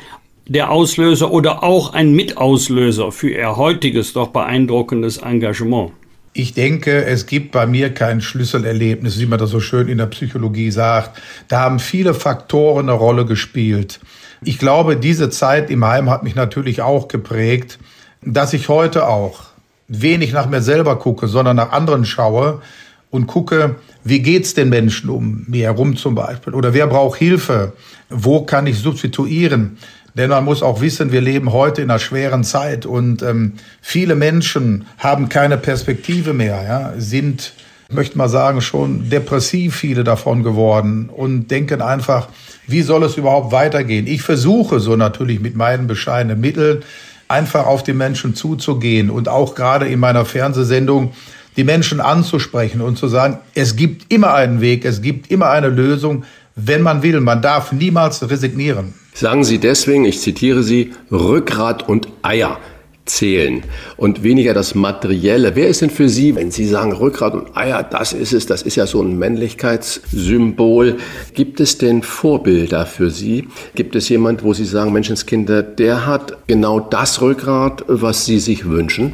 der 0.47 0.71
Auslöser 0.71 1.31
oder 1.31 1.63
auch 1.63 1.93
ein 1.93 2.13
Mitauslöser 2.13 3.11
für 3.11 3.29
Ihr 3.29 3.57
heutiges, 3.57 4.13
doch 4.13 4.29
beeindruckendes 4.29 5.17
Engagement? 5.17 5.91
Ich 6.33 6.53
denke, 6.53 7.03
es 7.05 7.25
gibt 7.25 7.51
bei 7.51 7.65
mir 7.65 7.93
kein 7.93 8.21
Schlüsselerlebnis, 8.21 9.19
wie 9.19 9.25
man 9.25 9.39
das 9.39 9.49
so 9.49 9.59
schön 9.59 9.87
in 9.87 9.97
der 9.97 10.05
Psychologie 10.05 10.69
sagt. 10.69 11.19
Da 11.47 11.61
haben 11.61 11.79
viele 11.79 12.13
Faktoren 12.13 12.89
eine 12.89 12.97
Rolle 12.97 13.25
gespielt. 13.25 13.99
Ich 14.43 14.59
glaube, 14.59 14.97
diese 14.97 15.31
Zeit 15.31 15.71
im 15.71 15.83
Heim 15.83 16.09
hat 16.09 16.23
mich 16.23 16.35
natürlich 16.35 16.81
auch 16.81 17.07
geprägt, 17.07 17.79
dass 18.21 18.53
ich 18.53 18.69
heute 18.69 19.07
auch 19.07 19.45
wenig 19.87 20.31
nach 20.31 20.47
mir 20.47 20.61
selber 20.61 20.99
gucke, 20.99 21.27
sondern 21.27 21.55
nach 21.55 21.71
anderen 21.71 22.05
schaue 22.05 22.61
und 23.09 23.25
gucke, 23.25 23.77
wie 24.03 24.21
geht's 24.21 24.53
den 24.53 24.69
Menschen 24.69 25.09
um 25.09 25.45
mir 25.47 25.63
herum 25.63 25.95
zum 25.95 26.13
Beispiel? 26.13 26.53
Oder 26.53 26.73
wer 26.73 26.87
braucht 26.87 27.17
Hilfe? 27.17 27.73
Wo 28.09 28.43
kann 28.43 28.67
ich 28.67 28.77
substituieren? 28.77 29.77
Denn 30.17 30.31
man 30.31 30.45
muss 30.45 30.63
auch 30.63 30.81
wissen, 30.81 31.11
wir 31.11 31.21
leben 31.21 31.51
heute 31.51 31.83
in 31.83 31.91
einer 31.91 31.99
schweren 31.99 32.43
Zeit 32.43 32.87
und 32.87 33.21
ähm, 33.21 33.53
viele 33.81 34.15
Menschen 34.15 34.87
haben 34.97 35.29
keine 35.29 35.57
Perspektive 35.57 36.33
mehr, 36.33 36.63
ja, 36.63 36.93
sind, 36.97 37.53
ich 37.87 37.95
möchte 37.95 38.17
mal 38.17 38.27
sagen, 38.27 38.61
schon 38.61 39.11
depressiv 39.11 39.75
viele 39.75 40.03
davon 40.03 40.41
geworden 40.41 41.09
und 41.15 41.51
denken 41.51 41.83
einfach, 41.83 42.29
wie 42.65 42.81
soll 42.81 43.03
es 43.03 43.15
überhaupt 43.15 43.51
weitergehen? 43.51 44.07
Ich 44.07 44.23
versuche 44.23 44.79
so 44.79 44.95
natürlich 44.95 45.39
mit 45.39 45.55
meinen 45.55 45.85
bescheidenen 45.85 46.41
Mitteln 46.41 46.79
einfach 47.27 47.67
auf 47.67 47.83
die 47.83 47.93
Menschen 47.93 48.33
zuzugehen 48.33 49.11
und 49.11 49.29
auch 49.29 49.53
gerade 49.53 49.87
in 49.87 49.99
meiner 49.99 50.25
Fernsehsendung 50.25 51.13
die 51.57 51.63
Menschen 51.63 52.01
anzusprechen 52.01 52.81
und 52.81 52.97
zu 52.97 53.07
sagen, 53.07 53.37
es 53.53 53.75
gibt 53.75 54.11
immer 54.11 54.33
einen 54.33 54.61
Weg, 54.61 54.83
es 54.83 55.03
gibt 55.03 55.29
immer 55.29 55.49
eine 55.49 55.69
Lösung, 55.69 56.23
wenn 56.55 56.81
man 56.81 57.03
will. 57.03 57.19
Man 57.19 57.43
darf 57.43 57.71
niemals 57.71 58.27
resignieren. 58.27 58.95
Sagen 59.19 59.43
Sie 59.43 59.57
deswegen, 59.57 60.05
ich 60.05 60.21
zitiere 60.21 60.61
Sie, 60.61 60.93
Rückgrat 61.11 61.89
und 61.89 62.07
Eier 62.21 62.59
zählen 63.05 63.63
und 63.95 64.21
weniger 64.21 64.53
das 64.53 64.75
Materielle. 64.75 65.55
Wer 65.55 65.69
ist 65.69 65.81
denn 65.81 65.89
für 65.89 66.07
Sie, 66.07 66.35
wenn 66.35 66.51
Sie 66.51 66.67
sagen 66.67 66.93
Rückgrat 66.93 67.33
und 67.33 67.57
Eier, 67.57 67.81
das 67.81 68.13
ist 68.13 68.31
es, 68.31 68.45
das 68.45 68.61
ist 68.61 68.75
ja 68.75 68.85
so 68.85 69.01
ein 69.01 69.17
Männlichkeitssymbol. 69.17 70.97
Gibt 71.33 71.59
es 71.59 71.79
denn 71.79 72.03
Vorbilder 72.03 72.85
für 72.85 73.09
Sie? 73.09 73.47
Gibt 73.73 73.95
es 73.95 74.07
jemand, 74.07 74.43
wo 74.43 74.53
Sie 74.53 74.65
sagen, 74.65 74.93
Menschenskinder, 74.93 75.63
der 75.63 76.05
hat 76.05 76.37
genau 76.45 76.79
das 76.79 77.19
Rückgrat, 77.19 77.85
was 77.87 78.23
Sie 78.27 78.37
sich 78.37 78.69
wünschen? 78.69 79.13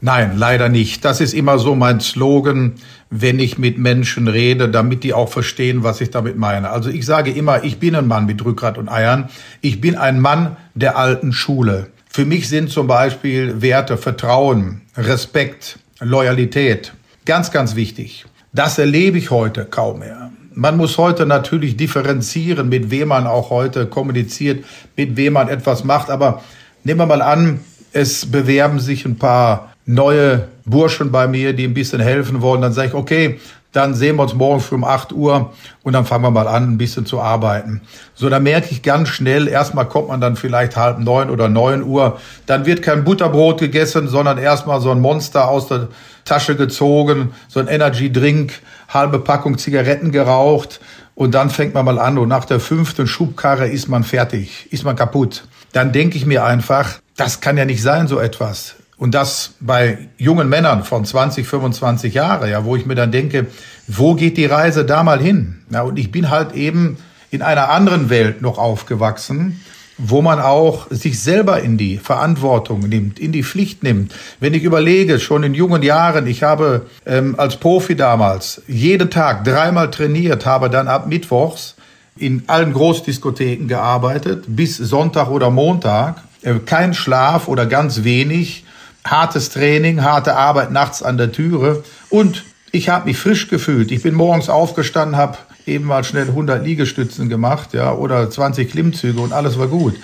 Nein, 0.00 0.32
leider 0.36 0.68
nicht. 0.68 1.04
Das 1.04 1.20
ist 1.20 1.32
immer 1.32 1.60
so 1.60 1.76
mein 1.76 2.00
Slogan 2.00 2.72
wenn 3.16 3.38
ich 3.38 3.58
mit 3.58 3.78
Menschen 3.78 4.26
rede, 4.26 4.68
damit 4.68 5.04
die 5.04 5.14
auch 5.14 5.28
verstehen, 5.28 5.84
was 5.84 6.00
ich 6.00 6.10
damit 6.10 6.36
meine. 6.36 6.70
Also 6.70 6.90
ich 6.90 7.06
sage 7.06 7.30
immer, 7.30 7.62
ich 7.62 7.78
bin 7.78 7.94
ein 7.94 8.08
Mann 8.08 8.26
mit 8.26 8.44
Rückgrat 8.44 8.76
und 8.76 8.88
Eiern. 8.88 9.28
Ich 9.60 9.80
bin 9.80 9.96
ein 9.96 10.18
Mann 10.18 10.56
der 10.74 10.98
alten 10.98 11.32
Schule. 11.32 11.88
Für 12.08 12.24
mich 12.24 12.48
sind 12.48 12.70
zum 12.70 12.88
Beispiel 12.88 13.62
Werte 13.62 13.96
Vertrauen, 13.96 14.80
Respekt, 14.96 15.78
Loyalität 16.00 16.92
ganz, 17.24 17.50
ganz 17.50 17.76
wichtig. 17.76 18.26
Das 18.52 18.78
erlebe 18.78 19.18
ich 19.18 19.30
heute 19.30 19.64
kaum 19.64 20.00
mehr. 20.00 20.30
Man 20.52 20.76
muss 20.76 20.98
heute 20.98 21.26
natürlich 21.26 21.76
differenzieren, 21.76 22.68
mit 22.68 22.90
wem 22.90 23.08
man 23.08 23.26
auch 23.26 23.50
heute 23.50 23.86
kommuniziert, 23.86 24.64
mit 24.96 25.16
wem 25.16 25.32
man 25.32 25.48
etwas 25.48 25.84
macht. 25.84 26.10
Aber 26.10 26.42
nehmen 26.84 27.00
wir 27.00 27.06
mal 27.06 27.22
an, 27.22 27.60
es 27.92 28.26
bewerben 28.26 28.78
sich 28.78 29.04
ein 29.04 29.18
paar 29.18 29.73
neue 29.86 30.48
Burschen 30.64 31.10
bei 31.12 31.26
mir, 31.26 31.52
die 31.52 31.64
ein 31.64 31.74
bisschen 31.74 32.00
helfen 32.00 32.40
wollen. 32.42 32.62
Dann 32.62 32.72
sage 32.72 32.88
ich, 32.88 32.94
okay, 32.94 33.38
dann 33.74 33.92
sehen 33.94 34.16
wir 34.16 34.22
uns 34.22 34.34
morgen 34.34 34.60
früh 34.60 34.76
um 34.76 34.84
8 34.84 35.12
Uhr 35.12 35.52
und 35.82 35.92
dann 35.92 36.06
fangen 36.06 36.22
wir 36.22 36.30
mal 36.30 36.46
an, 36.46 36.70
ein 36.70 36.78
bisschen 36.78 37.06
zu 37.06 37.20
arbeiten. 37.20 37.82
So, 38.14 38.30
da 38.30 38.38
merke 38.38 38.68
ich 38.70 38.82
ganz 38.82 39.08
schnell, 39.08 39.48
erstmal 39.48 39.88
kommt 39.88 40.08
man 40.08 40.20
dann 40.20 40.36
vielleicht 40.36 40.76
halb 40.76 41.00
neun 41.00 41.28
oder 41.28 41.48
neun 41.48 41.82
Uhr, 41.82 42.20
dann 42.46 42.66
wird 42.66 42.82
kein 42.82 43.02
Butterbrot 43.02 43.58
gegessen, 43.58 44.06
sondern 44.06 44.38
erstmal 44.38 44.80
so 44.80 44.92
ein 44.92 45.00
Monster 45.00 45.48
aus 45.48 45.66
der 45.66 45.88
Tasche 46.24 46.54
gezogen, 46.54 47.32
so 47.48 47.58
ein 47.58 47.66
Energy 47.66 48.12
Drink, 48.12 48.62
halbe 48.88 49.18
Packung 49.18 49.58
Zigaretten 49.58 50.12
geraucht 50.12 50.80
und 51.16 51.34
dann 51.34 51.50
fängt 51.50 51.74
man 51.74 51.84
mal 51.84 51.98
an 51.98 52.16
und 52.16 52.28
nach 52.28 52.44
der 52.44 52.60
fünften 52.60 53.08
Schubkarre 53.08 53.66
ist 53.66 53.88
man 53.88 54.04
fertig, 54.04 54.72
ist 54.72 54.84
man 54.84 54.94
kaputt. 54.94 55.44
Dann 55.72 55.90
denke 55.90 56.16
ich 56.16 56.26
mir 56.26 56.44
einfach, 56.44 57.00
das 57.16 57.40
kann 57.40 57.56
ja 57.56 57.64
nicht 57.64 57.82
sein, 57.82 58.06
so 58.06 58.20
etwas. 58.20 58.76
Und 58.96 59.14
das 59.14 59.54
bei 59.60 60.08
jungen 60.18 60.48
Männern 60.48 60.84
von 60.84 61.04
20, 61.04 61.46
25 61.46 62.14
Jahre, 62.14 62.50
ja, 62.50 62.64
wo 62.64 62.76
ich 62.76 62.86
mir 62.86 62.94
dann 62.94 63.10
denke, 63.10 63.46
wo 63.88 64.14
geht 64.14 64.36
die 64.36 64.46
Reise 64.46 64.84
da 64.84 65.02
mal 65.02 65.20
hin? 65.20 65.62
Ja, 65.70 65.82
und 65.82 65.98
ich 65.98 66.12
bin 66.12 66.30
halt 66.30 66.52
eben 66.52 66.96
in 67.30 67.42
einer 67.42 67.70
anderen 67.70 68.08
Welt 68.08 68.40
noch 68.40 68.58
aufgewachsen, 68.58 69.60
wo 69.98 70.22
man 70.22 70.40
auch 70.40 70.86
sich 70.90 71.20
selber 71.20 71.60
in 71.60 71.76
die 71.76 71.98
Verantwortung 71.98 72.80
nimmt, 72.80 73.18
in 73.18 73.32
die 73.32 73.42
Pflicht 73.42 73.82
nimmt. 73.82 74.14
Wenn 74.40 74.54
ich 74.54 74.62
überlege, 74.62 75.20
schon 75.20 75.42
in 75.42 75.54
jungen 75.54 75.82
Jahren, 75.82 76.26
ich 76.26 76.42
habe 76.42 76.86
ähm, 77.06 77.34
als 77.38 77.56
Profi 77.56 77.96
damals 77.96 78.62
jeden 78.66 79.10
Tag 79.10 79.44
dreimal 79.44 79.90
trainiert, 79.90 80.46
habe 80.46 80.70
dann 80.70 80.88
ab 80.88 81.06
Mittwochs 81.06 81.76
in 82.16 82.44
allen 82.46 82.72
Großdiskotheken 82.72 83.66
gearbeitet, 83.66 84.44
bis 84.46 84.76
Sonntag 84.76 85.28
oder 85.30 85.50
Montag, 85.50 86.22
äh, 86.42 86.54
kein 86.64 86.94
Schlaf 86.94 87.48
oder 87.48 87.66
ganz 87.66 88.04
wenig, 88.04 88.64
hartes 89.04 89.50
Training, 89.50 90.02
harte 90.02 90.36
Arbeit 90.36 90.70
nachts 90.70 91.02
an 91.02 91.18
der 91.18 91.32
Türe 91.32 91.84
und 92.10 92.44
ich 92.72 92.88
habe 92.88 93.06
mich 93.06 93.18
frisch 93.18 93.48
gefühlt. 93.48 93.92
Ich 93.92 94.02
bin 94.02 94.14
morgens 94.14 94.48
aufgestanden, 94.48 95.16
habe 95.16 95.38
eben 95.66 95.84
mal 95.84 96.04
schnell 96.04 96.28
100 96.28 96.64
Liegestützen 96.64 97.28
gemacht, 97.28 97.72
ja, 97.72 97.92
oder 97.92 98.30
20 98.30 98.70
Klimmzüge 98.70 99.20
und 99.20 99.32
alles 99.32 99.58
war 99.58 99.68
gut. 99.68 99.94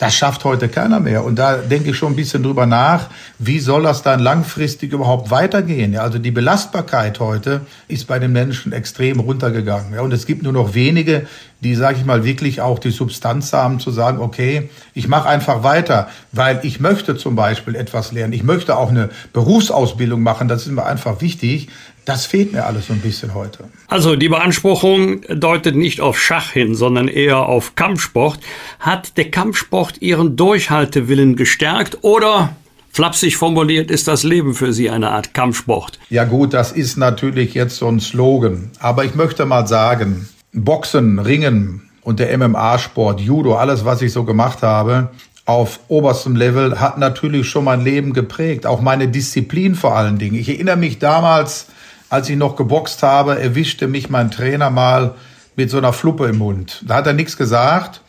Das 0.00 0.14
schafft 0.14 0.44
heute 0.44 0.70
keiner 0.70 0.98
mehr. 0.98 1.24
Und 1.24 1.38
da 1.38 1.58
denke 1.58 1.90
ich 1.90 1.96
schon 1.98 2.14
ein 2.14 2.16
bisschen 2.16 2.42
drüber 2.42 2.64
nach, 2.64 3.10
wie 3.38 3.60
soll 3.60 3.82
das 3.82 4.02
dann 4.02 4.18
langfristig 4.18 4.94
überhaupt 4.94 5.30
weitergehen? 5.30 5.92
Ja, 5.92 6.00
also 6.00 6.18
die 6.18 6.30
Belastbarkeit 6.30 7.20
heute 7.20 7.60
ist 7.86 8.06
bei 8.06 8.18
den 8.18 8.32
Menschen 8.32 8.72
extrem 8.72 9.20
runtergegangen. 9.20 9.92
Ja, 9.92 10.00
und 10.00 10.12
es 10.12 10.24
gibt 10.24 10.42
nur 10.42 10.54
noch 10.54 10.72
wenige, 10.72 11.26
die, 11.62 11.74
sage 11.74 11.98
ich 11.98 12.06
mal, 12.06 12.24
wirklich 12.24 12.62
auch 12.62 12.78
die 12.78 12.92
Substanz 12.92 13.52
haben 13.52 13.78
zu 13.78 13.90
sagen, 13.90 14.20
okay, 14.20 14.70
ich 14.94 15.06
mache 15.06 15.28
einfach 15.28 15.64
weiter, 15.64 16.08
weil 16.32 16.60
ich 16.62 16.80
möchte 16.80 17.18
zum 17.18 17.36
Beispiel 17.36 17.74
etwas 17.74 18.10
lernen. 18.10 18.32
Ich 18.32 18.42
möchte 18.42 18.78
auch 18.78 18.88
eine 18.88 19.10
Berufsausbildung 19.34 20.22
machen. 20.22 20.48
Das 20.48 20.62
ist 20.62 20.72
mir 20.72 20.86
einfach 20.86 21.20
wichtig. 21.20 21.68
Das 22.04 22.26
fehlt 22.26 22.52
mir 22.52 22.64
alles 22.64 22.86
so 22.86 22.92
ein 22.92 23.00
bisschen 23.00 23.34
heute. 23.34 23.64
Also 23.88 24.16
die 24.16 24.28
Beanspruchung 24.28 25.22
deutet 25.28 25.76
nicht 25.76 26.00
auf 26.00 26.18
Schach 26.18 26.50
hin, 26.50 26.74
sondern 26.74 27.08
eher 27.08 27.40
auf 27.40 27.74
Kampfsport. 27.74 28.40
Hat 28.78 29.16
der 29.16 29.30
Kampfsport 29.30 30.00
Ihren 30.00 30.36
Durchhaltewillen 30.36 31.36
gestärkt 31.36 31.98
oder 32.02 32.56
Flapsig 32.92 33.36
formuliert 33.36 33.88
ist 33.88 34.08
das 34.08 34.24
Leben 34.24 34.54
für 34.54 34.72
Sie 34.72 34.90
eine 34.90 35.10
Art 35.10 35.32
Kampfsport. 35.32 36.00
Ja 36.10 36.24
gut, 36.24 36.52
das 36.52 36.72
ist 36.72 36.96
natürlich 36.96 37.54
jetzt 37.54 37.76
so 37.76 37.86
ein 37.86 38.00
Slogan. 38.00 38.72
Aber 38.80 39.04
ich 39.04 39.14
möchte 39.14 39.46
mal 39.46 39.66
sagen, 39.68 40.28
Boxen, 40.52 41.20
Ringen 41.20 41.88
und 42.02 42.18
der 42.18 42.36
MMA-Sport, 42.36 43.20
Judo, 43.20 43.54
alles, 43.54 43.84
was 43.84 44.02
ich 44.02 44.12
so 44.12 44.24
gemacht 44.24 44.62
habe, 44.62 45.10
auf 45.46 45.80
oberstem 45.88 46.34
Level 46.36 46.80
hat 46.80 46.98
natürlich 46.98 47.48
schon 47.48 47.64
mein 47.64 47.82
Leben 47.82 48.12
geprägt. 48.12 48.66
Auch 48.66 48.80
meine 48.80 49.08
Disziplin 49.08 49.74
vor 49.74 49.96
allen 49.96 50.18
Dingen. 50.18 50.34
Ich 50.34 50.48
erinnere 50.48 50.76
mich 50.76 50.98
damals, 50.98 51.66
als 52.10 52.28
ich 52.28 52.36
noch 52.36 52.56
geboxt 52.56 53.02
habe, 53.02 53.40
erwischte 53.40 53.88
mich 53.88 54.10
mein 54.10 54.30
Trainer 54.30 54.68
mal 54.68 55.14
mit 55.56 55.70
so 55.70 55.78
einer 55.78 55.92
Fluppe 55.92 56.26
im 56.26 56.38
Mund. 56.38 56.82
Da 56.86 56.96
hat 56.96 57.06
er 57.06 57.12
nichts 57.12 57.36
gesagt. 57.36 58.02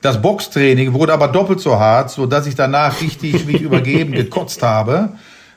Das 0.00 0.20
Boxtraining 0.20 0.94
wurde 0.94 1.12
aber 1.12 1.28
doppelt 1.28 1.60
so 1.60 1.78
hart, 1.78 2.10
so 2.10 2.26
dass 2.26 2.46
ich 2.46 2.56
danach 2.56 3.00
richtig 3.00 3.46
mich 3.46 3.60
übergeben 3.60 4.12
gekotzt 4.12 4.62
habe. 4.62 5.10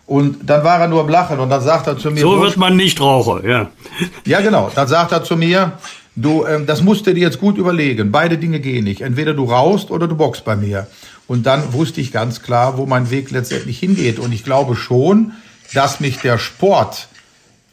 Und 0.06 0.48
dann 0.48 0.64
war 0.64 0.80
er 0.80 0.88
nur 0.88 1.02
am 1.02 1.10
Lachen 1.10 1.40
und 1.40 1.50
dann 1.50 1.62
sagt 1.62 1.88
er 1.88 1.98
zu 1.98 2.12
mir. 2.12 2.20
So 2.20 2.40
wird 2.40 2.58
man 2.58 2.76
nicht 2.76 3.02
Raucher, 3.02 3.44
ja. 3.48 3.72
Ja, 4.26 4.42
genau. 4.42 4.70
Dann 4.76 4.88
sagt 4.88 5.12
er 5.14 5.24
zu 5.24 5.36
mir, 5.36 5.74
du, 6.16 6.46
ähm, 6.46 6.68
das 6.68 6.84
musst 6.84 7.08
du 7.08 7.14
dir 7.14 7.22
jetzt 7.22 7.40
gut 7.40 7.58
überlegen. 7.58 8.12
Beide 8.12 8.38
Dinge 8.38 8.60
gehen 8.60 8.84
nicht. 8.84 9.02
Entweder 9.02 9.34
du 9.34 9.46
raust 9.46 9.90
oder 9.90 10.08
du 10.08 10.16
boxst 10.16 10.46
bei 10.46 10.56
mir. 10.56 10.86
Und 11.28 11.48
dann 11.48 11.74
wusste 11.74 12.02
ich 12.02 12.12
ganz 12.12 12.44
klar, 12.44 12.78
wo 12.78 12.86
mein 12.86 13.10
Weg 13.10 13.32
letztendlich 13.32 13.80
hingeht. 13.80 14.20
Und 14.20 14.32
ich 14.32 14.44
glaube 14.44 14.76
schon, 14.76 15.32
dass 15.74 16.00
mich 16.00 16.20
der 16.20 16.38
Sport 16.38 17.08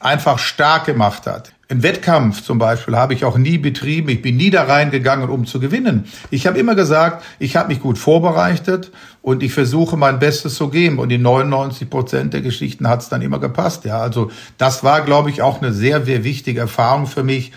einfach 0.05 0.39
stark 0.39 0.87
gemacht 0.87 1.27
hat. 1.27 1.53
Ein 1.69 1.83
Wettkampf 1.83 2.43
zum 2.43 2.59
Beispiel 2.59 2.97
habe 2.97 3.15
ich 3.15 3.25
auch 3.25 3.39
nie 3.39 3.57
betrieben. 3.57 4.11
Ich 4.11 4.21
bin 4.21 4.37
nie 4.37 4.51
da 4.51 4.65
reingegangen, 4.65 5.31
um 5.31 5.47
zu 5.47 5.59
gewinnen. 5.59 6.05
Ich 6.31 6.47
habe 6.47 6.59
immer 6.59 6.75
gesagt, 6.75 7.25
ich 7.39 7.57
habe 7.57 7.69
mich 7.69 7.81
gut 7.81 7.97
vorbereitet 7.97 8.91
und 9.23 9.43
ich 9.43 9.55
versuche 9.55 9.97
mein 9.97 10.19
Bestes 10.19 10.57
zu 10.57 10.69
geben. 10.69 10.99
Und 10.99 11.11
in 11.11 11.23
99 11.23 11.89
Prozent 11.89 12.35
der 12.35 12.43
Geschichten 12.43 12.89
hat 12.89 13.01
es 13.01 13.09
dann 13.09 13.23
immer 13.23 13.39
gepasst. 13.39 13.87
Ja, 13.87 14.01
also 14.01 14.31
das 14.59 14.85
war, 14.85 15.01
glaube 15.01 15.31
ich, 15.31 15.41
auch 15.41 15.63
eine 15.63 15.73
sehr, 15.73 16.05
sehr 16.05 16.25
wichtige 16.25 16.61
Erfahrung 16.61 17.07
für 17.07 17.25
mich 17.25 17.53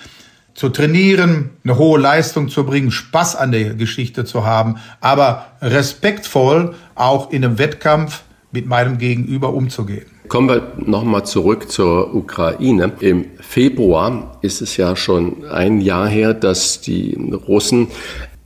zu 0.53 0.69
trainieren, 0.69 1.49
eine 1.65 1.77
hohe 1.77 1.99
Leistung 1.99 2.47
zu 2.47 2.65
bringen, 2.65 2.91
Spaß 2.91 3.35
an 3.35 3.51
der 3.51 3.73
Geschichte 3.73 4.23
zu 4.23 4.45
haben, 4.45 4.77
aber 5.01 5.47
respektvoll 5.61 6.75
auch 6.95 7.31
in 7.31 7.43
einem 7.43 7.57
Wettkampf 7.59 8.23
mit 8.53 8.65
meinem 8.65 8.97
Gegenüber 8.97 9.53
umzugehen. 9.53 10.14
Kommen 10.27 10.49
wir 10.49 10.73
nochmal 10.77 11.25
zurück 11.25 11.71
zur 11.71 12.13
Ukraine. 12.13 12.93
Im 12.99 13.25
Februar 13.39 14.37
ist 14.41 14.61
es 14.61 14.77
ja 14.77 14.95
schon 14.95 15.45
ein 15.45 15.81
Jahr 15.81 16.07
her, 16.07 16.33
dass 16.33 16.81
die 16.81 17.17
Russen 17.47 17.87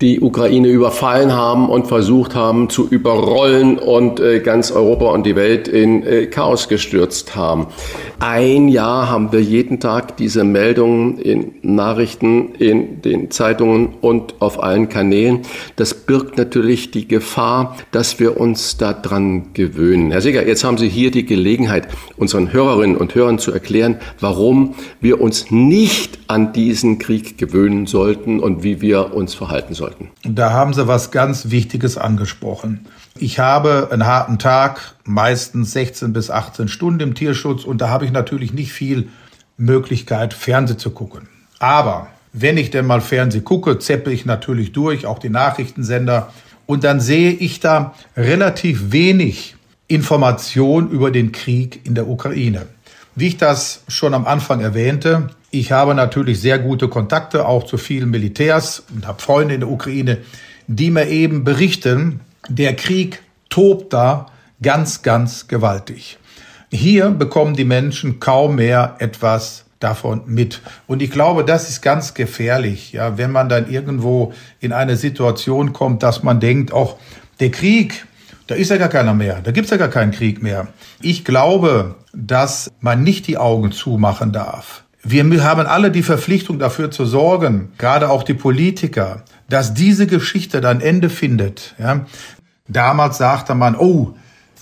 die 0.02 0.22
Ukraine 0.22 0.70
überfallen 0.70 1.34
haben 1.34 1.70
und 1.70 1.88
versucht 1.88 2.34
haben 2.34 2.70
zu 2.70 2.88
überrollen 2.88 3.78
und 3.78 4.22
äh, 4.22 4.40
ganz 4.40 4.72
Europa 4.72 5.12
und 5.12 5.26
die 5.26 5.36
Welt 5.36 5.68
in 5.68 6.04
äh, 6.04 6.28
Chaos 6.28 6.70
gestürzt 6.70 7.36
haben. 7.36 7.68
Ein 8.20 8.70
Jahr 8.70 9.10
haben 9.10 9.34
wir 9.34 9.42
jeden 9.42 9.82
Tag 9.82 10.16
diese 10.16 10.46
Meldungen 10.46 11.18
in 11.18 11.56
Nachrichten, 11.64 12.54
in 12.56 13.02
den 13.02 13.30
Zeitungen 13.30 13.90
und 14.00 14.36
auf 14.40 14.64
allen 14.64 14.88
Kanälen. 14.88 15.42
Das 15.76 15.94
birgt 15.94 16.38
natürlich 16.38 16.92
die 16.92 17.08
Gefahr, 17.08 17.76
dass 17.92 18.20
wir 18.22 18.40
uns 18.40 18.78
daran 18.78 19.54
gewöhnen. 19.54 20.12
Herr 20.12 20.22
Seger, 20.22 20.48
jetzt 20.48 20.64
haben 20.64 20.78
Sie 20.78 20.90
hier 20.90 21.12
die 21.12 21.26
Gelegenheit, 21.26 21.90
unseren 22.16 22.54
Hörerinnen 22.54 22.96
und 22.96 23.16
Hörern 23.16 23.40
zu 23.40 23.52
erklären, 23.52 23.98
warum 24.22 24.76
wir 25.02 25.20
uns 25.20 25.52
nicht 25.52 26.20
an 26.28 26.54
diesen 26.54 27.00
Krieg 27.00 27.38
gewöhnen 27.38 27.86
sollten 27.86 28.40
und 28.40 28.64
wie 28.64 28.82
wir 28.82 29.14
uns 29.14 29.34
verhalten 29.34 29.74
sollten 29.74 29.89
sollten. 29.90 30.10
Da 30.24 30.52
haben 30.52 30.74
Sie 30.74 30.88
was 30.88 31.12
ganz 31.12 31.50
Wichtiges 31.50 31.98
angesprochen. 31.98 32.86
Ich 33.18 33.40
habe 33.40 33.90
einen 33.92 34.06
harten 34.06 34.40
Tag, 34.40 34.96
meistens 35.04 35.72
16 35.72 36.14
bis 36.14 36.30
18 36.30 36.68
Stunden 36.68 37.02
im 37.02 37.16
Tierschutz 37.16 37.64
und 37.64 37.80
da 37.82 37.90
habe 37.90 38.06
ich 38.06 38.12
natürlich 38.12 38.54
nicht 38.54 38.72
viel 38.72 39.10
Möglichkeit, 39.58 40.34
Fernseh 40.34 40.78
zu 40.78 40.92
gucken. 40.92 41.28
Aber 41.60 42.08
wenn 42.32 42.58
ich 42.58 42.72
denn 42.72 42.86
mal 42.86 43.02
Fernseh 43.02 43.42
gucke, 43.42 43.80
zeppe 43.80 44.12
ich 44.12 44.26
natürlich 44.26 44.72
durch, 44.72 45.06
auch 45.06 45.20
die 45.20 45.30
Nachrichtensender, 45.30 46.32
und 46.66 46.84
dann 46.84 47.00
sehe 47.00 47.32
ich 47.32 47.60
da 47.60 47.96
relativ 48.16 48.92
wenig 48.92 49.56
Information 49.88 50.92
über 50.92 51.10
den 51.10 51.32
Krieg 51.32 51.84
in 51.84 51.96
der 51.96 52.08
Ukraine. 52.08 52.68
Wie 53.16 53.28
ich 53.28 53.38
das 53.38 53.84
schon 53.88 54.14
am 54.14 54.26
Anfang 54.26 54.62
erwähnte, 54.62 55.30
ich 55.52 55.72
habe 55.72 55.96
natürlich 55.96 56.40
sehr 56.40 56.60
gute 56.60 56.88
Kontakte 56.88 57.48
auch 57.48 57.64
zu 57.64 57.78
vielen 57.78 58.10
Militärs 58.10 58.84
und 58.94 59.08
habe 59.08 59.22
Freunde 59.22 59.56
in 59.56 59.62
der 59.62 59.70
Ukraine, 59.70 60.20
die 60.68 60.92
mir 60.92 61.08
eben 61.08 61.44
berichten, 61.44 62.20
der 62.48 62.76
Krieg 62.76 63.22
tobt 63.50 63.94
da 63.94 64.28
ganz, 64.62 65.02
ganz 65.02 65.48
gewaltig. 65.48 66.18
Hier 66.72 67.10
bekommen 67.10 67.56
die 67.56 67.66
Menschen 67.66 68.20
kaum 68.20 68.56
mehr 68.56 68.96
etwas 69.00 69.66
davon 69.80 70.22
mit. 70.28 70.62
Und 70.88 71.02
ich 71.02 71.10
glaube, 71.10 71.44
das 71.44 71.70
ist 71.70 71.82
ganz 71.82 72.14
gefährlich, 72.14 72.92
ja, 72.92 73.18
wenn 73.18 73.32
man 73.32 73.50
dann 73.50 73.72
irgendwo 73.72 74.34
in 74.60 74.74
eine 74.74 74.98
Situation 74.98 75.74
kommt, 75.74 76.04
dass 76.04 76.22
man 76.22 76.40
denkt, 76.40 76.74
auch 76.74 76.98
der 77.40 77.50
Krieg, 77.50 78.06
da 78.50 78.56
ist 78.56 78.72
ja 78.72 78.78
gar 78.78 78.90
keiner 78.90 79.14
mehr, 79.14 79.42
da 79.44 79.52
gibt's 79.52 79.70
ja 79.70 79.78
gar 79.78 79.90
keinen 79.90 80.12
Krieg 80.12 80.42
mehr. 80.42 80.70
Ich 81.02 81.24
glaube, 81.24 81.96
dass 82.14 82.72
man 82.82 83.04
nicht 83.04 83.28
die 83.28 83.38
Augen 83.38 83.72
zumachen 83.72 84.32
darf. 84.32 84.84
Wir 85.04 85.44
haben 85.44 85.68
alle 85.68 85.92
die 85.92 86.02
Verpflichtung 86.02 86.58
dafür 86.58 86.90
zu 86.90 87.06
sorgen, 87.06 87.72
gerade 87.78 88.10
auch 88.10 88.24
die 88.24 88.34
Politiker, 88.34 89.24
dass 89.50 89.76
diese 89.76 90.08
Geschichte 90.08 90.62
dann 90.62 90.82
Ende 90.82 91.12
findet. 91.12 91.76
Ja. 91.78 92.08
Damals 92.68 93.20
sagte 93.20 93.54
man, 93.54 93.76
oh, 93.76 94.16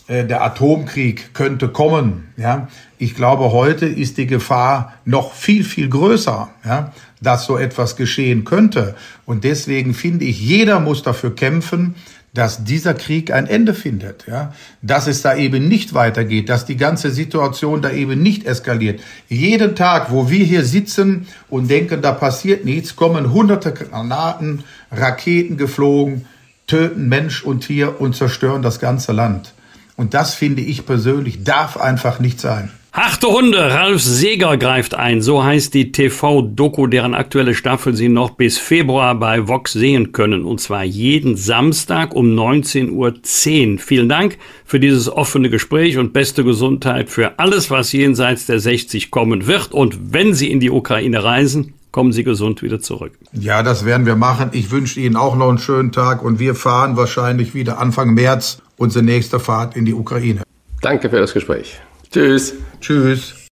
äh, 0.08 0.26
der 0.26 0.44
Atomkrieg 0.44 1.34
könnte 1.34 1.70
kommen. 1.70 2.34
Ja. 2.36 2.68
Ich 2.98 3.16
glaube, 3.16 3.52
heute 3.52 3.86
ist 3.86 4.18
die 4.18 4.28
Gefahr 4.28 4.96
noch 5.06 5.34
viel, 5.34 5.64
viel 5.64 5.88
größer, 5.88 6.50
ja, 6.66 6.94
dass 7.22 7.46
so 7.46 7.58
etwas 7.58 7.96
geschehen 7.96 8.44
könnte. 8.44 8.96
Und 9.26 9.44
deswegen 9.44 9.94
finde 9.94 10.26
ich, 10.26 10.42
jeder 10.42 10.80
muss 10.80 11.04
dafür 11.04 11.34
kämpfen, 11.36 11.96
dass 12.38 12.64
dieser 12.64 12.94
Krieg 12.94 13.32
ein 13.32 13.48
Ende 13.48 13.74
findet, 13.74 14.28
ja, 14.28 14.54
dass 14.84 15.08
es 15.08 15.24
da 15.24 15.36
eben 15.36 15.68
nicht 15.68 15.96
weitergeht, 15.96 16.50
dass 16.50 16.66
die 16.66 16.78
ganze 16.78 17.10
Situation 17.10 17.82
da 17.82 17.90
eben 17.90 18.22
nicht 18.22 18.46
eskaliert. 18.46 19.00
Jeden 19.28 19.76
Tag, 19.76 20.12
wo 20.12 20.30
wir 20.30 20.46
hier 20.46 20.64
sitzen 20.64 21.26
und 21.50 21.68
denken, 21.68 22.04
da 22.04 22.12
passiert 22.12 22.64
nichts, 22.64 22.96
kommen 22.96 23.34
hunderte 23.34 23.74
Granaten, 23.74 24.64
Raketen 24.92 25.58
geflogen, 25.58 26.28
töten 26.68 27.10
Mensch 27.10 27.44
und 27.44 27.62
Tier 27.62 28.00
und 28.00 28.16
zerstören 28.16 28.62
das 28.62 28.80
ganze 28.80 29.14
Land. 29.14 29.56
Und 29.96 30.14
das 30.14 30.36
finde 30.36 30.62
ich 30.62 30.86
persönlich 30.86 31.44
darf 31.44 31.76
einfach 31.76 32.20
nicht 32.20 32.40
sein. 32.40 32.70
Harte 32.94 33.28
Hunde, 33.28 33.60
Ralf 33.60 34.02
Seger 34.02 34.58
greift 34.58 34.96
ein. 34.96 35.22
So 35.22 35.44
heißt 35.44 35.74
die 35.74 35.92
TV-Doku, 35.92 36.88
deren 36.88 37.14
aktuelle 37.14 37.54
Staffel 37.54 37.94
Sie 37.94 38.10
noch 38.10 38.32
bis 38.32 38.58
Februar 38.58 39.14
bei 39.16 39.48
Vox 39.48 39.74
sehen 39.74 40.14
können. 40.14 40.46
Und 40.46 40.60
zwar 40.60 40.84
jeden 40.84 41.38
Samstag 41.38 42.16
um 42.16 42.28
19.10 42.36 43.72
Uhr. 43.74 43.80
Vielen 43.80 44.10
Dank 44.10 44.38
für 44.66 44.80
dieses 44.80 45.10
offene 45.10 45.50
Gespräch 45.50 45.98
und 45.98 46.12
beste 46.12 46.44
Gesundheit 46.44 47.10
für 47.10 47.38
alles, 47.38 47.70
was 47.70 47.92
jenseits 47.92 48.48
der 48.48 48.60
60 48.60 49.12
kommen 49.12 49.46
wird. 49.46 49.74
Und 49.74 50.14
wenn 50.14 50.34
Sie 50.34 50.50
in 50.50 50.60
die 50.60 50.72
Ukraine 50.72 51.24
reisen, 51.24 51.76
kommen 51.92 52.12
Sie 52.12 52.24
gesund 52.24 52.64
wieder 52.64 52.80
zurück. 52.80 53.14
Ja, 53.34 53.64
das 53.64 53.86
werden 53.86 54.06
wir 54.06 54.16
machen. 54.16 54.50
Ich 54.54 54.72
wünsche 54.72 55.00
Ihnen 55.00 55.16
auch 55.16 55.36
noch 55.36 55.50
einen 55.50 55.60
schönen 55.60 55.92
Tag 55.92 56.24
und 56.24 56.40
wir 56.40 56.56
fahren 56.56 56.98
wahrscheinlich 56.98 57.54
wieder 57.54 57.80
Anfang 57.80 58.14
März 58.16 58.60
unsere 58.78 59.06
nächste 59.06 59.40
Fahrt 59.40 59.76
in 59.76 59.86
die 59.86 59.94
Ukraine. 59.94 60.42
Danke 60.82 61.10
für 61.10 61.20
das 61.20 61.34
Gespräch. 61.34 61.80
Tschüss. 62.12 62.54
Tschüss. 62.80 63.48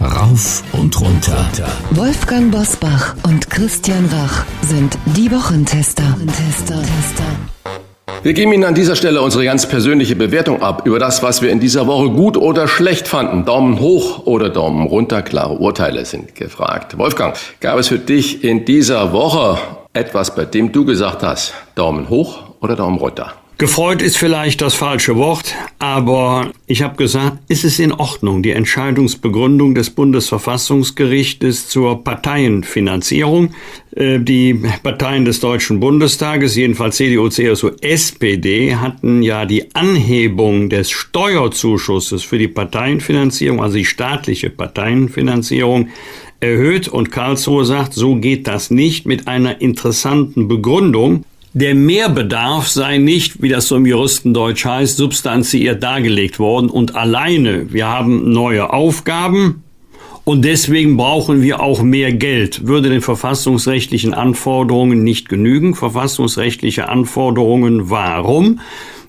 Rauf 0.00 0.62
und 0.72 1.00
runter. 1.00 1.48
Wolfgang 1.92 2.50
Bosbach 2.52 3.16
und 3.22 3.48
Christian 3.48 4.04
Rach 4.12 4.44
sind 4.62 4.98
die 5.16 5.30
Wochentester. 5.30 6.04
Wir 8.22 8.32
geben 8.34 8.52
Ihnen 8.52 8.64
an 8.64 8.74
dieser 8.74 8.96
Stelle 8.96 9.22
unsere 9.22 9.44
ganz 9.44 9.66
persönliche 9.66 10.16
Bewertung 10.16 10.62
ab 10.62 10.86
über 10.86 10.98
das, 10.98 11.22
was 11.22 11.40
wir 11.40 11.50
in 11.50 11.60
dieser 11.60 11.86
Woche 11.86 12.10
gut 12.10 12.36
oder 12.36 12.68
schlecht 12.68 13.08
fanden. 13.08 13.44
Daumen 13.44 13.80
hoch 13.80 14.26
oder 14.26 14.50
Daumen 14.50 14.86
runter, 14.86 15.22
klare 15.22 15.54
Urteile 15.54 16.04
sind 16.04 16.34
gefragt. 16.34 16.98
Wolfgang, 16.98 17.36
gab 17.60 17.78
es 17.78 17.88
für 17.88 17.98
dich 17.98 18.44
in 18.44 18.64
dieser 18.64 19.12
Woche 19.12 19.58
etwas, 19.94 20.34
bei 20.34 20.44
dem 20.44 20.72
du 20.72 20.84
gesagt 20.84 21.22
hast, 21.22 21.54
Daumen 21.74 22.08
hoch 22.10 22.54
oder 22.60 22.76
Daumen 22.76 22.98
runter? 22.98 23.32
Gefreut 23.56 24.02
ist 24.02 24.16
vielleicht 24.16 24.62
das 24.62 24.74
falsche 24.74 25.14
Wort, 25.14 25.54
aber 25.78 26.50
ich 26.66 26.82
habe 26.82 26.96
gesagt, 26.96 27.38
ist 27.46 27.64
es 27.64 27.78
in 27.78 27.92
Ordnung, 27.92 28.42
die 28.42 28.50
Entscheidungsbegründung 28.50 29.76
des 29.76 29.90
Bundesverfassungsgerichtes 29.90 31.68
zur 31.68 32.02
Parteienfinanzierung. 32.02 33.54
Äh, 33.94 34.18
die 34.18 34.54
Parteien 34.82 35.24
des 35.24 35.38
Deutschen 35.38 35.78
Bundestages, 35.78 36.56
jedenfalls 36.56 36.96
CDU, 36.96 37.28
CSU, 37.28 37.70
SPD, 37.80 38.74
hatten 38.74 39.22
ja 39.22 39.46
die 39.46 39.72
Anhebung 39.76 40.68
des 40.68 40.90
Steuerzuschusses 40.90 42.24
für 42.24 42.38
die 42.38 42.48
Parteienfinanzierung, 42.48 43.62
also 43.62 43.76
die 43.76 43.84
staatliche 43.84 44.50
Parteienfinanzierung, 44.50 45.90
erhöht 46.40 46.88
und 46.88 47.12
Karlsruhe 47.12 47.64
sagt, 47.64 47.94
so 47.94 48.16
geht 48.16 48.48
das 48.48 48.72
nicht 48.72 49.06
mit 49.06 49.28
einer 49.28 49.60
interessanten 49.60 50.48
Begründung. 50.48 51.24
Der 51.56 51.76
Mehrbedarf 51.76 52.66
sei 52.66 52.98
nicht, 52.98 53.40
wie 53.40 53.48
das 53.48 53.68
so 53.68 53.76
im 53.76 53.86
Juristendeutsch 53.86 54.64
heißt, 54.64 54.96
substanziiert 54.96 55.84
dargelegt 55.84 56.40
worden 56.40 56.68
und 56.68 56.96
alleine, 56.96 57.72
wir 57.72 57.86
haben 57.86 58.32
neue 58.32 58.72
Aufgaben 58.72 59.62
und 60.24 60.44
deswegen 60.44 60.96
brauchen 60.96 61.42
wir 61.42 61.60
auch 61.60 61.80
mehr 61.80 62.12
Geld, 62.12 62.66
würde 62.66 62.88
den 62.88 63.02
verfassungsrechtlichen 63.02 64.14
Anforderungen 64.14 65.04
nicht 65.04 65.28
genügen. 65.28 65.76
Verfassungsrechtliche 65.76 66.88
Anforderungen 66.88 67.88
warum? 67.88 68.58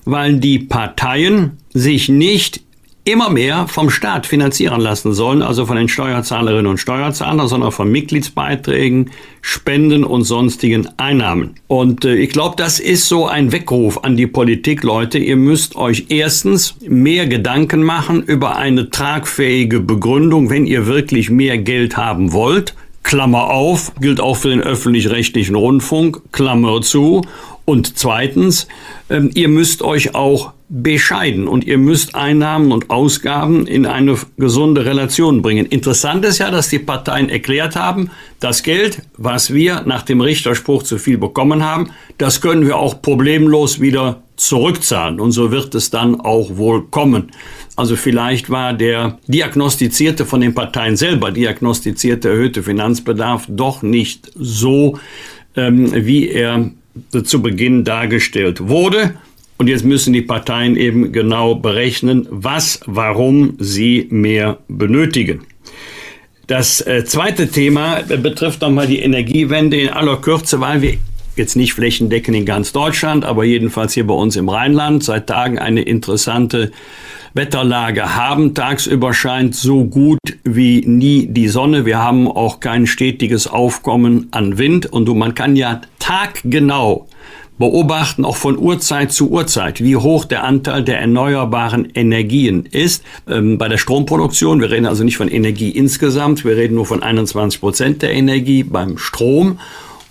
Weil 0.04 0.36
die 0.36 0.60
Parteien 0.60 1.56
sich 1.74 2.08
nicht 2.08 2.60
immer 3.06 3.30
mehr 3.30 3.68
vom 3.68 3.88
Staat 3.88 4.26
finanzieren 4.26 4.80
lassen 4.80 5.14
sollen, 5.14 5.40
also 5.40 5.64
von 5.64 5.76
den 5.76 5.88
Steuerzahlerinnen 5.88 6.66
und 6.66 6.78
Steuerzahlern, 6.78 7.46
sondern 7.46 7.70
von 7.70 7.90
Mitgliedsbeiträgen, 7.90 9.10
Spenden 9.40 10.02
und 10.02 10.24
sonstigen 10.24 10.88
Einnahmen. 10.96 11.54
Und 11.68 12.04
äh, 12.04 12.16
ich 12.16 12.30
glaube, 12.30 12.56
das 12.56 12.80
ist 12.80 13.08
so 13.08 13.26
ein 13.26 13.52
Weckruf 13.52 14.02
an 14.02 14.16
die 14.16 14.26
Politik, 14.26 14.82
Leute. 14.82 15.18
Ihr 15.18 15.36
müsst 15.36 15.76
euch 15.76 16.06
erstens 16.08 16.74
mehr 16.80 17.26
Gedanken 17.28 17.84
machen 17.84 18.24
über 18.24 18.56
eine 18.56 18.90
tragfähige 18.90 19.78
Begründung, 19.78 20.50
wenn 20.50 20.66
ihr 20.66 20.86
wirklich 20.86 21.30
mehr 21.30 21.58
Geld 21.58 21.96
haben 21.96 22.32
wollt 22.32 22.74
Klammer 23.06 23.50
auf, 23.50 23.92
gilt 24.00 24.20
auch 24.20 24.36
für 24.36 24.48
den 24.50 24.60
öffentlich-rechtlichen 24.60 25.54
Rundfunk, 25.54 26.32
Klammer 26.32 26.82
zu. 26.82 27.22
Und 27.64 27.96
zweitens, 27.96 28.66
ähm, 29.08 29.30
ihr 29.32 29.48
müsst 29.48 29.82
euch 29.82 30.16
auch 30.16 30.52
bescheiden 30.68 31.46
und 31.46 31.64
ihr 31.64 31.78
müsst 31.78 32.16
Einnahmen 32.16 32.72
und 32.72 32.90
Ausgaben 32.90 33.68
in 33.68 33.86
eine 33.86 34.16
gesunde 34.36 34.84
Relation 34.84 35.40
bringen. 35.40 35.66
Interessant 35.66 36.24
ist 36.24 36.38
ja, 36.38 36.50
dass 36.50 36.68
die 36.68 36.80
Parteien 36.80 37.28
erklärt 37.28 37.76
haben, 37.76 38.10
das 38.40 38.64
Geld, 38.64 39.02
was 39.16 39.54
wir 39.54 39.82
nach 39.86 40.02
dem 40.02 40.20
Richterspruch 40.20 40.82
zu 40.82 40.98
viel 40.98 41.16
bekommen 41.16 41.62
haben, 41.62 41.90
das 42.18 42.40
können 42.40 42.66
wir 42.66 42.76
auch 42.76 43.00
problemlos 43.02 43.80
wieder 43.80 44.22
zurückzahlen. 44.36 45.20
Und 45.20 45.32
so 45.32 45.50
wird 45.50 45.74
es 45.74 45.90
dann 45.90 46.20
auch 46.20 46.56
wohl 46.56 46.86
kommen. 46.86 47.32
Also 47.74 47.96
vielleicht 47.96 48.48
war 48.48 48.72
der 48.72 49.18
diagnostizierte 49.26 50.24
von 50.24 50.40
den 50.40 50.54
Parteien 50.54 50.96
selber 50.96 51.30
diagnostizierte 51.30 52.28
erhöhte 52.28 52.62
Finanzbedarf 52.62 53.46
doch 53.48 53.82
nicht 53.82 54.30
so, 54.34 54.98
ähm, 55.56 55.90
wie 55.94 56.28
er 56.28 56.70
zu 57.24 57.42
Beginn 57.42 57.84
dargestellt 57.84 58.68
wurde. 58.68 59.14
Und 59.58 59.68
jetzt 59.68 59.84
müssen 59.84 60.12
die 60.12 60.22
Parteien 60.22 60.76
eben 60.76 61.12
genau 61.12 61.54
berechnen, 61.54 62.26
was, 62.30 62.80
warum 62.86 63.56
sie 63.58 64.06
mehr 64.10 64.58
benötigen. 64.68 65.46
Das 66.46 66.80
äh, 66.80 67.04
zweite 67.04 67.48
Thema 67.48 68.02
betrifft 68.02 68.60
nochmal 68.60 68.86
die 68.86 69.00
Energiewende 69.00 69.80
in 69.80 69.88
aller 69.88 70.18
Kürze, 70.18 70.60
weil 70.60 70.82
wir 70.82 70.94
jetzt 71.36 71.56
nicht 71.56 71.74
flächendeckend 71.74 72.36
in 72.36 72.46
ganz 72.46 72.72
Deutschland, 72.72 73.24
aber 73.24 73.44
jedenfalls 73.44 73.94
hier 73.94 74.06
bei 74.06 74.14
uns 74.14 74.36
im 74.36 74.48
Rheinland 74.48 75.04
seit 75.04 75.26
Tagen 75.26 75.58
eine 75.58 75.82
interessante 75.82 76.72
Wetterlage 77.34 78.16
haben. 78.16 78.54
Tagsüber 78.54 79.12
scheint 79.12 79.54
so 79.54 79.84
gut 79.84 80.18
wie 80.44 80.82
nie 80.86 81.26
die 81.26 81.48
Sonne. 81.48 81.84
Wir 81.84 81.98
haben 81.98 82.28
auch 82.28 82.60
kein 82.60 82.86
stetiges 82.86 83.46
Aufkommen 83.46 84.28
an 84.30 84.58
Wind 84.58 84.86
und 84.86 85.06
man 85.16 85.34
kann 85.34 85.54
ja 85.56 85.82
taggenau 85.98 87.06
beobachten, 87.58 88.24
auch 88.24 88.36
von 88.36 88.58
Uhrzeit 88.58 89.12
zu 89.12 89.30
Uhrzeit, 89.30 89.82
wie 89.82 89.96
hoch 89.96 90.24
der 90.24 90.44
Anteil 90.44 90.82
der 90.82 91.00
erneuerbaren 91.00 91.88
Energien 91.94 92.66
ist. 92.70 93.02
Ähm, 93.28 93.58
bei 93.58 93.68
der 93.68 93.78
Stromproduktion, 93.78 94.60
wir 94.60 94.70
reden 94.70 94.86
also 94.86 95.04
nicht 95.04 95.16
von 95.16 95.28
Energie 95.28 95.70
insgesamt, 95.70 96.44
wir 96.44 96.56
reden 96.56 96.74
nur 96.74 96.86
von 96.86 97.02
21 97.02 97.60
Prozent 97.60 98.02
der 98.02 98.12
Energie 98.12 98.62
beim 98.62 98.98
Strom. 98.98 99.58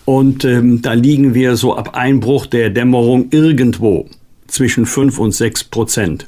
Und 0.05 0.45
ähm, 0.45 0.81
da 0.81 0.93
liegen 0.93 1.33
wir 1.33 1.55
so 1.55 1.75
ab 1.75 1.95
Einbruch 1.95 2.45
der 2.45 2.69
Dämmerung 2.69 3.27
irgendwo 3.31 4.07
zwischen 4.47 4.85
5 4.85 5.19
und 5.19 5.31
6 5.31 5.65
Prozent. 5.65 6.27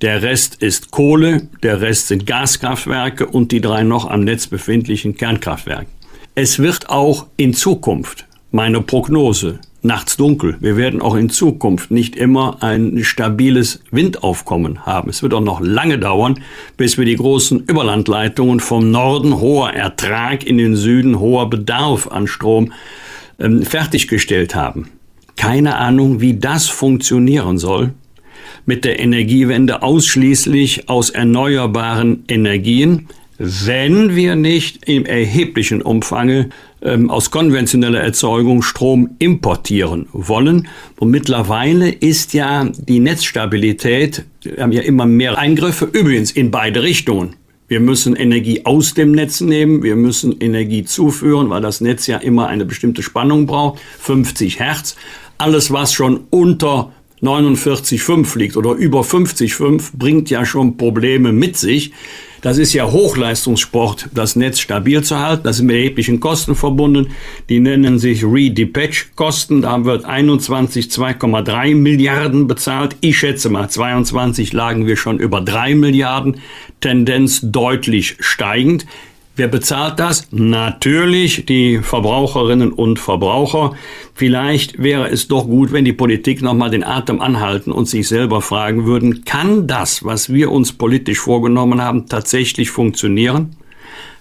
Der 0.00 0.22
Rest 0.22 0.56
ist 0.56 0.90
Kohle, 0.90 1.48
der 1.62 1.80
Rest 1.80 2.08
sind 2.08 2.26
Gaskraftwerke 2.26 3.26
und 3.26 3.52
die 3.52 3.60
drei 3.60 3.84
noch 3.84 4.10
am 4.10 4.20
Netz 4.20 4.48
befindlichen 4.48 5.16
Kernkraftwerke. 5.16 5.86
Es 6.34 6.58
wird 6.58 6.90
auch 6.90 7.26
in 7.36 7.54
Zukunft, 7.54 8.26
meine 8.50 8.80
Prognose, 8.80 9.60
nachts 9.84 10.16
dunkel. 10.16 10.56
Wir 10.60 10.76
werden 10.76 11.00
auch 11.00 11.14
in 11.14 11.30
Zukunft 11.30 11.92
nicht 11.92 12.16
immer 12.16 12.62
ein 12.62 13.04
stabiles 13.04 13.80
Windaufkommen 13.92 14.84
haben. 14.84 15.10
Es 15.10 15.22
wird 15.22 15.32
auch 15.32 15.40
noch 15.40 15.60
lange 15.60 15.98
dauern, 15.98 16.40
bis 16.76 16.98
wir 16.98 17.04
die 17.04 17.16
großen 17.16 17.60
Überlandleitungen 17.60 18.58
vom 18.58 18.90
Norden 18.90 19.40
hoher 19.40 19.72
Ertrag 19.72 20.44
in 20.44 20.58
den 20.58 20.74
Süden 20.74 21.20
hoher 21.20 21.48
Bedarf 21.48 22.08
an 22.08 22.26
Strom 22.26 22.72
ähm, 23.38 23.62
fertiggestellt 23.62 24.54
haben. 24.54 24.90
Keine 25.36 25.76
Ahnung, 25.76 26.20
wie 26.20 26.34
das 26.34 26.68
funktionieren 26.68 27.58
soll. 27.58 27.92
Mit 28.66 28.84
der 28.84 28.98
Energiewende 28.98 29.82
ausschließlich 29.82 30.88
aus 30.88 31.10
erneuerbaren 31.10 32.24
Energien 32.28 33.08
wenn 33.38 34.14
wir 34.14 34.36
nicht 34.36 34.88
im 34.88 35.06
erheblichen 35.06 35.82
Umfange 35.82 36.50
ähm, 36.82 37.10
aus 37.10 37.30
konventioneller 37.30 38.00
Erzeugung 38.00 38.62
Strom 38.62 39.16
importieren 39.18 40.06
wollen. 40.12 40.68
Und 40.98 41.10
mittlerweile 41.10 41.90
ist 41.90 42.32
ja 42.32 42.64
die 42.64 43.00
Netzstabilität, 43.00 44.24
wir 44.42 44.62
haben 44.62 44.72
ja 44.72 44.82
immer 44.82 45.06
mehr 45.06 45.38
Eingriffe, 45.38 45.86
übrigens 45.86 46.30
in 46.30 46.50
beide 46.50 46.82
Richtungen. 46.82 47.36
Wir 47.74 47.80
müssen 47.80 48.14
Energie 48.14 48.64
aus 48.66 48.94
dem 48.94 49.10
Netz 49.10 49.40
nehmen, 49.40 49.82
wir 49.82 49.96
müssen 49.96 50.38
Energie 50.38 50.84
zuführen, 50.84 51.50
weil 51.50 51.60
das 51.60 51.80
Netz 51.80 52.06
ja 52.06 52.18
immer 52.18 52.46
eine 52.46 52.64
bestimmte 52.64 53.02
Spannung 53.02 53.46
braucht, 53.46 53.80
50 53.98 54.60
Hertz. 54.60 54.94
Alles, 55.38 55.72
was 55.72 55.92
schon 55.92 56.20
unter 56.30 56.92
49,5 57.20 58.38
liegt 58.38 58.56
oder 58.56 58.74
über 58.74 59.00
50,5, 59.00 59.90
bringt 59.98 60.30
ja 60.30 60.46
schon 60.46 60.76
Probleme 60.76 61.32
mit 61.32 61.56
sich. 61.56 61.90
Das 62.44 62.58
ist 62.58 62.74
ja 62.74 62.90
Hochleistungssport, 62.90 64.10
das 64.12 64.36
Netz 64.36 64.58
stabil 64.60 65.02
zu 65.02 65.18
halten. 65.18 65.44
Das 65.44 65.56
ist 65.56 65.62
mit 65.62 65.76
erheblichen 65.76 66.20
Kosten 66.20 66.54
verbunden. 66.54 67.06
Die 67.48 67.58
nennen 67.58 67.98
sich 67.98 68.22
Redepatch-Kosten. 68.22 69.62
Da 69.62 69.82
wird 69.86 70.04
21 70.04 70.88
2,3 70.88 71.74
Milliarden 71.74 72.46
bezahlt. 72.46 72.96
Ich 73.00 73.16
schätze 73.16 73.48
mal, 73.48 73.70
22 73.70 74.52
lagen 74.52 74.86
wir 74.86 74.98
schon 74.98 75.20
über 75.20 75.40
3 75.40 75.74
Milliarden. 75.74 76.36
Tendenz 76.82 77.40
deutlich 77.42 78.16
steigend. 78.20 78.84
Wer 79.36 79.48
bezahlt 79.48 79.98
das? 79.98 80.28
Natürlich 80.30 81.44
die 81.44 81.78
Verbraucherinnen 81.78 82.70
und 82.72 83.00
Verbraucher. 83.00 83.72
Vielleicht 84.14 84.80
wäre 84.80 85.08
es 85.08 85.26
doch 85.26 85.46
gut, 85.46 85.72
wenn 85.72 85.84
die 85.84 85.92
Politik 85.92 86.40
nochmal 86.40 86.70
den 86.70 86.84
Atem 86.84 87.20
anhalten 87.20 87.72
und 87.72 87.88
sich 87.88 88.06
selber 88.06 88.42
fragen 88.42 88.86
würden, 88.86 89.24
kann 89.24 89.66
das, 89.66 90.04
was 90.04 90.32
wir 90.32 90.52
uns 90.52 90.72
politisch 90.72 91.18
vorgenommen 91.18 91.82
haben, 91.82 92.06
tatsächlich 92.06 92.70
funktionieren? 92.70 93.56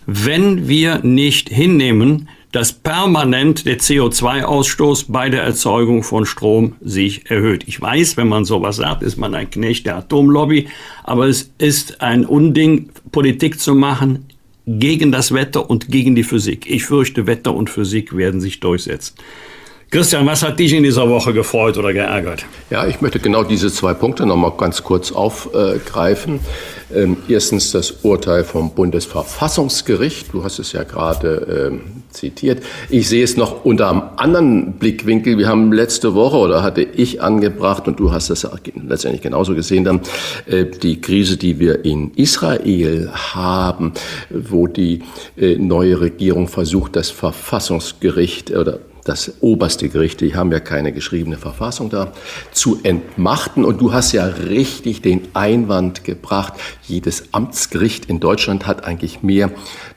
Wenn 0.07 0.67
wir 0.67 1.01
nicht 1.03 1.47
hinnehmen, 1.47 2.27
dass 2.51 2.73
permanent 2.73 3.67
der 3.67 3.77
CO2-Ausstoß 3.77 5.05
bei 5.09 5.29
der 5.29 5.43
Erzeugung 5.43 6.01
von 6.01 6.25
Strom 6.25 6.75
sich 6.81 7.29
erhöht. 7.29 7.65
Ich 7.67 7.79
weiß, 7.79 8.17
wenn 8.17 8.27
man 8.27 8.45
sowas 8.45 8.77
sagt, 8.77 9.03
ist 9.03 9.17
man 9.17 9.35
ein 9.35 9.49
Knecht 9.49 9.85
der 9.85 9.97
Atomlobby, 9.97 10.67
aber 11.03 11.27
es 11.27 11.51
ist 11.59 12.01
ein 12.01 12.25
Unding, 12.25 12.89
Politik 13.11 13.59
zu 13.59 13.75
machen 13.75 14.25
gegen 14.65 15.11
das 15.11 15.33
Wetter 15.33 15.69
und 15.69 15.89
gegen 15.89 16.15
die 16.15 16.23
Physik. 16.23 16.65
Ich 16.69 16.85
fürchte, 16.85 17.27
Wetter 17.27 17.53
und 17.53 17.69
Physik 17.69 18.15
werden 18.15 18.41
sich 18.41 18.59
durchsetzen. 18.59 19.15
Christian, 19.93 20.25
was 20.25 20.41
hat 20.41 20.57
dich 20.57 20.73
in 20.73 20.81
dieser 20.81 21.07
Woche 21.07 21.33
gefreut 21.33 21.77
oder 21.77 21.93
geärgert? 21.93 22.45
Ja, 22.71 22.87
ich 22.87 23.01
möchte 23.01 23.19
genau 23.19 23.43
diese 23.43 23.71
zwei 23.71 23.93
Punkte 23.93 24.25
noch 24.25 24.37
mal 24.37 24.49
ganz 24.57 24.81
kurz 24.81 25.11
aufgreifen. 25.11 26.39
Ähm, 26.95 27.17
erstens 27.27 27.71
das 27.73 27.91
Urteil 28.01 28.43
vom 28.43 28.73
Bundesverfassungsgericht. 28.73 30.33
Du 30.33 30.43
hast 30.43 30.57
es 30.57 30.71
ja 30.71 30.81
gerade 30.81 31.69
ähm, 31.71 31.81
zitiert. 32.09 32.63
Ich 32.89 33.07
sehe 33.07 33.23
es 33.23 33.37
noch 33.37 33.65
unter 33.65 33.91
einem 33.91 34.01
anderen 34.17 34.73
Blickwinkel. 34.79 35.37
Wir 35.37 35.47
haben 35.47 35.71
letzte 35.71 36.15
Woche 36.15 36.37
oder 36.37 36.63
hatte 36.63 36.81
ich 36.81 37.21
angebracht 37.21 37.87
und 37.87 37.99
du 37.99 38.11
hast 38.11 38.31
es 38.31 38.47
letztendlich 38.87 39.21
genauso 39.21 39.53
gesehen, 39.53 39.83
dann 39.83 40.01
äh, 40.47 40.65
die 40.65 41.01
Krise, 41.01 41.37
die 41.37 41.59
wir 41.59 41.85
in 41.85 42.15
Israel 42.15 43.11
haben, 43.13 43.93
wo 44.31 44.65
die 44.65 45.03
äh, 45.37 45.55
neue 45.57 46.01
Regierung 46.01 46.47
versucht, 46.47 46.95
das 46.95 47.11
Verfassungsgericht 47.11 48.49
oder 48.49 48.79
das 49.03 49.33
oberste 49.41 49.89
Gericht, 49.89 50.21
die 50.21 50.35
haben 50.35 50.51
ja 50.51 50.59
keine 50.59 50.91
geschriebene 50.91 51.37
Verfassung 51.37 51.89
da, 51.89 52.13
zu 52.51 52.79
entmachten. 52.83 53.65
Und 53.65 53.81
du 53.81 53.93
hast 53.93 54.11
ja 54.11 54.25
richtig 54.25 55.01
den 55.01 55.27
Einwand 55.33 56.03
gebracht, 56.03 56.53
jedes 56.85 57.33
Amtsgericht 57.33 58.05
in 58.05 58.19
Deutschland 58.19 58.67
hat 58.67 58.83
eigentlich 58.83 59.23
mehr 59.23 59.51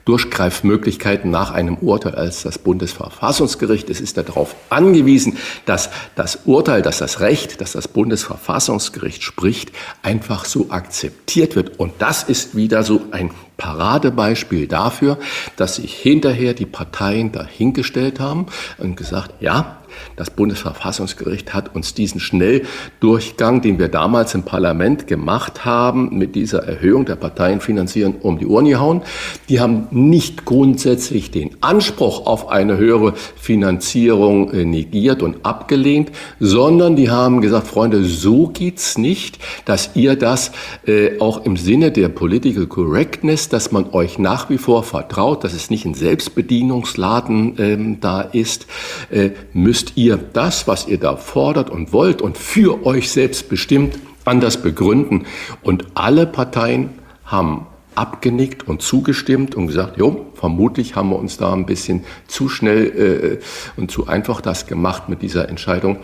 Durchgreifmöglichkeiten 0.04 1.30
nach 1.30 1.50
einem 1.50 1.76
Urteil 1.78 2.14
als 2.14 2.42
das 2.42 2.58
Bundesverfassungsgericht. 2.58 3.90
Es 3.90 4.00
ist 4.00 4.16
darauf 4.16 4.54
angewiesen, 4.70 5.36
dass 5.64 5.90
das 6.14 6.40
Urteil, 6.44 6.82
dass 6.82 6.98
das 6.98 7.20
Recht, 7.20 7.60
dass 7.60 7.72
das 7.72 7.88
Bundesverfassungsgericht 7.88 9.22
spricht, 9.22 9.72
einfach 10.02 10.44
so 10.44 10.70
akzeptiert 10.70 11.56
wird. 11.56 11.80
Und 11.80 11.94
das 11.98 12.22
ist 12.22 12.56
wieder 12.56 12.84
so 12.84 13.02
ein 13.10 13.30
Paradebeispiel 13.56 14.68
dafür, 14.68 15.18
dass 15.56 15.76
sich 15.76 15.94
hinterher 15.94 16.54
die 16.54 16.66
Parteien 16.66 17.32
dahingestellt 17.32 18.20
haben 18.20 18.46
und 18.78 18.96
gesagt, 18.96 19.32
ja, 19.40 19.78
das 20.16 20.30
Bundesverfassungsgericht 20.30 21.54
hat 21.54 21.74
uns 21.74 21.94
diesen 21.94 22.20
Schnelldurchgang, 22.20 23.60
den 23.62 23.78
wir 23.78 23.88
damals 23.88 24.34
im 24.34 24.42
Parlament 24.42 25.06
gemacht 25.06 25.64
haben, 25.64 26.16
mit 26.16 26.34
dieser 26.34 26.64
Erhöhung 26.64 27.04
der 27.04 27.16
Parteienfinanzierung 27.16 28.16
um 28.20 28.38
die 28.38 28.46
Ohren 28.46 28.66
gehauen. 28.66 29.02
Die 29.48 29.60
haben 29.60 29.88
nicht 29.90 30.44
grundsätzlich 30.44 31.30
den 31.30 31.50
Anspruch 31.60 32.26
auf 32.26 32.48
eine 32.48 32.76
höhere 32.76 33.14
Finanzierung 33.36 34.52
äh, 34.52 34.64
negiert 34.64 35.22
und 35.22 35.44
abgelehnt, 35.44 36.10
sondern 36.40 36.96
die 36.96 37.10
haben 37.10 37.40
gesagt, 37.40 37.66
Freunde, 37.66 38.04
so 38.04 38.48
geht's 38.48 38.98
nicht, 38.98 39.38
dass 39.64 39.90
ihr 39.94 40.16
das 40.16 40.52
äh, 40.86 41.18
auch 41.20 41.44
im 41.44 41.56
Sinne 41.56 41.90
der 41.90 42.08
Political 42.08 42.66
Correctness, 42.66 43.48
dass 43.48 43.72
man 43.72 43.90
euch 43.92 44.18
nach 44.18 44.50
wie 44.50 44.58
vor 44.58 44.82
vertraut, 44.82 45.44
dass 45.44 45.52
es 45.52 45.70
nicht 45.70 45.84
ein 45.84 45.94
Selbstbedienungsladen 45.94 47.54
ähm, 47.58 48.00
da 48.00 48.20
ist, 48.20 48.66
äh, 49.10 49.30
müsst 49.52 49.85
müsst 49.86 49.96
ihr 49.96 50.16
das, 50.16 50.66
was 50.66 50.88
ihr 50.88 50.98
da 50.98 51.16
fordert 51.16 51.70
und 51.70 51.92
wollt 51.92 52.20
und 52.22 52.36
für 52.36 52.84
euch 52.84 53.10
selbst 53.10 53.48
bestimmt, 53.48 53.98
anders 54.24 54.60
begründen. 54.60 55.26
Und 55.62 55.86
alle 55.94 56.26
Parteien 56.26 56.90
haben 57.24 57.66
abgenickt 57.94 58.66
und 58.66 58.82
zugestimmt 58.82 59.54
und 59.54 59.68
gesagt, 59.68 59.96
jo, 59.96 60.26
vermutlich 60.34 60.96
haben 60.96 61.10
wir 61.10 61.18
uns 61.18 61.36
da 61.36 61.52
ein 61.52 61.66
bisschen 61.66 62.04
zu 62.26 62.48
schnell 62.48 63.40
äh, 63.76 63.80
und 63.80 63.90
zu 63.90 64.06
einfach 64.08 64.40
das 64.40 64.66
gemacht 64.66 65.08
mit 65.08 65.22
dieser 65.22 65.48
Entscheidung 65.48 65.98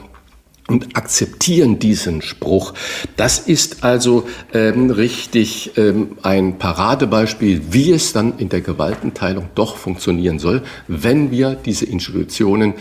und 0.69 0.97
akzeptieren 0.97 1.81
diesen 1.81 2.23
Spruch. 2.23 2.75
Das 3.17 3.41
ist 3.41 3.83
also 3.83 4.27
ähm, 4.55 4.91
richtig 4.91 5.73
ähm, 5.77 6.17
ein 6.23 6.59
Paradebeispiel, 6.59 7.63
wie 7.71 7.91
es 7.91 8.13
dann 8.13 8.39
in 8.39 8.49
der 8.49 8.61
Gewaltenteilung 8.61 9.49
doch 9.55 9.77
funktionieren 9.77 10.39
soll, 10.39 10.63
wenn 10.87 11.31
wir 11.33 11.57
diese 11.57 11.85
Institutionen 11.85 12.75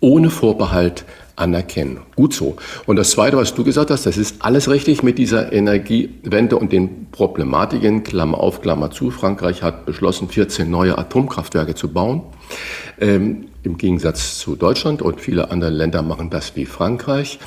ohne 0.00 0.30
Vorbehalt 0.30 1.04
anerkennen. 1.40 2.00
Gut 2.16 2.34
so. 2.34 2.56
Und 2.86 2.96
das 2.96 3.10
Zweite, 3.10 3.36
was 3.36 3.54
du 3.54 3.64
gesagt 3.64 3.90
hast, 3.90 4.06
das 4.06 4.16
ist 4.16 4.36
alles 4.40 4.68
richtig 4.68 5.02
mit 5.02 5.18
dieser 5.18 5.52
Energiewende 5.52 6.56
und 6.56 6.72
den 6.72 7.06
Problematiken. 7.10 8.04
Klammer 8.04 8.38
auf, 8.38 8.60
Klammer 8.60 8.90
zu. 8.90 9.10
Frankreich 9.10 9.62
hat 9.62 9.86
beschlossen, 9.86 10.28
14 10.28 10.70
neue 10.70 10.98
Atomkraftwerke 10.98 11.74
zu 11.74 11.88
bauen. 11.88 12.22
Ähm, 13.00 13.46
Im 13.62 13.78
Gegensatz 13.78 14.38
zu 14.38 14.56
Deutschland 14.56 15.02
und 15.02 15.20
viele 15.20 15.50
andere 15.50 15.70
Länder 15.70 16.02
machen 16.02 16.30
das 16.30 16.56
wie 16.56 16.66
Frankreich. 16.66 17.38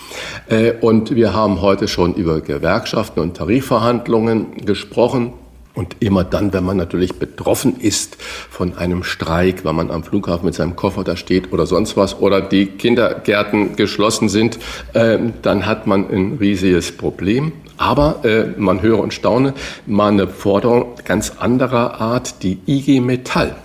Äh, 0.47 0.73
und 0.81 1.15
wir 1.15 1.33
haben 1.33 1.61
heute 1.61 1.87
schon 1.87 2.15
über 2.15 2.41
Gewerkschaften 2.41 3.19
und 3.19 3.37
Tarifverhandlungen 3.37 4.57
gesprochen. 4.65 5.33
Und 5.75 5.95
immer 6.01 6.23
dann, 6.23 6.53
wenn 6.53 6.63
man 6.63 6.77
natürlich 6.77 7.13
betroffen 7.17 7.79
ist 7.79 8.21
von 8.21 8.77
einem 8.77 9.03
Streik, 9.03 9.65
wenn 9.65 9.75
man 9.75 9.89
am 9.89 10.03
Flughafen 10.03 10.45
mit 10.45 10.53
seinem 10.53 10.75
Koffer 10.75 11.03
da 11.03 11.15
steht 11.15 11.51
oder 11.51 11.65
sonst 11.65 11.97
was, 11.97 12.19
oder 12.19 12.41
die 12.41 12.67
Kindergärten 12.67 13.75
geschlossen 13.75 14.29
sind, 14.29 14.59
äh, 14.93 15.17
dann 15.41 15.65
hat 15.65 15.87
man 15.87 16.09
ein 16.11 16.37
riesiges 16.39 16.95
Problem. 16.95 17.53
Aber 17.77 18.23
äh, 18.23 18.49
man 18.55 18.83
höre 18.83 18.99
und 18.99 19.15
staune, 19.15 19.55
mal 19.87 20.11
eine 20.11 20.27
Forderung 20.27 20.93
ganz 21.05 21.31
anderer 21.39 21.99
Art, 21.99 22.43
die 22.43 22.59
IG 22.67 22.99
Metall 22.99 23.55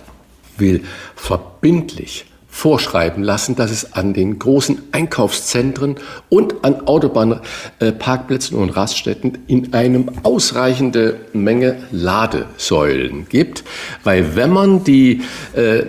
will 0.57 0.81
verbindlich 1.15 2.25
vorschreiben 2.49 3.23
lassen, 3.23 3.55
dass 3.55 3.71
es 3.71 3.93
an 3.93 4.13
den 4.13 4.39
großen 4.39 4.81
Einkaufszentren 4.91 5.95
und 6.29 6.63
an 6.63 6.87
Autobahnparkplätzen 6.87 8.57
und 8.57 8.71
Raststätten 8.71 9.37
in 9.47 9.73
einem 9.73 10.09
ausreichende 10.23 11.19
Menge 11.33 11.77
Ladesäulen 11.91 13.27
gibt. 13.29 13.63
Weil 14.03 14.35
wenn 14.35 14.51
man 14.51 14.83
die 14.83 15.21
äh, 15.53 15.85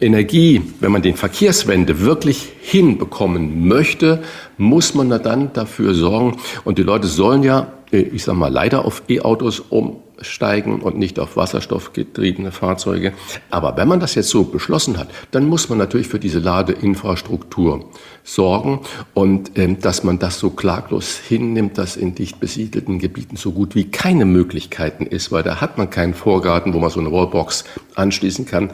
Energie, 0.00 0.62
wenn 0.80 0.92
man 0.92 1.02
den 1.02 1.16
Verkehrswende 1.16 2.00
wirklich 2.00 2.52
hinbekommen 2.60 3.66
möchte, 3.66 4.22
muss 4.58 4.94
man 4.94 5.08
dann 5.08 5.52
dafür 5.52 5.94
sorgen. 5.94 6.38
Und 6.64 6.78
die 6.78 6.82
Leute 6.82 7.06
sollen 7.06 7.42
ja, 7.42 7.72
äh, 7.90 7.98
ich 7.98 8.24
sage 8.24 8.38
mal, 8.38 8.52
leider 8.52 8.84
auf 8.84 9.02
E-Autos 9.08 9.60
um 9.60 10.00
steigen 10.20 10.80
und 10.80 10.98
nicht 10.98 11.18
auf 11.18 11.36
wasserstoffgetriebene 11.36 12.52
Fahrzeuge. 12.52 13.12
Aber 13.50 13.76
wenn 13.76 13.88
man 13.88 14.00
das 14.00 14.14
jetzt 14.14 14.30
so 14.30 14.44
beschlossen 14.44 14.98
hat, 14.98 15.08
dann 15.30 15.48
muss 15.48 15.68
man 15.68 15.78
natürlich 15.78 16.08
für 16.08 16.18
diese 16.18 16.38
Ladeinfrastruktur 16.38 17.90
sorgen 18.26 18.80
und 19.14 19.52
ähm, 19.56 19.80
dass 19.80 20.02
man 20.02 20.18
das 20.18 20.38
so 20.38 20.50
klaglos 20.50 21.16
hinnimmt, 21.16 21.78
dass 21.78 21.96
in 21.96 22.14
dicht 22.14 22.40
besiedelten 22.40 22.98
Gebieten 22.98 23.36
so 23.36 23.52
gut 23.52 23.76
wie 23.76 23.84
keine 23.84 24.24
Möglichkeiten 24.24 25.06
ist, 25.06 25.30
weil 25.30 25.44
da 25.44 25.60
hat 25.60 25.78
man 25.78 25.90
keinen 25.90 26.12
Vorgarten, 26.12 26.74
wo 26.74 26.80
man 26.80 26.90
so 26.90 26.98
eine 26.98 27.12
Wallbox 27.12 27.64
anschließen 27.94 28.44
kann, 28.44 28.72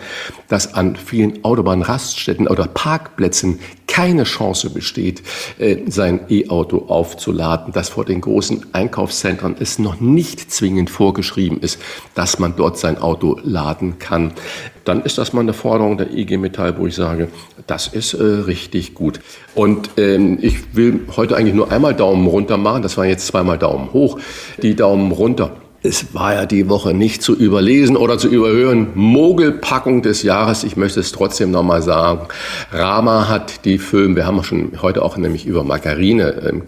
dass 0.49 0.73
an 0.73 0.97
vielen 0.97 1.45
Autobahnraststätten 1.45 2.49
oder 2.49 2.67
Parkplätzen 2.67 3.61
keine 3.87 4.25
Chance 4.25 4.71
besteht, 4.71 5.23
äh, 5.59 5.77
sein 5.87 6.21
E-Auto 6.31 6.87
aufzuladen, 6.89 7.75
dass 7.75 7.91
vor 7.91 8.07
den 8.07 8.23
großen 8.23 8.65
Einkaufszentren 8.73 9.55
es 9.61 9.79
noch 9.79 10.01
nicht 10.01 10.51
zwingend 10.51 10.89
vorgeschrieben 10.89 11.61
ist, 11.61 11.79
dass 12.15 12.39
man 12.39 12.57
dort 12.57 12.79
sein 12.79 12.97
Auto 12.97 13.39
laden 13.43 13.99
kann, 13.99 14.33
dann 14.85 15.03
ist 15.03 15.19
das 15.19 15.33
mal 15.33 15.41
eine 15.41 15.53
Forderung 15.53 15.99
der 15.99 16.13
IG 16.13 16.37
Metall, 16.37 16.79
wo 16.79 16.87
ich 16.87 16.95
sage, 16.95 17.29
das 17.67 17.89
ist 17.89 18.15
äh, 18.15 18.23
richtig 18.23 18.95
gut. 18.95 19.21
Und 19.55 19.91
ähm, 19.97 20.39
ich 20.41 20.75
will 20.75 21.01
heute 21.17 21.37
eigentlich 21.37 21.55
nur 21.55 21.71
einmal 21.71 21.95
Daumen 21.95 22.27
runter 22.27 22.57
machen, 22.57 22.83
das 22.83 22.97
waren 22.97 23.09
jetzt 23.09 23.27
zweimal 23.27 23.59
Daumen 23.59 23.93
hoch. 23.93 24.19
Die 24.63 24.75
Daumen 24.75 25.13
runter 25.13 25.53
es 25.85 26.15
war 26.15 26.35
ja 26.35 26.47
die 26.47 26.69
Woche 26.69 26.95
nicht 26.95 27.23
zu 27.23 27.35
überlesen 27.35 27.97
oder 27.97 28.17
zu 28.17 28.29
überhören. 28.29 28.89
Mogelpackung 28.95 30.03
des 30.03 30.23
Jahres. 30.23 30.63
Ich 30.63 30.77
möchte 30.77 31.01
es 31.01 31.11
trotzdem 31.11 31.51
nochmal 31.51 31.83
sagen. 31.83 32.29
Rama 32.71 33.29
hat 33.29 33.65
die 33.65 33.79
Film, 33.79 34.15
wir 34.15 34.25
haben 34.25 34.43
schon 34.45 34.81
heute 34.81 35.03
auch 35.03 35.17
nämlich 35.17 35.45
über 35.45 35.65
Margarine 35.65 36.29
im 36.49 36.65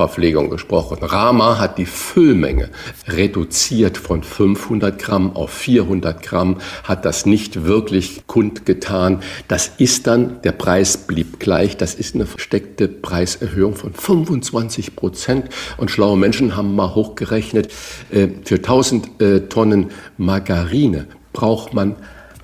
Krankenhausverpflegung 0.00 0.50
gesprochen. 0.50 0.98
Rama 1.02 1.58
hat 1.58 1.78
die 1.78 1.86
Füllmenge 1.86 2.70
reduziert 3.06 3.98
von 3.98 4.22
500 4.22 4.98
Gramm 4.98 5.36
auf 5.36 5.50
400 5.50 6.22
Gramm, 6.22 6.56
hat 6.84 7.04
das 7.04 7.26
nicht 7.26 7.64
wirklich 7.64 8.26
kundgetan. 8.26 9.20
Das 9.48 9.72
ist 9.78 10.06
dann, 10.06 10.40
der 10.42 10.52
Preis 10.52 10.96
blieb 10.96 11.38
gleich. 11.38 11.76
Das 11.76 11.94
ist 11.94 12.14
eine 12.14 12.26
versteckte 12.26 12.88
Preiserhöhung 12.88 13.74
von 13.74 13.92
25 13.92 14.96
Prozent. 14.96 15.48
Und 15.76 15.90
schlaue 15.90 16.16
Menschen 16.16 16.56
haben 16.56 16.74
mal 16.74 16.94
hochgerechnet, 16.94 17.70
äh, 18.10 18.28
für 18.44 18.56
1000 18.56 19.20
äh, 19.20 19.40
Tonnen 19.48 19.90
Margarine 20.16 21.06
braucht 21.32 21.74
man 21.74 21.96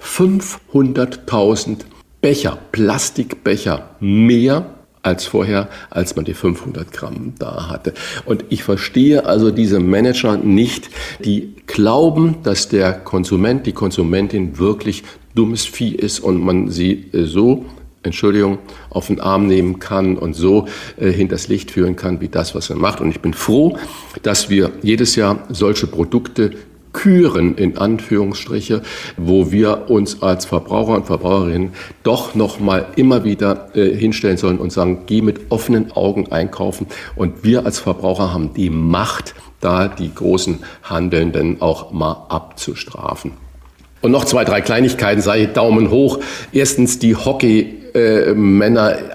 500.000 0.02 1.78
Becher, 2.20 2.58
Plastikbecher 2.72 3.90
mehr 4.00 4.75
als 5.06 5.24
vorher, 5.24 5.68
als 5.88 6.16
man 6.16 6.24
die 6.24 6.34
500 6.34 6.92
Gramm 6.92 7.34
da 7.38 7.68
hatte. 7.68 7.94
Und 8.24 8.44
ich 8.48 8.64
verstehe 8.64 9.24
also 9.24 9.50
diese 9.50 9.78
Manager 9.78 10.36
nicht, 10.36 10.90
die 11.24 11.54
glauben, 11.66 12.36
dass 12.42 12.68
der 12.68 12.92
Konsument, 12.92 13.66
die 13.66 13.72
Konsumentin 13.72 14.58
wirklich 14.58 15.04
dummes 15.34 15.64
Vieh 15.64 15.94
ist 15.94 16.20
und 16.20 16.42
man 16.42 16.70
sie 16.70 17.06
äh, 17.12 17.24
so 17.24 17.64
Entschuldigung, 18.02 18.58
auf 18.88 19.08
den 19.08 19.20
Arm 19.20 19.48
nehmen 19.48 19.80
kann 19.80 20.16
und 20.16 20.34
so 20.34 20.66
äh, 20.96 21.10
hinters 21.10 21.48
Licht 21.48 21.72
führen 21.72 21.96
kann, 21.96 22.20
wie 22.20 22.28
das, 22.28 22.54
was 22.54 22.70
er 22.70 22.76
macht. 22.76 23.00
Und 23.00 23.10
ich 23.10 23.20
bin 23.20 23.34
froh, 23.34 23.76
dass 24.22 24.48
wir 24.48 24.70
jedes 24.82 25.16
Jahr 25.16 25.44
solche 25.48 25.88
Produkte 25.88 26.52
küren, 26.96 27.56
in 27.56 27.76
Anführungsstriche, 27.76 28.80
wo 29.18 29.52
wir 29.52 29.90
uns 29.90 30.22
als 30.22 30.46
Verbraucher 30.46 30.94
und 30.94 31.06
Verbraucherinnen 31.06 31.74
doch 32.02 32.34
noch 32.34 32.58
mal 32.58 32.86
immer 32.96 33.22
wieder 33.22 33.68
äh, 33.76 33.94
hinstellen 33.94 34.38
sollen 34.38 34.56
und 34.56 34.72
sagen, 34.72 35.02
geh 35.04 35.20
mit 35.20 35.50
offenen 35.50 35.92
Augen 35.92 36.32
einkaufen. 36.32 36.86
Und 37.14 37.44
wir 37.44 37.66
als 37.66 37.78
Verbraucher 37.78 38.32
haben 38.32 38.54
die 38.54 38.70
Macht, 38.70 39.34
da 39.60 39.88
die 39.88 40.12
großen 40.12 40.60
Handelnden 40.82 41.60
auch 41.60 41.92
mal 41.92 42.26
abzustrafen. 42.30 43.45
Und 44.06 44.12
noch 44.12 44.24
zwei, 44.24 44.44
drei 44.44 44.60
Kleinigkeiten, 44.60 45.20
sei 45.20 45.46
Daumen 45.46 45.90
hoch. 45.90 46.20
Erstens 46.52 47.00
die 47.00 47.16
Hockey 47.16 47.74
äh, 47.92 48.36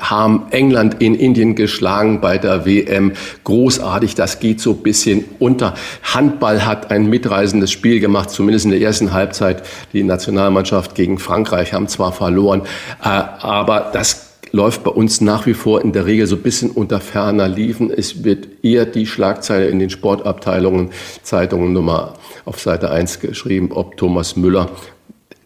haben 0.01 0.47
England 0.51 0.97
in 0.99 1.15
Indien 1.15 1.55
geschlagen 1.55 2.19
bei 2.19 2.37
der 2.37 2.65
WM. 2.65 3.13
Großartig, 3.45 4.15
das 4.15 4.41
geht 4.41 4.59
so 4.59 4.71
ein 4.71 4.83
bisschen 4.83 5.23
unter. 5.39 5.75
Handball 6.03 6.65
hat 6.65 6.91
ein 6.91 7.05
mitreißendes 7.09 7.71
Spiel 7.71 8.01
gemacht, 8.01 8.31
zumindest 8.31 8.65
in 8.65 8.71
der 8.71 8.81
ersten 8.81 9.13
Halbzeit. 9.13 9.63
Die 9.93 10.03
Nationalmannschaft 10.03 10.93
gegen 10.93 11.19
Frankreich 11.19 11.71
haben 11.71 11.87
zwar 11.87 12.11
verloren, 12.11 12.63
äh, 13.01 13.07
aber 13.07 13.91
das 13.93 14.31
läuft 14.51 14.83
bei 14.83 14.91
uns 14.91 15.21
nach 15.21 15.45
wie 15.45 15.53
vor 15.53 15.81
in 15.81 15.93
der 15.93 16.05
Regel 16.05 16.27
so 16.27 16.35
ein 16.35 16.41
bisschen 16.41 16.69
unter 16.69 16.99
ferner 16.99 17.47
Liefen. 17.47 17.91
Es 17.91 18.25
wird 18.25 18.49
eher 18.61 18.85
die 18.85 19.07
Schlagzeile 19.07 19.69
in 19.69 19.79
den 19.79 19.89
Sportabteilungen, 19.89 20.89
Zeitungen 21.23 21.71
Nummer 21.71 22.15
auf 22.45 22.59
Seite 22.59 22.91
1 22.91 23.19
geschrieben, 23.19 23.71
ob 23.71 23.97
Thomas 23.97 24.35
Müller 24.35 24.69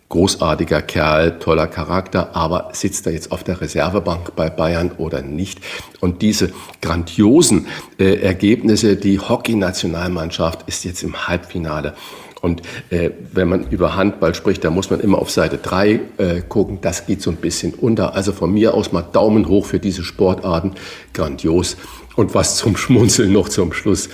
großartiger 0.10 0.82
Kerl, 0.82 1.40
toller 1.40 1.68
Charakter, 1.68 2.36
aber 2.36 2.70
sitzt 2.74 3.06
er 3.08 3.14
jetzt 3.14 3.32
auf 3.32 3.44
der 3.44 3.60
Reservebank 3.60 4.36
bei 4.36 4.50
Bayern 4.50 4.92
oder 4.98 5.22
nicht? 5.22 5.60
Und 6.00 6.22
diese 6.22 6.54
grandiosen 6.82 7.68
äh, 7.98 8.22
Ergebnisse, 8.22 8.96
die 8.96 9.20
Hockey-Nationalmannschaft 9.20 10.68
ist 10.68 10.86
jetzt 10.86 11.04
im 11.04 11.28
Halbfinale. 11.28 11.96
Und 12.42 12.62
äh, 12.92 13.10
wenn 13.34 13.50
man 13.50 13.70
über 13.72 13.96
Handball 13.96 14.36
spricht, 14.36 14.64
da 14.64 14.70
muss 14.70 14.92
man 14.92 15.00
immer 15.00 15.18
auf 15.18 15.32
Seite 15.32 15.58
3 15.58 16.00
äh, 16.18 16.42
gucken. 16.48 16.78
Das 16.80 17.08
geht 17.08 17.22
so 17.22 17.32
ein 17.32 17.38
bisschen 17.38 17.74
unter. 17.74 18.14
Also 18.14 18.34
von 18.34 18.54
mir 18.54 18.76
aus 18.76 18.92
mal 18.92 19.02
Daumen 19.02 19.48
hoch 19.48 19.66
für 19.66 19.80
diese 19.80 20.04
Sportarten. 20.04 20.76
Grandios. 21.14 21.76
Und 22.16 22.36
was 22.36 22.56
zum 22.58 22.78
Schmunzeln 22.78 23.34
noch 23.34 23.50
zum 23.50 23.74
Schluss. 23.74 24.10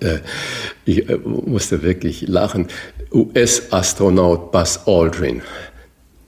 Äh, 0.00 0.18
ich 0.84 1.08
äh, 1.08 1.18
musste 1.24 1.82
wirklich 1.82 2.26
lachen. 2.26 2.66
US-Astronaut 3.12 4.50
Buzz 4.50 4.80
Aldrin, 4.86 5.42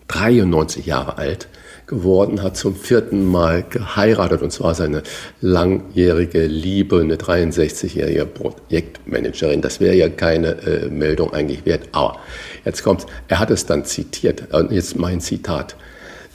93 0.07 0.87
Jahre 0.87 1.19
alt 1.19 1.49
geworden, 1.87 2.43
hat 2.43 2.57
zum 2.57 2.77
vierten 2.77 3.25
Mal 3.25 3.65
geheiratet 3.69 4.43
und 4.43 4.53
zwar 4.53 4.75
seine 4.75 5.03
langjährige 5.41 6.47
Liebe, 6.47 7.01
eine 7.01 7.17
63-jährige 7.17 8.27
Projektmanagerin. 8.27 9.61
Das 9.61 9.81
wäre 9.81 9.95
ja 9.95 10.09
keine 10.09 10.61
äh, 10.63 10.89
Meldung 10.89 11.33
eigentlich 11.33 11.67
wert. 11.67 11.89
Aber 11.93 12.21
jetzt 12.65 12.85
kommt, 12.85 13.07
er 13.27 13.41
hat 13.41 13.51
es 13.51 13.67
dann 13.67 13.85
zitiert, 13.85 14.55
und 14.55 14.71
jetzt 14.71 14.97
mein 14.97 15.21
Zitat. 15.21 15.77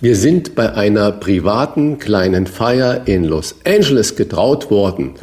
Wir 0.02 0.18
sind 0.18 0.56
bei 0.56 0.74
einer 0.74 1.14
privaten 1.14 2.00
kleinen 2.00 2.48
Feier 2.48 3.04
in 3.06 3.24
Los 3.24 3.56
Angeles 3.64 4.18
getraut 4.18 4.70
worden 4.70 5.14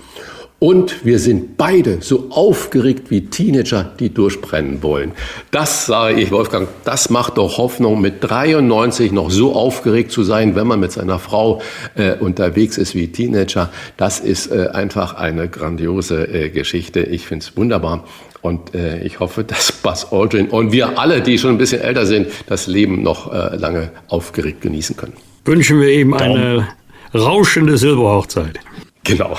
Und 0.61 1.07
wir 1.07 1.19
sind 1.19 1.57
beide 1.57 2.03
so 2.03 2.27
aufgeregt 2.29 3.11
wie 3.11 3.23
Teenager, 3.23 3.93
die 3.99 4.13
durchbrennen 4.13 4.83
wollen. 4.83 5.13
Das 5.51 5.87
sage 5.87 6.21
ich, 6.21 6.31
Wolfgang, 6.33 6.69
das 6.85 7.09
macht 7.09 7.39
doch 7.39 7.57
Hoffnung, 7.57 7.99
mit 8.03 8.17
93 8.21 9.11
noch 9.11 9.31
so 9.31 9.55
aufgeregt 9.55 10.13
zu 10.13 10.23
sein, 10.23 10.55
wenn 10.57 10.67
man 10.67 10.79
mit 10.79 10.93
seiner 10.93 11.19
Frau 11.19 11.63
äh, 11.95 12.13
unterwegs 12.13 12.77
ist 12.77 12.95
wie 12.95 13.09
Teenager. 13.09 13.71
Das 13.97 14.21
ist 14.21 14.49
äh, 14.53 14.69
einfach 14.75 15.15
eine 15.15 15.49
grandiose 15.49 16.29
äh, 16.29 16.51
Geschichte. 16.51 17.01
Ich 17.01 17.27
finde 17.27 17.47
es 17.47 17.57
wunderbar. 17.57 18.05
Und 18.43 18.75
äh, 18.75 19.03
ich 19.03 19.19
hoffe, 19.19 19.45
dass 19.45 19.73
Buzz 19.83 20.09
Aldrin 20.11 20.49
und 20.49 20.73
wir 20.73 20.99
alle, 20.99 21.23
die 21.23 21.39
schon 21.39 21.53
ein 21.53 21.59
bisschen 21.59 21.81
älter 21.81 22.05
sind, 22.05 22.29
das 22.49 22.67
Leben 22.67 23.03
noch 23.03 23.33
äh, 23.33 23.57
lange 23.57 23.93
aufgeregt 24.09 24.61
genießen 24.61 24.95
können. 24.95 25.15
Wünschen 25.47 25.81
wir 25.81 25.89
ihm 25.89 26.13
eine 26.13 26.69
rauschende 27.15 27.79
Silberhochzeit. 27.79 28.61
Genau. 29.05 29.39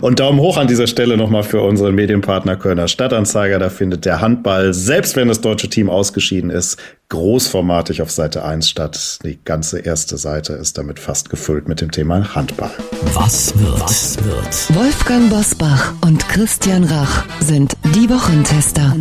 Und 0.00 0.20
Daumen 0.20 0.40
hoch 0.40 0.56
an 0.56 0.66
dieser 0.66 0.86
Stelle 0.86 1.16
nochmal 1.16 1.42
für 1.42 1.62
unseren 1.62 1.94
Medienpartner 1.94 2.56
Kölner 2.56 2.88
Stadtanzeiger. 2.88 3.58
Da 3.58 3.70
findet 3.70 4.04
der 4.04 4.20
Handball, 4.20 4.74
selbst 4.74 5.16
wenn 5.16 5.28
das 5.28 5.40
deutsche 5.40 5.68
Team 5.68 5.88
ausgeschieden 5.88 6.50
ist, 6.50 6.78
großformatig 7.08 8.02
auf 8.02 8.10
Seite 8.10 8.44
1 8.44 8.68
statt. 8.68 9.18
Die 9.24 9.38
ganze 9.44 9.78
erste 9.78 10.16
Seite 10.16 10.54
ist 10.54 10.76
damit 10.76 10.98
fast 10.98 11.30
gefüllt 11.30 11.68
mit 11.68 11.80
dem 11.80 11.90
Thema 11.90 12.34
Handball. 12.34 12.72
Was 13.14 13.58
wird? 13.58 13.80
Was 13.80 14.18
wird? 14.24 14.76
Wolfgang 14.76 15.30
Bosbach 15.30 15.94
und 16.04 16.28
Christian 16.28 16.84
Rach 16.84 17.24
sind 17.40 17.76
die 17.94 18.10
Wochentester. 18.10 18.94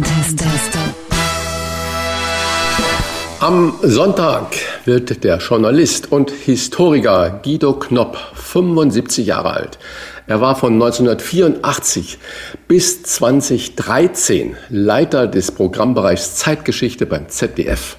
Am 3.46 3.76
Sonntag 3.84 4.56
wird 4.86 5.24
der 5.24 5.38
Journalist 5.38 6.12
und 6.12 6.32
Historiker 6.32 7.42
Guido 7.44 7.74
Knopp 7.74 8.18
75 8.34 9.28
Jahre 9.28 9.52
alt. 9.54 9.78
Er 10.26 10.42
war 10.42 10.56
von 10.56 10.74
1984 10.74 12.18
bis 12.68 13.04
2013 13.04 14.58
Leiter 14.70 15.28
des 15.28 15.52
Programmbereichs 15.52 16.38
Zeitgeschichte 16.38 17.06
beim 17.06 17.30
ZDF. 17.30 17.98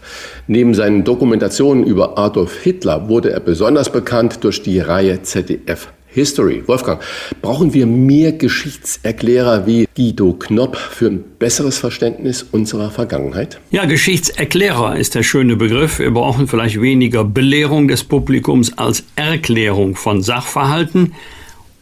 Neben 0.49 0.75
seinen 0.75 1.05
Dokumentationen 1.05 1.85
über 1.85 2.19
Adolf 2.19 2.59
Hitler 2.65 3.09
wurde 3.09 3.31
er 3.31 3.39
besonders 3.39 3.93
bekannt 3.93 4.43
durch 4.43 4.65
die 4.65 4.81
Reihe 4.81 5.23
ZDF 5.23 5.93
History. 6.17 6.63
Wolfgang, 6.67 7.01
brauchen 7.43 7.75
wir 7.75 7.87
mehr 7.87 8.33
Geschichtserklärer 8.33 9.67
wie 9.67 9.87
Guido 9.95 10.33
Knopp 10.33 10.77
für 10.77 11.09
ein 11.09 11.23
besseres 11.39 11.77
Verständnis 11.79 12.43
unserer 12.43 12.91
Vergangenheit? 12.91 13.61
Ja, 13.71 13.85
Geschichtserklärer 13.85 14.97
ist 14.97 15.15
der 15.15 15.23
schöne 15.23 15.57
Begriff. 15.57 15.99
Wir 15.99 16.11
brauchen 16.11 16.49
vielleicht 16.49 16.81
weniger 16.81 17.23
Belehrung 17.23 17.87
des 17.87 18.03
Publikums 18.03 18.77
als 18.79 19.05
Erklärung 19.15 19.95
von 19.95 20.23
Sachverhalten 20.23 21.13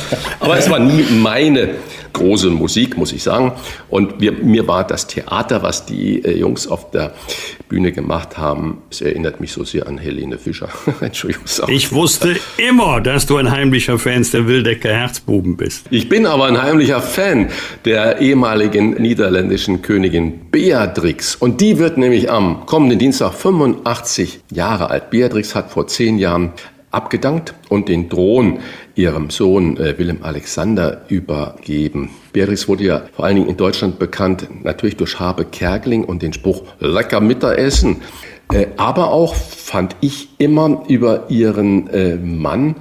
Aber 0.41 0.59
es 0.59 0.69
war 0.69 0.81
nie 0.81 1.05
meine 1.13 1.77
große 2.13 2.51
Musik, 2.51 2.97
muss 2.97 3.13
ich 3.13 3.23
sagen. 3.23 3.53
Und 3.89 4.21
wir, 4.21 4.33
mir 4.33 4.67
war 4.67 4.87
das 4.87 5.07
Theater, 5.07 5.63
was 5.63 5.87
die 5.87 6.25
äh, 6.25 6.37
Jungs 6.37 6.67
auf 6.67 6.91
der 6.91 7.15
Bühne 7.69 7.93
gemacht 7.93 8.39
haben, 8.39 8.83
es 8.91 9.01
erinnert 9.01 9.41
mich 9.41 9.53
so 9.53 9.63
sehr 9.65 9.87
an 9.87 9.99
Helene 9.99 10.39
Fischer. 10.39 10.69
Entschuldigung. 11.01 11.45
Ich 11.69 11.93
wusste 11.93 12.37
immer, 12.57 13.01
dass 13.01 13.27
du 13.27 13.37
ein 13.37 13.51
heimlicher 13.51 13.99
Fan 13.99 14.27
der 14.33 14.47
Wildecker 14.47 14.89
Herzbuben 14.89 15.57
bist. 15.57 15.68
Ich 15.91 16.09
bin 16.09 16.27
aber 16.27 16.47
ein 16.47 16.63
heimlicher 16.63 17.01
Fan 17.01 17.49
der 17.85 18.21
ehemaligen 18.21 18.91
niederländischen 18.91 19.83
Königin 19.83 20.51
Beatrix. 20.51 21.35
Und 21.37 21.61
die 21.61 21.79
wird 21.79 21.99
nämlich 21.99 22.31
am 22.31 22.67
kommenden 22.67 22.99
Dienstag 22.99 23.33
85 23.35 24.41
Jahre 24.53 24.91
alt. 24.91 25.11
Beatrix 25.11 25.55
hat 25.55 25.71
vor 25.71 25.87
zehn 25.87 26.19
Jahren 26.19 26.53
abgedankt 26.91 27.55
und 27.69 27.89
den 27.89 28.09
Thron 28.09 28.61
ihrem 28.95 29.31
Sohn 29.31 29.77
äh, 29.77 29.99
Willem 29.99 30.23
Alexander 30.23 31.03
übergeben. 31.09 32.11
Beatrix 32.33 32.67
wurde 32.67 32.85
ja 32.85 33.03
vor 33.15 33.27
allen 33.27 33.37
Dingen 33.37 33.49
in 33.49 33.57
Deutschland 33.57 33.99
bekannt, 33.99 34.49
natürlich 34.65 34.97
durch 34.97 35.21
Habe 35.21 35.45
Kerkeling 35.45 36.05
und 36.05 36.23
den 36.23 36.33
Spruch 36.33 36.63
lecker 36.81 37.21
Mittagessen. 37.21 38.03
Äh, 38.53 38.69
aber 38.79 39.13
auch 39.13 39.35
fand 39.35 39.97
ich 40.01 40.31
immer 40.39 40.85
über 40.89 41.29
ihren 41.29 41.89
äh, 41.91 42.17
Mann, 42.17 42.77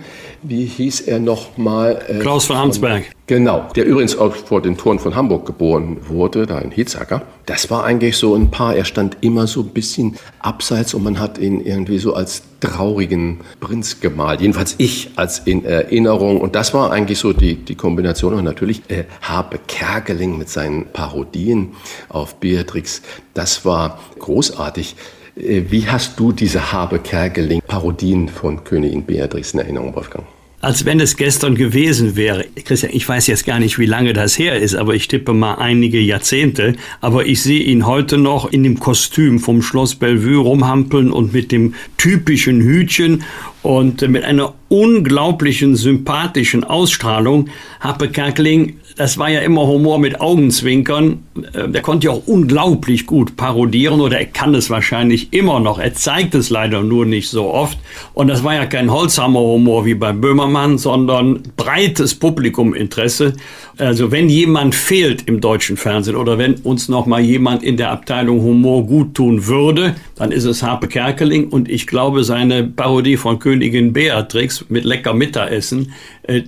wie 0.47 0.65
hieß 0.65 1.01
er 1.01 1.19
nochmal? 1.19 1.99
Äh, 2.07 2.19
Klaus 2.19 2.45
von 2.45 2.57
Hansberg. 2.57 3.03
Genau, 3.27 3.67
der 3.75 3.85
übrigens 3.85 4.17
auch 4.17 4.33
vor 4.33 4.61
den 4.61 4.77
Toren 4.77 4.99
von 4.99 5.15
Hamburg 5.15 5.45
geboren 5.45 5.97
wurde, 6.07 6.45
da 6.45 6.59
in 6.59 6.71
Hitzacker. 6.71 7.23
Das 7.45 7.69
war 7.69 7.83
eigentlich 7.83 8.15
so 8.15 8.35
ein 8.35 8.51
Paar, 8.51 8.75
er 8.75 8.85
stand 8.85 9.17
immer 9.19 9.47
so 9.47 9.61
ein 9.61 9.69
bisschen 9.69 10.15
abseits 10.39 10.93
und 10.93 11.03
man 11.03 11.19
hat 11.19 11.37
ihn 11.37 11.59
irgendwie 11.59 11.97
so 11.97 12.13
als 12.13 12.43
traurigen 12.61 13.41
Prinz 13.59 13.99
gemalt. 13.99 14.39
Jedenfalls 14.39 14.75
ich 14.77 15.11
als 15.17 15.39
in 15.39 15.65
Erinnerung. 15.65 16.39
Und 16.39 16.55
das 16.55 16.73
war 16.73 16.91
eigentlich 16.91 17.19
so 17.19 17.33
die, 17.33 17.55
die 17.55 17.75
Kombination. 17.75 18.33
Und 18.33 18.45
natürlich 18.45 18.89
äh, 18.89 19.03
Habe 19.21 19.59
Kerkeling 19.67 20.37
mit 20.37 20.49
seinen 20.49 20.85
Parodien 20.93 21.73
auf 22.09 22.35
Beatrix. 22.35 23.01
Das 23.33 23.65
war 23.65 23.99
großartig. 24.19 24.95
Äh, 25.35 25.63
wie 25.69 25.87
hast 25.87 26.19
du 26.19 26.31
diese 26.31 26.71
Habe 26.71 26.99
Kerkeling 26.99 27.61
Parodien 27.61 28.29
von 28.29 28.63
Königin 28.63 29.03
Beatrix 29.03 29.53
in 29.53 29.59
Erinnerung, 29.59 29.93
Wolfgang? 29.95 30.25
Als 30.59 30.85
wenn 30.85 30.99
es 30.99 31.17
gestern 31.17 31.53
gewesen 31.53 32.15
wäre. 32.15 32.45
Christian, 32.65 32.91
ich 32.91 33.07
weiß 33.07 33.27
jetzt 33.27 33.45
gar 33.45 33.59
nicht, 33.59 33.77
wie 33.77 33.85
lange 33.85 34.13
das 34.13 34.39
her 34.39 34.57
ist, 34.59 34.73
aber 34.73 34.95
ich 34.95 35.07
tippe 35.07 35.33
mal 35.33 35.55
einige 35.55 35.99
Jahrzehnte. 35.99 36.75
Aber 36.99 37.27
ich 37.27 37.43
sehe 37.43 37.61
ihn 37.61 37.85
heute 37.85 38.17
noch 38.17 38.51
in 38.51 38.63
dem 38.63 38.79
Kostüm 38.79 39.39
vom 39.39 39.61
Schloss 39.61 39.93
Bellevue 39.93 40.39
rumhampeln 40.39 41.11
und 41.11 41.31
mit 41.31 41.51
dem 41.51 41.75
typischen 41.97 42.61
Hütchen 42.61 43.23
und 43.61 44.01
mit 44.09 44.23
einer 44.23 44.55
unglaublichen 44.67 45.75
sympathischen 45.75 46.63
Ausstrahlung. 46.63 47.49
Happe 47.79 48.09
Kerkeling 48.09 48.79
das 48.97 49.17
war 49.19 49.29
ja 49.29 49.41
immer 49.41 49.67
Humor 49.67 49.99
mit 49.99 50.19
Augenzwinkern. 50.19 51.23
Äh, 51.53 51.69
der 51.69 51.81
konnte 51.81 52.07
ja 52.07 52.13
auch 52.13 52.25
unglaublich 52.25 53.05
gut 53.05 53.37
parodieren 53.37 54.01
oder 54.01 54.17
er 54.17 54.25
kann 54.25 54.55
es 54.55 54.69
wahrscheinlich 54.69 55.31
immer 55.33 55.59
noch. 55.59 55.79
Er 55.79 55.93
zeigt 55.93 56.35
es 56.35 56.49
leider 56.49 56.81
nur 56.81 57.05
nicht 57.05 57.29
so 57.29 57.45
oft. 57.45 57.77
Und 58.13 58.27
das 58.27 58.43
war 58.43 58.55
ja 58.55 58.65
kein 58.65 58.91
Holzhammer-Humor 58.91 59.85
wie 59.85 59.93
bei 59.93 60.13
Böhmermann, 60.13 60.77
sondern 60.77 61.43
breites 61.55 62.15
Publikuminteresse. 62.15 63.33
Also 63.77 64.11
wenn 64.11 64.27
jemand 64.27 64.73
fehlt 64.73 65.27
im 65.27 65.39
deutschen 65.39 65.77
Fernsehen 65.77 66.15
oder 66.15 66.39
wenn 66.39 66.55
uns 66.55 66.89
noch 66.89 67.05
mal 67.05 67.21
jemand 67.21 67.61
in 67.61 67.77
der 67.77 67.91
Abteilung 67.91 68.41
Humor 68.41 68.87
gut 68.87 69.13
tun 69.13 69.45
würde, 69.45 69.95
dann 70.15 70.31
ist 70.31 70.45
es 70.45 70.63
Harpe 70.63 70.87
Kerkeling 70.87 71.49
und 71.49 71.69
ich 71.69 71.85
glaube 71.85 72.23
seine 72.23 72.63
Parodie 72.63 73.17
von 73.17 73.37
Königin 73.37 73.93
Beatrix 73.93 74.65
mit 74.69 74.83
lecker 74.83 75.13
Mittagessen, 75.13 75.93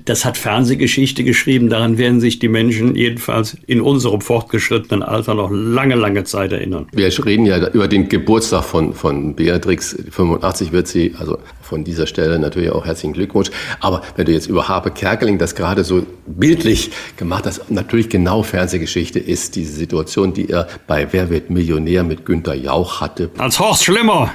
das 0.06 0.26
hat 0.26 0.38
Fernsehgeschichte 0.38 1.23
geschrieben. 1.23 1.69
Daran 1.69 1.97
werden 1.97 2.19
sich 2.19 2.39
die 2.39 2.49
Menschen 2.49 2.95
jedenfalls 2.95 3.57
in 3.65 3.81
unserem 3.81 4.22
fortgeschrittenen 4.22 5.03
Alter 5.03 5.35
noch 5.35 5.49
lange, 5.51 5.95
lange 5.95 6.23
Zeit 6.26 6.51
erinnern. 6.51 6.88
Wir 6.91 7.07
reden 7.26 7.45
ja 7.45 7.69
über 7.69 7.88
den 7.88 8.10
Geburtstag 8.10 8.64
von, 8.64 8.93
von 8.93 9.35
Beatrix. 9.35 9.97
85 10.11 10.72
wird 10.72 10.88
sie, 10.88 11.15
also 11.18 11.38
von 11.69 11.83
dieser 11.83 12.07
Stelle 12.07 12.39
natürlich 12.39 12.71
auch 12.71 12.85
herzlichen 12.85 13.13
Glückwunsch. 13.13 13.51
Aber 13.79 14.01
wenn 14.15 14.25
du 14.25 14.31
jetzt 14.31 14.47
über 14.47 14.67
Harpe 14.67 14.89
Kerkeling 14.89 15.37
das 15.37 15.53
gerade 15.53 15.83
so 15.83 16.03
bildlich 16.25 16.89
gemacht 17.15 17.45
hast, 17.45 17.69
natürlich 17.69 18.09
genau 18.09 18.41
Fernsehgeschichte 18.41 19.19
ist 19.19 19.55
diese 19.55 19.73
Situation, 19.73 20.33
die 20.33 20.49
er 20.49 20.67
bei 20.87 21.07
Wer 21.11 21.29
wird 21.29 21.51
Millionär 21.51 22.03
mit 22.03 22.25
Günter 22.25 22.55
Jauch 22.55 23.01
hatte. 23.01 23.29
Als 23.37 23.59
Horst 23.59 23.83
Schlimmer. 23.83 24.31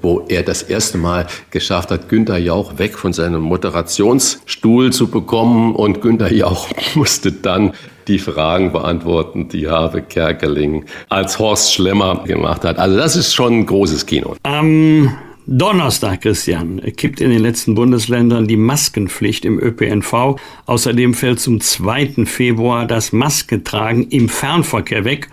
Wo 0.00 0.24
er 0.28 0.44
das 0.44 0.62
erste 0.62 0.96
Mal 0.96 1.26
geschafft 1.50 1.90
hat, 1.90 2.08
Günter 2.08 2.38
Jauch 2.38 2.78
weg 2.78 2.96
von 2.96 3.12
seinem 3.12 3.42
Moderationsstuhl 3.42 4.92
zu 4.92 5.08
bekommen. 5.08 5.74
Und 5.74 6.00
Günter 6.00 6.32
Jauch 6.32 6.68
musste 6.94 7.32
dann 7.32 7.72
die 8.06 8.20
Fragen 8.20 8.72
beantworten, 8.72 9.48
die 9.48 9.68
Harpe 9.68 10.02
Kerkeling 10.02 10.84
als 11.08 11.40
Horst 11.40 11.74
Schlemmer 11.74 12.22
gemacht 12.24 12.64
hat. 12.64 12.78
Also 12.78 12.96
das 12.96 13.16
ist 13.16 13.34
schon 13.34 13.54
ein 13.54 13.66
großes 13.66 14.06
Kino. 14.06 14.36
Am 14.44 15.12
Donnerstag, 15.50 16.20
Christian, 16.20 16.78
kippt 16.98 17.22
in 17.22 17.30
den 17.30 17.40
letzten 17.40 17.74
Bundesländern 17.74 18.46
die 18.46 18.58
Maskenpflicht 18.58 19.46
im 19.46 19.58
ÖPNV. 19.58 20.36
Außerdem 20.66 21.14
fällt 21.14 21.40
zum 21.40 21.62
2. 21.62 22.26
Februar 22.26 22.86
das 22.86 23.14
Maskentragen 23.14 24.08
im 24.10 24.28
Fernverkehr 24.28 25.06
weg 25.06 25.30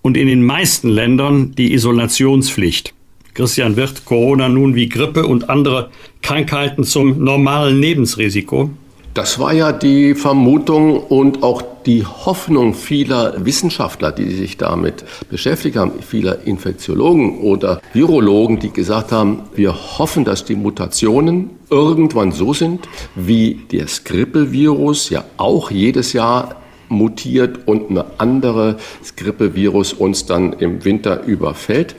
und 0.00 0.16
in 0.16 0.26
den 0.26 0.42
meisten 0.42 0.88
Ländern 0.88 1.54
die 1.54 1.74
Isolationspflicht. 1.74 2.94
Christian, 3.34 3.76
wird 3.76 4.06
Corona 4.06 4.48
nun 4.48 4.74
wie 4.74 4.88
Grippe 4.88 5.26
und 5.26 5.50
andere 5.50 5.90
Krankheiten 6.22 6.84
zum 6.84 7.22
normalen 7.22 7.78
Lebensrisiko? 7.78 8.70
Das 9.18 9.40
war 9.40 9.52
ja 9.52 9.72
die 9.72 10.14
Vermutung 10.14 10.96
und 10.96 11.42
auch 11.42 11.60
die 11.84 12.06
Hoffnung 12.06 12.72
vieler 12.72 13.44
Wissenschaftler, 13.44 14.12
die 14.12 14.32
sich 14.32 14.58
damit 14.58 15.04
beschäftigt 15.28 15.76
haben, 15.76 16.00
vieler 16.02 16.46
Infektiologen 16.46 17.40
oder 17.40 17.80
Virologen, 17.92 18.60
die 18.60 18.70
gesagt 18.70 19.10
haben, 19.10 19.40
wir 19.56 19.74
hoffen, 19.98 20.24
dass 20.24 20.44
die 20.44 20.54
Mutationen 20.54 21.50
irgendwann 21.68 22.30
so 22.30 22.54
sind, 22.54 22.88
wie 23.16 23.62
das 23.72 24.04
Grippevirus 24.04 25.10
ja 25.10 25.24
auch 25.36 25.72
jedes 25.72 26.12
Jahr 26.12 26.54
mutiert 26.88 27.66
und 27.66 27.90
eine 27.90 28.04
andere 28.18 28.76
Grippevirus 29.16 29.92
uns 29.92 30.26
dann 30.26 30.52
im 30.54 30.84
Winter 30.84 31.24
überfällt. 31.24 31.96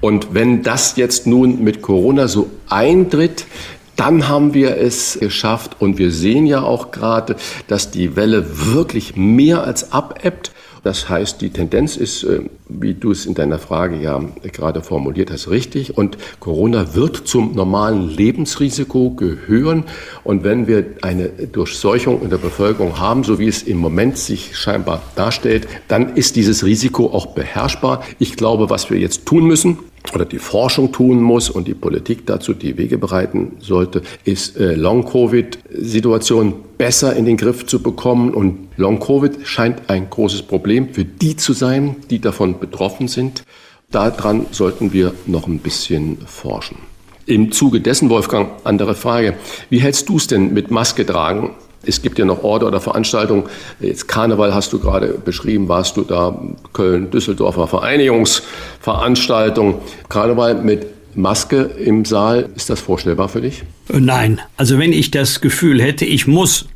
Und 0.00 0.32
wenn 0.32 0.62
das 0.62 0.96
jetzt 0.96 1.26
nun 1.26 1.62
mit 1.62 1.82
Corona 1.82 2.26
so 2.26 2.48
eintritt, 2.68 3.46
dann 3.96 4.28
haben 4.28 4.54
wir 4.54 4.76
es 4.76 5.18
geschafft 5.20 5.76
und 5.80 5.98
wir 5.98 6.10
sehen 6.10 6.46
ja 6.46 6.62
auch 6.62 6.90
gerade, 6.90 7.36
dass 7.68 7.90
die 7.90 8.16
Welle 8.16 8.72
wirklich 8.74 9.16
mehr 9.16 9.64
als 9.64 9.92
abebbt. 9.92 10.52
Das 10.84 11.08
heißt, 11.08 11.40
die 11.40 11.48
Tendenz 11.48 11.96
ist, 11.96 12.24
äh, 12.24 12.40
wie 12.68 12.92
du 12.92 13.10
es 13.10 13.24
in 13.24 13.32
deiner 13.34 13.58
Frage 13.58 13.96
ja 13.96 14.22
gerade 14.52 14.82
formuliert 14.82 15.30
hast, 15.30 15.48
richtig. 15.48 15.96
Und 15.96 16.18
Corona 16.40 16.94
wird 16.94 17.26
zum 17.26 17.54
normalen 17.54 18.10
Lebensrisiko 18.10 19.12
gehören. 19.12 19.84
Und 20.24 20.44
wenn 20.44 20.66
wir 20.66 20.84
eine 21.00 21.28
Durchseuchung 21.28 22.20
in 22.20 22.28
der 22.28 22.36
Bevölkerung 22.36 23.00
haben, 23.00 23.24
so 23.24 23.38
wie 23.38 23.48
es 23.48 23.62
im 23.62 23.78
Moment 23.78 24.18
sich 24.18 24.58
scheinbar 24.58 25.02
darstellt, 25.16 25.66
dann 25.88 26.16
ist 26.16 26.36
dieses 26.36 26.66
Risiko 26.66 27.06
auch 27.06 27.28
beherrschbar. 27.28 28.04
Ich 28.18 28.36
glaube, 28.36 28.68
was 28.68 28.90
wir 28.90 28.98
jetzt 28.98 29.24
tun 29.24 29.46
müssen, 29.46 29.78
oder 30.12 30.24
die 30.24 30.38
Forschung 30.38 30.92
tun 30.92 31.22
muss 31.22 31.48
und 31.48 31.66
die 31.66 31.74
Politik 31.74 32.26
dazu 32.26 32.52
die 32.52 32.76
Wege 32.76 32.98
bereiten 32.98 33.56
sollte, 33.60 34.02
ist 34.24 34.56
äh, 34.56 34.74
Long-Covid-Situationen 34.74 36.54
besser 36.76 37.16
in 37.16 37.24
den 37.24 37.36
Griff 37.36 37.66
zu 37.66 37.82
bekommen. 37.82 38.34
Und 38.34 38.68
Long-Covid 38.76 39.46
scheint 39.46 39.88
ein 39.88 40.10
großes 40.10 40.42
Problem 40.42 40.92
für 40.92 41.04
die 41.04 41.36
zu 41.36 41.52
sein, 41.52 41.96
die 42.10 42.20
davon 42.20 42.58
betroffen 42.60 43.08
sind. 43.08 43.44
Daran 43.90 44.46
sollten 44.50 44.92
wir 44.92 45.14
noch 45.26 45.46
ein 45.46 45.58
bisschen 45.58 46.18
forschen. 46.26 46.78
Im 47.26 47.52
Zuge 47.52 47.80
dessen, 47.80 48.10
Wolfgang, 48.10 48.50
andere 48.64 48.94
Frage. 48.94 49.34
Wie 49.70 49.78
hältst 49.78 50.08
du 50.10 50.16
es 50.16 50.26
denn 50.26 50.52
mit 50.52 50.70
Maske 50.70 51.06
tragen 51.06 51.50
es 51.86 52.02
gibt 52.02 52.18
ja 52.18 52.24
noch 52.24 52.42
Orte 52.42 52.66
oder 52.66 52.80
Veranstaltungen. 52.80 53.44
Jetzt 53.80 54.08
Karneval 54.08 54.54
hast 54.54 54.72
du 54.72 54.78
gerade 54.78 55.08
beschrieben, 55.08 55.68
warst 55.68 55.96
du 55.96 56.02
da, 56.02 56.40
Köln, 56.72 57.10
Düsseldorfer 57.10 57.66
Vereinigungsveranstaltung. 57.66 59.80
Karneval 60.08 60.56
mit 60.56 60.86
Maske 61.14 61.62
im 61.62 62.04
Saal, 62.04 62.48
ist 62.56 62.70
das 62.70 62.80
vorstellbar 62.80 63.28
für 63.28 63.40
dich? 63.40 63.62
Nein, 63.88 64.40
also 64.56 64.78
wenn 64.78 64.92
ich 64.92 65.10
das 65.10 65.40
Gefühl 65.40 65.80
hätte, 65.80 66.04
ich 66.04 66.26
muss 66.26 66.66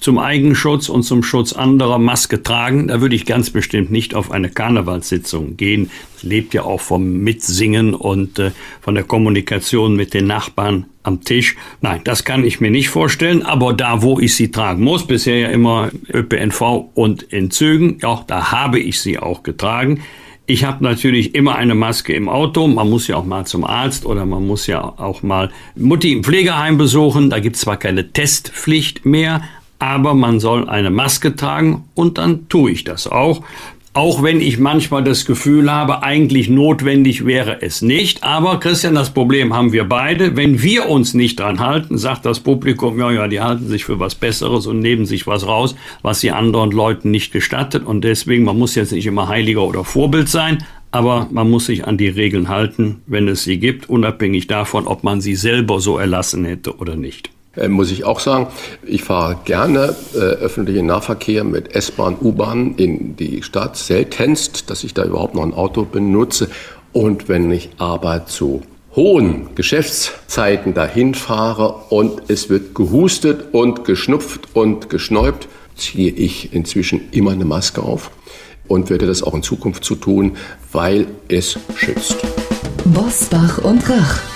zum 0.00 0.18
Eigenschutz 0.18 0.88
und 0.88 1.02
zum 1.02 1.22
Schutz 1.22 1.52
anderer 1.52 1.98
Maske 1.98 2.42
tragen, 2.42 2.88
da 2.88 3.00
würde 3.00 3.16
ich 3.16 3.26
ganz 3.26 3.50
bestimmt 3.50 3.90
nicht 3.90 4.14
auf 4.14 4.30
eine 4.30 4.50
Karnevalssitzung 4.50 5.56
gehen. 5.56 5.90
Es 6.16 6.22
lebt 6.22 6.54
ja 6.54 6.62
auch 6.62 6.80
vom 6.80 7.18
Mitsingen 7.18 7.94
und 7.94 8.38
äh, 8.38 8.52
von 8.80 8.94
der 8.94 9.04
Kommunikation 9.04 9.96
mit 9.96 10.14
den 10.14 10.26
Nachbarn 10.26 10.86
am 11.02 11.22
Tisch. 11.22 11.56
Nein, 11.80 12.00
das 12.04 12.24
kann 12.24 12.44
ich 12.44 12.60
mir 12.60 12.70
nicht 12.70 12.88
vorstellen, 12.88 13.42
aber 13.42 13.72
da, 13.72 14.02
wo 14.02 14.18
ich 14.18 14.34
sie 14.34 14.50
tragen 14.50 14.82
muss, 14.82 15.06
bisher 15.06 15.38
ja 15.38 15.48
immer 15.48 15.90
ÖPNV 16.12 16.90
und 16.94 17.22
in 17.22 17.50
Zügen, 17.50 17.98
ja, 18.02 18.24
da 18.26 18.52
habe 18.52 18.78
ich 18.78 19.00
sie 19.00 19.18
auch 19.18 19.42
getragen. 19.42 20.02
Ich 20.48 20.62
habe 20.62 20.84
natürlich 20.84 21.34
immer 21.34 21.56
eine 21.56 21.74
Maske 21.74 22.12
im 22.12 22.28
Auto. 22.28 22.68
Man 22.68 22.88
muss 22.88 23.08
ja 23.08 23.16
auch 23.16 23.24
mal 23.24 23.44
zum 23.46 23.64
Arzt 23.64 24.06
oder 24.06 24.24
man 24.24 24.46
muss 24.46 24.68
ja 24.68 24.80
auch 24.80 25.24
mal 25.24 25.50
Mutti 25.74 26.12
im 26.12 26.22
Pflegeheim 26.22 26.78
besuchen. 26.78 27.30
Da 27.30 27.40
gibt 27.40 27.56
es 27.56 27.62
zwar 27.62 27.76
keine 27.76 28.12
Testpflicht 28.12 29.04
mehr, 29.04 29.42
aber 29.78 30.14
man 30.14 30.40
soll 30.40 30.68
eine 30.68 30.90
Maske 30.90 31.36
tragen 31.36 31.84
und 31.94 32.18
dann 32.18 32.48
tue 32.48 32.70
ich 32.70 32.84
das 32.84 33.06
auch. 33.06 33.42
Auch 33.96 34.22
wenn 34.22 34.42
ich 34.42 34.58
manchmal 34.58 35.02
das 35.02 35.24
Gefühl 35.24 35.72
habe, 35.72 36.02
eigentlich 36.02 36.50
notwendig 36.50 37.24
wäre 37.24 37.62
es 37.62 37.80
nicht. 37.80 38.24
Aber 38.24 38.60
Christian, 38.60 38.94
das 38.94 39.08
Problem 39.08 39.54
haben 39.54 39.72
wir 39.72 39.84
beide. 39.84 40.36
Wenn 40.36 40.60
wir 40.62 40.90
uns 40.90 41.14
nicht 41.14 41.40
dran 41.40 41.60
halten, 41.60 41.96
sagt 41.96 42.26
das 42.26 42.40
Publikum, 42.40 42.98
ja, 42.98 43.10
ja, 43.10 43.26
die 43.26 43.40
halten 43.40 43.68
sich 43.68 43.86
für 43.86 43.98
was 43.98 44.14
Besseres 44.14 44.66
und 44.66 44.80
nehmen 44.80 45.06
sich 45.06 45.26
was 45.26 45.46
raus, 45.46 45.74
was 46.02 46.20
sie 46.20 46.30
anderen 46.30 46.72
Leuten 46.72 47.10
nicht 47.10 47.32
gestattet. 47.32 47.86
Und 47.86 48.02
deswegen, 48.02 48.44
man 48.44 48.58
muss 48.58 48.74
jetzt 48.74 48.92
nicht 48.92 49.06
immer 49.06 49.28
Heiliger 49.28 49.62
oder 49.62 49.82
Vorbild 49.82 50.28
sein, 50.28 50.58
aber 50.90 51.28
man 51.30 51.48
muss 51.48 51.64
sich 51.64 51.86
an 51.86 51.96
die 51.96 52.08
Regeln 52.08 52.50
halten, 52.50 53.00
wenn 53.06 53.28
es 53.28 53.44
sie 53.44 53.58
gibt, 53.58 53.88
unabhängig 53.88 54.46
davon, 54.46 54.86
ob 54.86 55.04
man 55.04 55.22
sie 55.22 55.36
selber 55.36 55.80
so 55.80 55.96
erlassen 55.96 56.44
hätte 56.44 56.76
oder 56.76 56.96
nicht. 56.96 57.30
Äh, 57.56 57.68
muss 57.68 57.90
ich 57.90 58.04
auch 58.04 58.20
sagen, 58.20 58.48
ich 58.84 59.02
fahre 59.02 59.38
gerne 59.44 59.94
äh, 60.14 60.18
öffentlichen 60.18 60.86
Nahverkehr 60.86 61.44
mit 61.44 61.74
S-Bahn, 61.74 62.16
U-Bahn 62.20 62.74
in 62.76 63.16
die 63.16 63.42
Stadt. 63.42 63.76
Seltenst, 63.76 64.70
dass 64.70 64.84
ich 64.84 64.94
da 64.94 65.04
überhaupt 65.04 65.34
noch 65.34 65.42
ein 65.42 65.54
Auto 65.54 65.84
benutze. 65.84 66.48
Und 66.92 67.28
wenn 67.28 67.50
ich 67.50 67.70
aber 67.78 68.26
zu 68.26 68.62
hohen 68.94 69.54
Geschäftszeiten 69.54 70.72
dahin 70.72 71.14
fahre 71.14 71.74
und 71.90 72.22
es 72.28 72.48
wird 72.48 72.74
gehustet 72.74 73.52
und 73.52 73.84
geschnupft 73.84 74.48
und 74.54 74.88
geschnäubt, 74.88 75.48
ziehe 75.76 76.10
ich 76.10 76.54
inzwischen 76.54 77.02
immer 77.10 77.32
eine 77.32 77.44
Maske 77.44 77.82
auf 77.82 78.10
und 78.68 78.88
werde 78.88 79.06
das 79.06 79.22
auch 79.22 79.34
in 79.34 79.42
Zukunft 79.42 79.84
zu 79.84 79.96
tun, 79.96 80.36
weil 80.72 81.06
es 81.28 81.58
schützt. 81.74 82.16
Bosbach 82.86 83.58
und 83.58 83.88
Rach. 83.88 84.35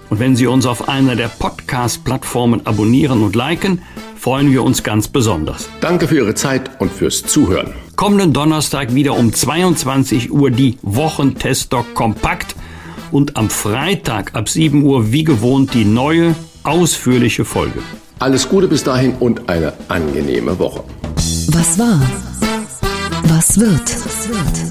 Und 0.11 0.19
wenn 0.19 0.35
Sie 0.35 0.45
uns 0.45 0.65
auf 0.65 0.89
einer 0.89 1.15
der 1.15 1.29
Podcast-Plattformen 1.29 2.67
abonnieren 2.67 3.23
und 3.23 3.33
liken, 3.33 3.81
freuen 4.17 4.51
wir 4.51 4.61
uns 4.61 4.83
ganz 4.83 5.07
besonders. 5.07 5.69
Danke 5.79 6.05
für 6.05 6.17
Ihre 6.17 6.35
Zeit 6.35 6.69
und 6.81 6.91
fürs 6.91 7.23
Zuhören. 7.23 7.73
Kommenden 7.95 8.33
Donnerstag 8.33 8.93
wieder 8.93 9.15
um 9.17 9.31
22 9.31 10.29
Uhr 10.29 10.51
die 10.51 10.77
Wochentester 10.81 11.85
kompakt. 11.93 12.55
und 13.11 13.37
am 13.37 13.49
Freitag 13.49 14.35
ab 14.35 14.49
7 14.49 14.83
Uhr 14.83 15.13
wie 15.13 15.23
gewohnt 15.23 15.73
die 15.73 15.85
neue, 15.85 16.35
ausführliche 16.63 17.45
Folge. 17.45 17.79
Alles 18.19 18.49
Gute 18.49 18.67
bis 18.67 18.83
dahin 18.83 19.13
und 19.17 19.47
eine 19.49 19.71
angenehme 19.87 20.59
Woche. 20.59 20.83
Was 21.47 21.79
war? 21.79 22.01
Was 23.23 23.57
wird? 23.57 24.70